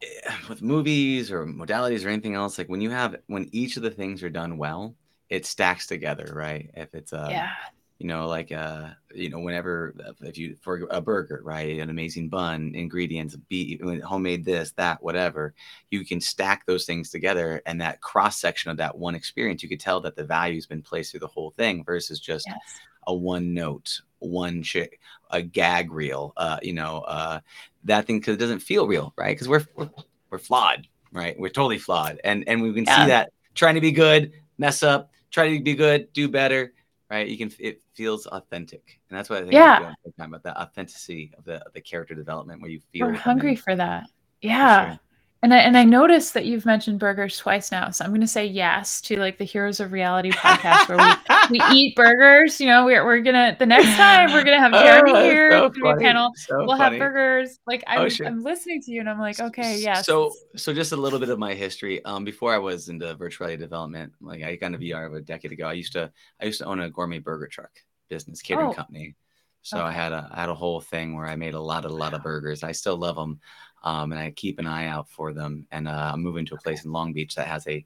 with 0.48 0.62
movies 0.62 1.30
or 1.30 1.46
modalities 1.46 2.04
or 2.04 2.08
anything 2.08 2.34
else. 2.34 2.58
Like 2.58 2.68
when 2.68 2.80
you 2.80 2.90
have 2.90 3.16
when 3.26 3.48
each 3.52 3.76
of 3.76 3.82
the 3.82 3.90
things 3.90 4.22
are 4.22 4.30
done 4.30 4.58
well, 4.58 4.94
it 5.28 5.46
stacks 5.46 5.86
together, 5.86 6.32
right? 6.34 6.70
If 6.74 6.94
it's 6.94 7.12
a 7.12 7.38
yeah 7.38 7.50
you 7.98 8.06
know, 8.06 8.26
like 8.26 8.52
uh, 8.52 8.88
you 9.14 9.30
know, 9.30 9.38
whenever 9.38 9.94
if 10.20 10.36
you 10.36 10.56
for 10.60 10.86
a 10.90 11.00
burger, 11.00 11.40
right, 11.44 11.78
an 11.78 11.90
amazing 11.90 12.28
bun, 12.28 12.72
ingredients, 12.74 13.36
be 13.48 13.80
homemade 14.04 14.44
this, 14.44 14.72
that, 14.72 15.02
whatever, 15.02 15.54
you 15.90 16.04
can 16.04 16.20
stack 16.20 16.66
those 16.66 16.84
things 16.84 17.10
together, 17.10 17.62
and 17.66 17.80
that 17.80 18.00
cross 18.00 18.38
section 18.38 18.70
of 18.70 18.76
that 18.76 18.96
one 18.96 19.14
experience, 19.14 19.62
you 19.62 19.68
could 19.68 19.80
tell 19.80 20.00
that 20.00 20.16
the 20.16 20.24
value's 20.24 20.66
been 20.66 20.82
placed 20.82 21.10
through 21.10 21.20
the 21.20 21.26
whole 21.26 21.50
thing 21.50 21.84
versus 21.84 22.20
just 22.20 22.46
yes 22.46 22.80
a 23.06 23.14
one 23.14 23.54
note, 23.54 24.00
one 24.18 24.62
chick, 24.62 25.00
a 25.30 25.40
gag 25.40 25.92
reel, 25.92 26.32
uh, 26.36 26.58
you 26.62 26.72
know, 26.72 27.00
uh, 27.02 27.40
that 27.84 28.06
thing 28.06 28.18
because 28.18 28.34
it 28.34 28.38
doesn't 28.40 28.60
feel 28.60 28.86
real, 28.86 29.12
right? 29.16 29.34
Because 29.34 29.48
we're, 29.48 29.64
we're 29.76 29.90
we're 30.30 30.38
flawed, 30.38 30.86
right? 31.12 31.38
We're 31.38 31.48
totally 31.50 31.78
flawed, 31.78 32.20
and 32.24 32.44
and 32.48 32.62
we 32.62 32.72
can 32.74 32.84
Yeah. 32.84 33.02
see 33.02 33.06
that 33.06 33.30
trying 33.54 33.76
to 33.76 33.80
be 33.80 33.92
good, 33.92 34.32
mess 34.58 34.82
up, 34.82 35.12
try 35.30 35.56
to 35.56 35.62
be 35.62 35.74
good, 35.74 36.12
do 36.12 36.28
better, 36.28 36.72
right? 37.10 37.26
You 37.26 37.38
can 37.38 37.52
it 37.58 37.82
feels 37.94 38.26
authentic, 38.26 39.00
and 39.08 39.18
that's 39.18 39.30
what 39.30 39.38
I 39.38 39.42
think. 39.42 39.54
Yeah. 39.54 39.80
we're 39.80 39.86
doing 39.86 40.14
time 40.18 40.34
about 40.34 40.42
the 40.42 40.60
authenticity 40.60 41.32
of 41.38 41.44
the 41.44 41.64
of 41.66 41.72
the 41.72 41.80
character 41.80 42.14
development 42.14 42.60
where 42.60 42.70
you 42.70 42.80
feel 42.92 43.06
we're 43.06 43.14
hungry 43.14 43.56
for 43.56 43.74
that 43.76 44.04
for 44.06 44.12
yeah 44.42 44.88
sure. 44.88 45.00
And 45.46 45.54
I, 45.54 45.58
and 45.58 45.76
I 45.78 45.84
noticed 45.84 46.34
that 46.34 46.44
you've 46.44 46.66
mentioned 46.66 46.98
burgers 46.98 47.38
twice 47.38 47.70
now 47.70 47.90
so 47.90 48.04
i'm 48.04 48.10
going 48.10 48.20
to 48.20 48.26
say 48.26 48.44
yes 48.44 49.00
to 49.02 49.16
like 49.18 49.38
the 49.38 49.44
heroes 49.44 49.78
of 49.78 49.92
reality 49.92 50.30
podcast 50.32 50.88
where 50.88 50.98
we 50.98 51.58
we 51.60 51.64
eat 51.72 51.94
burgers 51.94 52.60
you 52.60 52.66
know 52.66 52.84
we're, 52.84 53.04
we're 53.04 53.20
gonna 53.20 53.54
the 53.58 53.64
next 53.66 53.94
time 53.96 54.32
we're 54.32 54.42
gonna 54.42 54.58
have 54.58 54.72
jeremy 54.72 55.12
Oh, 55.14 55.22
here 55.22 55.50
so 55.52 55.64
it's 55.66 55.76
be 55.78 55.80
a 55.88 55.92
funny, 55.92 56.04
panel 56.04 56.32
so 56.34 56.56
we'll 56.66 56.76
funny. 56.76 56.98
have 56.98 57.06
burgers 57.06 57.58
like 57.66 57.84
I'm, 57.86 58.00
Oh. 58.10 58.24
I'm 58.26 58.42
listening 58.42 58.82
to 58.82 58.90
you 58.90 59.00
and 59.00 59.08
i'm 59.08 59.20
like 59.20 59.38
okay 59.38 59.78
yes 59.78 60.04
So, 60.06 60.32
so 60.56 60.74
just 60.74 60.90
a 60.92 60.96
little 60.96 61.18
bit 61.20 61.28
of 61.28 61.38
my 61.38 61.54
history. 61.54 62.04
Um, 62.04 62.24
before 62.24 62.52
I 62.52 62.58
was 62.58 62.88
into 62.88 63.14
virtual 63.14 63.46
reality 63.46 63.62
development, 63.62 64.12
like 64.20 64.42
I 64.42 64.56
got 64.56 64.66
into 64.72 64.78
VR 64.78 65.16
a 65.16 65.20
decade 65.20 65.52
ago. 65.52 65.66
I 65.66 65.72
used 65.74 65.92
to, 65.94 66.10
I 66.40 66.46
used 66.46 66.58
to 66.60 66.66
own 66.66 66.80
a 66.80 66.90
gourmet 66.90 67.18
burger 67.20 67.46
truck 67.46 67.70
business, 68.08 68.42
catering 68.42 68.68
Oh. 68.70 68.72
company. 68.72 69.14
So 69.62 69.78
I 69.80 69.90
had 69.92 70.12
a, 70.12 70.28
I 70.32 70.40
had 70.42 70.48
a 70.48 70.54
whole 70.54 70.80
thing 70.80 71.16
where 71.16 71.26
I 71.26 71.34
made 71.34 71.54
a 71.54 71.60
lot, 71.60 71.84
a 71.84 71.88
lot 71.88 72.14
of 72.14 72.22
burgers. 72.22 72.62
I 72.62 72.70
still 72.72 72.96
love 72.96 73.16
them, 73.16 73.40
um, 73.82 74.12
and 74.12 74.20
I 74.20 74.30
keep 74.30 74.58
an 74.58 74.66
eye 74.66 74.86
out 74.86 75.08
for 75.08 75.32
them. 75.32 75.66
And 75.70 75.88
uh, 75.88 76.10
I'm 76.14 76.22
moving 76.22 76.46
to 76.46 76.54
a 76.54 76.58
place 76.58 76.84
in 76.84 76.92
Long 76.92 77.12
Beach 77.12 77.34
that 77.36 77.46
has 77.46 77.66
a, 77.68 77.84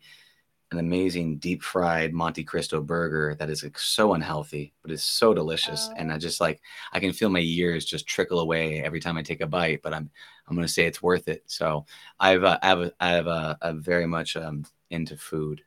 an 0.72 0.78
amazing 0.78 1.38
deep 1.38 1.62
fried 1.62 2.12
Monte 2.12 2.44
Cristo 2.44 2.80
burger 2.80 3.34
that 3.38 3.50
is 3.50 3.64
like, 3.64 3.78
so 3.78 4.14
unhealthy, 4.14 4.72
but 4.82 4.92
it's 4.92 5.04
so 5.04 5.34
delicious. 5.34 5.90
And 5.96 6.12
I 6.12 6.18
just 6.18 6.40
like, 6.40 6.60
I 6.92 7.00
can 7.00 7.12
feel 7.12 7.28
my 7.28 7.40
years 7.40 7.84
just 7.84 8.06
trickle 8.06 8.40
away 8.40 8.82
every 8.82 9.00
time 9.00 9.16
I 9.16 9.22
take 9.22 9.40
a 9.40 9.46
bite. 9.46 9.82
But 9.82 9.94
I'm, 9.94 10.10
I'm 10.46 10.54
going 10.56 10.66
to 10.66 10.72
say 10.72 10.86
it's 10.86 11.02
worth 11.02 11.28
it. 11.28 11.42
So 11.46 11.86
I've, 12.20 12.44
uh, 12.44 12.58
I 12.62 12.68
have, 12.68 12.80
a, 12.80 12.92
I 13.00 13.10
have 13.10 13.26
a, 13.26 13.58
a 13.62 13.72
very 13.74 14.06
much 14.06 14.36
um, 14.36 14.64
into 14.90 15.16
food. 15.16 15.62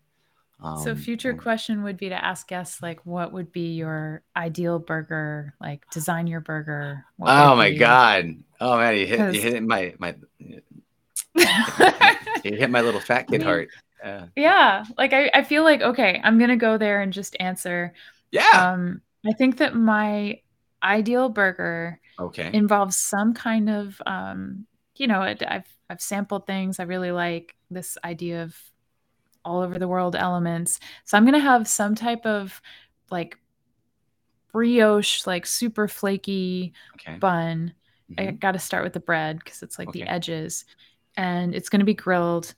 So 0.84 0.92
Um, 0.92 0.96
future 0.96 1.32
and- 1.32 1.40
question 1.42 1.84
would 1.84 1.98
be 1.98 2.10
to 2.10 2.26
ask 2.26 2.48
guests 2.48 2.82
like 2.82 3.06
what 3.06 3.34
would 3.34 3.52
be 3.52 3.74
your 3.74 4.24
ideal 4.36 4.80
burger 4.80 5.54
like 5.60 5.84
design 5.92 6.26
your 6.28 6.40
burger 6.42 7.06
Oh 7.22 7.56
my 7.56 7.72
be? 7.72 7.78
God! 7.78 8.36
Oh 8.62 8.78
man, 8.78 8.96
you 8.98 9.06
hit, 9.06 9.36
you 9.36 9.42
hit 9.42 9.62
my 9.64 9.94
my, 10.00 10.16
you 12.44 12.56
hit 12.56 12.70
my 12.70 12.82
little 12.82 13.00
fat 13.02 13.28
kid 13.28 13.40
mean, 13.40 13.42
heart. 13.42 13.70
yeah. 14.04 14.26
yeah. 14.36 14.84
Like 14.98 15.14
I, 15.14 15.30
I 15.34 15.44
feel 15.44 15.64
like 15.64 15.82
okay, 15.82 16.20
I'm 16.24 16.40
gonna 16.40 16.58
go 16.58 16.78
there 16.78 17.02
and 17.02 17.12
just 17.14 17.36
answer. 17.40 17.94
Yeah. 18.32 18.50
Um, 18.54 19.02
I 19.26 19.34
think 19.34 19.58
that 19.58 19.76
my 19.76 20.40
ideal 20.82 21.30
burger 21.30 22.00
okay 22.20 22.50
involves 22.54 22.98
some 23.00 23.34
kind 23.34 23.70
of 23.70 24.02
um, 24.06 24.66
you 24.96 25.08
know, 25.08 25.24
it, 25.24 25.42
I've 25.46 25.68
I've 25.90 26.02
sampled 26.02 26.46
things. 26.48 26.80
I 26.80 26.84
really 26.84 27.12
like 27.12 27.56
this 27.72 27.98
idea 28.04 28.44
of 28.44 28.56
all 29.46 29.62
over 29.62 29.80
the 29.80 29.88
world 29.88 30.16
elements. 30.16 30.80
So 31.06 31.18
I'm 31.18 31.26
gonna 31.26 31.40
have 31.40 31.68
some 31.68 31.96
type 31.96 32.26
of 32.26 32.62
like 33.12 33.38
brioche, 34.52 35.26
like 35.26 35.46
super 35.46 35.88
flaky 35.88 36.74
okay. 36.96 37.18
bun. 37.18 37.74
Mm-hmm. 38.12 38.30
I 38.30 38.32
got 38.32 38.52
to 38.52 38.60
start 38.60 38.84
with 38.84 38.94
the 38.94 39.00
bread 39.00 39.40
because 39.40 39.64
it's 39.64 39.80
like 39.80 39.90
okay. 39.90 40.02
the 40.02 40.10
edges, 40.10 40.66
and 41.18 41.56
it's 41.56 41.70
gonna 41.70 41.84
be 41.84 41.94
grilled 41.94 42.54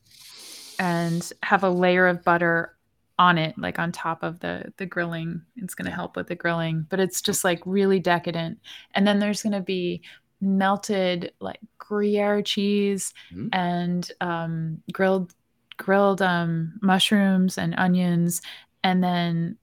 and 0.80 1.32
have 1.44 1.64
a 1.64 1.70
layer 1.70 2.08
of 2.08 2.24
butter 2.24 2.72
on 3.18 3.38
it 3.38 3.58
like 3.58 3.80
on 3.80 3.94
top 3.94 4.24
of 4.24 4.42
the 4.42 4.74
the 4.76 4.86
grilling 4.86 5.42
it's 5.56 5.74
going 5.74 5.86
to 5.86 5.96
help 5.96 6.18
with 6.18 6.28
the 6.28 6.36
grilling 6.36 6.86
but 6.90 7.00
it's 7.00 7.22
just 7.22 7.46
like 7.46 7.62
really 7.66 7.98
decadent 7.98 8.60
and 8.94 9.08
then 9.08 9.20
there's 9.20 9.42
going 9.42 9.54
to 9.54 9.62
be 9.62 10.02
melted 10.42 11.32
like 11.40 11.60
gruyere 11.78 12.42
cheese 12.42 13.14
mm-hmm. 13.34 13.48
and 13.54 14.12
um, 14.22 14.82
grilled 14.92 15.34
grilled 15.78 16.22
um, 16.22 16.74
mushrooms 16.82 17.58
and 17.58 17.76
onions 17.78 18.42
and 18.84 19.04
then 19.04 19.58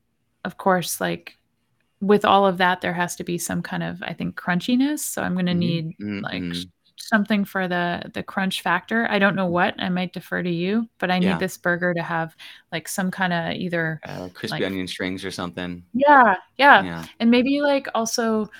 of 0.44 0.58
course 0.58 1.00
like 1.00 1.38
with 2.00 2.24
all 2.24 2.46
of 2.46 2.58
that 2.58 2.80
there 2.80 2.92
has 2.92 3.14
to 3.16 3.24
be 3.24 3.38
some 3.38 3.62
kind 3.62 3.82
of 3.82 4.02
i 4.02 4.12
think 4.12 4.34
crunchiness 4.34 4.98
so 5.00 5.22
i'm 5.22 5.34
going 5.34 5.46
to 5.46 5.52
mm-hmm. 5.52 5.58
need 5.60 5.96
mm-hmm. 5.98 6.20
like 6.20 6.66
something 7.02 7.44
for 7.44 7.68
the 7.68 8.10
the 8.14 8.22
crunch 8.22 8.62
factor. 8.62 9.06
I 9.10 9.18
don't 9.18 9.36
know 9.36 9.46
what. 9.46 9.74
I 9.78 9.88
might 9.88 10.12
defer 10.12 10.42
to 10.42 10.50
you, 10.50 10.88
but 10.98 11.10
I 11.10 11.18
yeah. 11.18 11.32
need 11.32 11.40
this 11.40 11.56
burger 11.58 11.92
to 11.94 12.02
have 12.02 12.36
like 12.70 12.88
some 12.88 13.10
kind 13.10 13.32
of 13.32 13.52
either 13.54 14.00
uh, 14.04 14.28
crispy 14.32 14.60
like, 14.60 14.64
onion 14.64 14.86
strings 14.86 15.24
or 15.24 15.30
something. 15.30 15.84
Yeah, 15.92 16.36
yeah, 16.56 16.82
yeah, 16.82 17.04
and 17.20 17.30
maybe 17.30 17.60
like 17.60 17.88
also 17.94 18.50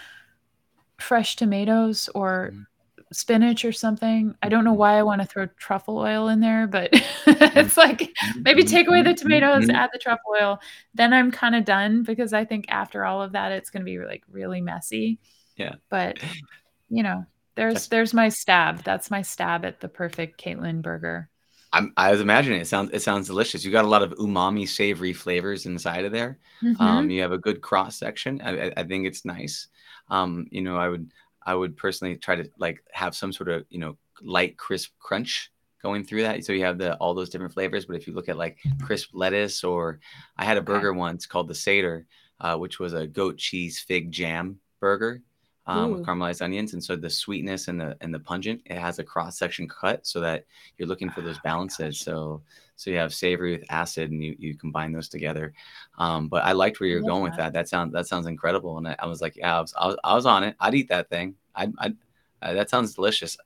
fresh 0.99 1.37
tomatoes 1.37 2.09
or 2.15 2.51
mm. 2.53 2.67
Spinach 3.13 3.65
or 3.65 3.73
something. 3.73 4.35
I 4.43 4.49
don't 4.49 4.65
know 4.65 4.71
mm-hmm. 4.71 4.79
why 4.79 4.99
I 4.99 5.03
want 5.03 5.21
to 5.21 5.27
throw 5.27 5.47
truffle 5.59 5.99
oil 5.99 6.29
in 6.29 6.41
there, 6.41 6.67
but 6.67 6.91
it's 7.27 7.77
like 7.77 8.15
maybe 8.37 8.65
take 8.65 8.89
away 8.89 9.03
the 9.03 9.15
tomatoes, 9.15 9.65
mm-hmm. 9.65 9.77
add 9.77 9.91
the 9.93 9.99
truffle 9.99 10.37
oil. 10.41 10.61
Then 10.95 11.13
I'm 11.13 11.31
kind 11.31 11.55
of 11.55 11.65
done 11.65 12.03
because 12.03 12.33
I 12.33 12.45
think 12.45 12.67
after 12.69 13.05
all 13.05 13.23
of 13.23 13.33
that, 13.33 13.53
it's 13.53 13.71
going 13.71 13.83
to 13.83 13.85
be 13.85 13.99
like 13.99 14.23
really 14.31 14.61
messy. 14.61 15.19
Yeah. 15.57 15.75
But 15.91 16.19
you 16.89 17.03
know, 17.03 17.27
there's 17.55 17.89
there's 17.89 18.15
my 18.15 18.29
stab. 18.29 18.83
That's 18.83 19.11
my 19.11 19.23
stab 19.23 19.65
at 19.65 19.81
the 19.81 19.89
perfect 19.89 20.43
Caitlin 20.43 20.83
burger. 20.83 21.29
I'm, 21.75 21.93
I 21.97 22.11
was 22.11 22.21
imagining 22.21 22.61
it 22.61 22.67
sounds 22.67 22.91
it 22.93 23.03
sounds 23.03 23.27
delicious. 23.27 23.65
You 23.65 23.73
got 23.73 23.85
a 23.85 23.89
lot 23.89 24.03
of 24.03 24.13
umami, 24.13 24.69
savory 24.69 25.13
flavors 25.13 25.65
inside 25.67 26.05
of 26.05 26.13
there. 26.13 26.39
Mm-hmm. 26.63 26.83
Um, 26.83 27.11
you 27.11 27.23
have 27.23 27.33
a 27.33 27.39
good 27.39 27.63
cross 27.63 27.97
section. 27.97 28.41
I, 28.43 28.73
I 28.77 28.85
think 28.85 29.07
it's 29.07 29.25
nice. 29.25 29.69
Um, 30.09 30.47
you 30.51 30.61
know, 30.61 30.77
I 30.77 30.89
would 30.89 31.11
I 31.47 31.55
would 31.55 31.77
personally 31.77 32.17
try 32.17 32.37
to 32.37 32.49
like 32.59 32.83
have 32.93 33.15
some 33.15 33.33
sort 33.33 33.49
of 33.49 33.65
you 33.71 33.79
know 33.79 33.97
light 34.21 34.57
crisp 34.57 34.93
crunch 34.99 35.51
going 35.83 36.05
through 36.05 36.23
that. 36.23 36.45
So 36.45 36.53
you 36.53 36.65
have 36.65 36.79
the 36.79 36.97
all 36.97 37.15
those 37.15 37.31
different 37.31 37.53
flavors. 37.53 37.87
But 37.87 37.97
if 37.97 38.07
you 38.07 38.15
look 38.15 38.29
at 38.29 38.37
like 38.37 38.59
crisp 38.83 39.11
lettuce, 39.13 39.65
or 39.65 40.01
I 40.37 40.45
had 40.45 40.57
a 40.57 40.63
burger 40.63 40.93
once 40.93 41.27
called 41.27 41.49
the 41.49 41.55
Seder, 41.55 42.07
uh, 42.41 42.57
which 42.57 42.79
was 42.79 42.95
a 42.95 43.07
goat 43.07 43.39
cheese 43.39 43.81
fig 43.81 44.11
jam 44.11 44.59
burger 44.81 45.23
um, 45.67 45.93
with 45.93 46.07
caramelized 46.07 46.43
onions, 46.43 46.73
and 46.73 46.83
so 46.83 46.97
the 46.97 47.11
sweetness 47.11 47.69
and 47.69 47.81
the 47.81 47.97
and 48.01 48.13
the 48.13 48.19
pungent 48.19 48.61
it 48.67 48.79
has 48.79 48.99
a 48.99 49.05
cross 49.05 49.39
section 49.39 49.69
cut 49.69 50.07
so 50.07 50.21
that 50.21 50.45
you're 50.77 50.89
looking 50.89 51.11
for 51.11 51.21
those 51.21 51.37
oh 51.39 51.45
balances. 51.45 52.01
so 52.01 52.43
so 52.77 52.91
you 52.91 52.97
have 52.97 53.15
savory 53.15 53.53
with 53.53 53.65
acid, 53.71 54.11
and 54.11 54.23
you 54.23 54.35
you 54.39 54.57
combine 54.57 54.93
those 54.93 55.09
together. 55.09 55.53
Um, 55.99 56.29
but 56.29 56.45
I 56.45 56.53
liked 56.53 56.81
where 56.81 56.89
you're 56.89 57.01
going 57.01 57.23
with 57.23 57.37
that. 57.37 57.53
That 57.53 57.69
sounds 57.69 57.93
that 57.93 58.07
sounds 58.09 58.27
incredible, 58.27 58.79
and 58.79 58.89
I, 58.89 58.97
I 58.99 59.07
was 59.07 59.21
like, 59.21 59.37
yeah, 59.37 59.59
I 59.59 59.61
was, 59.61 59.75
I 59.79 59.87
was, 59.87 59.97
I 60.03 60.15
was 60.15 60.27
on 60.27 60.43
it. 60.43 60.57
I'd 60.59 60.75
eat 60.75 60.89
that 60.89 61.09
thing. 61.09 61.37
I 61.55 61.69
I 61.79 61.95
uh, 62.43 62.55
that 62.55 62.71
sounds 62.71 62.95
delicious. 62.95 63.39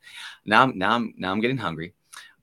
Now 0.47 0.63
I'm 0.63 0.79
now 0.79 0.97
I'm 0.97 1.15
now 1.19 1.33
I'm 1.33 1.41
getting 1.41 1.59
hungry. 1.59 1.93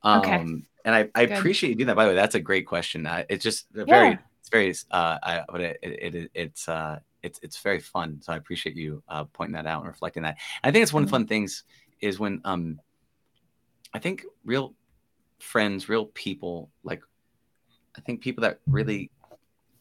Um, 0.03 0.19
okay. 0.19 0.45
And 0.85 0.93
I, 0.93 1.09
I 1.15 1.21
appreciate 1.21 1.69
you 1.69 1.75
doing 1.77 1.87
that. 1.87 1.95
By 1.95 2.03
the 2.03 2.09
way, 2.09 2.15
that's 2.15 2.35
a 2.35 2.41
great 2.41 2.67
question. 2.67 3.07
Uh, 3.07 3.23
it's 3.29 3.43
just 3.43 3.67
very 3.71 4.09
yeah. 4.09 4.17
it's 4.39 4.49
very 4.49 4.75
uh, 4.91 5.17
I, 5.23 5.43
but 5.49 5.61
it, 5.61 5.79
it, 5.81 6.15
it 6.15 6.31
it's 6.33 6.67
uh 6.67 6.99
it's 7.23 7.39
it's 7.41 7.59
very 7.59 7.79
fun. 7.79 8.21
So 8.21 8.33
I 8.33 8.35
appreciate 8.35 8.75
you 8.75 9.01
uh, 9.07 9.23
pointing 9.23 9.55
that 9.55 9.65
out 9.65 9.81
and 9.81 9.87
reflecting 9.87 10.23
that. 10.23 10.37
I 10.63 10.71
think 10.71 10.83
it's 10.83 10.93
one 10.93 11.03
of 11.03 11.09
the 11.09 11.15
mm-hmm. 11.15 11.23
fun 11.23 11.27
things 11.27 11.63
is 12.01 12.19
when 12.19 12.41
um, 12.43 12.79
I 13.93 13.99
think 13.99 14.25
real 14.43 14.75
friends, 15.39 15.89
real 15.89 16.07
people, 16.07 16.69
like 16.83 17.01
I 17.97 18.01
think 18.01 18.21
people 18.21 18.41
that 18.41 18.59
really 18.67 19.09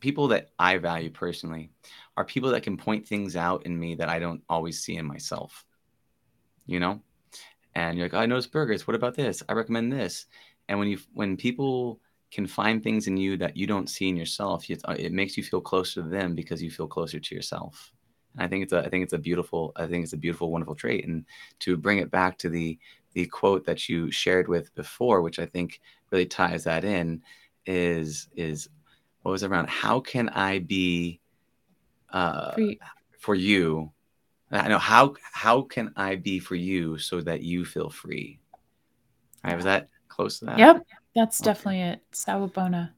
people 0.00 0.28
that 0.28 0.50
I 0.58 0.78
value 0.78 1.10
personally 1.10 1.70
are 2.16 2.24
people 2.24 2.50
that 2.50 2.62
can 2.62 2.76
point 2.76 3.06
things 3.06 3.36
out 3.36 3.66
in 3.66 3.78
me 3.78 3.94
that 3.96 4.08
I 4.08 4.18
don't 4.18 4.42
always 4.48 4.82
see 4.82 4.96
in 4.96 5.06
myself. 5.06 5.64
You 6.66 6.78
know, 6.78 7.02
and 7.74 7.98
you're 7.98 8.06
like, 8.06 8.14
oh, 8.14 8.18
I 8.18 8.26
notice 8.26 8.46
burgers. 8.46 8.86
What 8.86 8.94
about 8.94 9.16
this? 9.16 9.42
I 9.48 9.54
recommend 9.54 9.92
this. 9.92 10.26
And 10.68 10.78
when 10.78 10.88
you 10.88 10.98
when 11.12 11.36
people 11.36 12.00
can 12.32 12.46
find 12.46 12.82
things 12.82 13.06
in 13.06 13.16
you 13.16 13.36
that 13.36 13.56
you 13.56 13.66
don't 13.66 13.90
see 13.90 14.08
in 14.08 14.16
yourself, 14.16 14.68
it, 14.70 14.80
uh, 14.86 14.96
it 14.98 15.12
makes 15.12 15.36
you 15.36 15.42
feel 15.42 15.60
closer 15.60 16.02
to 16.02 16.08
them 16.08 16.34
because 16.34 16.62
you 16.62 16.70
feel 16.70 16.88
closer 16.88 17.20
to 17.20 17.34
yourself. 17.34 17.92
And 18.34 18.42
I 18.42 18.48
think 18.48 18.62
it's 18.64 18.72
a, 18.72 18.80
I 18.80 18.88
think 18.88 19.04
it's 19.04 19.12
a 19.12 19.18
beautiful, 19.18 19.72
I 19.76 19.86
think 19.86 20.02
it's 20.02 20.14
a 20.14 20.16
beautiful, 20.16 20.50
wonderful 20.50 20.74
trait. 20.74 21.06
And 21.06 21.26
to 21.60 21.76
bring 21.76 21.98
it 21.98 22.10
back 22.10 22.38
to 22.38 22.48
the, 22.48 22.78
the 23.12 23.26
quote 23.26 23.66
that 23.66 23.88
you 23.88 24.10
shared 24.10 24.48
with 24.48 24.74
before, 24.74 25.20
which 25.20 25.38
I 25.38 25.44
think 25.44 25.80
really 26.10 26.24
ties 26.24 26.64
that 26.64 26.84
in, 26.84 27.22
is 27.66 28.28
is 28.34 28.68
what 29.22 29.32
was 29.32 29.44
around? 29.44 29.68
How 29.68 30.00
can 30.00 30.28
I 30.30 30.58
be 30.60 31.20
uh, 32.10 32.56
for 33.18 33.34
you? 33.34 33.92
I 34.50 34.68
know 34.68 34.78
how 34.78 35.14
how 35.32 35.62
can 35.62 35.92
I 35.96 36.16
be 36.16 36.38
for 36.38 36.56
you 36.56 36.98
so 36.98 37.20
that 37.20 37.42
you 37.42 37.64
feel 37.64 37.88
free? 37.88 38.40
Right? 39.44 39.54
Was 39.54 39.64
that 39.64 39.88
close 40.08 40.38
to 40.40 40.46
that? 40.46 40.58
Yep. 40.58 40.86
That's 41.14 41.40
okay. 41.40 41.50
definitely 41.50 41.80
it. 41.82 42.00
Sawubona. 42.12 42.90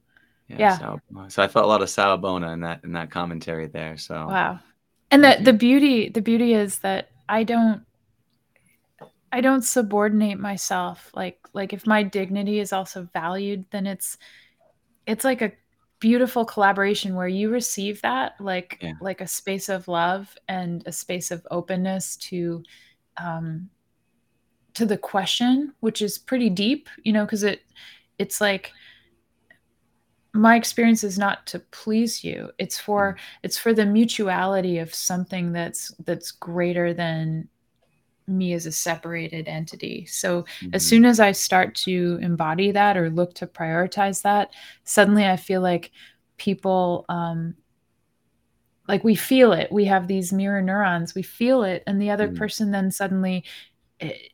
Yeah. 0.49 0.57
yeah. 0.59 1.29
So 1.29 1.43
I 1.43 1.49
felt 1.49 1.65
a 1.65 1.69
lot 1.69 1.83
of 1.83 1.89
Sawubona 1.89 2.53
in 2.53 2.61
that 2.61 2.85
in 2.85 2.93
that 2.93 3.11
commentary 3.11 3.67
there. 3.67 3.97
So 3.97 4.27
wow. 4.27 4.61
And 5.11 5.25
the 5.25 5.39
the 5.43 5.53
beauty 5.53 6.09
the 6.09 6.23
beauty 6.23 6.55
is 6.55 6.81
that 6.81 7.11
I 7.29 7.45
don't 7.45 7.85
I 9.32 9.41
don't 9.41 9.62
subordinate 9.62 10.39
myself. 10.39 11.11
Like 11.15 11.39
like 11.55 11.73
if 11.73 11.86
my 11.86 12.03
dignity 12.03 12.61
is 12.61 12.73
also 12.73 13.09
valued, 13.12 13.65
then 13.70 13.86
it's 13.86 14.19
it's 15.07 15.24
like 15.24 15.43
a 15.43 15.53
beautiful 16.01 16.45
collaboration 16.45 17.15
where 17.15 17.28
you 17.28 17.49
receive 17.49 18.03
that 18.03 18.39
like 18.39 18.78
yeah. 18.82 18.93
like 19.01 19.23
a 19.23 19.27
space 19.27 19.70
of 19.70 19.89
love 19.89 20.36
and 20.49 20.82
a 20.86 20.93
space 20.93 21.31
of 21.31 21.47
openness 21.51 22.16
to 22.16 22.62
um 23.16 23.70
to 24.74 24.85
the 24.85 24.99
question 24.99 25.73
which 25.81 26.03
is 26.03 26.19
pretty 26.19 26.51
deep 26.51 26.91
you 27.05 27.12
know 27.12 27.24
because 27.24 27.43
it 27.43 27.62
it's 28.19 28.41
like 28.41 28.73
my 30.32 30.57
experience 30.57 31.05
is 31.05 31.16
not 31.16 31.47
to 31.47 31.61
please 31.70 32.24
you 32.24 32.51
it's 32.59 32.78
for 32.78 33.15
mm. 33.15 33.19
it's 33.43 33.57
for 33.57 33.73
the 33.73 33.86
mutuality 33.86 34.78
of 34.78 34.93
something 34.93 35.53
that's 35.53 35.95
that's 36.05 36.32
greater 36.32 36.93
than 36.93 37.49
me 38.27 38.53
as 38.53 38.66
a 38.66 38.73
separated 38.73 39.47
entity 39.47 40.05
so 40.07 40.43
mm-hmm. 40.43 40.70
as 40.73 40.85
soon 40.85 41.05
as 41.05 41.20
i 41.20 41.31
start 41.31 41.74
to 41.74 42.19
embody 42.20 42.73
that 42.73 42.97
or 42.97 43.11
look 43.11 43.35
to 43.35 43.47
prioritize 43.47 44.23
that 44.23 44.51
suddenly 44.82 45.24
i 45.24 45.36
feel 45.36 45.61
like 45.61 45.93
people 46.36 47.05
um 47.09 47.55
like 48.89 49.05
we 49.05 49.15
feel 49.15 49.53
it 49.53 49.70
we 49.70 49.85
have 49.85 50.09
these 50.09 50.32
mirror 50.32 50.62
neurons 50.62 51.15
we 51.15 51.23
feel 51.23 51.62
it 51.62 51.82
and 51.86 52.01
the 52.01 52.11
other 52.11 52.27
mm-hmm. 52.27 52.39
person 52.39 52.70
then 52.70 52.91
suddenly 52.91 53.45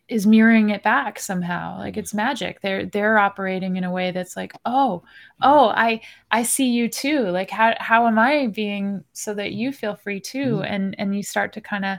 is 0.08 0.26
mirroring 0.26 0.70
it 0.70 0.82
back 0.82 1.18
somehow 1.18 1.78
like 1.78 1.96
it's 1.96 2.14
magic 2.14 2.60
they're 2.62 2.86
they're 2.86 3.18
operating 3.18 3.76
in 3.76 3.84
a 3.84 3.90
way 3.90 4.10
that's 4.10 4.36
like 4.36 4.52
oh 4.64 5.02
oh 5.42 5.68
i 5.68 6.00
i 6.30 6.42
see 6.42 6.66
you 6.66 6.88
too 6.88 7.28
like 7.28 7.50
how 7.50 7.74
how 7.78 8.06
am 8.06 8.18
i 8.18 8.46
being 8.46 9.04
so 9.12 9.34
that 9.34 9.52
you 9.52 9.70
feel 9.70 9.94
free 9.96 10.18
too 10.18 10.56
mm-hmm. 10.56 10.64
and 10.64 10.94
and 10.98 11.14
you 11.14 11.22
start 11.22 11.52
to 11.52 11.60
kind 11.60 11.84
of 11.84 11.98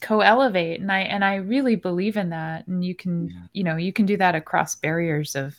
co-elevate 0.00 0.80
and 0.80 0.90
i 0.90 1.00
and 1.00 1.24
i 1.24 1.34
really 1.34 1.76
believe 1.76 2.16
in 2.16 2.30
that 2.30 2.66
and 2.66 2.84
you 2.84 2.94
can 2.94 3.28
yeah. 3.28 3.42
you 3.52 3.64
know 3.64 3.76
you 3.76 3.92
can 3.92 4.06
do 4.06 4.16
that 4.16 4.34
across 4.34 4.74
barriers 4.76 5.34
of 5.34 5.56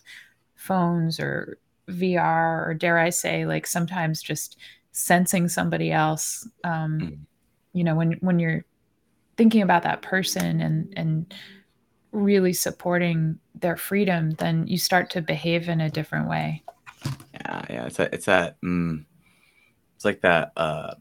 phones 0.56 1.19
or 1.19 1.60
vr 1.89 2.68
or 2.68 2.73
dare 2.73 2.97
i 2.97 3.10
say 3.10 3.45
like 3.45 3.68
sometimes 3.68 4.22
just 4.22 4.57
sensing 4.91 5.47
somebody 5.47 5.91
else 5.91 6.47
um 6.64 6.99
mm-hmm. 6.99 7.15
you 7.73 7.84
know 7.84 7.95
when 7.95 8.14
when 8.22 8.39
you're 8.39 8.65
thinking 9.39 9.61
about 9.61 9.83
that 9.83 10.01
person 10.01 10.59
and 10.59 10.93
and 10.97 11.33
really 12.11 12.51
supporting 12.51 13.39
their 13.55 13.77
freedom, 13.77 14.31
then 14.31 14.67
you 14.67 14.77
start 14.77 15.09
to 15.11 15.21
behave 15.21 15.69
in 15.69 15.79
a 15.79 15.89
different 15.89 16.27
way. 16.27 16.61
Yeah, 17.33 17.65
yeah, 17.69 17.85
it's 17.85 17.99
a, 17.99 18.13
it's 18.13 18.25
that, 18.25 18.59
mm, 18.61 19.05
it's 19.95 20.03
like 20.03 20.19
that 20.21 20.51
uh, 20.57 20.95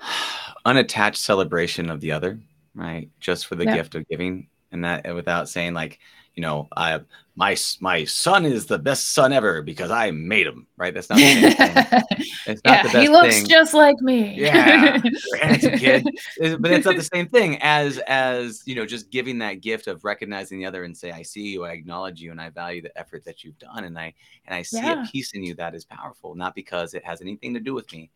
unattached 0.64 1.16
celebration 1.16 1.90
of 1.90 2.00
the 2.00 2.12
other, 2.12 2.38
right? 2.76 3.10
Just 3.18 3.46
for 3.46 3.56
the 3.56 3.64
yeah. 3.64 3.74
gift 3.74 3.96
of 3.96 4.08
giving. 4.08 4.46
and 4.70 4.84
that 4.84 5.12
without 5.16 5.48
saying 5.48 5.74
like 5.74 5.98
you 6.34 6.42
know, 6.42 6.68
I 6.76 7.00
my 7.36 7.54
my 7.80 8.02
son 8.04 8.46
is 8.46 8.64
the 8.64 8.78
best 8.78 9.12
son 9.12 9.30
ever 9.30 9.60
because 9.60 9.90
I 9.90 10.10
made 10.10 10.46
him. 10.46 10.66
Right? 10.78 10.92
That's 10.92 11.10
not. 11.10 11.18
The 11.18 12.04
it's 12.46 12.62
not 12.64 12.84
yeah, 12.94 13.00
he 13.00 13.08
looks 13.08 13.36
thing. 13.36 13.46
just 13.46 13.74
like 13.74 14.00
me. 14.00 14.34
Yeah, 14.34 15.00
handsome 15.40 15.78
kid. 15.78 16.08
But 16.58 16.70
it's 16.70 16.86
not 16.86 16.96
the 16.96 17.02
same 17.02 17.28
thing 17.28 17.58
as 17.60 17.98
as 18.06 18.62
you 18.64 18.74
know, 18.74 18.86
just 18.86 19.10
giving 19.10 19.38
that 19.40 19.60
gift 19.60 19.86
of 19.86 20.02
recognizing 20.02 20.58
the 20.58 20.64
other 20.64 20.84
and 20.84 20.96
say, 20.96 21.12
"I 21.12 21.22
see 21.22 21.48
you, 21.48 21.64
I 21.64 21.72
acknowledge 21.72 22.22
you, 22.22 22.30
and 22.30 22.40
I 22.40 22.48
value 22.48 22.80
the 22.80 22.98
effort 22.98 23.24
that 23.26 23.44
you've 23.44 23.58
done, 23.58 23.84
and 23.84 23.98
I 23.98 24.14
and 24.46 24.54
I 24.54 24.62
see 24.62 24.78
yeah. 24.78 25.04
a 25.04 25.06
piece 25.06 25.32
in 25.32 25.44
you 25.44 25.54
that 25.56 25.74
is 25.74 25.84
powerful, 25.84 26.34
not 26.34 26.54
because 26.54 26.94
it 26.94 27.04
has 27.04 27.20
anything 27.20 27.52
to 27.52 27.60
do 27.60 27.74
with 27.74 27.92
me." 27.92 28.10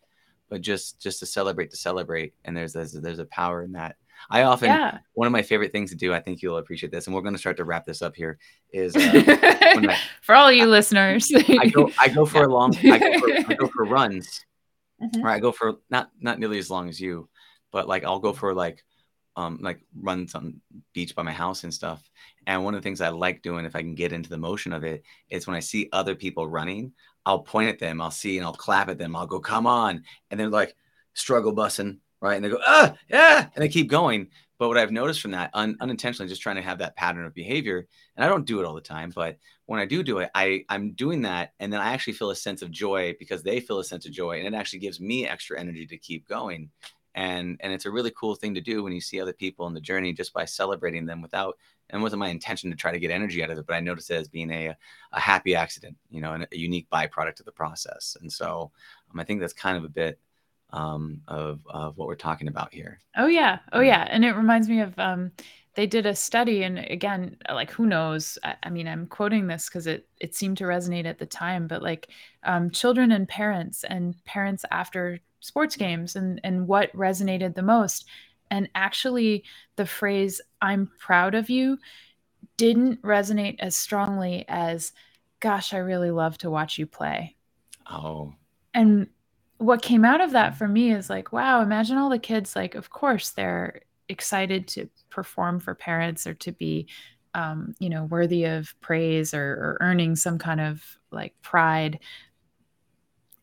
But 0.49 0.63
just 0.63 0.99
just 0.99 1.21
to 1.21 1.27
celebrate 1.27 1.71
to 1.73 1.77
celebrate, 1.77 2.33
and 2.47 2.57
there's 2.57 2.73
there's, 2.73 2.93
there's 2.93 3.19
a 3.19 3.27
power 3.27 3.63
in 3.63 3.73
that 3.73 3.97
I 4.29 4.43
often 4.43 4.69
yeah. 4.69 4.99
one 5.15 5.27
of 5.27 5.33
my 5.33 5.43
favorite 5.43 5.73
things 5.73 5.91
to 5.91 5.97
do. 5.97 6.13
I 6.13 6.21
think 6.21 6.43
you'll 6.43 6.59
appreciate 6.59 6.93
this, 6.93 7.07
and 7.07 7.15
we're 7.15 7.23
going 7.23 7.35
to 7.35 7.39
start 7.39 7.57
to 7.59 7.65
wrap 7.65 7.87
this 7.87 8.03
up 8.03 8.15
here. 8.15 8.39
Is 8.73 8.95
uh, 8.95 9.97
for 10.23 10.35
all 10.35 10.53
you 10.53 10.65
I, 10.65 10.67
listeners, 10.67 11.31
I 11.35 11.69
go 11.69 11.91
I 11.99 12.09
go 12.09 12.27
for 12.27 12.45
a 12.45 12.53
long 12.53 12.77
I 12.77 12.99
go 12.99 13.19
for, 13.19 13.53
I 13.53 13.55
go 13.55 13.67
for 13.69 13.85
runs, 13.87 14.45
mm-hmm. 15.03 15.27
I 15.27 15.39
go 15.39 15.53
for 15.53 15.75
not 15.91 16.11
not 16.21 16.39
nearly 16.39 16.59
as 16.59 16.71
long 16.71 16.89
as 16.89 17.01
you, 17.01 17.29
but 17.73 17.89
like 17.89 18.05
I'll 18.05 18.19
go 18.19 18.33
for 18.33 18.55
like 18.55 18.85
um 19.37 19.59
like 19.61 19.81
runs 20.01 20.35
on 20.35 20.61
beach 20.93 21.15
by 21.15 21.23
my 21.23 21.33
house 21.33 21.65
and 21.65 21.73
stuff. 21.73 22.03
And 22.47 22.65
one 22.65 22.75
of 22.75 22.81
the 22.81 22.85
things 22.85 23.01
I 23.01 23.11
like 23.11 23.43
doing, 23.43 23.65
if 23.65 23.77
I 23.77 23.81
can 23.81 23.95
get 23.95 24.13
into 24.13 24.31
the 24.31 24.39
motion 24.39 24.73
of 24.73 24.85
it, 24.85 25.03
is 25.29 25.47
when 25.47 25.57
I 25.57 25.61
see 25.61 25.89
other 25.93 26.15
people 26.15 26.49
running, 26.49 26.93
I'll 27.25 27.41
point 27.41 27.69
at 27.69 27.79
them, 27.79 28.01
I'll 28.01 28.11
see, 28.11 28.39
and 28.39 28.47
I'll 28.47 28.53
clap 28.53 28.89
at 28.89 28.99
them. 28.99 29.15
I'll 29.17 29.27
go, 29.27 29.41
"Come 29.41 29.67
on!" 29.67 30.05
And 30.31 30.39
they're 30.39 30.49
like 30.49 30.75
struggle 31.15 31.55
bussing 31.55 31.99
right? 32.21 32.37
And 32.37 32.45
they 32.45 32.49
go, 32.49 32.61
ah, 32.67 32.95
yeah, 33.09 33.49
and 33.55 33.63
they 33.63 33.69
keep 33.69 33.89
going. 33.89 34.29
But 34.59 34.69
what 34.69 34.77
I've 34.77 34.93
noticed 34.93 35.23
from 35.23 35.31
that, 35.31 35.51
un- 35.55 35.79
unintentionally, 35.81 36.29
just 36.29 36.43
trying 36.43 36.57
to 36.57 36.63
have 36.63 36.79
that 36.79 36.95
pattern 36.95 37.25
of 37.25 37.33
behavior, 37.33 37.87
and 38.17 38.25
I 38.25 38.29
don't 38.29 38.47
do 38.47 38.61
it 38.61 38.67
all 38.67 38.75
the 38.75 38.83
time, 38.83 39.11
but 39.15 39.39
when 39.65 39.81
I 39.81 39.87
do 39.87 40.03
do 40.03 40.19
it, 40.19 40.31
I 40.35 40.65
I'm 40.69 40.93
doing 40.93 41.23
that, 41.23 41.55
and 41.61 41.73
then 41.73 41.81
I 41.81 41.93
actually 41.93 42.13
feel 42.13 42.31
a 42.31 42.37
sense 42.37 42.61
of 42.61 42.71
joy 42.71 43.17
because 43.19 43.43
they 43.43 43.61
feel 43.61 43.79
a 43.79 43.85
sense 43.85 44.05
of 44.05 44.13
joy, 44.13 44.39
and 44.39 44.47
it 44.47 44.55
actually 44.59 44.81
gives 44.81 45.01
me 45.01 45.27
extra 45.27 45.59
energy 45.59 45.87
to 45.87 45.97
keep 45.97 46.29
going. 46.29 46.71
And 47.15 47.57
and 47.61 47.73
it's 47.73 47.87
a 47.87 47.91
really 47.91 48.13
cool 48.15 48.35
thing 48.35 48.55
to 48.55 48.61
do 48.61 48.83
when 48.83 48.93
you 48.93 49.01
see 49.01 49.21
other 49.21 49.33
people 49.33 49.67
in 49.67 49.75
the 49.75 49.81
journey 49.81 50.13
just 50.13 50.33
by 50.35 50.45
celebrating 50.45 51.07
them 51.07 51.23
without 51.23 51.57
and 51.89 52.03
wasn't 52.03 52.21
my 52.21 52.29
intention 52.29 52.71
to 52.71 52.77
try 52.77 52.93
to 52.93 53.01
get 53.01 53.11
energy 53.11 53.43
out 53.43 53.51
of 53.51 53.59
it, 53.59 53.67
but 53.67 53.75
I 53.75 53.81
noticed 53.81 54.11
it 54.11 54.15
as 54.15 54.29
being 54.29 54.51
a, 54.51 54.77
a 55.13 55.21
happy 55.21 55.55
accident, 55.55 55.97
you 56.11 56.21
know, 56.21 56.35
and 56.35 56.47
a 56.51 56.57
unique 56.57 56.89
byproduct 56.91 57.41
of 57.41 57.47
the 57.47 57.53
process. 57.53 58.17
And 58.21 58.33
so 58.33 58.71
um, 59.13 59.19
I 59.19 59.25
think 59.25 59.41
that's 59.41 59.53
kind 59.53 59.77
of 59.77 59.85
a 59.85 59.89
bit 59.89 60.19
um, 60.73 61.21
of, 61.29 61.61
of 61.69 61.97
what 61.97 62.09
we're 62.09 62.15
talking 62.15 62.49
about 62.49 62.73
here. 62.73 63.01
Oh 63.17 63.27
yeah, 63.27 63.59
oh 63.73 63.81
yeah, 63.81 64.07
and 64.09 64.25
it 64.25 64.33
reminds 64.33 64.69
me 64.69 64.81
of 64.81 64.99
um, 64.99 65.33
they 65.75 65.87
did 65.87 66.07
a 66.07 66.15
study, 66.15 66.63
and 66.63 66.79
again, 66.79 67.37
like 67.49 67.71
who 67.71 67.87
knows? 67.87 68.39
I, 68.43 68.57
I 68.65 68.71
mean, 68.71 68.89
I'm 68.89 69.07
quoting 69.07 69.47
this 69.47 69.69
because 69.69 69.87
it 69.87 70.09
it 70.19 70.35
seemed 70.35 70.59
to 70.59 70.65
resonate 70.65 71.07
at 71.07 71.19
the 71.19 71.27
time, 71.27 71.67
but 71.67 71.83
like 71.83 72.09
um, 72.43 72.71
children 72.71 73.13
and 73.13 73.29
parents, 73.29 73.85
and 73.85 74.15
parents 74.25 74.65
after 74.71 75.21
sports 75.41 75.77
games, 75.77 76.17
and 76.17 76.41
and 76.45 76.67
what 76.67 76.93
resonated 76.93 77.55
the 77.55 77.63
most, 77.63 78.07
and 78.51 78.69
actually 78.75 79.45
the 79.77 79.87
phrase 79.87 80.41
"I'm 80.61 80.91
proud 80.99 81.35
of 81.35 81.51
you" 81.51 81.79
didn't 82.57 83.01
resonate 83.03 83.57
as 83.61 83.77
strongly 83.77 84.45
as 84.49 84.93
"Gosh, 85.39 85.73
I 85.73 85.79
really 85.79 86.11
love 86.11 86.37
to 86.39 86.51
watch 86.51 86.79
you 86.79 86.87
play." 86.87 87.37
Oh. 87.91 88.35
And 88.75 89.09
what 89.61 89.83
came 89.83 90.07
out 90.07 90.23
of 90.23 90.31
that 90.31 90.57
for 90.57 90.67
me 90.67 90.91
is 90.91 91.11
like, 91.11 91.33
wow, 91.33 91.61
imagine 91.61 91.99
all 91.99 92.09
the 92.09 92.19
kids, 92.19 92.57
like, 92.57 92.75
of 92.75 92.89
course, 92.89 93.31
they're 93.31 93.83
excited 94.09 94.67
to 94.69 94.89
perform 95.11 95.61
for 95.61 95.75
parents 95.75 96.27
or 96.27 96.33
to 96.33 96.51
be, 96.51 96.89
um, 97.35 97.75
you 97.79 97.91
know, 97.91 98.05
worthy 98.05 98.45
of 98.45 98.75
praise 98.81 99.35
or, 99.35 99.53
or 99.53 99.79
earning 99.83 100.17
some 100.17 100.39
kind 100.39 100.63
of 100.63 100.83
like 101.13 101.35
pride. 101.43 101.99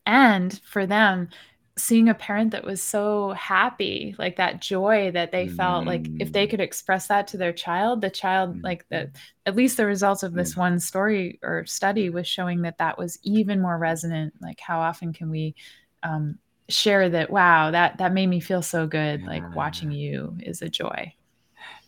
And 0.07 0.59
for 0.65 0.87
them, 0.87 1.29
seeing 1.77 2.09
a 2.09 2.15
parent 2.15 2.49
that 2.49 2.63
was 2.63 2.81
so 2.81 3.33
happy 3.33 4.15
like 4.17 4.37
that 4.37 4.59
joy 4.59 5.11
that 5.11 5.31
they 5.31 5.47
felt 5.47 5.83
mm. 5.83 5.87
like 5.87 6.07
if 6.19 6.31
they 6.31 6.47
mm. 6.47 6.49
could 6.49 6.59
express 6.59 7.05
that 7.05 7.27
to 7.27 7.37
their 7.37 7.53
child 7.53 8.01
the 8.01 8.09
child 8.09 8.55
mm. 8.55 8.63
like 8.63 8.83
the 8.89 9.11
at 9.45 9.55
least 9.55 9.77
the 9.77 9.85
results 9.85 10.23
of 10.23 10.33
this 10.33 10.55
mm. 10.55 10.57
one 10.57 10.79
story 10.79 11.37
or 11.43 11.67
study 11.67 12.09
was 12.09 12.27
showing 12.27 12.63
that 12.63 12.79
that 12.79 12.97
was 12.97 13.19
even 13.21 13.61
more 13.61 13.77
resonant 13.77 14.33
like 14.41 14.59
how 14.59 14.79
often 14.79 15.13
can 15.13 15.29
we 15.29 15.53
um, 16.03 16.39
share 16.69 17.09
that 17.09 17.29
wow 17.29 17.71
that 17.71 17.97
that 17.97 18.13
made 18.13 18.27
me 18.27 18.39
feel 18.39 18.61
so 18.61 18.87
good 18.87 19.21
yeah. 19.21 19.27
like 19.27 19.55
watching 19.55 19.91
you 19.91 20.37
is 20.41 20.61
a 20.61 20.69
joy. 20.69 21.13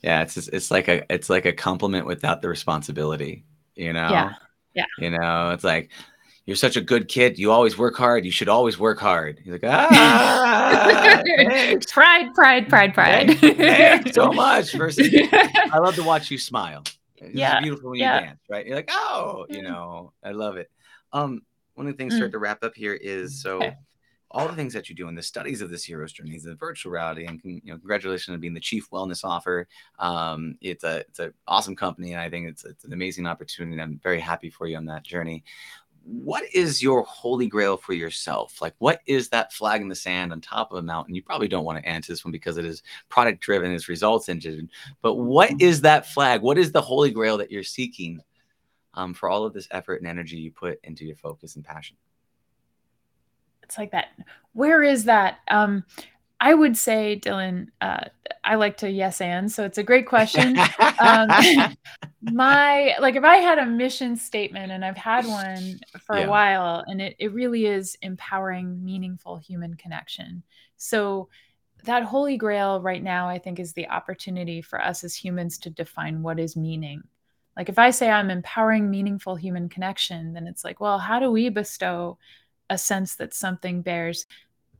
Yeah 0.02 0.22
it's 0.22 0.36
just, 0.36 0.50
it's 0.54 0.72
like 0.72 0.88
a 0.88 1.04
it's 1.14 1.30
like 1.30 1.46
a 1.46 1.52
compliment 1.52 2.06
without 2.06 2.42
the 2.42 2.50
responsibility 2.50 3.44
you 3.76 3.94
know? 3.94 4.10
Yeah 4.10 4.34
yeah. 4.74 4.86
You 5.00 5.12
know 5.12 5.52
it's 5.52 5.64
like 5.64 5.90
you're 6.46 6.56
such 6.56 6.78
a 6.78 6.82
good 6.82 7.08
kid. 7.08 7.38
You 7.38 7.52
always 7.52 7.78
work 7.78 7.96
hard. 7.96 8.26
You 8.26 8.32
should 8.32 8.50
always 8.50 8.80
work 8.80 9.00
hard. 9.00 9.40
He's 9.44 9.52
like 9.52 9.64
ah 9.66 11.22
pride 11.92 12.34
pride 12.34 12.70
pride 12.70 12.94
pride. 12.94 13.38
Thanks, 13.38 13.58
thanks 13.58 14.16
so 14.16 14.32
much 14.34 14.72
versus 14.74 15.08
i 15.32 15.78
love 15.78 15.96
to 15.96 16.04
watch 16.04 16.32
you 16.32 16.38
smile. 16.38 16.84
It's 17.18 17.36
yeah 17.36 17.60
beautiful 17.60 17.90
when 17.92 18.00
yeah. 18.00 18.20
you 18.20 18.26
dance 18.28 18.40
right? 18.50 18.66
You're 18.66 18.78
like 18.78 18.90
oh 18.92 19.46
you 19.50 19.62
know? 19.62 20.14
I 20.24 20.32
love 20.32 20.56
it. 20.56 20.72
Um 21.12 21.42
one 21.74 21.88
of 21.88 21.94
the 21.94 21.98
things 21.98 22.14
mm. 22.14 22.18
start 22.18 22.32
to 22.32 22.40
wrap 22.40 22.64
up 22.64 22.76
here 22.76 22.94
is 22.94 23.42
so 23.42 23.58
okay 23.58 23.76
all 24.32 24.48
the 24.48 24.56
things 24.56 24.74
that 24.74 24.90
you 24.90 24.96
do 24.96 25.08
in 25.08 25.16
the 25.16 25.24
studies 25.24 25.62
of 25.62 25.70
this 25.70 25.84
hero's 25.84 26.12
journey, 26.12 26.38
the 26.38 26.56
virtual 26.56 26.92
reality, 26.92 27.26
and 27.26 27.42
you 27.44 27.62
know, 27.66 27.78
congratulations 27.78 28.34
on 28.34 28.40
being 28.40 28.54
the 28.54 28.60
chief 28.60 28.90
wellness 28.92 29.24
offer. 29.24 29.68
Um, 29.98 30.56
it's 30.62 30.84
a 30.84 31.00
it's 31.00 31.20
an 31.20 31.34
awesome 31.48 31.76
company, 31.76 32.14
and 32.14 32.22
I 32.22 32.30
think 32.30 32.48
it's 32.48 32.64
it's 32.64 32.84
an 32.84 32.94
amazing 32.94 33.26
opportunity. 33.26 33.74
And 33.74 33.82
I'm 33.82 34.00
very 34.04 34.20
happy 34.20 34.50
for 34.50 34.68
you 34.68 34.78
on 34.78 34.86
that 34.86 35.04
journey. 35.04 35.44
What 36.04 36.44
is 36.54 36.82
your 36.82 37.04
holy 37.04 37.48
grail 37.48 37.76
for 37.76 37.94
yourself? 37.94 38.62
Like, 38.62 38.74
what 38.78 39.02
is 39.06 39.30
that 39.30 39.52
flag 39.52 39.82
in 39.82 39.90
the 39.90 39.96
sand 39.96 40.32
on 40.32 40.42
top 40.42 40.72
of 40.72 40.78
a 40.78 40.82
mountain? 40.82 41.16
You 41.16 41.24
probably 41.24 41.48
don't 41.48 41.66
want 41.66 41.84
to 41.84 41.90
answer 41.90 42.12
this 42.12 42.24
one 42.24 42.32
because 42.32 42.58
it 42.58 42.66
is 42.66 42.84
product 43.10 43.42
driven, 43.42 43.72
it's 43.72 43.90
results 43.90 44.30
engine. 44.30 44.70
But 45.02 45.16
what 45.16 45.52
is 45.60 45.82
that 45.82 46.08
flag? 46.08 46.42
What 46.42 46.58
is 46.58 46.72
the 46.72 46.82
holy 46.82 47.12
grail 47.12 47.38
that 47.38 47.52
you're 47.52 47.64
seeking 47.64 48.22
um, 48.94 49.14
for 49.14 49.30
all 49.30 49.44
of 49.44 49.54
this 49.54 49.68
effort 49.72 50.02
and 50.02 50.08
energy 50.08 50.38
you 50.38 50.52
put 50.52 50.80
into 50.84 51.06
your 51.06 51.18
focus 51.18 51.56
and 51.56 51.66
passion? 51.66 51.98
It's 53.70 53.78
like 53.78 53.92
that. 53.92 54.08
Where 54.54 54.82
is 54.82 55.06
that? 55.06 55.38
Um 55.50 55.84
i 56.42 56.54
would 56.54 56.78
say 56.78 57.20
dylan 57.22 57.68
uh 57.82 58.06
i 58.46 58.56
like 58.56 58.78
to 58.78 58.90
yes 58.90 59.20
and 59.20 59.52
so 59.52 59.64
it's 59.66 59.78
a 59.78 59.84
great 59.84 60.08
question. 60.08 60.58
Um 61.00 61.30
my 62.22 62.96
like 63.00 63.16
if 63.16 63.24
i 63.24 63.38
had 63.38 63.58
a 63.58 63.66
mission 63.66 64.18
statement 64.18 64.72
and 64.72 64.84
i've 64.84 64.98
had 64.98 65.26
one 65.26 65.80
for 66.02 66.18
yeah. 66.18 66.26
a 66.26 66.30
while 66.30 66.84
and 66.88 67.02
it, 67.02 67.16
it 67.20 67.32
really 67.32 67.66
is 67.66 67.98
empowering 68.02 68.84
meaningful 68.84 69.38
human 69.38 69.76
connection. 69.76 70.44
So 70.76 71.30
that 71.86 72.04
holy 72.04 72.36
grail 72.38 72.82
right 72.82 73.04
now 73.04 73.30
i 73.30 73.38
think 73.38 73.60
is 73.60 73.74
the 73.74 73.88
opportunity 73.88 74.62
for 74.62 74.82
us 74.82 75.04
as 75.04 75.16
humans 75.16 75.58
to 75.60 75.70
define 75.70 76.22
what 76.22 76.40
is 76.40 76.56
meaning. 76.58 77.04
Like 77.56 77.70
if 77.70 77.80
i 77.80 77.92
say 77.92 78.10
i'm 78.10 78.30
empowering 78.30 78.90
meaningful 78.90 79.36
human 79.36 79.70
connection 79.70 80.34
then 80.34 80.48
it's 80.48 80.64
like 80.64 80.80
well 80.80 80.98
how 80.98 81.20
do 81.20 81.32
we 81.32 81.50
bestow 81.50 82.18
a 82.70 82.78
sense 82.78 83.16
that 83.16 83.34
something 83.34 83.82
bears 83.82 84.26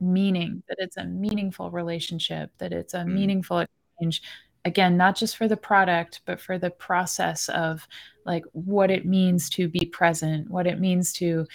meaning, 0.00 0.62
that 0.68 0.78
it's 0.80 0.96
a 0.96 1.04
meaningful 1.04 1.70
relationship, 1.70 2.50
that 2.58 2.72
it's 2.72 2.94
a 2.94 2.98
mm. 2.98 3.12
meaningful 3.12 3.60
exchange. 3.60 4.22
Again, 4.64 4.96
not 4.96 5.16
just 5.16 5.36
for 5.36 5.48
the 5.48 5.56
product, 5.56 6.20
but 6.26 6.40
for 6.40 6.58
the 6.58 6.70
process 6.70 7.48
of 7.50 7.86
like 8.26 8.44
what 8.52 8.90
it 8.90 9.06
means 9.06 9.48
to 9.50 9.68
be 9.68 9.86
present, 9.86 10.50
what 10.50 10.66
it 10.66 10.80
means 10.80 11.12
to 11.14 11.46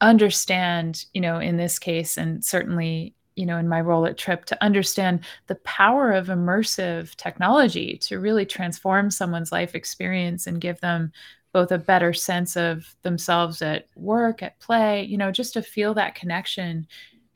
understand, 0.00 1.06
you 1.14 1.20
know, 1.20 1.38
in 1.38 1.56
this 1.56 1.78
case, 1.78 2.16
and 2.16 2.44
certainly, 2.44 3.14
you 3.36 3.46
know, 3.46 3.58
in 3.58 3.68
my 3.68 3.80
role 3.80 4.06
at 4.06 4.16
TRIPP, 4.16 4.44
to 4.46 4.64
understand 4.64 5.20
the 5.46 5.56
power 5.56 6.12
of 6.12 6.28
immersive 6.28 7.14
technology 7.16 7.98
to 7.98 8.20
really 8.20 8.46
transform 8.46 9.10
someone's 9.10 9.52
life 9.52 9.74
experience 9.74 10.46
and 10.46 10.60
give 10.60 10.80
them 10.80 11.12
both 11.54 11.70
a 11.70 11.78
better 11.78 12.12
sense 12.12 12.56
of 12.56 12.96
themselves 13.02 13.62
at 13.62 13.86
work, 13.94 14.42
at 14.42 14.58
play, 14.58 15.04
you 15.04 15.16
know, 15.16 15.30
just 15.30 15.52
to 15.52 15.62
feel 15.62 15.94
that 15.94 16.16
connection. 16.16 16.84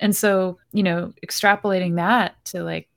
And 0.00 0.14
so, 0.14 0.58
you 0.72 0.82
know, 0.82 1.14
extrapolating 1.24 1.94
that 1.96 2.44
to 2.46 2.64
like 2.64 2.88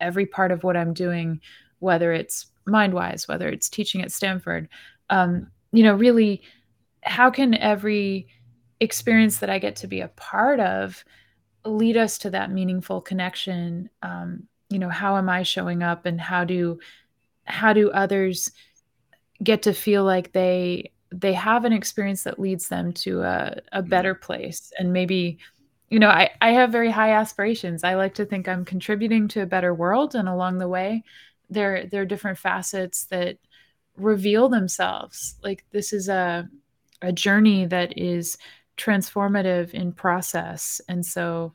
every 0.00 0.26
part 0.26 0.50
of 0.50 0.64
what 0.64 0.76
I'm 0.76 0.92
doing, 0.92 1.40
whether 1.78 2.12
it's 2.12 2.46
MindWise, 2.66 3.28
whether 3.28 3.48
it's 3.48 3.68
teaching 3.68 4.02
at 4.02 4.10
Stanford, 4.10 4.68
um, 5.10 5.46
you 5.70 5.84
know, 5.84 5.94
really, 5.94 6.42
how 7.02 7.30
can 7.30 7.54
every 7.54 8.26
experience 8.80 9.38
that 9.38 9.50
I 9.50 9.60
get 9.60 9.76
to 9.76 9.86
be 9.86 10.00
a 10.00 10.08
part 10.08 10.58
of 10.58 11.04
lead 11.64 11.96
us 11.96 12.18
to 12.18 12.30
that 12.30 12.50
meaningful 12.50 13.00
connection? 13.00 13.90
Um, 14.02 14.48
you 14.70 14.80
know, 14.80 14.88
how 14.88 15.18
am 15.18 15.28
I 15.28 15.44
showing 15.44 15.84
up, 15.84 16.04
and 16.04 16.20
how 16.20 16.42
do 16.42 16.80
how 17.44 17.72
do 17.72 17.92
others 17.92 18.50
get 19.42 19.62
to 19.62 19.72
feel 19.72 20.04
like 20.04 20.32
they 20.32 20.90
they 21.10 21.32
have 21.32 21.64
an 21.64 21.72
experience 21.72 22.24
that 22.24 22.40
leads 22.40 22.68
them 22.68 22.92
to 22.92 23.22
a, 23.22 23.60
a 23.72 23.80
mm-hmm. 23.80 23.88
better 23.88 24.14
place 24.14 24.72
and 24.78 24.92
maybe 24.92 25.38
you 25.90 25.98
know 25.98 26.08
I, 26.08 26.30
I 26.40 26.52
have 26.52 26.70
very 26.70 26.90
high 26.90 27.12
aspirations 27.12 27.84
i 27.84 27.94
like 27.94 28.14
to 28.14 28.24
think 28.24 28.48
i'm 28.48 28.64
contributing 28.64 29.28
to 29.28 29.42
a 29.42 29.46
better 29.46 29.74
world 29.74 30.14
and 30.14 30.28
along 30.28 30.58
the 30.58 30.68
way 30.68 31.04
there 31.50 31.86
there 31.86 32.02
are 32.02 32.06
different 32.06 32.38
facets 32.38 33.04
that 33.06 33.38
reveal 33.96 34.48
themselves. 34.48 35.36
Like 35.42 35.64
this 35.72 35.92
is 35.92 36.08
a 36.08 36.48
a 37.02 37.12
journey 37.12 37.66
that 37.66 37.98
is 37.98 38.38
transformative 38.76 39.70
in 39.70 39.92
process. 39.92 40.80
And 40.88 41.04
so 41.04 41.54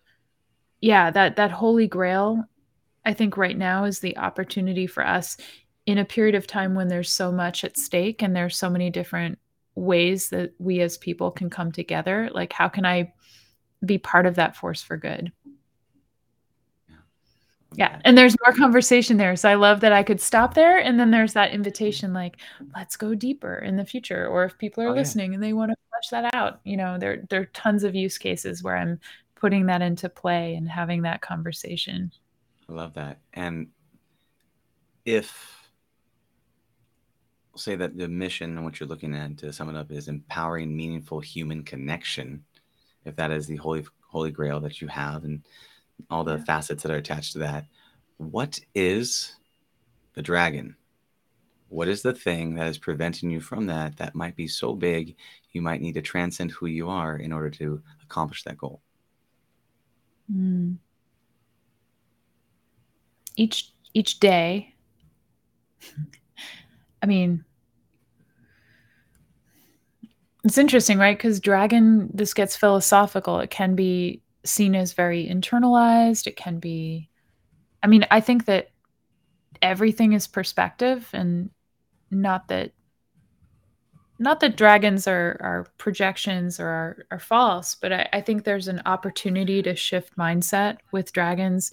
yeah, 0.82 1.12
that 1.12 1.36
that 1.36 1.52
holy 1.52 1.88
grail 1.88 2.44
I 3.06 3.14
think 3.14 3.38
right 3.38 3.58
now 3.58 3.86
is 3.86 4.00
the 4.00 4.18
opportunity 4.18 4.86
for 4.86 5.06
us 5.06 5.38
in 5.90 5.98
a 5.98 6.06
period 6.06 6.36
of 6.36 6.48
time 6.48 6.76
when 6.76 6.88
there's 6.88 7.12
so 7.12 7.32
much 7.32 7.64
at 7.64 7.78
stake 7.78 8.22
and 8.22 8.36
there's 8.36 8.58
so 8.58 8.70
many 8.70 8.90
different 8.90 9.40
ways 9.76 10.30
that 10.30 10.54
we 10.60 10.82
as 10.82 10.98
people 10.98 11.32
can 11.32 11.50
come 11.50 11.72
together. 11.72 12.30
Like 12.34 12.54
how 12.54 12.70
can 12.70 12.86
I 12.86 13.14
be 13.86 13.98
part 13.98 14.26
of 14.26 14.36
that 14.36 14.56
force 14.56 14.82
for 14.82 14.98
good? 14.98 15.32
yeah 17.76 18.00
and 18.04 18.18
there's 18.18 18.36
more 18.44 18.54
conversation 18.54 19.18
there 19.18 19.36
so 19.36 19.48
i 19.48 19.54
love 19.54 19.80
that 19.80 19.92
i 19.92 20.02
could 20.02 20.20
stop 20.20 20.54
there 20.54 20.80
and 20.80 21.00
then 21.00 21.12
there's 21.12 21.34
that 21.34 21.52
invitation 21.52 22.14
like 22.14 22.38
let's 22.76 22.96
go 22.96 23.14
deeper 23.14 23.56
in 23.60 23.76
the 23.76 23.86
future 23.86 24.28
or 24.28 24.44
if 24.44 24.58
people 24.58 24.84
are 24.84 24.90
oh, 24.90 24.94
listening 24.94 25.32
yeah. 25.32 25.36
and 25.36 25.44
they 25.44 25.54
want 25.54 25.70
to 25.70 25.78
flesh 25.90 26.10
that 26.10 26.34
out 26.34 26.60
you 26.64 26.76
know 26.76 26.98
there 26.98 27.24
there 27.30 27.42
are 27.42 27.46
tons 27.54 27.84
of 27.84 27.94
use 27.94 28.18
cases 28.18 28.64
where 28.64 28.76
i'm 28.76 29.00
putting 29.36 29.68
that 29.68 29.82
into 29.82 30.10
play 30.10 30.56
and 30.56 30.68
having 30.68 31.04
that 31.04 31.22
conversation 31.22 32.12
i 32.68 32.74
love 32.74 32.94
that 32.96 33.20
and 33.34 33.68
if 35.06 35.59
say 37.60 37.76
that 37.76 37.98
the 37.98 38.08
mission 38.08 38.56
and 38.58 38.64
what 38.64 38.80
you're 38.80 38.90
looking 38.90 39.16
at 39.16 39.38
to 39.40 39.54
sum 39.54 39.70
it 39.70 39.78
up 39.78 39.92
is 39.92 40.08
empowering 40.08 40.76
meaningful 40.76 41.20
human 41.20 41.64
connection 41.64 42.44
if 43.06 43.16
that 43.16 43.32
is 43.32 43.48
the 43.48 43.56
holy 43.56 43.86
holy 44.02 44.32
grail 44.32 44.60
that 44.60 44.82
you 44.82 44.88
have 44.88 45.24
and 45.24 45.44
all 46.10 46.24
the 46.24 46.40
facets 46.40 46.84
that 46.84 46.92
are 46.92 46.98
attached 46.98 47.34
to 47.34 47.40
that. 47.40 47.66
What 48.18 48.60
is 48.74 49.36
the 50.14 50.22
dragon? 50.22 50.76
What 51.68 51.88
is 51.88 52.02
the 52.02 52.14
thing 52.14 52.56
that 52.56 52.68
is 52.68 52.78
preventing 52.78 53.30
you 53.30 53.40
from 53.40 53.68
that 53.68 53.98
that 53.98 54.16
might 54.16 54.36
be 54.36 54.48
so 54.48 54.74
big 54.74 55.16
you 55.52 55.62
might 55.62 55.82
need 55.82 55.94
to 55.94 56.02
transcend 56.02 56.52
who 56.52 56.66
you 56.66 56.90
are 56.90 57.18
in 57.18 57.32
order 57.32 57.50
to 57.52 57.82
accomplish 58.04 58.44
that 58.44 58.58
goal? 58.58 58.82
Mm. 60.34 60.78
Each 63.36 63.72
each 63.94 64.20
day 64.20 64.76
I 67.02 67.06
mean 67.06 67.46
it's 70.50 70.58
interesting, 70.58 70.98
right? 70.98 71.16
Because 71.16 71.40
dragon, 71.40 72.10
this 72.12 72.34
gets 72.34 72.56
philosophical. 72.56 73.40
It 73.40 73.52
can 73.52 73.76
be 73.76 74.24
seen 74.44 74.74
as 74.74 74.94
very 74.94 75.28
internalized. 75.28 76.26
It 76.26 76.38
can 76.38 76.58
be, 76.58 77.08
I 77.84 77.88
mean, 77.88 78.08
I 78.10 78.20
think 78.20 78.46
that 78.46 78.72
everything 79.62 80.14
is 80.14 80.26
perspective 80.26 81.08
and 81.14 81.52
not 82.10 82.48
that 82.48 82.72
not 84.18 84.40
that 84.40 84.58
dragons 84.58 85.08
are 85.08 85.38
are 85.40 85.68
projections 85.78 86.60
or 86.60 86.68
are, 86.68 86.98
are 87.12 87.20
false 87.20 87.76
but 87.76 87.92
I, 87.94 88.10
I 88.14 88.22
think 88.22 88.44
there's 88.44 88.68
an 88.68 88.82
opportunity 88.86 89.62
to 89.62 89.76
shift 89.76 90.18
mindset 90.18 90.78
with 90.92 91.14
dragons 91.14 91.72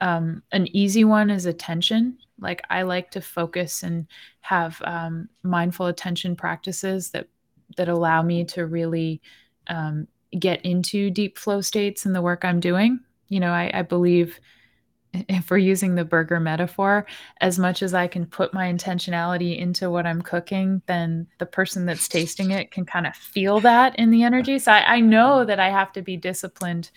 um, 0.00 0.42
an 0.52 0.68
easy 0.76 1.04
one 1.04 1.30
is 1.30 1.46
attention 1.46 2.18
like 2.38 2.62
i 2.70 2.82
like 2.82 3.10
to 3.12 3.20
focus 3.20 3.82
and 3.82 4.06
have 4.40 4.80
um, 4.84 5.28
mindful 5.42 5.86
attention 5.86 6.36
practices 6.36 7.10
that 7.10 7.28
that 7.76 7.88
allow 7.88 8.22
me 8.22 8.44
to 8.44 8.66
really 8.66 9.20
um, 9.66 10.06
get 10.38 10.62
into 10.62 11.10
deep 11.10 11.38
flow 11.38 11.60
states 11.60 12.06
in 12.06 12.12
the 12.12 12.22
work 12.22 12.44
I'm 12.44 12.60
doing. 12.60 13.00
You 13.28 13.40
know, 13.40 13.52
I, 13.52 13.70
I 13.72 13.82
believe 13.82 14.40
if 15.28 15.50
we're 15.50 15.58
using 15.58 15.94
the 15.94 16.04
burger 16.04 16.40
metaphor, 16.40 17.06
as 17.40 17.58
much 17.58 17.82
as 17.82 17.94
I 17.94 18.06
can 18.06 18.26
put 18.26 18.54
my 18.54 18.72
intentionality 18.72 19.58
into 19.58 19.90
what 19.90 20.06
I'm 20.06 20.22
cooking, 20.22 20.82
then 20.86 21.26
the 21.38 21.46
person 21.46 21.86
that's 21.86 22.08
tasting 22.08 22.50
it 22.50 22.70
can 22.70 22.84
kind 22.84 23.06
of 23.06 23.14
feel 23.14 23.60
that 23.60 23.96
in 23.98 24.10
the 24.10 24.22
energy. 24.22 24.58
So 24.58 24.72
I, 24.72 24.96
I 24.96 25.00
know 25.00 25.44
that 25.44 25.60
I 25.60 25.70
have 25.70 25.92
to 25.92 26.02
be 26.02 26.16
disciplined 26.16 26.90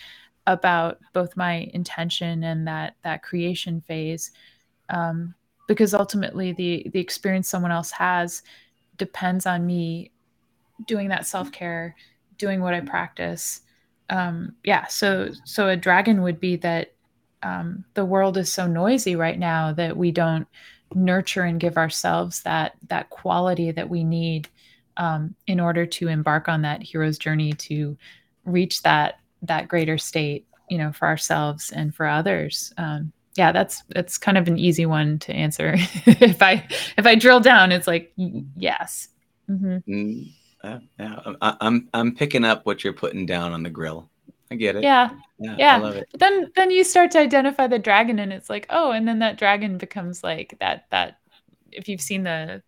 about 0.45 0.99
both 1.13 1.35
my 1.35 1.69
intention 1.73 2.43
and 2.43 2.67
that 2.67 2.95
that 3.03 3.21
creation 3.21 3.81
phase, 3.81 4.31
um, 4.89 5.35
because 5.67 5.93
ultimately 5.93 6.53
the 6.53 6.87
the 6.93 6.99
experience 6.99 7.49
someone 7.49 7.71
else 7.71 7.91
has 7.91 8.43
depends 8.95 9.45
on 9.45 9.65
me 9.65 10.11
doing 10.85 11.09
that 11.09 11.25
self 11.25 11.51
care 11.51 11.95
doing 12.37 12.61
what 12.61 12.73
I 12.73 12.81
practice. 12.81 13.61
Um, 14.09 14.55
yeah, 14.63 14.87
so 14.87 15.31
so 15.43 15.67
a 15.67 15.75
dragon 15.75 16.21
would 16.21 16.39
be 16.39 16.55
that 16.57 16.93
um, 17.43 17.83
the 17.93 18.05
world 18.05 18.37
is 18.37 18.51
so 18.51 18.67
noisy 18.67 19.15
right 19.15 19.37
now 19.37 19.73
that 19.73 19.95
we 19.95 20.11
don't 20.11 20.47
nurture 20.95 21.43
and 21.43 21.59
give 21.59 21.77
ourselves 21.77 22.41
that 22.43 22.73
that 22.87 23.09
quality 23.09 23.71
that 23.71 23.89
we 23.89 24.03
need 24.03 24.47
um, 24.95 25.35
in 25.45 25.59
order 25.59 25.85
to 25.85 26.07
embark 26.07 26.47
on 26.47 26.61
that 26.61 26.81
hero's 26.81 27.17
journey 27.17 27.53
to 27.53 27.97
reach 28.45 28.81
that 28.83 29.19
that 29.43 29.67
greater 29.67 29.97
state, 29.97 30.47
you 30.69 30.77
know, 30.77 30.91
for 30.91 31.07
ourselves 31.07 31.71
and 31.71 31.93
for 31.93 32.07
others. 32.07 32.73
Um, 32.77 33.11
yeah, 33.35 33.51
that's 33.51 33.83
that's 33.89 34.17
kind 34.17 34.37
of 34.37 34.47
an 34.47 34.57
easy 34.57 34.85
one 34.85 35.19
to 35.19 35.33
answer. 35.33 35.75
if 36.05 36.41
I 36.41 36.65
if 36.97 37.05
I 37.05 37.15
drill 37.15 37.39
down, 37.39 37.71
it's 37.71 37.87
like 37.87 38.11
yes. 38.15 39.09
Mm-hmm. 39.49 39.77
Mm, 39.91 40.31
yeah, 40.67 40.79
yeah. 40.99 41.33
I, 41.41 41.57
I'm 41.61 41.89
I'm 41.93 42.15
picking 42.15 42.45
up 42.45 42.65
what 42.65 42.83
you're 42.83 42.93
putting 42.93 43.25
down 43.25 43.53
on 43.53 43.63
the 43.63 43.69
grill. 43.69 44.09
I 44.51 44.55
get 44.55 44.75
it. 44.75 44.83
Yeah. 44.83 45.09
Yeah. 45.39 45.55
yeah. 45.57 45.75
I 45.75 45.79
love 45.79 45.95
it. 45.95 46.07
Then 46.13 46.51
then 46.55 46.71
you 46.71 46.83
start 46.83 47.11
to 47.11 47.19
identify 47.19 47.67
the 47.67 47.79
dragon 47.79 48.19
and 48.19 48.31
it's 48.31 48.49
like, 48.49 48.65
oh, 48.69 48.91
and 48.91 49.07
then 49.07 49.19
that 49.19 49.37
dragon 49.37 49.77
becomes 49.77 50.23
like 50.23 50.55
that 50.59 50.85
that 50.91 51.19
if 51.71 51.87
you've 51.89 52.01
seen 52.01 52.23
the 52.23 52.61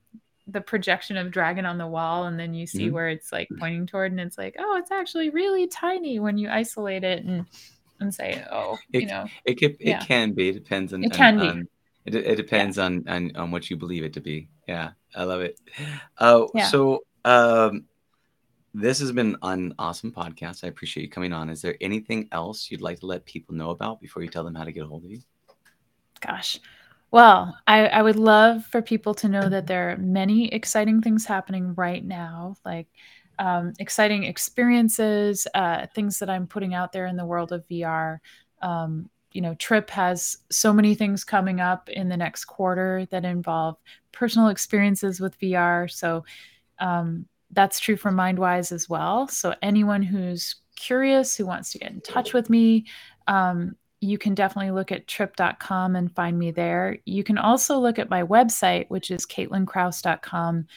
the 0.48 0.62
projection 0.62 1.16
of 1.16 1.32
dragon 1.32 1.66
on 1.66 1.78
the 1.78 1.88
wall 1.88 2.26
and 2.26 2.40
then 2.40 2.54
you 2.54 2.66
see 2.66 2.86
mm-hmm. 2.86 2.96
where 2.96 3.10
it's 3.10 3.32
like 3.32 3.48
pointing 3.60 3.86
toward 3.86 4.12
and 4.12 4.20
it's 4.20 4.38
like, 4.38 4.56
oh, 4.58 4.78
it's 4.78 4.92
actually 4.92 5.30
really 5.30 5.68
tiny 5.68 6.20
when 6.20 6.38
you 6.38 6.50
isolate 6.50 7.04
it 7.04 7.24
and 7.24 7.46
and 8.00 8.14
say, 8.14 8.44
oh, 8.52 8.78
it, 8.94 9.02
you 9.02 9.08
know. 9.08 9.26
It 9.46 9.60
can 9.60 9.72
it 9.72 9.78
yeah. 9.80 10.04
can 10.04 10.34
be. 10.34 10.50
It 10.50 10.54
depends 10.54 10.94
on 10.94 11.04
it 11.04 11.14
can 11.14 11.40
on, 11.40 11.62
be. 11.62 11.68
it, 12.06 12.16
it 12.16 12.36
depends 12.36 12.78
yeah. 12.78 12.86
on, 12.86 13.08
on 13.08 13.36
on 13.36 13.52
what 13.52 13.70
you 13.70 13.78
believe 13.78 14.04
it 14.04 14.14
to 14.14 14.22
be. 14.22 14.50
Yeah. 14.68 14.92
I 15.16 15.24
love 15.24 15.42
it. 15.42 15.60
Oh, 16.20 16.50
uh, 16.56 16.66
so 16.66 17.04
um, 17.26 17.86
this 18.74 19.00
has 19.00 19.12
been 19.12 19.36
an 19.42 19.74
awesome 19.80 20.12
podcast. 20.12 20.64
I 20.64 20.68
appreciate 20.68 21.04
you 21.04 21.10
coming 21.10 21.34
on. 21.34 21.50
Is 21.50 21.62
there 21.62 21.76
anything 21.82 22.28
else 22.32 22.70
you'd 22.70 22.82
like 22.82 23.00
to 23.00 23.06
let 23.06 23.26
people 23.26 23.56
know 23.56 23.72
about 23.72 24.00
before 24.00 24.24
you 24.24 24.30
tell 24.30 24.44
them 24.44 24.56
how 24.56 24.64
to 24.64 24.72
get 24.72 24.84
a 24.84 24.88
hold 24.88 25.06
of 25.06 25.12
you? 25.12 25.20
Gosh. 26.22 26.60
Well, 27.12 27.58
I, 27.66 27.88
I 27.88 28.02
would 28.02 28.18
love 28.18 28.66
for 28.66 28.82
people 28.82 29.16
to 29.16 29.28
know 29.28 29.50
that 29.50 29.66
there 29.66 29.90
are 29.90 29.98
many 29.98 30.48
exciting 30.54 31.02
things 31.02 31.26
happening 31.26 31.74
right 31.74 32.06
now, 32.06 32.56
like 32.64 32.88
um, 33.40 33.74
exciting 33.80 34.26
experiences, 34.26 35.48
uh, 35.56 35.88
things 35.96 36.20
that 36.20 36.30
I'm 36.30 36.46
putting 36.46 36.76
out 36.76 36.92
there 36.92 37.08
in 37.08 37.16
the 37.16 37.26
world 37.26 37.52
of 37.52 37.68
VR. 37.68 38.20
Um, 38.62 39.10
you 39.32 39.42
know, 39.42 39.56
TRIPP 39.56 39.90
has 39.92 40.38
so 40.52 40.74
many 40.74 40.94
things 40.94 41.24
coming 41.24 41.60
up 41.60 41.90
in 41.90 42.10
the 42.10 42.18
next 42.18 42.46
quarter 42.46 43.08
that 43.12 43.26
involve 43.26 43.78
personal 44.12 44.50
experiences 44.50 45.20
with 45.20 45.40
VR. 45.40 45.90
So, 45.90 46.26
um, 46.80 47.26
that's 47.52 47.80
true 47.80 47.98
for 47.98 48.12
MindWise 48.12 48.72
as 48.72 48.90
well. 48.90 49.28
So 49.28 49.56
anyone 49.62 50.02
who's 50.02 50.56
curious, 50.76 51.36
who 51.36 51.46
wants 51.46 51.72
to 51.72 51.80
get 51.80 51.92
in 51.92 52.02
touch 52.02 52.34
with 52.34 52.50
me, 52.50 52.86
um, 53.28 53.76
you 54.02 54.18
can 54.18 54.34
definitely 54.34 54.72
look 54.72 54.92
at 54.92 55.08
trip.com 55.08 55.96
and 55.96 56.14
find 56.16 56.40
me 56.40 56.52
there. 56.52 56.98
You 57.06 57.24
can 57.24 57.38
also 57.38 57.78
look 57.78 58.00
at 58.00 58.10
my 58.10 58.24
website, 58.24 58.86
which 58.90 59.12
is 59.12 59.26
caitlinkrause.com. 59.26 60.68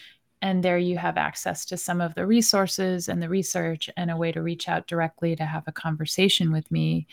And 0.41 0.63
there 0.63 0.79
you 0.79 0.99
have 0.99 1.17
access 1.17 1.65
to 1.67 1.77
some 1.77 2.01
of 2.01 2.17
the 2.17 2.27
resources 2.27 3.09
and 3.09 3.23
the 3.23 3.29
research 3.29 3.89
and 3.97 4.11
a 4.11 4.17
way 4.17 4.33
to 4.33 4.43
reach 4.43 4.69
out 4.69 4.89
directly 4.89 5.37
to 5.37 5.45
have 5.45 5.63
a 5.69 5.73
conversation 5.73 6.51
with 6.51 6.69
me. 6.73 7.07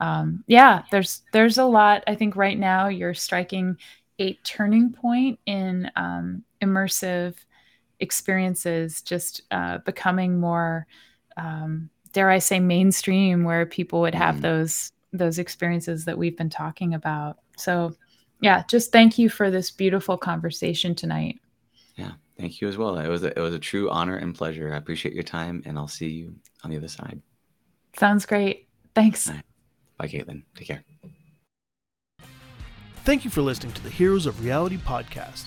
Um, 0.00 0.44
yeah, 0.46 0.84
there's 0.90 1.20
there's 1.32 1.58
a 1.58 1.64
lot. 1.64 2.04
I 2.06 2.14
think 2.14 2.36
right 2.36 2.58
now 2.58 2.88
you're 2.88 3.12
striking 3.12 3.76
a 4.18 4.32
turning 4.44 4.92
point 4.92 5.38
in 5.44 5.90
um, 5.94 6.42
immersive 6.62 7.34
experiences 8.00 9.02
just 9.02 9.42
uh, 9.50 9.78
becoming 9.78 10.40
more 10.40 10.86
um, 11.36 11.88
dare 12.12 12.30
i 12.30 12.38
say 12.38 12.58
mainstream 12.58 13.44
where 13.44 13.64
people 13.66 14.00
would 14.00 14.14
have 14.14 14.36
mm. 14.36 14.42
those 14.42 14.92
those 15.12 15.38
experiences 15.38 16.04
that 16.04 16.16
we've 16.16 16.36
been 16.36 16.50
talking 16.50 16.94
about. 16.94 17.38
So 17.56 17.94
yeah 18.40 18.62
just 18.68 18.92
thank 18.92 19.18
you 19.18 19.28
for 19.28 19.50
this 19.50 19.70
beautiful 19.70 20.16
conversation 20.16 20.94
tonight. 20.94 21.40
Yeah 21.96 22.12
thank 22.38 22.60
you 22.60 22.68
as 22.68 22.76
well. 22.76 22.98
It 22.98 23.08
was 23.08 23.22
a, 23.22 23.36
it 23.36 23.42
was 23.42 23.54
a 23.54 23.58
true 23.58 23.90
honor 23.90 24.16
and 24.16 24.34
pleasure. 24.34 24.72
I 24.72 24.76
appreciate 24.76 25.14
your 25.14 25.24
time 25.24 25.62
and 25.66 25.78
i'll 25.78 25.88
see 25.88 26.08
you 26.08 26.34
on 26.64 26.70
the 26.70 26.76
other 26.76 26.88
side. 26.88 27.20
Sounds 27.98 28.26
great. 28.26 28.68
Thanks. 28.94 29.28
Right. 29.28 29.42
bye 29.98 30.08
caitlin. 30.08 30.42
Take 30.54 30.68
care. 30.68 30.84
Thank 33.04 33.24
you 33.24 33.30
for 33.30 33.42
listening 33.42 33.72
to 33.72 33.82
the 33.82 33.90
heroes 33.90 34.26
of 34.26 34.44
reality 34.44 34.76
podcast 34.76 35.46